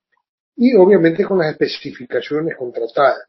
y 0.64 0.76
obviamente 0.76 1.24
con 1.24 1.39
las 1.39 1.53
especificaciones 1.53 2.55
contratadas, 2.55 3.24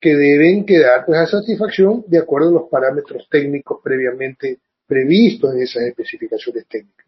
que 0.00 0.14
deben 0.14 0.64
quedar 0.64 1.04
pues, 1.04 1.18
a 1.18 1.26
satisfacción 1.26 2.04
de 2.06 2.16
acuerdo 2.16 2.48
a 2.48 2.52
los 2.52 2.70
parámetros 2.70 3.28
técnicos 3.28 3.80
previamente 3.84 4.60
previstos 4.86 5.52
en 5.52 5.60
esas 5.60 5.82
especificaciones 5.82 6.66
técnicas. 6.66 7.06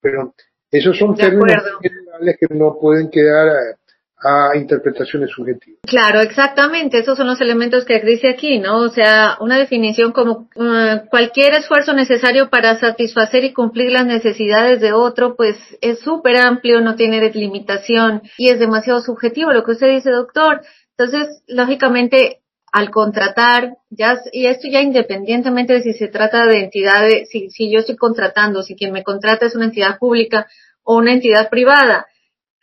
Pero 0.00 0.34
esos 0.68 0.98
son 0.98 1.14
términos 1.14 1.62
generales 1.80 2.36
que 2.40 2.52
no 2.56 2.76
pueden 2.76 3.08
quedar 3.08 3.76
a, 4.24 4.56
interpretaciones 4.56 5.30
subjetivas. 5.30 5.80
Claro, 5.86 6.20
exactamente. 6.20 6.98
Esos 6.98 7.16
son 7.16 7.26
los 7.26 7.40
elementos 7.40 7.84
que 7.84 8.00
dice 8.00 8.28
aquí, 8.28 8.58
¿no? 8.58 8.78
O 8.78 8.88
sea, 8.88 9.36
una 9.40 9.58
definición 9.58 10.12
como 10.12 10.48
uh, 10.56 11.06
cualquier 11.10 11.54
esfuerzo 11.54 11.92
necesario 11.92 12.50
para 12.50 12.78
satisfacer 12.78 13.44
y 13.44 13.52
cumplir 13.52 13.92
las 13.92 14.06
necesidades 14.06 14.80
de 14.80 14.92
otro, 14.92 15.36
pues 15.36 15.56
es 15.80 16.00
súper 16.00 16.36
amplio, 16.36 16.80
no 16.80 16.96
tiene 16.96 17.30
limitación 17.30 18.22
y 18.38 18.48
es 18.48 18.58
demasiado 18.58 19.00
subjetivo 19.00 19.52
lo 19.52 19.64
que 19.64 19.72
usted 19.72 19.88
dice, 19.88 20.10
doctor. 20.10 20.62
Entonces, 20.96 21.42
lógicamente, 21.46 22.40
al 22.72 22.90
contratar, 22.90 23.76
ya, 23.90 24.18
y 24.32 24.46
esto 24.46 24.66
ya 24.68 24.80
independientemente 24.80 25.74
de 25.74 25.82
si 25.82 25.92
se 25.92 26.08
trata 26.08 26.46
de 26.46 26.60
entidades, 26.60 27.28
si, 27.30 27.50
si 27.50 27.70
yo 27.70 27.80
estoy 27.80 27.96
contratando, 27.96 28.62
si 28.62 28.74
quien 28.74 28.92
me 28.92 29.04
contrata 29.04 29.46
es 29.46 29.54
una 29.54 29.66
entidad 29.66 29.98
pública 29.98 30.48
o 30.82 30.96
una 30.96 31.12
entidad 31.12 31.48
privada, 31.50 32.06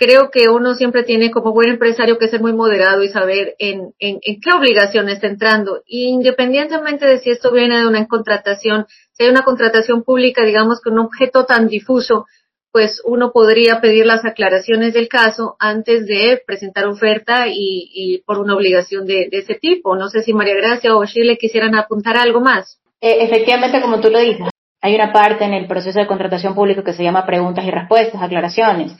creo 0.01 0.31
que 0.31 0.49
uno 0.49 0.73
siempre 0.73 1.03
tiene 1.03 1.29
como 1.29 1.53
buen 1.53 1.69
empresario 1.69 2.17
que 2.17 2.27
ser 2.27 2.41
muy 2.41 2.53
moderado 2.53 3.03
y 3.03 3.09
saber 3.09 3.53
en, 3.59 3.93
en, 3.99 4.17
en 4.23 4.41
qué 4.41 4.49
obligación 4.51 5.09
está 5.09 5.27
entrando. 5.27 5.83
Y 5.85 6.07
independientemente 6.07 7.05
de 7.05 7.19
si 7.19 7.29
esto 7.29 7.51
viene 7.51 7.77
de 7.77 7.87
una 7.87 8.07
contratación, 8.07 8.87
si 9.11 9.23
hay 9.23 9.29
una 9.29 9.43
contratación 9.43 10.01
pública, 10.01 10.43
digamos, 10.43 10.81
con 10.81 10.93
un 10.93 11.05
objeto 11.05 11.45
tan 11.45 11.67
difuso, 11.67 12.25
pues 12.71 12.99
uno 13.05 13.31
podría 13.31 13.79
pedir 13.79 14.07
las 14.07 14.25
aclaraciones 14.25 14.95
del 14.95 15.07
caso 15.07 15.55
antes 15.59 16.07
de 16.07 16.41
presentar 16.47 16.87
oferta 16.87 17.45
y, 17.47 18.23
por 18.25 18.39
una 18.39 18.55
obligación 18.55 19.05
de, 19.05 19.29
ese 19.31 19.53
tipo. 19.53 19.95
No 19.95 20.09
sé 20.09 20.23
si 20.23 20.33
María 20.33 20.55
Gracia 20.55 20.95
o 20.95 21.05
Shirley 21.05 21.37
quisieran 21.37 21.75
apuntar 21.75 22.17
algo 22.17 22.41
más. 22.41 22.79
Eh, 23.01 23.17
efectivamente, 23.19 23.79
como 23.81 24.01
tú 24.01 24.09
lo 24.09 24.17
dices, 24.17 24.47
hay 24.81 24.95
una 24.95 25.13
parte 25.13 25.45
en 25.45 25.53
el 25.53 25.67
proceso 25.67 25.99
de 25.99 26.07
contratación 26.07 26.55
pública 26.55 26.83
que 26.83 26.93
se 26.93 27.03
llama 27.03 27.27
preguntas 27.27 27.63
y 27.65 27.69
respuestas, 27.69 28.19
aclaraciones. 28.19 28.93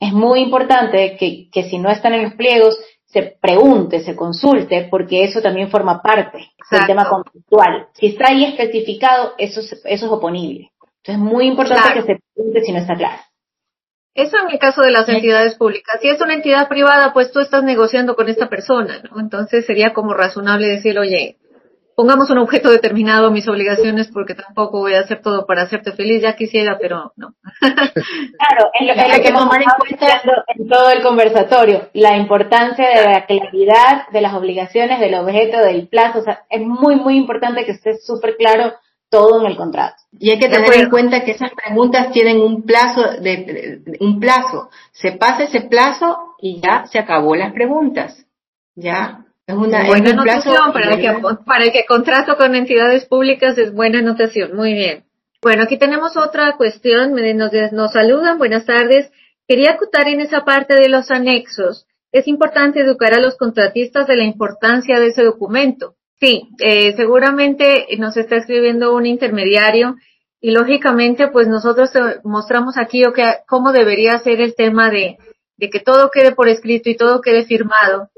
Es 0.00 0.12
muy 0.12 0.40
importante 0.40 1.16
que, 1.18 1.48
que 1.50 1.64
si 1.64 1.78
no 1.78 1.90
están 1.90 2.14
en 2.14 2.24
los 2.24 2.34
pliegos, 2.34 2.78
se 3.14 3.36
pregunte, 3.40 4.00
se 4.00 4.16
consulte, 4.16 4.88
porque 4.90 5.22
eso 5.22 5.40
también 5.40 5.70
forma 5.70 6.02
parte 6.02 6.50
del 6.70 6.86
tema 6.86 7.08
conceptual. 7.08 7.86
Si 7.94 8.06
está 8.06 8.30
ahí 8.30 8.44
especificado, 8.44 9.34
eso, 9.38 9.60
eso 9.60 9.80
es 9.84 10.02
oponible. 10.02 10.72
Entonces 10.80 11.14
es 11.14 11.18
muy 11.18 11.46
importante 11.46 11.94
que 11.94 12.02
se 12.02 12.18
pregunte 12.34 12.62
si 12.62 12.72
no 12.72 12.78
está 12.78 12.96
claro. 12.96 13.22
Eso 14.14 14.36
en 14.38 14.52
el 14.52 14.58
caso 14.58 14.80
de 14.82 14.90
las 14.90 15.08
entidades 15.08 15.56
públicas. 15.56 16.00
Si 16.00 16.08
es 16.08 16.20
una 16.20 16.34
entidad 16.34 16.68
privada, 16.68 17.12
pues 17.12 17.32
tú 17.32 17.40
estás 17.40 17.62
negociando 17.62 18.16
con 18.16 18.28
esta 18.28 18.48
persona, 18.48 19.02
¿no? 19.10 19.20
Entonces 19.20 19.66
sería 19.66 19.92
como 19.92 20.14
razonable 20.14 20.68
decir, 20.68 20.98
oye, 20.98 21.38
pongamos 21.96 22.30
un 22.30 22.38
objeto 22.38 22.70
determinado 22.70 23.30
mis 23.30 23.48
obligaciones 23.48 24.08
porque 24.12 24.34
tampoco 24.34 24.80
voy 24.80 24.94
a 24.94 25.00
hacer 25.00 25.22
todo 25.22 25.46
para 25.46 25.62
hacerte 25.62 25.92
feliz, 25.92 26.22
ya 26.22 26.36
quisiera, 26.36 26.78
pero 26.80 27.12
no. 27.16 27.34
claro, 27.60 28.70
es 28.80 28.86
lo, 28.86 29.22
que 29.22 29.32
tomar 29.32 29.62
en 29.62 29.68
cuenta 29.78 30.22
en 30.48 30.68
todo 30.68 30.90
el 30.90 31.02
conversatorio, 31.02 31.88
la 31.92 32.16
importancia 32.16 32.88
de 32.88 33.04
la 33.04 33.26
claridad 33.26 34.08
de 34.12 34.20
las 34.20 34.34
obligaciones, 34.34 35.00
del 35.00 35.14
objeto, 35.14 35.58
del 35.58 35.88
plazo, 35.88 36.20
o 36.20 36.22
sea, 36.22 36.44
es 36.50 36.60
muy, 36.60 36.96
muy 36.96 37.16
importante 37.16 37.64
que 37.64 37.72
esté 37.72 37.96
súper 37.98 38.36
claro 38.36 38.74
todo 39.14 39.40
en 39.40 39.46
el 39.46 39.56
contrato. 39.56 39.94
Y 40.18 40.30
hay 40.30 40.40
que 40.40 40.48
tener 40.48 40.74
en 40.74 40.90
cuenta 40.90 41.24
que 41.24 41.30
esas 41.30 41.52
preguntas 41.52 42.10
tienen 42.10 42.40
un 42.40 42.64
plazo 42.64 43.00
de, 43.20 43.80
un 44.00 44.18
plazo. 44.18 44.70
Se 44.90 45.12
pasa 45.12 45.44
ese 45.44 45.60
plazo 45.60 46.34
y 46.40 46.60
ya 46.60 46.86
se 46.86 46.98
acabó 46.98 47.36
las 47.36 47.52
preguntas. 47.52 48.26
Ya. 48.74 49.23
Es 49.46 49.54
una 49.54 49.86
buena 49.86 50.10
anotación 50.10 50.72
para 50.72 50.94
el, 50.94 51.00
que, 51.00 51.14
para 51.44 51.64
el 51.64 51.72
que 51.72 51.84
contrato 51.84 52.36
con 52.38 52.54
entidades 52.54 53.04
públicas 53.04 53.58
es 53.58 53.74
buena 53.74 53.98
anotación. 53.98 54.56
Muy 54.56 54.72
bien. 54.72 55.04
Bueno, 55.42 55.64
aquí 55.64 55.76
tenemos 55.76 56.16
otra 56.16 56.56
cuestión. 56.56 57.14
Nos, 57.36 57.52
nos 57.72 57.92
saludan. 57.92 58.38
Buenas 58.38 58.64
tardes. 58.64 59.12
Quería 59.46 59.72
acotar 59.72 60.08
en 60.08 60.20
esa 60.20 60.46
parte 60.46 60.74
de 60.74 60.88
los 60.88 61.10
anexos. 61.10 61.86
Es 62.10 62.26
importante 62.26 62.80
educar 62.80 63.12
a 63.12 63.20
los 63.20 63.36
contratistas 63.36 64.06
de 64.06 64.16
la 64.16 64.24
importancia 64.24 64.98
de 64.98 65.08
ese 65.08 65.24
documento. 65.24 65.94
Sí, 66.18 66.48
eh, 66.60 66.94
seguramente 66.96 67.86
nos 67.98 68.16
está 68.16 68.36
escribiendo 68.36 68.94
un 68.94 69.04
intermediario 69.04 69.96
y 70.40 70.52
lógicamente 70.52 71.28
pues 71.28 71.48
nosotros 71.48 71.90
mostramos 72.22 72.78
aquí 72.78 73.02
que, 73.14 73.24
cómo 73.46 73.72
debería 73.72 74.16
ser 74.20 74.40
el 74.40 74.54
tema 74.54 74.90
de, 74.90 75.18
de 75.58 75.68
que 75.68 75.80
todo 75.80 76.10
quede 76.10 76.32
por 76.32 76.48
escrito 76.48 76.88
y 76.88 76.96
todo 76.96 77.20
quede 77.20 77.44
firmado 77.44 78.08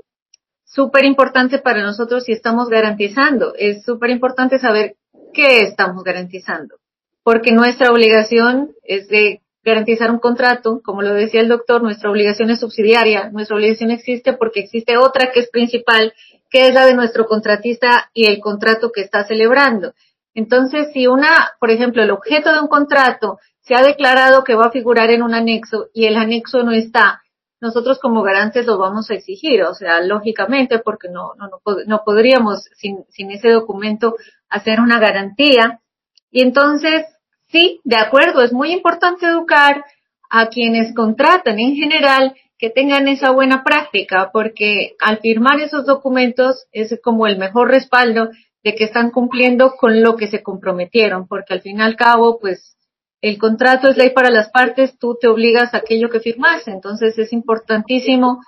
súper 0.77 1.07
importante 1.07 1.59
para 1.59 1.83
nosotros 1.83 2.24
si 2.24 2.33
estamos 2.33 2.68
garantizando. 2.68 3.55
Es 3.59 3.83
súper 3.83 4.11
importante 4.11 4.59
saber 4.59 4.97
qué 5.33 5.62
estamos 5.62 6.05
garantizando, 6.05 6.77
porque 7.24 7.51
nuestra 7.53 7.91
obligación 7.91 8.72
es 8.85 9.09
de 9.09 9.41
garantizar 9.64 10.11
un 10.11 10.18
contrato, 10.18 10.81
como 10.85 11.01
lo 11.03 11.14
decía 11.14 11.41
el 11.41 11.49
doctor, 11.49 11.83
nuestra 11.83 12.11
obligación 12.11 12.51
es 12.51 12.61
subsidiaria, 12.61 13.31
nuestra 13.31 13.57
obligación 13.57 13.91
existe 13.91 14.35
porque 14.35 14.61
existe 14.61 14.99
otra 14.99 15.33
que 15.33 15.41
es 15.41 15.51
principal, 15.51 16.12
que 16.51 16.68
es 16.68 16.74
la 16.74 16.85
de 16.85 16.95
nuestro 16.95 17.27
contratista 17.27 18.11
y 18.12 18.27
el 18.27 18.39
contrato 18.39 18.93
que 18.93 19.01
está 19.01 19.24
celebrando. 19.24 19.95
Entonces, 20.35 20.91
si 20.93 21.07
una, 21.07 21.53
por 21.59 21.70
ejemplo, 21.70 22.03
el 22.03 22.11
objeto 22.11 22.53
de 22.53 22.61
un 22.61 22.68
contrato 22.68 23.39
se 23.62 23.74
ha 23.74 23.83
declarado 23.83 24.45
que 24.45 24.55
va 24.55 24.66
a 24.66 24.70
figurar 24.70 25.11
en 25.11 25.22
un 25.22 25.35
anexo 25.35 25.89
y 25.95 26.05
el 26.05 26.16
anexo 26.16 26.62
no 26.62 26.72
está, 26.72 27.22
nosotros 27.61 27.99
como 27.99 28.23
garantes 28.23 28.67
lo 28.67 28.79
vamos 28.79 29.11
a 29.11 29.15
exigir, 29.15 29.63
o 29.63 29.75
sea, 29.75 30.01
lógicamente, 30.01 30.79
porque 30.79 31.09
no, 31.09 31.33
no, 31.37 31.49
no, 31.87 32.03
podríamos 32.05 32.69
sin, 32.77 33.05
sin 33.09 33.31
ese 33.31 33.51
documento 33.51 34.15
hacer 34.49 34.81
una 34.81 34.99
garantía. 34.99 35.81
Y 36.31 36.43
entonces, 36.43 37.07
sí, 37.49 37.81
de 37.85 37.97
acuerdo, 37.97 38.43
es 38.43 38.53
muy 38.53 38.73
importante 38.73 39.27
educar 39.27 39.85
a 40.29 40.49
quienes 40.49 40.95
contratan 40.95 41.59
en 41.59 41.77
general 41.77 42.35
que 42.59 42.71
tengan 42.71 43.09
esa 43.09 43.31
buena 43.31 43.65
práctica, 43.65 44.31
porque 44.33 44.97
al 45.01 45.19
firmar 45.19 45.61
esos 45.61 45.87
documentos 45.87 46.67
es 46.73 46.99
como 47.03 47.27
el 47.27 47.39
mejor 47.39 47.69
respaldo 47.69 48.31
de 48.63 48.75
que 48.75 48.85
están 48.85 49.11
cumpliendo 49.11 49.75
con 49.79 50.03
lo 50.03 50.17
que 50.17 50.27
se 50.27 50.43
comprometieron, 50.43 51.29
porque 51.29 51.55
al 51.55 51.61
fin 51.61 51.79
y 51.79 51.83
al 51.83 51.97
cabo, 51.97 52.39
pues 52.41 52.77
el 53.23 53.39
contrato 53.39 53.89
es 53.89 53.97
ley 53.97 54.11
para 54.11 54.31
las 54.31 54.51
partes, 54.51 54.99
tú 54.99 55.17
te 55.21 55.29
obligas 55.29 55.75
a 55.75 55.79
aquello 55.79 56.11
que 56.11 56.21
firmas. 56.21 56.69
Entonces 56.69 57.19
es 57.19 57.33
importantísimo 57.33 58.41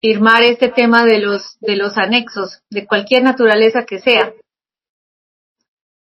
firmar 0.00 0.42
este 0.42 0.68
tema 0.68 1.04
de 1.04 1.18
los, 1.18 1.58
de 1.60 1.76
los 1.76 1.96
anexos, 1.98 2.62
de 2.70 2.86
cualquier 2.86 3.22
naturaleza 3.22 3.84
que 3.84 3.98
sea. 3.98 4.32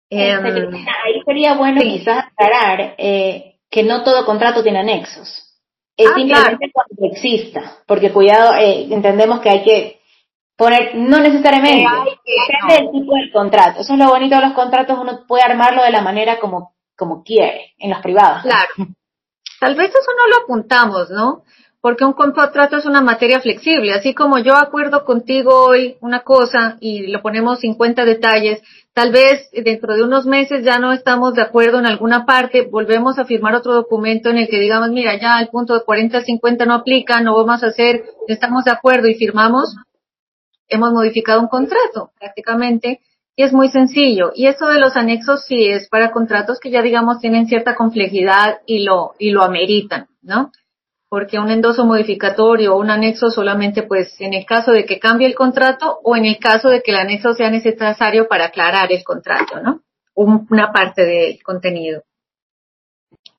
Em, 0.09 0.45
ahí 0.45 1.21
sería 1.25 1.55
bueno 1.55 1.81
quizás 1.81 2.25
aclarar 2.25 2.95
eh, 2.97 3.59
que 3.69 3.83
no 3.83 4.03
todo 4.03 4.25
contrato 4.25 4.61
tiene 4.61 4.79
anexos. 4.79 5.47
Es 5.95 6.07
ah, 6.09 6.13
simplemente 6.15 6.71
cuando 6.73 7.13
exista, 7.13 7.77
porque 7.85 8.11
cuidado, 8.11 8.55
eh, 8.55 8.87
entendemos 8.91 9.39
que 9.39 9.49
hay 9.49 9.63
que 9.63 10.01
poner, 10.57 10.95
no 10.95 11.19
necesariamente, 11.19 11.85
depende 12.25 12.73
del 12.73 12.91
tipo 12.91 13.15
del 13.15 13.31
contrato. 13.31 13.81
Eso 13.81 13.93
es 13.93 13.99
lo 13.99 14.09
bonito 14.09 14.35
de 14.35 14.41
los 14.41 14.53
contratos, 14.53 14.97
uno 14.99 15.25
puede 15.27 15.43
armarlo 15.43 15.83
de 15.83 15.91
la 15.91 16.01
manera 16.01 16.39
como 16.39 16.73
como 17.01 17.23
quiere, 17.23 17.73
en 17.79 17.89
las 17.89 18.03
privadas. 18.03 18.43
Claro. 18.43 18.93
Tal 19.59 19.73
vez 19.73 19.89
eso 19.89 20.11
no 20.15 20.27
lo 20.27 20.43
apuntamos, 20.43 21.09
¿no? 21.09 21.41
Porque 21.81 22.05
un 22.05 22.13
contrato 22.13 22.77
es 22.77 22.85
una 22.85 23.01
materia 23.01 23.41
flexible, 23.41 23.91
así 23.91 24.13
como 24.13 24.37
yo 24.37 24.55
acuerdo 24.55 25.03
contigo 25.03 25.65
hoy 25.65 25.97
una 25.99 26.19
cosa 26.19 26.77
y 26.79 27.07
lo 27.07 27.23
ponemos 27.23 27.61
50 27.61 28.05
detalles, 28.05 28.61
tal 28.93 29.11
vez 29.11 29.49
dentro 29.51 29.95
de 29.95 30.03
unos 30.03 30.27
meses 30.27 30.63
ya 30.63 30.77
no 30.77 30.93
estamos 30.93 31.33
de 31.33 31.41
acuerdo 31.41 31.79
en 31.79 31.87
alguna 31.87 32.27
parte, 32.27 32.67
volvemos 32.69 33.17
a 33.17 33.25
firmar 33.25 33.55
otro 33.55 33.73
documento 33.73 34.29
en 34.29 34.37
el 34.37 34.47
que 34.47 34.59
digamos, 34.59 34.91
mira, 34.91 35.19
ya 35.19 35.39
el 35.39 35.47
punto 35.47 35.73
de 35.73 35.83
40 35.83 36.21
50 36.21 36.65
no 36.67 36.75
aplica, 36.75 37.19
no 37.21 37.35
vamos 37.35 37.63
a 37.63 37.67
hacer, 37.69 38.03
estamos 38.27 38.65
de 38.65 38.71
acuerdo 38.71 39.07
y 39.07 39.15
firmamos, 39.15 39.75
hemos 40.67 40.91
modificado 40.91 41.41
un 41.41 41.47
contrato 41.47 42.11
prácticamente 42.19 42.99
y 43.35 43.43
es 43.43 43.53
muy 43.53 43.69
sencillo. 43.69 44.31
Y 44.35 44.47
eso 44.47 44.67
de 44.67 44.79
los 44.79 44.95
anexos 44.95 45.45
sí 45.45 45.67
es 45.67 45.87
para 45.89 46.11
contratos 46.11 46.59
que 46.59 46.71
ya 46.71 46.81
digamos 46.81 47.19
tienen 47.19 47.47
cierta 47.47 47.75
complejidad 47.75 48.59
y 48.65 48.83
lo, 48.83 49.13
y 49.17 49.31
lo 49.31 49.43
ameritan, 49.43 50.07
¿no? 50.21 50.51
Porque 51.09 51.39
un 51.39 51.49
endoso 51.49 51.85
modificatorio 51.85 52.73
o 52.73 52.79
un 52.79 52.89
anexo 52.89 53.29
solamente 53.29 53.83
pues 53.83 54.19
en 54.19 54.33
el 54.33 54.45
caso 54.45 54.71
de 54.71 54.85
que 54.85 54.99
cambie 54.99 55.27
el 55.27 55.35
contrato 55.35 55.99
o 56.03 56.15
en 56.15 56.25
el 56.25 56.39
caso 56.39 56.69
de 56.69 56.81
que 56.81 56.91
el 56.91 56.97
anexo 56.97 57.33
sea 57.33 57.49
necesario 57.49 58.27
para 58.27 58.45
aclarar 58.45 58.91
el 58.91 59.03
contrato, 59.03 59.59
¿no? 59.61 59.81
Una 60.13 60.71
parte 60.71 61.05
del 61.05 61.41
contenido. 61.41 62.03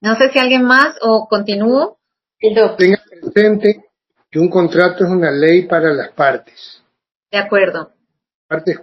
No 0.00 0.16
sé 0.16 0.30
si 0.30 0.38
alguien 0.38 0.64
más 0.64 0.96
o 1.00 1.28
continúo. 1.28 1.98
Tenga 2.40 2.76
presente 2.76 3.84
que 4.30 4.38
un 4.38 4.48
contrato 4.48 5.04
es 5.04 5.10
una 5.10 5.30
ley 5.30 5.66
para 5.66 5.92
las 5.92 6.10
partes. 6.12 6.82
De 7.30 7.38
acuerdo. 7.38 7.92
Parte 8.48 8.72
es 8.72 8.78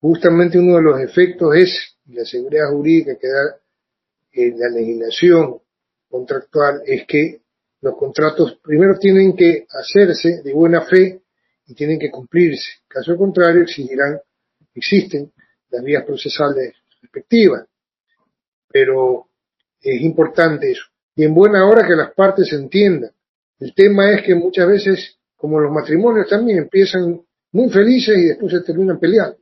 justamente 0.00 0.58
uno 0.58 0.76
de 0.76 0.82
los 0.82 1.00
efectos 1.00 1.54
es 1.56 1.96
la 2.06 2.24
seguridad 2.24 2.70
jurídica 2.70 3.16
que 3.18 3.28
da 3.28 3.56
en 4.32 4.58
la 4.58 4.68
legislación 4.68 5.60
contractual 6.08 6.82
es 6.86 7.06
que 7.06 7.40
los 7.80 7.96
contratos 7.96 8.58
primero 8.62 8.98
tienen 8.98 9.36
que 9.36 9.66
hacerse 9.70 10.42
de 10.42 10.52
buena 10.52 10.82
fe 10.82 11.20
y 11.66 11.74
tienen 11.74 11.98
que 11.98 12.10
cumplirse. 12.10 12.68
Caso 12.88 13.16
contrario, 13.16 13.62
exigirán, 13.62 14.18
existen 14.74 15.32
las 15.70 15.82
vías 15.82 16.04
procesales 16.04 16.74
respectivas. 17.02 17.66
Pero 18.70 19.28
es 19.80 20.00
importante 20.00 20.72
eso. 20.72 20.84
Y 21.14 21.24
en 21.24 21.34
buena 21.34 21.66
hora 21.66 21.86
que 21.86 21.94
las 21.94 22.12
partes 22.14 22.48
se 22.48 22.56
entiendan. 22.56 23.10
El 23.58 23.74
tema 23.74 24.10
es 24.12 24.22
que 24.22 24.34
muchas 24.34 24.68
veces, 24.68 25.18
como 25.36 25.60
los 25.60 25.72
matrimonios 25.72 26.28
también 26.28 26.58
empiezan 26.58 27.20
muy 27.52 27.70
felices 27.70 28.16
y 28.18 28.26
después 28.26 28.52
se 28.52 28.60
terminan 28.60 28.98
peleando. 28.98 29.38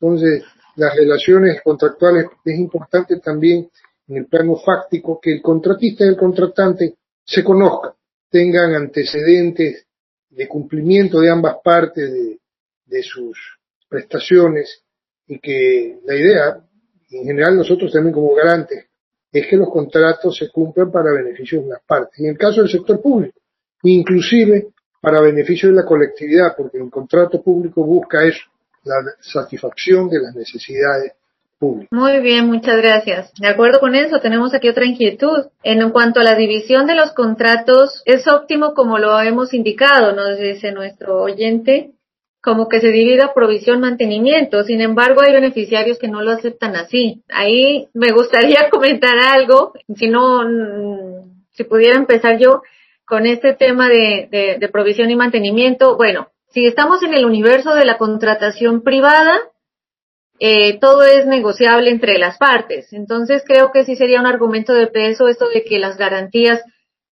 Entonces, 0.00 0.42
las 0.76 0.94
relaciones 0.96 1.60
contractuales 1.62 2.26
es 2.44 2.58
importante 2.58 3.18
también 3.20 3.70
en 4.08 4.16
el 4.16 4.26
plano 4.26 4.56
fáctico 4.56 5.18
que 5.20 5.34
el 5.34 5.42
contratista 5.42 6.04
y 6.04 6.08
el 6.08 6.16
contratante 6.16 6.96
se 7.24 7.42
conozcan, 7.42 7.92
tengan 8.28 8.74
antecedentes 8.74 9.86
de 10.30 10.48
cumplimiento 10.48 11.20
de 11.20 11.30
ambas 11.30 11.56
partes 11.62 12.12
de, 12.12 12.38
de 12.86 13.02
sus 13.02 13.38
prestaciones 13.88 14.82
y 15.26 15.38
que 15.38 16.00
la 16.04 16.16
idea, 16.16 16.60
en 17.10 17.24
general 17.24 17.56
nosotros 17.56 17.92
también 17.92 18.12
como 18.12 18.34
garantes, 18.34 18.86
es 19.32 19.46
que 19.46 19.56
los 19.56 19.70
contratos 19.70 20.36
se 20.36 20.50
cumplan 20.50 20.92
para 20.92 21.12
beneficio 21.12 21.62
de 21.62 21.68
las 21.68 21.82
partes. 21.82 22.18
En 22.20 22.26
el 22.26 22.38
caso 22.38 22.60
del 22.60 22.70
sector 22.70 23.00
público, 23.00 23.40
inclusive 23.82 24.68
para 25.04 25.20
beneficio 25.20 25.68
de 25.68 25.74
la 25.74 25.84
colectividad, 25.84 26.56
porque 26.56 26.78
el 26.78 26.88
contrato 26.88 27.42
público 27.42 27.84
busca 27.84 28.24
eso, 28.24 28.40
la 28.84 28.94
satisfacción 29.20 30.08
de 30.08 30.18
las 30.22 30.34
necesidades 30.34 31.12
públicas. 31.58 31.90
Muy 31.92 32.20
bien, 32.20 32.46
muchas 32.46 32.78
gracias. 32.78 33.30
De 33.38 33.48
acuerdo 33.48 33.80
con 33.80 33.94
eso, 33.94 34.18
tenemos 34.20 34.54
aquí 34.54 34.70
otra 34.70 34.86
inquietud. 34.86 35.48
En 35.62 35.90
cuanto 35.90 36.20
a 36.20 36.24
la 36.24 36.34
división 36.34 36.86
de 36.86 36.94
los 36.94 37.12
contratos, 37.12 38.02
es 38.06 38.26
óptimo 38.26 38.72
como 38.72 38.98
lo 38.98 39.20
hemos 39.20 39.52
indicado, 39.52 40.14
nos 40.14 40.38
dice 40.38 40.72
nuestro 40.72 41.20
oyente, 41.22 41.90
como 42.42 42.70
que 42.70 42.80
se 42.80 42.88
divida 42.88 43.34
provisión 43.34 43.80
mantenimiento. 43.80 44.64
Sin 44.64 44.80
embargo, 44.80 45.20
hay 45.20 45.34
beneficiarios 45.34 45.98
que 45.98 46.08
no 46.08 46.22
lo 46.22 46.30
aceptan 46.30 46.76
así. 46.76 47.22
Ahí 47.28 47.88
me 47.92 48.10
gustaría 48.12 48.68
comentar 48.70 49.18
algo, 49.18 49.74
si 49.94 50.08
no, 50.08 50.40
si 51.52 51.64
pudiera 51.64 51.98
empezar 51.98 52.38
yo 52.38 52.62
con 53.06 53.26
este 53.26 53.54
tema 53.54 53.88
de, 53.88 54.56
de, 54.58 54.68
provisión 54.68 55.10
y 55.10 55.16
mantenimiento. 55.16 55.96
Bueno, 55.96 56.28
si 56.50 56.66
estamos 56.66 57.02
en 57.02 57.14
el 57.14 57.24
universo 57.24 57.74
de 57.74 57.84
la 57.84 57.98
contratación 57.98 58.82
privada, 58.82 59.38
eh, 60.38 60.78
todo 60.78 61.02
es 61.02 61.26
negociable 61.26 61.90
entre 61.90 62.18
las 62.18 62.38
partes. 62.38 62.92
Entonces 62.92 63.42
creo 63.46 63.70
que 63.72 63.84
sí 63.84 63.96
sería 63.96 64.20
un 64.20 64.26
argumento 64.26 64.72
de 64.72 64.86
peso 64.86 65.28
esto 65.28 65.48
de 65.48 65.64
que 65.64 65.78
las 65.78 65.96
garantías 65.96 66.62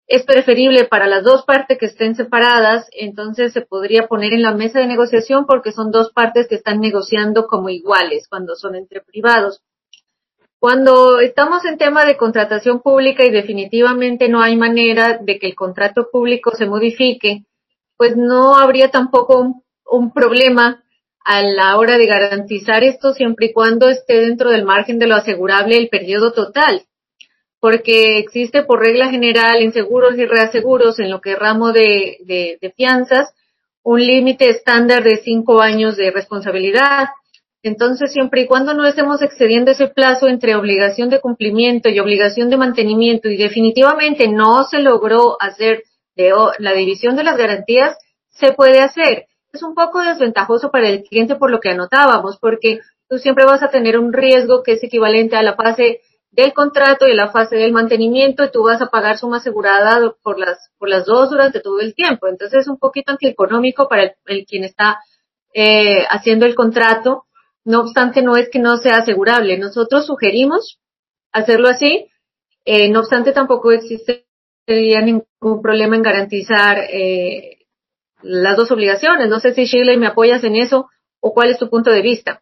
es 0.07 0.23
preferible 0.23 0.85
para 0.85 1.07
las 1.07 1.23
dos 1.23 1.45
partes 1.45 1.77
que 1.79 1.87
estén 1.87 2.15
separadas, 2.15 2.87
entonces 2.91 3.53
se 3.53 3.61
podría 3.61 4.07
poner 4.07 4.33
en 4.33 4.43
la 4.43 4.53
mesa 4.53 4.79
de 4.79 4.87
negociación 4.87 5.45
porque 5.47 5.71
son 5.71 5.91
dos 5.91 6.11
partes 6.11 6.47
que 6.47 6.55
están 6.55 6.79
negociando 6.79 7.47
como 7.47 7.69
iguales 7.69 8.27
cuando 8.29 8.55
son 8.55 8.75
entre 8.75 9.01
privados. 9.01 9.61
Cuando 10.65 11.19
estamos 11.19 11.63
en 11.65 11.77
tema 11.77 12.05
de 12.05 12.17
contratación 12.17 12.81
pública 12.81 13.23
y 13.23 13.29
definitivamente 13.29 14.29
no 14.29 14.41
hay 14.41 14.57
manera 14.57 15.19
de 15.21 15.37
que 15.37 15.45
el 15.45 15.53
contrato 15.53 16.09
público 16.11 16.55
se 16.55 16.65
modifique, 16.65 17.43
pues 17.97 18.17
no 18.17 18.55
habría 18.55 18.89
tampoco 18.89 19.61
un, 19.85 20.11
problema 20.11 20.83
a 21.23 21.43
la 21.43 21.77
hora 21.77 21.99
de 21.99 22.07
garantizar 22.07 22.83
esto 22.83 23.13
siempre 23.13 23.45
y 23.45 23.53
cuando 23.53 23.89
esté 23.89 24.21
dentro 24.21 24.49
del 24.49 24.65
margen 24.65 24.97
de 24.97 25.05
lo 25.05 25.13
asegurable 25.13 25.77
el 25.77 25.89
periodo 25.89 26.33
total. 26.33 26.81
Porque 27.59 28.17
existe 28.17 28.63
por 28.63 28.79
regla 28.79 29.11
general 29.11 29.61
en 29.61 29.71
seguros 29.71 30.17
y 30.17 30.25
reaseguros, 30.25 30.99
en 30.99 31.11
lo 31.11 31.21
que 31.21 31.35
ramo 31.35 31.73
de, 31.73 32.57
de 32.59 32.73
fianzas, 32.75 33.35
un 33.83 34.03
límite 34.03 34.49
estándar 34.49 35.03
de 35.03 35.17
cinco 35.17 35.61
años 35.61 35.95
de 35.95 36.09
responsabilidad. 36.09 37.09
Entonces, 37.65 38.13
siempre 38.13 38.41
y 38.41 38.45
cuando 38.45 38.75
no 38.75 38.85
estemos 38.85 39.23
excediendo 39.23 39.71
ese 39.71 39.87
plazo 39.87 40.27
entre 40.27 40.55
obligación 40.55 41.09
de 41.09 41.19
cumplimiento 41.19 41.89
y 41.89 41.99
obligación 41.99 42.51
de 42.51 42.57
mantenimiento 42.57 43.27
y 43.27 43.37
definitivamente 43.37 44.27
no 44.27 44.65
se 44.65 44.77
logró 44.77 45.35
hacer 45.39 45.81
la 46.15 46.73
división 46.73 47.15
de 47.15 47.23
las 47.23 47.37
garantías, 47.37 47.97
se 48.29 48.53
puede 48.53 48.81
hacer. 48.81 49.25
Es 49.51 49.63
un 49.63 49.73
poco 49.73 50.03
desventajoso 50.03 50.69
para 50.69 50.89
el 50.89 51.01
cliente 51.01 51.37
por 51.37 51.49
lo 51.49 51.59
que 51.59 51.69
anotábamos, 51.69 52.37
porque 52.37 52.81
tú 53.09 53.17
siempre 53.17 53.45
vas 53.45 53.63
a 53.63 53.71
tener 53.71 53.97
un 53.97 54.13
riesgo 54.13 54.61
que 54.61 54.73
es 54.73 54.83
equivalente 54.83 55.35
a 55.35 55.41
la 55.41 55.55
fase 55.55 56.01
del 56.29 56.53
contrato 56.53 57.07
y 57.07 57.15
la 57.15 57.31
fase 57.31 57.55
del 57.55 57.73
mantenimiento 57.73 58.43
y 58.43 58.51
tú 58.51 58.61
vas 58.61 58.79
a 58.83 58.91
pagar 58.91 59.17
suma 59.17 59.37
asegurada 59.37 60.13
por 60.21 60.37
las, 60.37 60.69
por 60.77 60.87
las 60.87 61.07
dos 61.07 61.31
durante 61.31 61.61
todo 61.61 61.79
el 61.79 61.95
tiempo. 61.95 62.27
Entonces 62.27 62.61
es 62.61 62.67
un 62.67 62.77
poquito 62.77 63.11
antieconómico 63.11 63.87
para 63.87 64.13
el, 64.27 64.45
quien 64.45 64.65
está 64.65 64.99
eh, 65.51 66.05
haciendo 66.11 66.45
el 66.45 66.53
contrato. 66.53 67.25
No 67.65 67.81
obstante, 67.81 68.21
no 68.21 68.37
es 68.37 68.49
que 68.49 68.59
no 68.59 68.77
sea 68.77 68.97
asegurable. 68.97 69.57
Nosotros 69.57 70.05
sugerimos 70.05 70.79
hacerlo 71.31 71.67
así. 71.67 72.07
Eh, 72.63 72.89
no 72.89 72.99
obstante, 72.99 73.31
tampoco 73.31 73.71
existe 73.71 74.25
ningún 74.67 75.61
problema 75.61 75.95
en 75.95 76.01
garantizar 76.01 76.77
eh, 76.89 77.65
las 78.21 78.55
dos 78.55 78.71
obligaciones. 78.71 79.29
No 79.29 79.39
sé 79.39 79.53
si 79.53 79.65
Shirley 79.65 79.97
me 79.97 80.07
apoyas 80.07 80.43
en 80.43 80.55
eso 80.55 80.89
o 81.19 81.33
cuál 81.33 81.49
es 81.49 81.59
tu 81.59 81.69
punto 81.69 81.91
de 81.91 82.01
vista. 82.01 82.41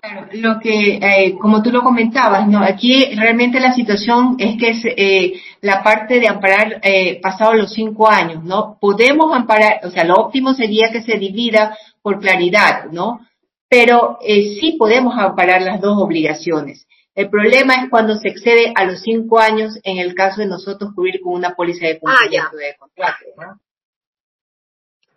Claro, 0.00 0.28
lo 0.32 0.60
que, 0.60 0.96
eh, 1.02 1.36
como 1.38 1.62
tú 1.62 1.72
lo 1.72 1.82
comentabas, 1.82 2.46
¿no? 2.46 2.62
Aquí 2.62 3.12
realmente 3.16 3.58
la 3.58 3.74
situación 3.74 4.36
es 4.38 4.56
que 4.56 4.70
es 4.70 4.82
eh, 4.84 5.32
la 5.62 5.82
parte 5.82 6.20
de 6.20 6.28
amparar 6.28 6.80
eh, 6.82 7.20
pasado 7.20 7.54
los 7.54 7.72
cinco 7.72 8.08
años, 8.08 8.44
¿no? 8.44 8.78
Podemos 8.80 9.34
amparar, 9.34 9.80
o 9.82 9.90
sea, 9.90 10.04
lo 10.04 10.14
óptimo 10.14 10.54
sería 10.54 10.90
que 10.92 11.02
se 11.02 11.18
divida 11.18 11.76
por 12.02 12.20
claridad, 12.20 12.84
¿no? 12.92 13.20
Pero 13.70 14.18
eh, 14.20 14.58
sí 14.60 14.76
podemos 14.78 15.14
amparar 15.16 15.62
las 15.62 15.80
dos 15.80 15.96
obligaciones. 16.02 16.86
El 17.14 17.30
problema 17.30 17.74
es 17.74 17.88
cuando 17.88 18.16
se 18.16 18.28
excede 18.28 18.72
a 18.74 18.84
los 18.84 19.00
cinco 19.00 19.38
años 19.38 19.78
en 19.84 19.98
el 19.98 20.14
caso 20.14 20.40
de 20.40 20.48
nosotros 20.48 20.90
cubrir 20.94 21.20
con 21.20 21.34
una 21.34 21.54
póliza 21.54 21.86
de 21.86 21.94
ah, 21.94 21.98
cumplimiento 22.00 22.56
de 22.56 22.76
contrato, 22.76 23.24
¿no? 23.36 23.60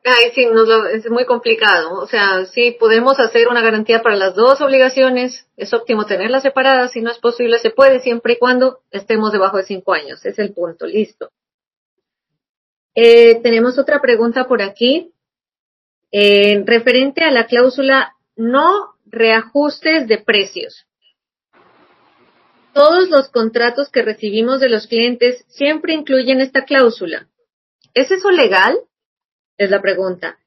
Ay, 0.06 0.32
sí, 0.36 0.46
es 0.92 1.10
muy 1.10 1.26
complicado. 1.26 1.94
O 1.94 2.08
sea, 2.08 2.46
sí 2.46 2.76
podemos 2.78 3.20
hacer 3.20 3.48
una 3.48 3.62
garantía 3.62 4.02
para 4.02 4.18
las 4.18 4.36
dos 4.36 4.60
obligaciones. 4.60 5.48
Es 5.56 5.74
óptimo 5.74 6.06
tenerlas 6.06 6.44
separadas. 6.44 6.92
Si 6.92 7.02
no 7.02 7.10
es 7.10 7.20
posible, 7.20 7.58
se 7.60 7.70
puede 7.70 8.02
siempre 8.02 8.34
y 8.34 8.38
cuando 8.38 8.82
estemos 8.92 9.32
debajo 9.32 9.58
de 9.58 9.64
cinco 9.64 9.94
años. 9.94 10.26
Es 10.26 10.38
el 10.40 10.54
punto. 10.54 10.86
Listo. 10.86 11.32
Eh, 12.96 13.40
tenemos 13.42 13.80
otra 13.80 14.02
pregunta 14.02 14.46
por 14.46 14.62
aquí. 14.62 15.14
Eh, 16.12 16.62
referente 16.66 17.24
a 17.24 17.32
la 17.32 17.48
cláusula 17.48 18.14
no 18.36 18.96
reajustes 19.06 20.08
de 20.08 20.18
precios. 20.18 20.86
Todos 22.74 23.10
los 23.10 23.30
contratos 23.30 23.90
que 23.90 24.02
recibimos 24.02 24.60
de 24.60 24.70
los 24.70 24.88
clientes 24.88 25.46
siempre 25.48 25.94
incluyen 25.94 26.42
esta 26.42 26.66
cláusula. 26.66 27.28
¿Es 27.94 28.10
eso 28.10 28.32
legal? 28.32 28.80
es 29.58 29.70
la 29.70 29.82
pregunta. 29.82 30.38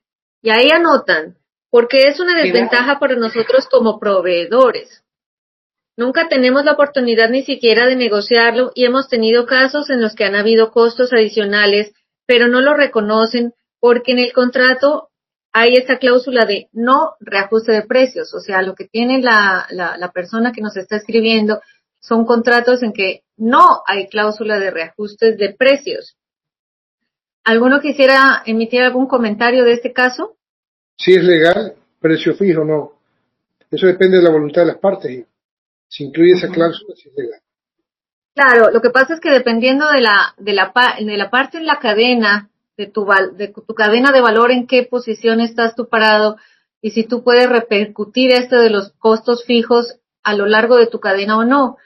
Y 0.42 0.50
ahí 0.50 0.70
anotan, 0.70 1.36
porque 1.70 2.08
es 2.08 2.20
una 2.20 2.34
desventaja 2.40 2.98
para 2.98 3.16
nosotros 3.16 3.66
como 3.70 3.98
proveedores. 3.98 5.02
Nunca 5.96 6.28
tenemos 6.28 6.64
la 6.64 6.72
oportunidad 6.72 7.30
ni 7.30 7.42
siquiera 7.42 7.86
de 7.86 7.96
negociarlo 7.96 8.70
y 8.74 8.84
hemos 8.84 9.08
tenido 9.08 9.46
casos 9.46 9.88
en 9.88 10.02
los 10.02 10.14
que 10.14 10.24
han 10.24 10.34
habido 10.34 10.70
costos 10.70 11.12
adicionales, 11.12 11.92
pero 12.26 12.48
no 12.48 12.60
lo 12.60 12.74
reconocen 12.74 13.54
porque 13.80 14.12
en 14.12 14.18
el 14.18 14.32
contrato 14.32 15.08
hay 15.58 15.72
esa 15.72 15.96
cláusula 15.96 16.44
de 16.44 16.68
no 16.74 17.14
reajuste 17.18 17.72
de 17.72 17.80
precios. 17.80 18.34
O 18.34 18.40
sea, 18.40 18.60
lo 18.60 18.74
que 18.74 18.84
tiene 18.86 19.22
la, 19.22 19.66
la, 19.70 19.96
la 19.96 20.12
persona 20.12 20.52
que 20.52 20.60
nos 20.60 20.76
está 20.76 20.96
escribiendo 20.96 21.62
son 21.98 22.26
contratos 22.26 22.82
en 22.82 22.92
que 22.92 23.22
no 23.38 23.80
hay 23.86 24.06
cláusula 24.06 24.58
de 24.58 24.70
reajustes 24.70 25.38
de 25.38 25.54
precios. 25.54 26.18
¿Alguno 27.42 27.80
quisiera 27.80 28.42
emitir 28.44 28.82
algún 28.82 29.06
comentario 29.06 29.64
de 29.64 29.72
este 29.72 29.94
caso? 29.94 30.36
Si 30.98 31.14
es 31.14 31.24
legal, 31.24 31.74
precio 32.00 32.34
fijo 32.34 32.62
no. 32.62 32.92
Eso 33.70 33.86
depende 33.86 34.18
de 34.18 34.24
la 34.24 34.30
voluntad 34.30 34.60
de 34.60 34.68
las 34.68 34.78
partes. 34.78 35.24
Si 35.88 36.04
incluye 36.04 36.32
esa 36.32 36.48
cláusula, 36.48 36.94
si 36.96 37.08
es 37.08 37.14
legal. 37.16 37.40
Claro, 38.34 38.70
lo 38.70 38.82
que 38.82 38.90
pasa 38.90 39.14
es 39.14 39.20
que 39.20 39.30
dependiendo 39.30 39.90
de 39.90 40.02
la, 40.02 40.34
de 40.36 40.52
la, 40.52 40.70
de 41.00 41.16
la 41.16 41.30
parte 41.30 41.56
en 41.56 41.64
la 41.64 41.78
cadena, 41.78 42.50
de 42.77 42.86
tu, 42.86 43.07
de 43.36 43.48
tu 43.48 43.74
cadena 43.74 44.12
de 44.12 44.20
valor, 44.20 44.51
en 44.51 44.66
qué 44.66 44.82
posición 44.82 45.40
estás 45.40 45.74
tú 45.74 45.89
parado, 45.89 46.36
y 46.81 46.90
si 46.90 47.05
tú 47.05 47.23
puedes 47.24 47.48
repercutir 47.48 48.32
esto 48.32 48.61
de 48.61 48.70
los 48.70 48.93
costos 48.98 49.44
fijos 49.44 49.98
a 50.23 50.35
lo 50.35 50.47
largo 50.47 50.77
de 50.77 50.86
tu 50.86 51.01
cadena 51.01 51.39
o 51.39 51.44
no 51.44 51.77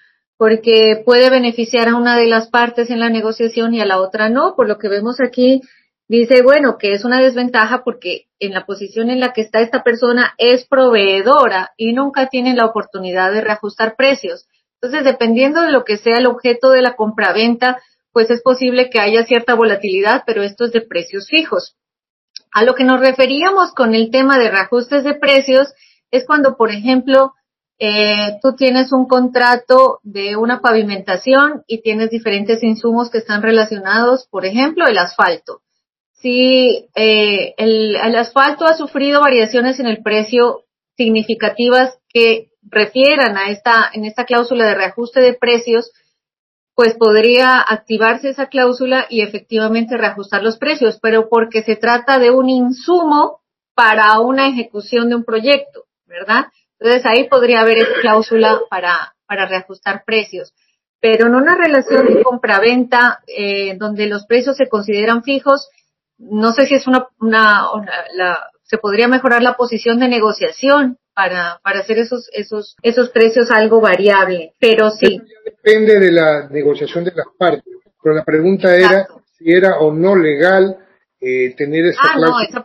porque 0.40 1.02
puede 1.04 1.28
beneficiar 1.28 1.86
a 1.86 1.96
una 1.96 2.16
de 2.16 2.24
las 2.24 2.48
partes 2.48 2.88
en 2.88 2.98
la 2.98 3.10
negociación 3.10 3.74
y 3.74 3.82
a 3.82 3.84
la 3.84 4.00
otra 4.00 4.30
no. 4.30 4.56
Por 4.56 4.68
lo 4.68 4.78
que 4.78 4.88
vemos 4.88 5.20
aquí, 5.20 5.60
dice, 6.08 6.40
bueno, 6.40 6.78
que 6.78 6.92
es 6.92 7.04
una 7.04 7.20
desventaja 7.20 7.84
porque 7.84 8.28
en 8.38 8.54
la 8.54 8.64
posición 8.64 9.10
en 9.10 9.20
la 9.20 9.34
que 9.34 9.42
está 9.42 9.60
esta 9.60 9.82
persona 9.82 10.32
es 10.38 10.64
proveedora 10.64 11.72
y 11.76 11.92
nunca 11.92 12.28
tiene 12.28 12.54
la 12.54 12.64
oportunidad 12.64 13.32
de 13.32 13.42
reajustar 13.42 13.96
precios. 13.96 14.46
Entonces, 14.80 15.04
dependiendo 15.04 15.60
de 15.60 15.72
lo 15.72 15.84
que 15.84 15.98
sea 15.98 16.16
el 16.16 16.24
objeto 16.24 16.70
de 16.70 16.80
la 16.80 16.96
compraventa, 16.96 17.76
pues 18.12 18.30
es 18.30 18.42
posible 18.42 18.90
que 18.90 19.00
haya 19.00 19.24
cierta 19.24 19.54
volatilidad, 19.54 20.22
pero 20.26 20.42
esto 20.42 20.64
es 20.64 20.72
de 20.72 20.80
precios 20.80 21.28
fijos. 21.28 21.76
A 22.52 22.64
lo 22.64 22.74
que 22.74 22.84
nos 22.84 23.00
referíamos 23.00 23.72
con 23.72 23.94
el 23.94 24.10
tema 24.10 24.38
de 24.38 24.50
reajustes 24.50 25.04
de 25.04 25.14
precios 25.14 25.72
es 26.10 26.26
cuando, 26.26 26.56
por 26.56 26.70
ejemplo, 26.70 27.34
eh, 27.78 28.38
tú 28.42 28.54
tienes 28.56 28.92
un 28.92 29.06
contrato 29.06 30.00
de 30.02 30.36
una 30.36 30.60
pavimentación 30.60 31.62
y 31.66 31.80
tienes 31.80 32.10
diferentes 32.10 32.62
insumos 32.62 33.10
que 33.10 33.18
están 33.18 33.42
relacionados, 33.42 34.26
por 34.30 34.44
ejemplo, 34.44 34.86
el 34.86 34.98
asfalto. 34.98 35.62
Si 36.12 36.88
eh, 36.94 37.54
el, 37.56 37.96
el 37.96 38.16
asfalto 38.16 38.66
ha 38.66 38.76
sufrido 38.76 39.20
variaciones 39.22 39.80
en 39.80 39.86
el 39.86 40.02
precio 40.02 40.64
significativas 40.96 41.98
que 42.12 42.50
refieran 42.62 43.38
a 43.38 43.50
esta, 43.50 43.90
en 43.94 44.04
esta 44.04 44.26
cláusula 44.26 44.66
de 44.66 44.74
reajuste 44.74 45.20
de 45.20 45.32
precios, 45.32 45.90
pues 46.74 46.94
podría 46.94 47.60
activarse 47.60 48.30
esa 48.30 48.46
cláusula 48.46 49.06
y 49.08 49.22
efectivamente 49.22 49.96
reajustar 49.96 50.42
los 50.42 50.56
precios, 50.56 50.98
pero 51.00 51.28
porque 51.28 51.62
se 51.62 51.76
trata 51.76 52.18
de 52.18 52.30
un 52.30 52.48
insumo 52.48 53.40
para 53.74 54.18
una 54.20 54.48
ejecución 54.48 55.08
de 55.08 55.16
un 55.16 55.24
proyecto, 55.24 55.84
¿verdad? 56.06 56.46
Entonces 56.78 57.04
ahí 57.06 57.28
podría 57.28 57.60
haber 57.60 57.78
esa 57.78 58.00
cláusula 58.00 58.60
para, 58.70 59.14
para 59.26 59.46
reajustar 59.46 60.04
precios. 60.04 60.54
Pero 61.00 61.26
en 61.26 61.34
una 61.34 61.56
relación 61.56 62.06
de 62.06 62.22
compra-venta 62.22 63.20
eh, 63.26 63.76
donde 63.78 64.06
los 64.06 64.26
precios 64.26 64.56
se 64.56 64.68
consideran 64.68 65.22
fijos, 65.22 65.68
no 66.18 66.52
sé 66.52 66.66
si 66.66 66.74
es 66.74 66.86
una, 66.86 67.08
una, 67.18 67.66
la, 68.14 68.50
se 68.62 68.78
podría 68.78 69.08
mejorar 69.08 69.42
la 69.42 69.56
posición 69.56 69.98
de 69.98 70.08
negociación 70.08 70.98
para, 71.20 71.60
para 71.62 71.80
hacer 71.80 71.98
esos, 71.98 72.30
esos, 72.32 72.76
esos 72.82 73.10
precios 73.10 73.50
algo 73.50 73.78
variable, 73.78 74.54
pero 74.58 74.90
sí. 74.90 75.20
Depende 75.44 76.00
de 76.00 76.12
la 76.12 76.48
negociación 76.48 77.04
de 77.04 77.12
las 77.14 77.26
partes, 77.36 77.74
pero 78.02 78.14
la 78.14 78.24
pregunta 78.24 78.74
era 78.74 79.06
si 79.36 79.52
era 79.52 79.80
o 79.80 79.92
no 79.92 80.16
legal 80.16 80.78
eh, 81.20 81.54
tener 81.56 81.84
esa 81.84 82.00
ah, 82.02 82.12
cláusula. 82.14 82.64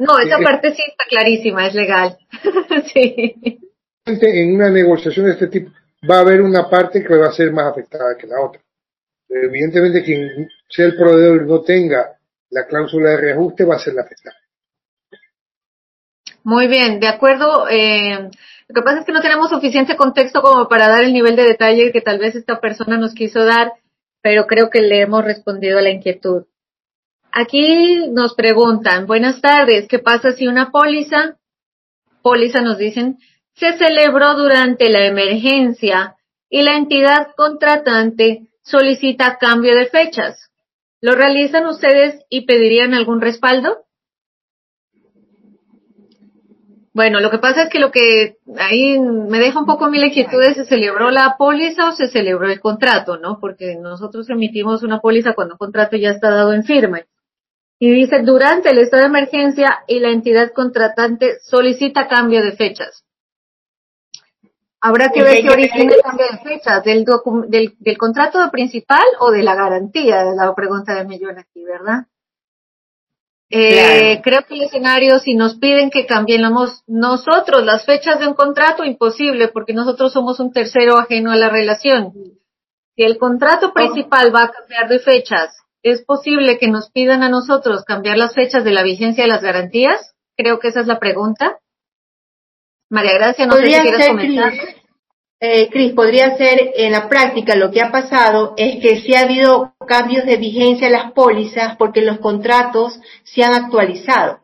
No, 0.00 0.18
esa 0.18 0.38
parte 0.38 0.74
sí 0.74 0.82
está 0.82 1.04
clarísima, 1.08 1.68
es 1.68 1.74
legal. 1.74 2.18
sí. 2.92 3.60
En 4.06 4.56
una 4.56 4.68
negociación 4.68 5.26
de 5.26 5.32
este 5.32 5.46
tipo 5.46 5.70
va 6.10 6.16
a 6.16 6.22
haber 6.22 6.42
una 6.42 6.68
parte 6.68 7.04
que 7.04 7.14
va 7.14 7.28
a 7.28 7.32
ser 7.32 7.52
más 7.52 7.70
afectada 7.70 8.16
que 8.18 8.26
la 8.26 8.40
otra. 8.40 8.60
Evidentemente, 9.28 10.02
quien 10.02 10.48
sea 10.68 10.86
el 10.86 10.96
proveedor 10.96 11.42
y 11.42 11.46
no 11.46 11.60
tenga 11.60 12.18
la 12.50 12.66
cláusula 12.66 13.10
de 13.10 13.18
reajuste 13.18 13.64
va 13.64 13.76
a 13.76 13.78
ser 13.78 13.94
la 13.94 14.02
afectada. 14.02 14.41
Muy 16.44 16.66
bien, 16.66 17.00
de 17.00 17.08
acuerdo. 17.08 17.68
Eh, 17.68 18.30
lo 18.68 18.74
que 18.74 18.82
pasa 18.82 19.00
es 19.00 19.06
que 19.06 19.12
no 19.12 19.20
tenemos 19.20 19.50
suficiente 19.50 19.96
contexto 19.96 20.42
como 20.42 20.68
para 20.68 20.88
dar 20.88 21.04
el 21.04 21.12
nivel 21.12 21.36
de 21.36 21.44
detalle 21.44 21.92
que 21.92 22.00
tal 22.00 22.18
vez 22.18 22.34
esta 22.34 22.60
persona 22.60 22.96
nos 22.96 23.14
quiso 23.14 23.44
dar, 23.44 23.72
pero 24.22 24.46
creo 24.46 24.70
que 24.70 24.80
le 24.80 25.00
hemos 25.00 25.24
respondido 25.24 25.78
a 25.78 25.82
la 25.82 25.90
inquietud. 25.90 26.44
Aquí 27.30 28.08
nos 28.10 28.34
preguntan, 28.34 29.06
buenas 29.06 29.40
tardes, 29.40 29.88
¿qué 29.88 29.98
pasa 29.98 30.32
si 30.32 30.46
una 30.46 30.70
póliza, 30.70 31.38
póliza 32.22 32.60
nos 32.60 32.78
dicen, 32.78 33.18
se 33.54 33.76
celebró 33.78 34.34
durante 34.34 34.90
la 34.90 35.06
emergencia 35.06 36.16
y 36.50 36.62
la 36.62 36.76
entidad 36.76 37.28
contratante 37.36 38.48
solicita 38.62 39.38
cambio 39.38 39.74
de 39.74 39.86
fechas? 39.86 40.50
¿Lo 41.00 41.14
realizan 41.14 41.66
ustedes 41.66 42.22
y 42.28 42.46
pedirían 42.46 42.94
algún 42.94 43.20
respaldo? 43.20 43.84
Bueno, 46.94 47.20
lo 47.20 47.30
que 47.30 47.38
pasa 47.38 47.62
es 47.62 47.70
que 47.70 47.78
lo 47.78 47.90
que 47.90 48.36
ahí 48.58 48.98
me 49.00 49.38
deja 49.38 49.58
un 49.58 49.64
poco 49.64 49.88
mi 49.88 49.98
inquietud 49.98 50.42
es, 50.42 50.56
¿se 50.56 50.66
celebró 50.66 51.10
la 51.10 51.36
póliza 51.38 51.88
o 51.88 51.92
se 51.92 52.08
celebró 52.08 52.50
el 52.50 52.60
contrato, 52.60 53.16
no? 53.16 53.38
Porque 53.40 53.76
nosotros 53.76 54.28
emitimos 54.28 54.82
una 54.82 55.00
póliza 55.00 55.32
cuando 55.32 55.54
un 55.54 55.58
contrato 55.58 55.96
ya 55.96 56.10
está 56.10 56.30
dado 56.30 56.52
en 56.52 56.64
firme. 56.64 57.06
Y 57.78 57.90
dice, 57.90 58.20
durante 58.22 58.70
el 58.70 58.78
estado 58.78 59.04
de 59.04 59.08
emergencia 59.08 59.78
y 59.88 60.00
la 60.00 60.10
entidad 60.10 60.52
contratante 60.52 61.38
solicita 61.40 62.08
cambio 62.08 62.42
de 62.42 62.52
fechas. 62.52 63.04
Habrá 64.80 65.08
que 65.08 65.22
ver 65.22 65.40
qué 65.42 65.50
origina 65.50 65.94
el 65.94 66.02
cambio 66.02 66.26
de 66.30 66.38
fechas, 66.38 66.84
del, 66.84 67.06
del, 67.48 67.74
del, 67.78 67.98
contrato 67.98 68.38
principal 68.50 69.04
o 69.20 69.30
de 69.30 69.42
la 69.42 69.54
garantía, 69.54 70.24
la 70.24 70.54
pregunta 70.54 70.94
de 70.94 71.04
Millón 71.06 71.38
aquí, 71.38 71.64
¿verdad? 71.64 72.06
Eh, 73.54 74.22
Creo 74.24 74.46
que 74.46 74.54
el 74.54 74.62
escenario, 74.62 75.18
si 75.18 75.34
nos 75.34 75.58
piden 75.58 75.90
que 75.90 76.06
cambiemos 76.06 76.82
nosotros 76.86 77.62
las 77.64 77.84
fechas 77.84 78.18
de 78.18 78.26
un 78.26 78.32
contrato, 78.32 78.82
imposible, 78.82 79.48
porque 79.48 79.74
nosotros 79.74 80.10
somos 80.14 80.40
un 80.40 80.52
tercero 80.52 80.96
ajeno 80.96 81.30
a 81.30 81.36
la 81.36 81.50
relación. 81.50 82.14
Si 82.96 83.02
el 83.02 83.18
contrato 83.18 83.74
principal 83.74 84.34
va 84.34 84.44
a 84.44 84.50
cambiar 84.50 84.88
de 84.88 85.00
fechas, 85.00 85.54
¿es 85.82 86.02
posible 86.02 86.58
que 86.58 86.68
nos 86.68 86.90
pidan 86.90 87.22
a 87.22 87.28
nosotros 87.28 87.84
cambiar 87.84 88.16
las 88.16 88.34
fechas 88.34 88.64
de 88.64 88.72
la 88.72 88.82
vigencia 88.82 89.24
de 89.24 89.28
las 89.30 89.42
garantías? 89.42 90.14
Creo 90.34 90.58
que 90.58 90.68
esa 90.68 90.80
es 90.80 90.86
la 90.86 90.98
pregunta. 90.98 91.58
María 92.88 93.12
Gracia, 93.12 93.46
no 93.46 93.56
sé 93.56 93.66
si 93.66 93.80
quieres 93.80 94.08
comentar. 94.08 94.52
Eh, 95.44 95.70
Cris, 95.70 95.92
podría 95.94 96.36
ser 96.36 96.70
en 96.76 96.92
la 96.92 97.08
práctica 97.08 97.56
lo 97.56 97.72
que 97.72 97.80
ha 97.80 97.90
pasado 97.90 98.54
es 98.56 98.80
que 98.80 99.00
sí 99.00 99.12
ha 99.16 99.22
habido 99.22 99.74
cambios 99.88 100.24
de 100.24 100.36
vigencia 100.36 100.86
en 100.86 100.92
las 100.92 101.10
pólizas 101.14 101.74
porque 101.78 102.00
los 102.00 102.20
contratos 102.20 103.00
se 103.24 103.42
han 103.42 103.52
actualizado. 103.52 104.38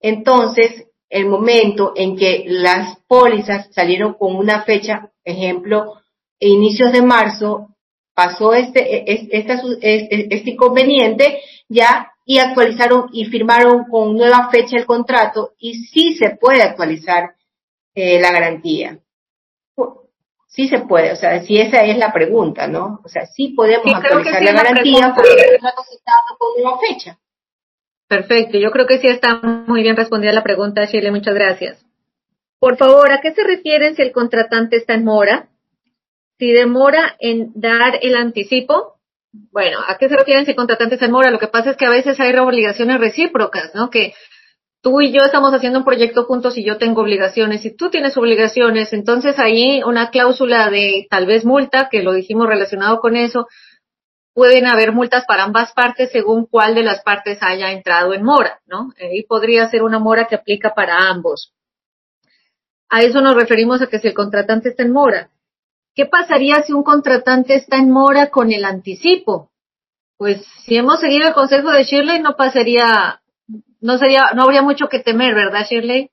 Entonces, 0.00 0.86
el 1.10 1.26
momento 1.26 1.92
en 1.94 2.16
que 2.16 2.44
las 2.46 2.96
pólizas 3.06 3.68
salieron 3.74 4.14
con 4.14 4.36
una 4.36 4.62
fecha, 4.62 5.10
ejemplo, 5.22 6.00
inicios 6.40 6.92
de 6.92 7.02
marzo, 7.02 7.76
pasó 8.14 8.54
este, 8.54 9.12
este, 9.12 9.52
este, 10.30 10.50
inconveniente 10.50 11.42
ya 11.68 12.12
y 12.24 12.38
actualizaron 12.38 13.10
y 13.12 13.26
firmaron 13.26 13.84
con 13.84 14.16
nueva 14.16 14.48
fecha 14.50 14.78
el 14.78 14.86
contrato 14.86 15.52
y 15.58 15.74
sí 15.74 16.16
se 16.16 16.36
puede 16.36 16.62
actualizar 16.62 17.34
eh, 17.94 18.18
la 18.18 18.32
garantía 18.32 18.98
sí 20.48 20.66
se 20.68 20.80
puede, 20.80 21.12
o 21.12 21.16
sea, 21.16 21.40
si 21.42 21.60
esa 21.60 21.84
es 21.84 21.96
la 21.98 22.12
pregunta, 22.12 22.66
¿no? 22.66 23.00
O 23.04 23.08
sea, 23.08 23.26
sí 23.26 23.50
podemos 23.50 23.94
actualizar 23.94 24.42
la 24.42 24.52
garantía 24.52 25.12
porque 25.14 25.30
está 25.30 26.12
con 26.38 26.64
una 26.64 26.78
fecha. 26.78 27.18
Perfecto, 28.08 28.58
yo 28.58 28.70
creo 28.70 28.86
que 28.86 28.98
sí 28.98 29.06
está 29.06 29.34
muy 29.36 29.82
bien 29.82 29.96
respondida 29.96 30.32
la 30.32 30.42
pregunta, 30.42 30.86
Shirley, 30.86 31.12
muchas 31.12 31.34
gracias. 31.34 31.84
Por 32.58 32.76
favor, 32.76 33.12
¿a 33.12 33.20
qué 33.20 33.32
se 33.32 33.44
refieren 33.44 33.94
si 33.94 34.02
el 34.02 34.12
contratante 34.12 34.76
está 34.76 34.94
en 34.94 35.04
mora? 35.04 35.48
Si 36.38 36.50
demora 36.50 37.16
en 37.20 37.52
dar 37.54 37.98
el 38.00 38.16
anticipo, 38.16 38.98
bueno, 39.52 39.78
¿a 39.86 39.98
qué 39.98 40.08
se 40.08 40.16
refieren 40.16 40.44
si 40.44 40.52
el 40.52 40.56
contratante 40.56 40.94
está 40.94 41.06
en 41.06 41.12
mora? 41.12 41.30
Lo 41.30 41.38
que 41.38 41.48
pasa 41.48 41.70
es 41.70 41.76
que 41.76 41.84
a 41.84 41.90
veces 41.90 42.18
hay 42.18 42.34
obligaciones 42.34 42.98
recíprocas, 42.98 43.74
¿no? 43.74 43.90
Que 43.90 44.14
tú 44.80 45.00
y 45.00 45.12
yo 45.12 45.22
estamos 45.22 45.52
haciendo 45.52 45.80
un 45.80 45.84
proyecto 45.84 46.24
juntos 46.24 46.56
y 46.56 46.64
yo 46.64 46.78
tengo 46.78 47.02
obligaciones 47.02 47.64
y 47.64 47.74
tú 47.74 47.90
tienes 47.90 48.16
obligaciones, 48.16 48.92
entonces 48.92 49.38
ahí 49.38 49.82
una 49.82 50.10
cláusula 50.10 50.70
de 50.70 51.06
tal 51.10 51.26
vez 51.26 51.44
multa, 51.44 51.88
que 51.90 52.02
lo 52.02 52.12
dijimos 52.12 52.46
relacionado 52.46 53.00
con 53.00 53.16
eso, 53.16 53.48
pueden 54.34 54.66
haber 54.66 54.92
multas 54.92 55.24
para 55.26 55.44
ambas 55.44 55.72
partes 55.72 56.10
según 56.12 56.46
cuál 56.46 56.74
de 56.74 56.84
las 56.84 57.02
partes 57.02 57.38
haya 57.40 57.72
entrado 57.72 58.14
en 58.14 58.22
mora, 58.22 58.60
¿no? 58.66 58.92
Ahí 59.00 59.24
podría 59.24 59.68
ser 59.68 59.82
una 59.82 59.98
mora 59.98 60.26
que 60.26 60.36
aplica 60.36 60.74
para 60.74 61.08
ambos. 61.08 61.52
A 62.88 63.02
eso 63.02 63.20
nos 63.20 63.34
referimos 63.34 63.82
a 63.82 63.88
que 63.88 63.98
si 63.98 64.08
el 64.08 64.14
contratante 64.14 64.70
está 64.70 64.84
en 64.84 64.92
mora. 64.92 65.30
¿Qué 65.94 66.06
pasaría 66.06 66.62
si 66.62 66.72
un 66.72 66.84
contratante 66.84 67.56
está 67.56 67.76
en 67.76 67.90
mora 67.90 68.30
con 68.30 68.52
el 68.52 68.64
anticipo? 68.64 69.50
Pues 70.16 70.44
si 70.64 70.76
hemos 70.76 71.00
seguido 71.00 71.26
el 71.26 71.34
consejo 71.34 71.70
de 71.72 71.82
Shirley 71.82 72.22
no 72.22 72.36
pasaría 72.36 73.17
no 73.80 73.98
sería, 73.98 74.30
no 74.34 74.42
habría 74.42 74.62
mucho 74.62 74.88
que 74.88 75.00
temer, 75.00 75.34
¿verdad, 75.34 75.66
Shirley? 75.68 76.10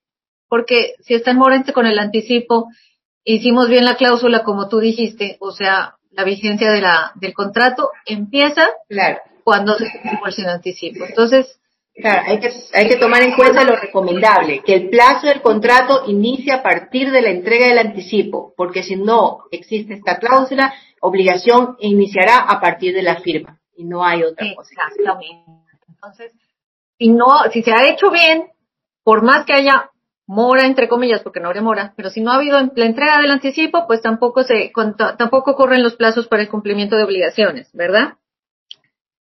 Porque 0.47 0.93
si 1.01 1.13
está 1.15 1.31
en 1.31 1.37
Morente 1.37 1.73
con 1.73 1.85
el 1.85 1.99
anticipo, 1.99 2.67
hicimos 3.23 3.67
bien 3.67 3.85
la 3.85 3.95
cláusula 3.95 4.43
como 4.43 4.69
tú 4.69 4.79
dijiste, 4.79 5.37
o 5.39 5.51
sea, 5.51 5.95
la 6.11 6.23
vigencia 6.23 6.71
de 6.71 6.81
la, 6.81 7.11
del 7.15 7.33
contrato 7.33 7.89
empieza 8.05 8.69
claro. 8.87 9.19
cuando 9.43 9.77
se 9.77 9.85
cumple 10.01 10.33
el 10.37 10.49
anticipo. 10.49 11.05
Entonces, 11.05 11.59
Claro, 11.97 12.23
hay 12.27 12.41
que, 12.41 12.49
hay 12.73 12.89
que 12.89 12.97
tomar 12.97 13.21
en 13.21 13.35
cuenta 13.35 13.63
lo 13.63 13.77
recomendable, 13.77 14.61
que 14.65 14.75
el 14.75 14.89
plazo 14.89 15.27
del 15.27 15.41
contrato 15.41 16.03
inicia 16.07 16.55
a 16.55 16.63
partir 16.63 17.09
de 17.09 17.21
la 17.21 17.29
entrega 17.29 17.67
del 17.67 17.77
anticipo, 17.77 18.53
porque 18.57 18.83
si 18.83 18.97
no 18.97 19.45
existe 19.49 19.93
esta 19.93 20.19
cláusula, 20.19 20.73
obligación 20.99 21.77
iniciará 21.79 22.39
a 22.39 22.59
partir 22.59 22.93
de 22.93 23.01
la 23.01 23.21
firma 23.21 23.61
y 23.77 23.85
no 23.85 24.03
hay 24.03 24.23
otra 24.23 24.45
cosa. 24.55 24.71
Exactamente. 24.73 25.45
Entonces, 25.87 26.33
si 26.97 27.09
no, 27.09 27.27
si 27.51 27.61
se 27.63 27.71
ha 27.71 27.89
hecho 27.89 28.11
bien, 28.11 28.47
por 29.03 29.23
más 29.23 29.45
que 29.45 29.53
haya 29.53 29.91
mora 30.27 30.65
entre 30.65 30.87
comillas, 30.87 31.21
porque 31.21 31.39
no 31.39 31.47
habría 31.47 31.61
mora, 31.61 31.93
pero 31.95 32.09
si 32.09 32.21
no 32.21 32.31
ha 32.31 32.35
habido 32.35 32.59
la 32.75 32.85
entrega 32.85 33.19
del 33.19 33.31
anticipo, 33.31 33.85
pues 33.87 34.01
tampoco 34.01 34.43
se, 34.43 34.71
tampoco 35.17 35.55
corren 35.55 35.83
los 35.83 35.95
plazos 35.95 36.27
para 36.27 36.41
el 36.41 36.49
cumplimiento 36.49 36.95
de 36.95 37.03
obligaciones, 37.03 37.69
¿verdad? 37.73 38.15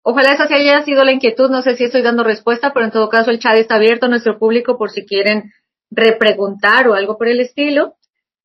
Ojalá 0.02 0.32
esa 0.32 0.44
haya 0.52 0.82
sido 0.82 1.04
la 1.04 1.12
inquietud, 1.12 1.50
no 1.50 1.62
sé 1.62 1.76
si 1.76 1.84
estoy 1.84 2.02
dando 2.02 2.24
respuesta, 2.24 2.72
pero 2.72 2.86
en 2.86 2.92
todo 2.92 3.08
caso 3.08 3.30
el 3.30 3.38
chat 3.38 3.56
está 3.56 3.76
abierto 3.76 4.06
a 4.06 4.08
nuestro 4.08 4.38
público 4.38 4.78
por 4.78 4.90
si 4.90 5.04
quieren 5.04 5.52
repreguntar 5.90 6.88
o 6.88 6.94
algo 6.94 7.18
por 7.18 7.28
el 7.28 7.40
estilo. 7.40 7.94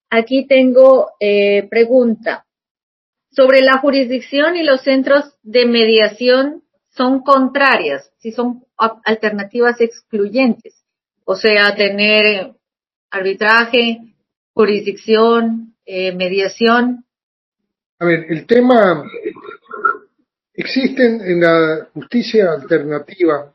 Aquí 0.10 0.46
tengo 0.46 1.12
eh, 1.20 1.68
pregunta 1.70 2.46
sobre 3.32 3.62
la 3.62 3.80
jurisdicción 3.80 4.58
y 4.58 4.64
los 4.64 4.82
centros 4.82 5.24
de 5.42 5.66
mediación 5.66 6.64
son 6.90 7.24
contrarias, 7.24 8.12
si 8.20 8.32
son 8.32 8.63
alternativas 8.78 9.80
excluyentes, 9.82 10.84
o 11.26 11.36
sea, 11.36 11.76
tener 11.76 12.26
eh, 12.26 12.54
arbitraje, 13.12 14.16
jurisdicción, 14.54 15.76
eh, 15.86 16.14
mediación. 16.16 17.06
A 18.00 18.06
ver, 18.06 18.26
el 18.30 18.46
tema, 18.46 19.04
existen 20.54 21.22
en 21.22 21.42
la 21.42 21.90
justicia 21.94 22.52
alternativa 22.52 23.54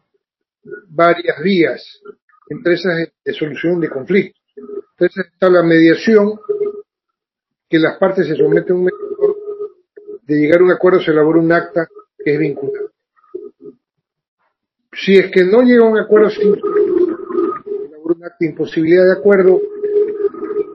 varias 0.89 1.43
vías, 1.43 2.01
entre 2.49 2.75
esas 2.75 3.09
de 3.25 3.33
solución 3.33 3.81
de 3.81 3.91
conflictos. 3.91 4.43
Entonces 4.57 5.27
está 5.33 5.49
la 5.49 5.63
mediación, 5.63 6.39
que 7.69 7.79
las 7.79 7.99
partes 7.99 8.27
se 8.27 8.37
someten 8.37 8.73
a 8.73 8.79
un 8.79 8.85
mediador, 8.85 9.37
de 10.23 10.35
llegar 10.37 10.61
a 10.61 10.65
un 10.65 10.73
acuerdo 10.73 11.01
se 11.01 11.11
elabora 11.11 11.41
un 11.41 11.53
acta 11.53 11.87
que 12.25 12.35
es 12.35 12.39
vinculante 12.39 12.98
si 15.05 15.17
es 15.17 15.31
que 15.31 15.45
no 15.45 15.63
llega 15.63 15.85
a 15.85 15.89
un 15.89 15.99
acuerdo 15.99 16.31
sin 16.31 16.57
imposibilidad 18.41 19.05
de 19.07 19.13
acuerdo, 19.13 19.61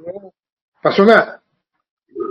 no 0.05 0.33
pasó 0.81 1.05
nada. 1.05 1.41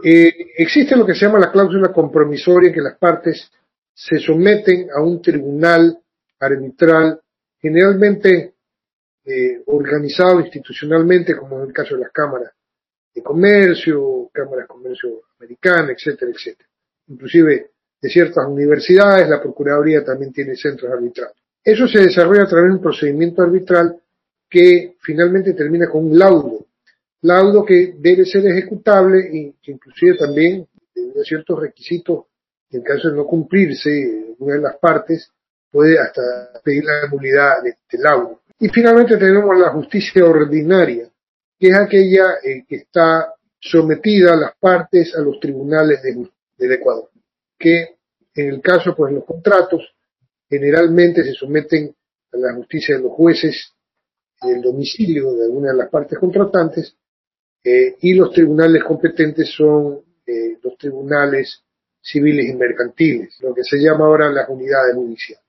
Eh, 0.05 0.32
existe 0.56 0.97
lo 0.97 1.06
que 1.06 1.14
se 1.14 1.27
llama 1.27 1.39
la 1.39 1.52
cláusula 1.52 1.93
compromisoria, 1.93 2.73
que 2.73 2.81
las 2.81 2.98
partes 2.98 3.51
se 3.94 4.19
someten 4.19 4.89
a 4.94 5.02
un 5.02 5.20
tribunal 5.20 5.98
arbitral, 6.40 7.20
generalmente 7.60 8.55
eh, 9.24 9.62
organizado 9.66 10.40
institucionalmente, 10.40 11.36
como 11.36 11.60
en 11.60 11.69
el 11.69 11.73
caso 11.73 11.94
de 11.94 12.02
las 12.02 12.12
cámaras 12.12 12.52
de 13.14 13.23
comercio, 13.23 14.31
cámaras 14.32 14.64
de 14.64 14.69
comercio 14.69 15.23
americana, 15.39 15.93
etcétera, 15.93 16.32
etcétera. 16.32 16.69
Inclusive 17.09 17.70
de 18.01 18.09
ciertas 18.09 18.47
universidades, 18.48 19.28
la 19.28 19.40
Procuraduría 19.40 20.05
también 20.05 20.32
tiene 20.32 20.56
centros 20.56 20.90
arbitrales. 20.90 21.41
Eso 21.64 21.86
se 21.86 22.01
desarrolla 22.01 22.43
a 22.43 22.48
través 22.48 22.70
de 22.70 22.76
un 22.76 22.82
procedimiento 22.82 23.43
arbitral 23.43 23.97
que 24.48 24.97
finalmente 25.01 25.55
termina 25.55 25.89
con 25.89 26.06
un 26.06 26.18
laudo. 26.18 26.66
Laudo 27.22 27.64
que 27.64 27.94
debe 27.98 28.24
ser 28.24 28.47
ejecutable 28.47 29.28
y 29.32 29.52
que 29.62 29.72
inclusive 29.72 30.18
también 30.18 30.66
tiene 30.93 31.24
ciertos 31.24 31.60
requisitos, 31.60 32.24
en 32.70 32.82
caso 32.82 33.10
de 33.10 33.16
no 33.16 33.26
cumplirse 33.26 34.34
una 34.39 34.55
de 34.55 34.60
las 34.60 34.76
partes, 34.76 35.30
puede 35.70 35.98
hasta 35.98 36.20
pedir 36.64 36.84
la 36.84 37.09
nulidad 37.09 37.62
de 37.62 37.70
este 37.70 37.98
laudo. 37.98 38.40
Y 38.59 38.68
finalmente 38.68 39.16
tenemos 39.16 39.59
la 39.59 39.70
justicia 39.70 40.24
ordinaria, 40.24 41.09
que 41.59 41.68
es 41.68 41.78
aquella 41.78 42.34
eh, 42.43 42.64
que 42.68 42.76
está 42.76 43.34
sometida 43.59 44.34
a 44.34 44.36
las 44.36 44.56
partes 44.59 45.14
a 45.14 45.20
los 45.20 45.39
tribunales 45.39 46.02
de, 46.02 46.28
del 46.59 46.72
Ecuador, 46.72 47.09
que 47.59 47.97
en 48.34 48.48
el 48.48 48.60
caso 48.60 48.94
pues 48.94 49.12
los 49.12 49.24
contratos 49.24 49.94
generalmente 50.52 51.24
se 51.24 51.32
someten 51.32 51.94
a 52.30 52.36
la 52.36 52.52
justicia 52.52 52.96
de 52.96 53.02
los 53.04 53.12
jueces 53.12 53.72
en 54.42 54.56
el 54.56 54.60
domicilio 54.60 55.32
de 55.32 55.44
alguna 55.44 55.70
de 55.70 55.78
las 55.78 55.88
partes 55.88 56.18
contratantes 56.18 56.94
eh, 57.64 57.96
y 58.02 58.12
los 58.12 58.30
tribunales 58.34 58.84
competentes 58.84 59.50
son 59.50 60.02
eh, 60.26 60.58
los 60.62 60.76
tribunales 60.76 61.62
civiles 62.02 62.50
y 62.50 62.54
mercantiles, 62.54 63.38
lo 63.40 63.54
que 63.54 63.64
se 63.64 63.78
llama 63.78 64.04
ahora 64.04 64.30
las 64.30 64.46
unidades 64.50 64.94
judiciales. 64.94 65.46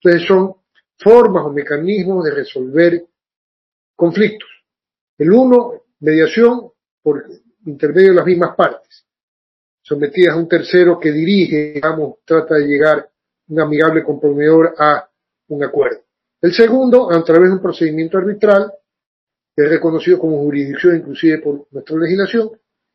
Entonces 0.00 0.28
son 0.28 0.54
formas 0.96 1.44
o 1.44 1.50
mecanismos 1.50 2.24
de 2.24 2.30
resolver 2.30 3.04
conflictos. 3.96 4.48
El 5.18 5.32
uno, 5.32 5.82
mediación 5.98 6.70
por 7.02 7.24
intermedio 7.64 8.10
de 8.10 8.16
las 8.16 8.26
mismas 8.26 8.54
partes, 8.54 9.06
sometidas 9.82 10.36
a 10.36 10.38
un 10.38 10.48
tercero 10.48 11.00
que 11.00 11.10
dirige, 11.10 11.72
digamos, 11.72 12.18
trata 12.24 12.54
de 12.54 12.66
llegar 12.68 13.10
un 13.48 13.60
amigable 13.60 14.02
comprometedor 14.02 14.74
a 14.78 15.08
un 15.48 15.64
acuerdo. 15.64 16.00
El 16.40 16.52
segundo, 16.52 17.10
a 17.10 17.24
través 17.24 17.48
de 17.48 17.56
un 17.56 17.62
procedimiento 17.62 18.18
arbitral, 18.18 18.72
que 19.54 19.64
es 19.64 19.70
reconocido 19.70 20.18
como 20.18 20.38
jurisdicción 20.38 20.96
inclusive 20.96 21.38
por 21.38 21.66
nuestra 21.70 21.96
legislación, 21.96 22.50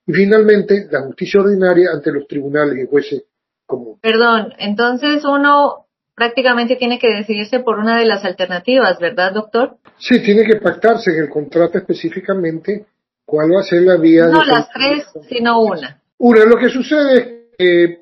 y 0.06 0.14
finalmente 0.14 0.88
la 0.90 1.02
justicia 1.02 1.42
ordinaria 1.42 1.92
ante 1.94 2.12
los 2.12 2.28
tribunales 2.28 2.78
y 2.84 2.88
jueces 2.88 3.24
comunes. 3.66 4.00
Perdón, 4.02 4.54
entonces 4.58 5.24
uno 5.26 5.88
prácticamente 6.16 6.76
tiene 6.76 7.00
que 7.00 7.10
decidirse 7.10 7.60
por 7.62 7.80
una 7.80 7.98
de 7.98 8.06
las 8.06 8.24
alternativas, 8.26 9.00
¿verdad, 9.00 9.34
doctor? 9.34 9.78
Sí, 9.98 10.22
tiene 10.22 10.44
que 10.44 10.58
pactarse 10.58 11.12
en 11.12 11.24
el 11.24 11.30
contrato 11.30 11.78
específicamente 11.78 12.86
cuál 13.26 13.52
va 13.56 13.62
a 13.62 13.64
ser 13.64 13.82
la 13.84 13.98
vía. 13.98 14.28
No 14.28 14.44
las 14.44 14.70
tres, 14.70 15.06
sino 15.28 15.62
una. 15.62 16.00
Una, 16.18 16.46
lo 16.46 16.58
que 16.58 16.70
sucede 16.70 17.18
es 17.18 17.41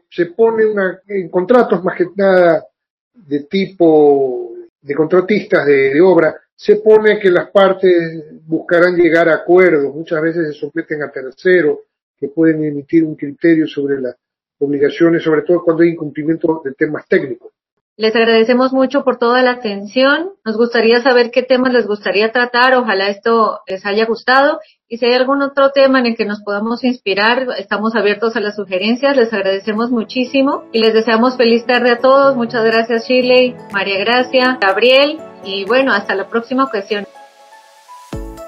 se 0.10 0.26
pone 0.28 0.66
una, 0.66 1.00
en 1.08 1.30
contratos 1.30 1.84
más 1.84 1.98
que 1.98 2.06
nada 2.16 2.66
de 3.14 3.42
tipo 3.42 4.54
de 4.82 4.96
contratistas 4.96 5.66
de, 5.66 6.02
obra, 6.02 6.36
se 6.56 6.78
pone 6.78 7.20
que 7.20 7.30
las 7.30 7.50
partes 7.52 8.42
buscarán 8.46 8.96
llegar 8.96 9.30
a 9.30 9.36
acuerdos, 9.36 9.94
muchas 9.94 10.22
veces 10.22 10.48
se 10.48 10.60
someten 10.60 11.04
a 11.04 11.12
terceros 11.12 11.80
que 12.18 12.28
pueden 12.28 12.64
emitir 12.64 13.04
un 13.04 13.16
criterio 13.16 13.68
sobre 13.68 14.02
las 14.02 14.16
obligaciones, 14.60 15.24
sobre 15.24 15.44
todo 15.44 15.64
cuando 15.64 15.84
hay 15.84 15.90
incumplimiento 15.90 16.62
de 16.64 16.74
temas 16.74 17.08
técnicos. 17.08 17.52
Les 17.96 18.16
agradecemos 18.16 18.72
mucho 18.72 19.04
por 19.04 19.18
toda 19.18 19.44
la 19.44 19.52
atención. 19.52 20.32
Nos 20.46 20.56
gustaría 20.56 21.02
saber 21.02 21.32
qué 21.32 21.44
temas 21.44 21.74
les 21.74 21.86
gustaría 21.86 22.32
tratar. 22.32 22.74
Ojalá 22.76 23.10
esto 23.10 23.60
les 23.68 23.86
haya 23.86 24.06
gustado. 24.06 24.60
Y 24.92 24.98
si 24.98 25.06
hay 25.06 25.14
algún 25.14 25.44
otro 25.44 25.70
tema 25.70 26.00
en 26.00 26.08
el 26.08 26.18
que 26.18 26.26
nos 26.26 26.42
podamos 26.42 26.84
inspirar, 26.84 27.46
estamos 27.60 27.96
abiertos 27.96 28.36
a 28.36 28.40
las 28.40 28.56
sugerencias. 28.56 29.16
Les 29.16 29.32
agradecemos 29.32 29.92
muchísimo 29.92 30.64
y 30.74 30.80
les 30.80 30.96
deseamos 30.96 31.38
feliz 31.38 31.64
tarde 31.68 31.92
a 31.92 32.00
todos. 32.00 32.36
Muchas 32.36 32.66
gracias 32.66 33.08
Shirley, 33.08 33.56
María 33.72 34.00
Gracia, 34.00 34.58
Gabriel 34.60 35.20
y 35.46 35.64
bueno, 35.66 35.94
hasta 35.94 36.16
la 36.16 36.28
próxima 36.28 36.64
ocasión. 36.64 37.06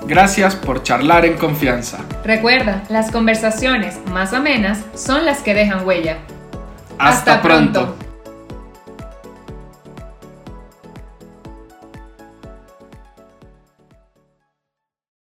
Gracias 0.07 0.55
por 0.55 0.81
charlar 0.81 1.25
en 1.25 1.37
confianza. 1.37 1.99
Recuerda, 2.25 2.85
las 2.89 3.11
conversaciones 3.11 4.03
más 4.07 4.33
amenas 4.33 4.83
son 4.95 5.25
las 5.25 5.43
que 5.43 5.53
dejan 5.53 5.85
huella. 5.85 6.17
Hasta, 6.97 7.39
pronto. 7.43 7.95